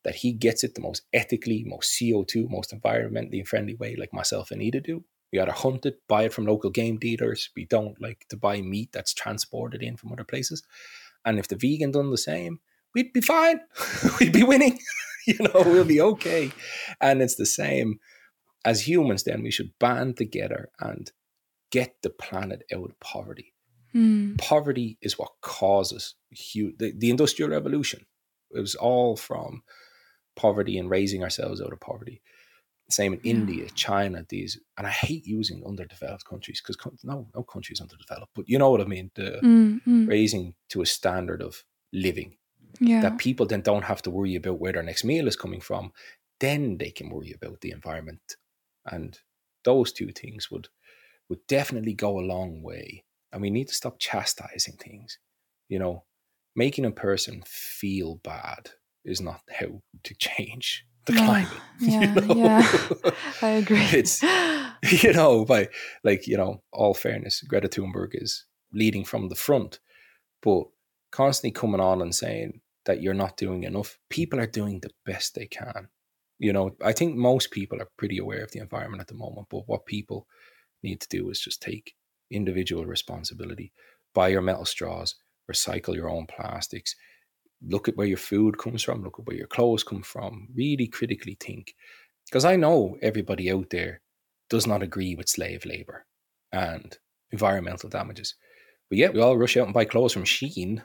that 0.05 0.17
he 0.17 0.33
gets 0.33 0.63
it 0.63 0.75
the 0.75 0.81
most 0.81 1.03
ethically, 1.13 1.65
most 1.67 2.01
CO2, 2.01 2.49
most 2.49 2.73
environmentally 2.73 3.47
friendly 3.47 3.75
way, 3.75 3.97
like 3.97 4.13
myself 4.13 4.51
and 4.51 4.63
Ida 4.63 4.81
do. 4.81 5.05
We 5.33 5.41
either 5.41 5.53
hunt 5.53 5.87
it, 5.87 6.01
buy 6.09 6.25
it 6.25 6.33
from 6.33 6.47
local 6.47 6.71
game 6.71 6.99
dealers. 6.99 7.51
We 7.55 7.67
don't 7.67 8.01
like 8.01 8.27
to 8.31 8.37
buy 8.37 8.61
meat 8.61 8.91
that's 8.93 9.13
transported 9.13 9.83
in 9.83 9.97
from 9.97 10.13
other 10.13 10.25
places. 10.25 10.63
And 11.25 11.39
if 11.39 11.49
the 11.49 11.57
vegan 11.57 11.93
done 11.93 12.11
the 12.11 12.19
same, 12.19 12.61
we'd 12.95 13.13
be 13.13 13.21
fine. 13.21 13.61
we'd 14.21 14.33
be 14.33 14.45
winning. 14.45 14.79
you 15.27 15.37
know, 15.41 15.63
we'll 15.67 15.85
be 15.85 16.01
okay. 16.01 16.51
And 17.01 17.21
it's 17.21 17.37
the 17.37 17.47
same 17.47 18.01
as 18.65 18.89
humans, 18.89 19.25
then 19.25 19.43
we 19.43 19.51
should 19.51 19.79
band 19.79 20.17
together 20.17 20.71
and 20.81 21.11
get 21.71 21.97
the 22.03 22.11
planet 22.11 22.63
out 22.73 22.91
of 22.91 23.01
poverty. 23.01 23.55
Mm. 23.95 24.39
Poverty 24.39 24.99
is 25.01 25.19
what 25.19 25.33
causes 25.41 26.15
hu- 26.53 26.73
the, 26.79 26.93
the 26.97 27.11
Industrial 27.11 27.51
Revolution. 27.51 28.07
It 28.51 28.61
was 28.61 28.75
all 28.75 29.17
from 29.17 29.63
poverty 30.37 30.79
and 30.79 30.91
raising 30.91 31.23
ourselves 31.23 31.61
out 31.61 31.73
of 31.73 31.81
poverty. 31.81 32.23
Same 32.91 33.21
in. 33.23 33.23
India, 33.23 33.69
China, 33.71 34.25
these, 34.29 34.59
and 34.79 34.87
I 34.87 34.91
hate 34.91 35.27
using 35.27 35.65
underdeveloped 35.67 36.25
countries 36.25 36.63
because 36.67 36.79
no, 37.05 37.29
no 37.35 37.43
country 37.43 37.75
is 37.75 37.81
underdeveloped, 37.81 38.33
but 38.35 38.49
you 38.49 38.59
know 38.59 38.71
what 38.71 38.81
I 38.81 38.85
mean. 38.85 39.11
The 39.15 39.45
Mm, 39.45 39.81
mm. 39.87 40.07
raising 40.09 40.55
to 40.71 40.83
a 40.83 40.87
standard 40.87 41.43
of 41.43 41.65
living 41.93 42.39
Yeah. 42.81 43.01
that 43.03 43.19
people 43.19 43.47
then 43.47 43.63
don't 43.63 43.85
have 43.85 44.03
to 44.03 44.11
worry 44.11 44.35
about 44.37 44.59
where 44.61 44.73
their 44.73 44.83
next 44.83 45.05
meal 45.05 45.29
is 45.29 45.37
coming 45.37 45.61
from. 45.61 45.93
Then 46.41 46.79
they 46.79 46.91
can 46.91 47.11
worry 47.11 47.33
about 47.33 47.61
the 47.61 47.71
environment, 47.73 48.37
and 48.87 49.19
those 49.65 49.93
two 49.93 50.13
things 50.13 50.51
would 50.51 50.69
would 51.29 51.47
definitely 51.47 51.95
go 51.95 52.19
a 52.19 52.23
long 52.35 52.63
way. 52.63 53.05
And 53.33 53.43
we 53.43 53.51
need 53.51 53.69
to 53.69 53.75
stop 53.75 53.99
chastising 53.99 54.77
things. 54.79 55.19
You 55.69 55.79
know, 55.79 56.05
making 56.57 56.87
a 56.87 56.91
person 56.93 57.43
feel 57.47 58.17
bad 58.17 58.71
is 59.05 59.21
not 59.21 59.43
how 59.51 59.83
to 60.05 60.15
change 60.19 60.87
the 61.09 61.15
No. 61.15 61.25
climate. 61.25 61.53
you 61.81 61.89
Yeah, 61.91 62.15
know? 62.15 62.35
yeah. 62.35 63.11
I 63.43 63.49
agree. 63.49 63.81
It's- 63.81 64.23
you 65.03 65.13
know, 65.13 65.45
by 65.45 65.69
like, 66.05 66.27
you 66.27 66.37
know, 66.37 66.63
all 66.73 66.95
fairness, 66.95 67.43
Greta 67.43 67.69
Thunberg 67.69 68.11
is 68.13 68.45
leading 68.73 69.05
from 69.05 69.29
the 69.29 69.35
front, 69.35 69.81
but 70.43 70.65
constantly 71.11 71.51
coming 71.53 71.81
on 71.81 72.01
and 72.03 72.15
saying 72.15 72.61
that 72.85 73.03
you're 73.03 73.15
not 73.15 73.37
doing 73.37 73.65
enough. 73.65 73.99
People 74.09 74.39
are 74.41 74.47
doing 74.47 74.81
the 74.81 74.91
best 75.05 75.35
they 75.35 75.47
can. 75.47 75.89
You 76.39 76.53
know, 76.53 76.77
I 76.83 76.93
think 76.93 77.17
most 77.17 77.51
people 77.51 77.81
are 77.83 77.89
pretty 77.97 78.19
aware 78.19 78.43
of 78.45 78.53
the 78.53 78.61
environment 78.61 79.01
at 79.01 79.09
the 79.09 79.15
moment, 79.15 79.49
but 79.51 79.63
what 79.67 79.87
people 79.87 80.27
need 80.83 81.01
to 81.01 81.09
do 81.09 81.29
is 81.31 81.41
just 81.41 81.61
take 81.61 81.95
individual 82.31 82.87
responsibility. 82.87 83.73
Buy 84.15 84.29
your 84.29 84.43
metal 84.43 84.65
straws, 84.65 85.17
recycle 85.51 85.95
your 85.97 86.09
own 86.09 86.27
plastics, 86.27 86.95
look 87.67 87.89
at 87.89 87.97
where 87.97 88.07
your 88.07 88.19
food 88.19 88.59
comes 88.59 88.83
from, 88.83 89.03
look 89.03 89.19
at 89.19 89.27
where 89.27 89.37
your 89.37 89.47
clothes 89.47 89.83
come 89.83 90.03
from, 90.03 90.49
really 90.55 90.87
critically 90.87 91.37
think. 91.39 91.75
Because 92.27 92.45
I 92.45 92.57
know 92.57 92.97
everybody 93.03 93.51
out 93.51 93.71
there 93.71 94.01
does 94.51 94.67
not 94.67 94.83
agree 94.83 95.15
with 95.15 95.29
slave 95.29 95.65
labor 95.65 96.07
and 96.53 96.97
environmental 97.31 97.89
damages. 97.89 98.35
But 98.89 98.99
yet 98.99 99.15
we 99.15 99.21
all 99.21 99.37
rush 99.37 99.57
out 99.57 99.67
and 99.67 99.75
buy 99.75 99.85
clothes 99.85 100.13
from 100.13 100.25
Shein. 100.25 100.83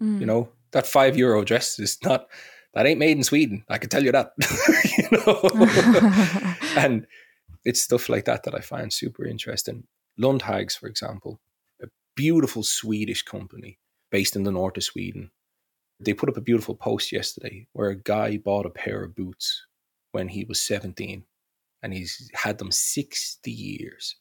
Mm. 0.00 0.20
You 0.20 0.26
know, 0.26 0.48
that 0.72 0.86
five 0.86 1.16
euro 1.16 1.44
dress 1.44 1.78
is 1.78 1.98
not, 2.04 2.26
that 2.74 2.86
ain't 2.86 2.98
made 2.98 3.16
in 3.16 3.24
Sweden. 3.24 3.64
I 3.68 3.78
can 3.78 3.90
tell 3.90 4.04
you 4.04 4.12
that. 4.12 4.32
you 4.98 5.08
know? 5.18 6.56
and 6.76 7.06
it's 7.64 7.82
stuff 7.82 8.08
like 8.08 8.24
that 8.26 8.44
that 8.44 8.54
I 8.54 8.60
find 8.60 8.92
super 8.92 9.24
interesting. 9.24 9.84
Lundhags, 10.20 10.78
for 10.78 10.88
example, 10.88 11.40
a 11.82 11.86
beautiful 12.14 12.62
Swedish 12.62 13.22
company 13.22 13.78
based 14.10 14.36
in 14.36 14.44
the 14.44 14.52
north 14.52 14.76
of 14.76 14.84
Sweden. 14.84 15.30
They 16.04 16.14
put 16.14 16.28
up 16.28 16.36
a 16.36 16.42
beautiful 16.42 16.74
post 16.74 17.12
yesterday 17.12 17.66
where 17.72 17.90
a 17.90 17.96
guy 17.96 18.38
bought 18.38 18.66
a 18.66 18.70
pair 18.70 19.02
of 19.02 19.14
boots 19.14 19.66
when 20.12 20.28
he 20.28 20.44
was 20.44 20.60
17 20.60 21.24
and 21.82 21.92
he's 21.92 22.30
had 22.34 22.58
them 22.58 22.70
60 22.70 23.50
years 23.50 24.16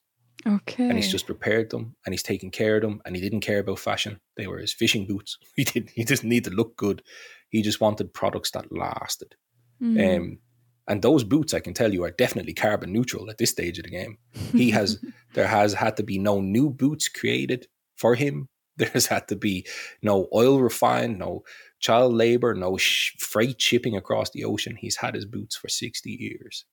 okay. 0.47 0.83
and 0.83 0.93
he's 0.93 1.11
just 1.11 1.29
repaired 1.29 1.69
them 1.69 1.95
and 2.05 2.13
he's 2.13 2.23
taken 2.23 2.49
care 2.49 2.77
of 2.77 2.81
them 2.81 3.01
and 3.05 3.15
he 3.15 3.21
didn't 3.21 3.41
care 3.41 3.59
about 3.59 3.79
fashion. 3.79 4.19
They 4.37 4.47
were 4.47 4.59
his 4.59 4.73
fishing 4.73 5.05
boots. 5.05 5.37
He 5.55 5.63
didn't 5.63 5.91
he 5.91 6.03
doesn't 6.03 6.27
need 6.27 6.45
to 6.45 6.51
look 6.51 6.75
good. 6.77 7.03
He 7.49 7.61
just 7.61 7.81
wanted 7.81 8.13
products 8.13 8.51
that 8.51 8.71
lasted. 8.71 9.35
Mm. 9.81 10.17
Um, 10.17 10.39
and 10.87 11.01
those 11.01 11.23
boots, 11.23 11.53
I 11.53 11.59
can 11.59 11.73
tell 11.73 11.93
you, 11.93 12.03
are 12.03 12.11
definitely 12.11 12.53
carbon 12.53 12.91
neutral 12.91 13.29
at 13.29 13.37
this 13.37 13.51
stage 13.51 13.77
of 13.77 13.85
the 13.85 13.91
game. 13.91 14.17
He 14.51 14.71
has, 14.71 15.03
there 15.33 15.47
has 15.47 15.73
had 15.73 15.97
to 15.97 16.03
be 16.03 16.17
no 16.17 16.41
new 16.41 16.69
boots 16.69 17.07
created 17.07 17.67
for 17.95 18.15
him. 18.15 18.47
There's 18.77 19.05
had 19.05 19.27
to 19.27 19.35
be 19.35 19.67
no 20.01 20.27
oil 20.33 20.59
refined, 20.59 21.19
no 21.19 21.43
child 21.81 22.13
labor, 22.13 22.53
no 22.53 22.77
sh- 22.77 23.11
freight 23.19 23.61
shipping 23.61 23.97
across 23.97 24.29
the 24.29 24.45
ocean. 24.45 24.75
He's 24.75 24.97
had 24.97 25.15
his 25.15 25.25
boots 25.25 25.55
for 25.55 25.67
60 25.67 26.09
years. 26.09 26.65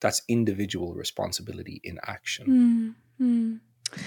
That's 0.00 0.22
individual 0.28 0.94
responsibility 0.94 1.80
in 1.84 1.98
action. 2.06 2.96
Mm, 3.20 3.24
mm. 3.24 3.98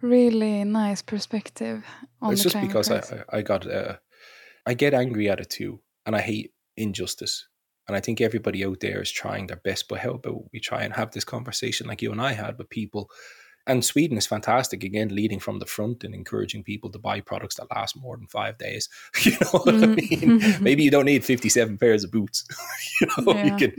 Really 0.00 0.64
nice 0.64 1.02
perspective 1.02 1.84
on 2.22 2.32
it's 2.32 2.42
just 2.42 2.60
because 2.60 2.90
I. 2.90 2.98
I, 2.98 3.38
I 3.38 3.42
got, 3.42 3.66
uh, 3.66 3.96
I 4.66 4.74
get 4.74 4.94
angry 4.94 5.28
at 5.28 5.40
it 5.40 5.50
too. 5.50 5.80
And 6.06 6.14
I 6.14 6.20
hate 6.20 6.52
injustice. 6.76 7.48
And 7.86 7.96
I 7.96 8.00
think 8.00 8.20
everybody 8.20 8.64
out 8.64 8.80
there 8.80 9.02
is 9.02 9.10
trying 9.10 9.46
their 9.46 9.60
best. 9.62 9.88
But 9.88 9.98
how 10.00 10.12
about 10.12 10.44
we 10.52 10.60
try 10.60 10.82
and 10.82 10.94
have 10.94 11.10
this 11.10 11.24
conversation 11.24 11.86
like 11.86 12.00
you 12.00 12.12
and 12.12 12.20
I 12.20 12.32
had 12.32 12.56
with 12.58 12.70
people? 12.70 13.10
And 13.66 13.82
Sweden 13.82 14.18
is 14.18 14.26
fantastic, 14.26 14.84
again, 14.84 15.14
leading 15.14 15.40
from 15.40 15.58
the 15.58 15.66
front 15.66 16.04
and 16.04 16.14
encouraging 16.14 16.64
people 16.64 16.90
to 16.90 16.98
buy 16.98 17.20
products 17.20 17.54
that 17.54 17.70
last 17.74 17.96
more 17.96 18.16
than 18.16 18.26
five 18.26 18.58
days. 18.58 18.88
You 19.24 19.32
know 19.32 19.48
what 19.52 19.74
I 19.74 19.86
mean? 19.86 20.40
Mm. 20.40 20.60
Maybe 20.60 20.82
you 20.82 20.90
don't 20.90 21.06
need 21.06 21.24
57 21.24 21.78
pairs 21.78 22.04
of 22.04 22.10
boots. 22.10 22.44
you 23.00 23.06
know, 23.16 23.42
you 23.42 23.56
can 23.56 23.72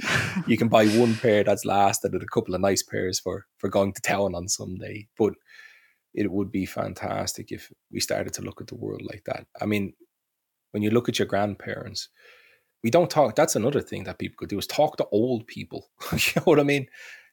you 0.48 0.57
can 0.57 0.70
buy 0.70 0.88
one 0.88 1.16
pair 1.16 1.44
that's 1.44 1.66
lasted 1.66 2.14
and 2.14 2.24
a 2.24 2.26
couple 2.26 2.56
of 2.56 2.62
nice 2.62 2.82
pairs 2.82 3.20
for 3.20 3.45
for 3.57 3.70
going 3.70 3.94
to 3.94 4.02
town 4.02 4.34
on 4.34 4.48
Sunday. 4.48 5.07
But 5.18 5.34
it 6.16 6.32
would 6.32 6.52
be 6.52 6.66
fantastic 6.66 7.52
if 7.52 7.72
we 7.91 7.99
started 7.99 8.34
to 8.34 8.41
look 8.41 8.62
at 8.62 8.68
the 8.68 8.76
world 8.76 9.02
like 9.03 9.24
that. 9.26 9.45
I 9.62 9.66
mean, 9.66 9.94
when 10.72 10.82
you 10.82 10.90
look 10.90 11.10
at 11.10 11.20
your 11.20 11.28
grandparents, 11.28 12.10
we 12.84 12.90
don't 12.90 13.10
talk. 13.10 13.36
That's 13.36 13.56
another 13.56 13.82
thing 13.82 14.06
that 14.06 14.20
people 14.20 14.36
could 14.38 14.49
do 14.49 14.57
is 14.57 14.68
talk 14.68 14.98
to 14.98 15.07
old 15.12 15.45
people. 15.48 15.90
you 16.12 16.34
know 16.38 16.44
what 16.44 16.60
I 16.60 16.64
mean? 16.64 16.88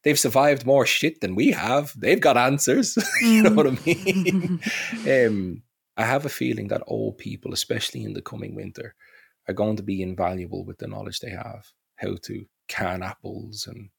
They've 0.04 0.18
survived 0.18 0.66
more 0.66 0.84
shit 0.86 1.20
than 1.20 1.34
we 1.34 1.52
have. 1.52 1.92
They've 1.98 2.20
got 2.20 2.36
answers. 2.36 2.96
you 3.22 3.42
know 3.42 3.50
Mm. 3.50 3.56
what 3.56 3.66
I 3.66 5.04
mean? 5.04 5.28
um, 5.28 5.62
I 5.96 6.04
have 6.04 6.24
a 6.24 6.30
feeling 6.30 6.68
that 6.68 6.82
old 6.86 7.18
people, 7.18 7.52
especially 7.52 8.02
in 8.02 8.14
the 8.14 8.22
coming 8.22 8.54
winter, 8.54 8.94
are 9.48 9.54
going 9.54 9.76
to 9.76 9.82
be 9.82 10.02
invaluable 10.02 10.64
with 10.64 10.78
the 10.78 10.86
knowledge 10.86 11.20
they 11.20 11.30
have 11.30 11.66
how 11.96 12.16
to 12.22 12.46
can 12.68 13.02
apples 13.02 13.66
and 13.66 13.90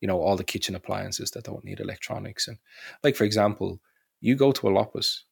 you 0.00 0.08
know 0.08 0.20
all 0.20 0.36
the 0.36 0.44
kitchen 0.44 0.74
appliances 0.74 1.30
that 1.32 1.44
don't 1.44 1.64
need 1.64 1.80
electronics 1.80 2.48
and 2.48 2.58
like 3.02 3.16
for 3.16 3.24
example 3.24 3.80
you 4.20 4.34
go 4.36 4.52
to 4.52 4.68
a 4.68 4.70
loppis 4.70 5.24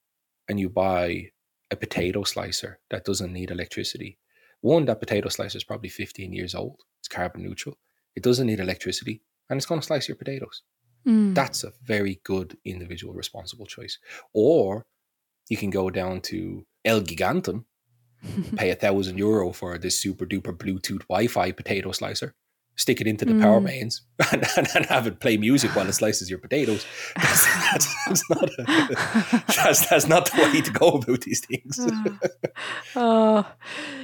and 0.48 0.58
you 0.60 0.68
buy 0.68 1.30
a 1.70 1.76
potato 1.76 2.22
slicer 2.24 2.78
that 2.90 3.04
doesn't 3.04 3.32
need 3.32 3.50
electricity 3.50 4.18
one 4.60 4.84
that 4.84 5.00
potato 5.00 5.28
slicer 5.28 5.56
is 5.56 5.64
probably 5.64 5.88
15 5.88 6.32
years 6.32 6.54
old 6.54 6.82
it's 6.98 7.08
carbon 7.08 7.42
neutral 7.42 7.76
it 8.16 8.22
doesn't 8.22 8.46
need 8.46 8.60
electricity 8.60 9.22
and 9.48 9.56
it's 9.56 9.66
going 9.66 9.80
to 9.80 9.86
slice 9.86 10.08
your 10.08 10.16
potatoes 10.16 10.62
Mm. 11.06 11.36
that's 11.36 11.62
a 11.62 11.72
very 11.84 12.20
good 12.24 12.56
individual 12.64 13.14
responsible 13.14 13.64
choice 13.66 13.96
or 14.32 14.86
you 15.48 15.56
can 15.56 15.70
go 15.70 15.88
down 15.88 16.20
to 16.22 16.66
Elgiganten 16.84 17.64
pay 18.56 18.70
a 18.70 18.74
thousand 18.74 19.16
euro 19.18 19.52
for 19.52 19.78
this 19.78 20.00
super 20.00 20.26
duper 20.26 20.56
Bluetooth 20.56 21.06
Wi-Fi 21.08 21.52
potato 21.52 21.92
slicer, 21.92 22.34
stick 22.74 23.00
it 23.00 23.06
into 23.06 23.24
the 23.24 23.38
power 23.40 23.60
Mm. 23.60 23.64
mains, 23.64 24.02
and, 24.32 24.44
and, 24.56 24.66
and 24.74 24.86
have 24.86 25.06
it 25.06 25.20
play 25.20 25.36
music 25.36 25.70
while 25.76 25.88
it 25.88 25.92
slices 25.92 26.28
your 26.28 26.40
potatoes. 26.40 26.84
That's, 27.16 27.46
that's, 27.70 27.94
that's 28.06 28.30
not 28.30 28.50
a, 28.58 29.44
that's, 29.46 29.86
that's 29.88 30.08
not 30.08 30.30
the 30.32 30.42
way 30.42 30.60
to 30.62 30.70
go 30.72 30.88
about 30.88 31.20
these 31.20 31.40
things. 31.46 31.78
Ah. 31.80 32.18
oh, 32.96 33.46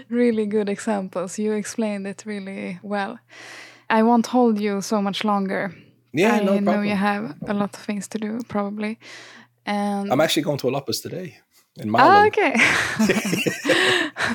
really 0.09 0.47
good 0.47 0.69
examples. 0.69 1.37
You 1.39 1.53
explained 1.55 2.07
it 2.07 2.23
really 2.27 2.79
well. 2.83 3.19
I 3.99 4.03
won't 4.03 4.27
hold 4.27 4.59
you 4.61 4.81
so 4.81 5.01
much 5.03 5.25
longer. 5.25 5.71
yeah, 6.15 6.35
I 6.41 6.45
no 6.45 6.59
know 6.61 6.83
you 6.83 6.97
have 6.97 7.35
a 7.49 7.55
lot 7.55 7.75
of 7.77 7.85
things 7.87 8.09
to 8.09 8.19
do, 8.19 8.41
probably. 8.49 8.99
And 9.67 10.11
I'm 10.13 10.21
actually 10.21 10.43
going 10.45 10.59
to 10.59 10.69
a 10.69 10.71
loppis 10.73 11.01
today 11.03 11.39
in 11.83 11.89
Ah, 11.95 11.99
Malmö. 11.99 12.27
okay. 12.29 12.55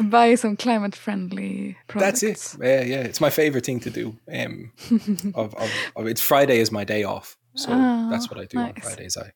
Buy 0.09 0.35
some 0.35 0.55
climate 0.55 0.95
friendly 0.95 1.75
products. 1.87 2.21
That's 2.21 2.53
it. 2.53 2.63
Yeah, 2.63 2.81
yeah. 2.83 3.01
It's 3.09 3.19
my 3.21 3.29
favorite 3.29 3.65
thing 3.65 3.79
to 3.81 3.89
do. 3.89 4.15
Um, 4.31 4.71
of, 5.35 5.53
of, 5.55 5.69
of 5.95 6.07
it's 6.07 6.21
Friday 6.21 6.59
is 6.59 6.71
my 6.71 6.83
day 6.85 7.03
off, 7.03 7.37
so 7.55 7.69
Oh, 7.71 8.09
that's 8.11 8.29
what 8.29 8.39
I 8.39 8.45
do 8.45 8.59
on. 8.59 8.73
Fridays. 8.81 9.17
I 9.17 9.31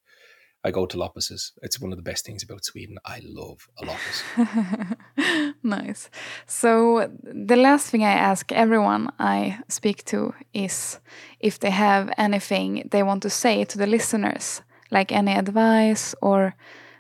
I 0.64 0.72
go 0.72 0.86
to 0.86 0.98
loppises. 0.98 1.52
It's 1.64 1.80
one 1.80 1.92
of 1.92 1.98
the 1.98 2.04
best 2.04 2.26
things 2.26 2.44
about 2.44 2.64
Sweden. 2.64 2.98
I 3.04 3.22
love 3.24 3.68
a 3.80 3.86
loppis. 3.86 5.56
nice. 5.64 6.10
So, 6.46 7.10
the 7.24 7.56
last 7.56 7.90
thing 7.90 8.04
I 8.04 8.12
ask 8.12 8.52
everyone 8.52 9.12
I 9.20 9.60
speak 9.70 10.04
to 10.06 10.34
is 10.54 11.00
if 11.40 11.60
they 11.60 11.72
have 11.72 12.12
anything 12.18 12.88
they 12.92 13.02
want 13.02 13.24
to 13.24 13.30
say 13.30 13.64
to 13.66 13.78
the 13.78 13.88
listeners, 13.88 14.62
like 14.92 15.12
any 15.12 15.34
advice 15.34 16.14
or 16.22 16.54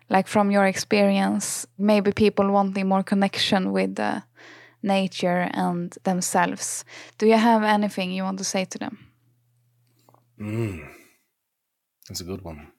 like 0.09 0.27
from 0.27 0.49
your 0.49 0.65
experience, 0.65 1.67
maybe 1.77 2.11
people 2.11 2.49
wanting 2.51 2.88
more 2.88 3.03
connection 3.03 3.71
with 3.71 3.95
the 3.95 4.23
nature 4.81 5.49
and 5.53 5.95
themselves. 6.03 6.83
Do 7.17 7.27
you 7.27 7.38
have 7.38 7.63
anything 7.63 8.11
you 8.11 8.23
want 8.23 8.39
to 8.39 8.43
say 8.43 8.65
to 8.65 8.77
them? 8.79 8.97
Mm. 10.39 10.88
That's 12.09 12.21
a 12.21 12.25
good 12.25 12.41
one. 12.41 12.70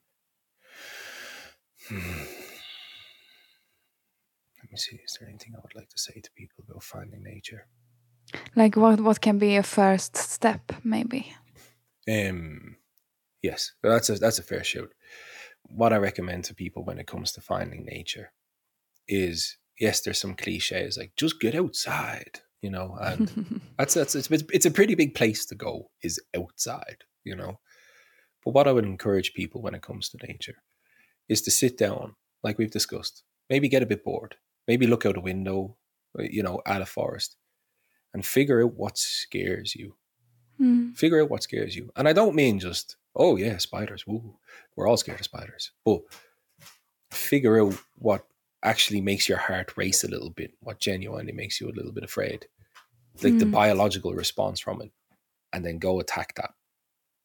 Hmm. 1.89 2.43
Let 4.63 4.71
me 4.71 4.77
see. 4.77 5.01
Is 5.05 5.19
there 5.19 5.29
anything 5.29 5.55
I 5.57 5.61
would 5.63 5.75
like 5.75 5.89
to 5.89 5.99
say 5.99 6.21
to 6.21 6.31
people 6.37 6.65
about 6.69 6.83
finding 6.83 7.23
nature? 7.23 7.67
Like 8.57 8.77
what 8.77 9.01
what 9.01 9.21
can 9.21 9.39
be 9.39 9.57
a 9.57 9.63
first 9.63 10.17
step, 10.17 10.73
maybe? 10.85 11.35
Um, 12.09 12.77
yes, 13.43 13.73
that's 13.83 14.09
a 14.11 14.15
that's 14.15 14.39
a 14.39 14.43
fair 14.43 14.65
shout. 14.65 14.91
What 15.63 15.93
I 15.93 15.97
recommend 15.97 16.45
to 16.45 16.55
people 16.55 16.85
when 16.85 16.99
it 16.99 17.07
comes 17.07 17.33
to 17.33 17.41
finding 17.41 17.85
nature 17.85 18.33
is 19.09 19.59
yes, 19.79 20.01
there's 20.01 20.21
some 20.21 20.35
cliches 20.35 20.97
like 20.97 21.13
just 21.17 21.41
get 21.41 21.55
outside, 21.55 22.41
you 22.63 22.71
know, 22.71 22.97
and 23.01 23.61
that's 23.79 23.95
that's 23.95 24.15
it's, 24.15 24.31
it's 24.31 24.67
a 24.67 24.71
pretty 24.71 24.95
big 24.95 25.15
place 25.15 25.45
to 25.47 25.55
go 25.55 25.91
is 26.03 26.21
outside, 26.37 27.05
you 27.25 27.37
know. 27.37 27.59
But 28.45 28.55
what 28.55 28.67
I 28.67 28.73
would 28.73 28.85
encourage 28.85 29.35
people 29.35 29.63
when 29.63 29.75
it 29.75 29.83
comes 29.83 30.09
to 30.11 30.27
nature 30.27 30.63
is 31.29 31.43
to 31.43 31.51
sit 31.51 31.77
down, 31.79 32.15
like 32.43 32.59
we've 32.59 32.71
discussed, 32.71 33.23
maybe 33.49 33.69
get 33.69 33.83
a 33.83 33.87
bit 33.87 34.05
bored, 34.05 34.37
maybe 34.69 34.87
look 34.87 35.07
out 35.07 35.17
a 35.17 35.21
window, 35.21 35.77
you 36.19 36.43
know, 36.43 36.61
at 36.67 36.83
a 36.83 36.87
forest, 36.87 37.37
and 38.13 38.25
figure 38.27 38.63
out 38.63 38.75
what 38.75 38.99
scares 38.99 39.75
you. 39.75 39.95
Mm. 40.61 40.95
Figure 40.97 41.23
out 41.23 41.31
what 41.31 41.43
scares 41.43 41.75
you, 41.75 41.91
and 41.97 42.07
I 42.09 42.13
don't 42.13 42.35
mean 42.35 42.59
just 42.59 42.97
oh 43.17 43.37
yeah, 43.37 43.57
spiders. 43.59 44.07
Woo, 44.07 44.37
we're 44.77 44.87
all 44.89 44.97
scared 44.97 45.21
of 45.21 45.25
spiders, 45.25 45.73
but 45.85 46.03
figure 47.11 47.61
out 47.61 47.75
what 47.97 48.27
actually 48.63 49.01
makes 49.01 49.29
your 49.29 49.39
heart 49.39 49.77
race 49.77 50.05
a 50.05 50.09
little 50.09 50.31
bit, 50.31 50.53
what 50.61 50.79
genuinely 50.79 51.33
makes 51.33 51.61
you 51.61 51.69
a 51.69 51.73
little 51.77 51.93
bit 51.93 52.05
afraid, 52.05 52.47
like 53.23 53.39
the 53.39 53.45
Mm. 53.45 53.51
biological 53.53 54.15
response 54.15 54.61
from 54.61 54.81
it, 54.83 54.93
and 55.53 55.65
then 55.65 55.79
go 55.79 56.01
attack 56.01 56.35
that. 56.37 56.55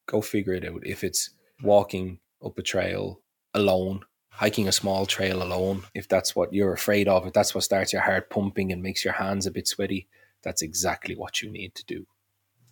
Go 0.08 0.22
figure 0.22 0.54
it 0.54 0.66
out. 0.66 0.86
If 0.86 1.04
it's 1.04 1.30
walking 1.62 2.20
up 2.44 2.58
a 2.58 2.64
trail 2.64 3.22
alone, 3.58 4.02
hiking 4.30 4.68
a 4.68 4.72
small 4.72 5.06
trail 5.06 5.42
alone, 5.42 5.84
if 5.94 6.08
that's 6.08 6.36
what 6.36 6.54
you're 6.54 6.74
afraid 6.74 7.08
of, 7.08 7.26
if 7.26 7.34
that's 7.34 7.56
what 7.56 7.64
starts 7.64 7.92
your 7.92 8.04
heart 8.04 8.30
pumping 8.30 8.72
and 8.72 8.84
makes 8.84 9.04
your 9.04 9.16
hands 9.16 9.46
a 9.46 9.52
bit 9.52 9.68
sweaty, 9.68 10.08
that's 10.44 10.62
exactly 10.62 11.16
what 11.16 11.42
you 11.42 11.50
need 11.50 11.76
to 11.76 11.86
do. 11.86 12.06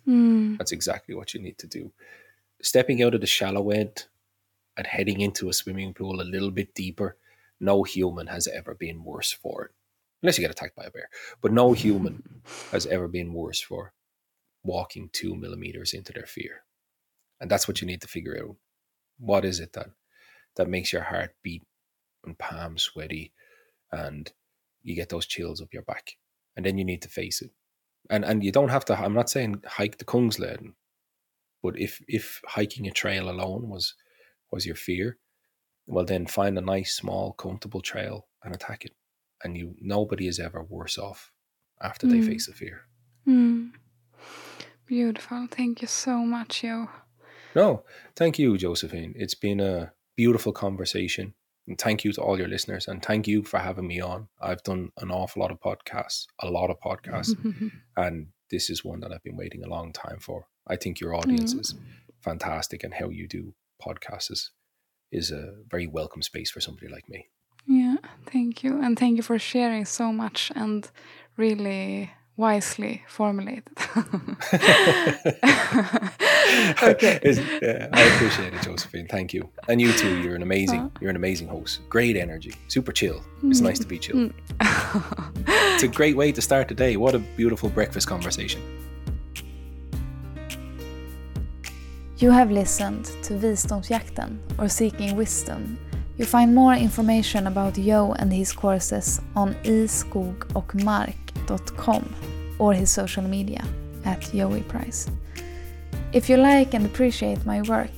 Mm. 0.06 0.58
That's 0.58 0.72
exactly 0.72 1.14
what 1.14 1.34
you 1.34 1.40
need 1.40 1.58
to 1.58 1.66
do. 1.66 1.92
Stepping 2.62 3.02
out 3.02 3.14
of 3.14 3.20
the 3.20 3.26
shallow 3.26 3.70
end 3.70 4.06
and 4.76 4.86
heading 4.86 5.20
into 5.20 5.48
a 5.48 5.52
swimming 5.52 5.92
pool 5.92 6.20
a 6.20 6.22
little 6.22 6.50
bit 6.50 6.74
deeper, 6.74 7.16
no 7.60 7.82
human 7.82 8.28
has 8.28 8.46
ever 8.46 8.74
been 8.74 9.04
worse 9.04 9.32
for 9.32 9.64
it. 9.64 9.70
Unless 10.22 10.38
you 10.38 10.42
get 10.42 10.50
attacked 10.50 10.76
by 10.76 10.84
a 10.84 10.90
bear. 10.90 11.08
But 11.40 11.52
no 11.52 11.72
human 11.84 12.42
has 12.70 12.86
ever 12.86 13.08
been 13.08 13.32
worse 13.32 13.60
for 13.60 13.92
walking 14.62 15.10
two 15.12 15.34
millimeters 15.34 15.92
into 15.92 16.12
their 16.12 16.26
fear. 16.26 16.62
And 17.40 17.50
that's 17.50 17.68
what 17.68 17.80
you 17.80 17.86
need 17.86 18.00
to 18.02 18.08
figure 18.08 18.38
out. 18.40 18.56
What 19.18 19.44
is 19.44 19.60
it 19.60 19.72
that 19.74 19.90
that 20.56 20.68
makes 20.68 20.92
your 20.92 21.02
heart 21.02 21.34
beat 21.42 21.62
and 22.24 22.38
palms 22.38 22.82
sweaty 22.82 23.32
and 23.92 24.32
you 24.82 24.94
get 24.94 25.08
those 25.08 25.26
chills 25.26 25.60
up 25.60 25.72
your 25.72 25.82
back? 25.82 26.12
And 26.56 26.64
then 26.64 26.78
you 26.78 26.84
need 26.84 27.02
to 27.02 27.08
face 27.08 27.42
it. 27.42 27.50
And 28.10 28.24
and 28.24 28.42
you 28.44 28.52
don't 28.52 28.70
have 28.70 28.84
to 28.86 28.98
I'm 28.98 29.14
not 29.14 29.30
saying 29.30 29.62
hike 29.66 29.98
the 29.98 30.04
Kungsleden, 30.04 30.74
but 31.62 31.78
if 31.78 32.00
if 32.08 32.40
hiking 32.46 32.86
a 32.86 32.92
trail 32.92 33.28
alone 33.28 33.68
was 33.68 33.94
was 34.52 34.64
your 34.64 34.76
fear, 34.76 35.18
well 35.86 36.04
then 36.04 36.26
find 36.26 36.56
a 36.56 36.60
nice 36.60 36.94
small 36.94 37.32
comfortable 37.32 37.80
trail 37.80 38.28
and 38.42 38.54
attack 38.54 38.84
it. 38.84 38.92
And 39.44 39.56
you 39.56 39.74
nobody 39.80 40.28
is 40.28 40.38
ever 40.38 40.62
worse 40.62 40.98
off 40.98 41.32
after 41.82 42.06
they 42.06 42.18
Mm. 42.20 42.26
face 42.26 42.48
a 42.48 42.52
fear. 42.54 42.82
Mm. 43.26 43.72
Beautiful. 44.86 45.46
Thank 45.50 45.82
you 45.82 45.88
so 45.88 46.18
much, 46.18 46.62
Joe. 46.62 46.88
No, 47.54 47.84
thank 48.14 48.38
you, 48.38 48.56
Josephine. 48.56 49.14
It's 49.16 49.34
been 49.34 49.60
a 49.60 49.92
beautiful 50.16 50.52
conversation. 50.52 51.34
And 51.68 51.76
thank 51.78 52.04
you 52.04 52.12
to 52.12 52.20
all 52.22 52.38
your 52.38 52.48
listeners. 52.48 52.86
And 52.86 53.02
thank 53.04 53.26
you 53.26 53.42
for 53.42 53.58
having 53.58 53.88
me 53.88 54.00
on. 54.00 54.28
I've 54.40 54.62
done 54.62 54.90
an 54.98 55.10
awful 55.10 55.42
lot 55.42 55.50
of 55.50 55.60
podcasts, 55.60 56.26
a 56.40 56.48
lot 56.50 56.70
of 56.70 56.78
podcasts. 56.80 57.34
and 57.96 58.28
this 58.50 58.70
is 58.70 58.84
one 58.84 59.00
that 59.00 59.12
I've 59.12 59.24
been 59.24 59.36
waiting 59.36 59.64
a 59.64 59.68
long 59.68 59.92
time 59.92 60.18
for. 60.20 60.46
I 60.68 60.76
think 60.76 61.00
your 61.00 61.14
audience 61.14 61.54
Mm. 61.54 61.60
is 61.60 61.74
fantastic, 62.22 62.82
and 62.84 62.94
how 62.94 63.08
you 63.10 63.26
do 63.28 63.54
podcasts 63.84 64.30
is, 64.30 64.50
is 65.12 65.30
a 65.32 65.54
very 65.70 65.86
welcome 65.86 66.22
space 66.22 66.50
for 66.50 66.60
somebody 66.60 66.88
like 66.88 67.08
me. 67.08 67.28
yeah, 67.66 67.96
thank 68.26 68.62
you. 68.62 68.80
And 68.80 68.96
thank 68.98 69.16
you 69.16 69.22
for 69.24 69.38
sharing 69.38 69.84
so 69.84 70.12
much 70.12 70.52
and 70.54 70.88
really 71.36 72.10
wisely 72.36 73.02
formulated. 73.08 73.64
okay. 76.82 77.18
Yeah, 77.62 77.88
I 77.92 78.02
appreciate 78.14 78.54
it, 78.54 78.62
Josephine. 78.62 79.06
Thank 79.08 79.32
you, 79.34 79.48
and 79.68 79.80
you 79.80 79.92
too. 79.92 80.20
You're 80.20 80.36
an 80.36 80.42
amazing. 80.42 80.80
Uh. 80.80 80.90
You're 81.00 81.10
an 81.10 81.16
amazing 81.16 81.48
host. 81.48 81.80
Great 81.88 82.16
energy. 82.16 82.54
Super 82.68 82.92
chill. 82.92 83.22
It's 83.44 83.60
nice 83.60 83.78
to 83.78 83.86
be 83.86 83.98
chill. 83.98 84.16
Mm. 84.16 84.32
It's 85.74 85.82
a 85.82 85.88
great 85.88 86.16
way 86.16 86.32
to 86.32 86.40
start 86.40 86.68
the 86.68 86.74
day. 86.74 86.96
What 86.96 87.14
a 87.14 87.18
beautiful 87.18 87.68
breakfast 87.68 88.06
conversation. 88.08 88.62
You 92.18 92.30
have 92.30 92.50
listened 92.50 93.04
to 93.24 93.34
Visdomsjakten 93.34 94.38
or 94.58 94.70
Seeking 94.70 95.16
Wisdom. 95.16 95.78
You 96.16 96.24
find 96.24 96.54
more 96.54 96.72
information 96.72 97.46
about 97.46 97.74
Joe 97.74 98.14
and 98.18 98.32
his 98.32 98.54
courses 98.54 99.20
on 99.34 99.54
iskogokmark.com 101.36 102.14
or 102.58 102.72
his 102.72 102.90
social 102.90 103.22
media 103.22 103.64
at 104.04 104.20
Joey 104.32 104.62
Price. 104.62 105.08
If 106.12 106.28
you 106.28 106.36
like 106.36 106.74
and 106.74 106.86
appreciate 106.86 107.44
my 107.44 107.62
work, 107.62 107.90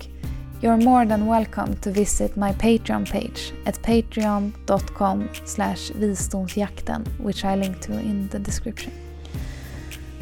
you're 0.60 0.76
more 0.76 1.06
than 1.06 1.26
welcome 1.26 1.76
to 1.76 1.90
visit 1.92 2.36
my 2.36 2.52
Patreon 2.52 3.08
page 3.08 3.52
at 3.66 3.80
patreon.com 3.82 5.30
slash 5.44 5.90
visdomsjakten, 5.90 7.06
which 7.18 7.44
I 7.44 7.54
link 7.54 7.80
to 7.82 7.92
in 7.92 8.28
the 8.28 8.40
description. 8.40 8.92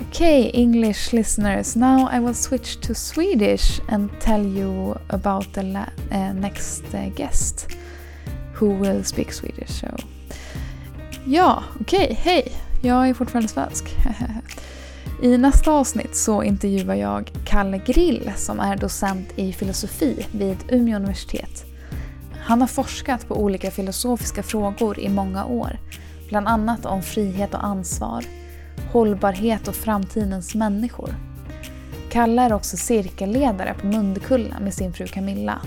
Okay, 0.08 0.48
English 0.48 1.14
listeners, 1.14 1.74
now 1.74 2.06
I 2.06 2.20
will 2.20 2.34
switch 2.34 2.80
to 2.82 2.94
Swedish 2.94 3.80
and 3.88 4.10
tell 4.20 4.44
you 4.44 4.98
about 5.08 5.50
the 5.54 5.90
uh, 6.10 6.32
next 6.32 6.94
uh, 6.94 7.08
guest 7.14 7.74
who 8.52 8.70
will 8.70 9.02
speak 9.04 9.32
Swedish. 9.32 9.70
So. 9.70 9.96
Ja, 11.26 11.64
okej, 11.80 12.14
hej! 12.14 12.65
Jag 12.80 13.08
är 13.08 13.14
fortfarande 13.14 13.48
svensk. 13.48 13.96
I 15.22 15.38
nästa 15.38 15.72
avsnitt 15.72 16.16
så 16.16 16.42
intervjuar 16.42 16.94
jag 16.94 17.30
Kalle 17.44 17.78
Grill 17.78 18.32
som 18.36 18.60
är 18.60 18.76
docent 18.76 19.32
i 19.36 19.52
filosofi 19.52 20.26
vid 20.32 20.56
Umeå 20.68 20.96
universitet. 20.96 21.64
Han 22.46 22.60
har 22.60 22.68
forskat 22.68 23.28
på 23.28 23.42
olika 23.42 23.70
filosofiska 23.70 24.42
frågor 24.42 24.98
i 24.98 25.08
många 25.08 25.44
år, 25.44 25.78
bland 26.28 26.48
annat 26.48 26.86
om 26.86 27.02
frihet 27.02 27.54
och 27.54 27.64
ansvar, 27.64 28.24
hållbarhet 28.92 29.68
och 29.68 29.74
framtidens 29.74 30.54
människor. 30.54 31.14
Kalle 32.10 32.42
är 32.42 32.52
också 32.52 32.76
cirkelledare 32.76 33.74
på 33.80 33.86
Mundkulla 33.86 34.58
med 34.60 34.74
sin 34.74 34.92
fru 34.92 35.06
Camilla. 35.06 35.60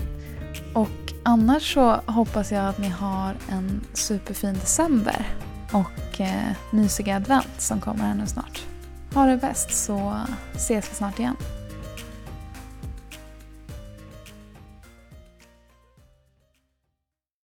Och 0.74 1.12
annars 1.22 1.74
så 1.74 2.00
hoppas 2.06 2.52
jag 2.52 2.68
att 2.68 2.78
ni 2.78 2.88
har 2.88 3.34
en 3.48 3.80
superfin 3.92 4.54
december 4.54 5.26
och 5.72 6.20
eh, 6.20 6.52
mysiga 6.70 7.16
advent 7.16 7.60
som 7.60 7.80
kommer 7.80 8.04
här 8.04 8.14
nu 8.14 8.26
snart. 8.26 8.62
Ha 9.14 9.26
det 9.26 9.36
bäst 9.36 9.70
så 9.70 10.20
ses 10.54 10.90
vi 10.90 10.94
snart 10.94 11.18
igen. 11.18 11.36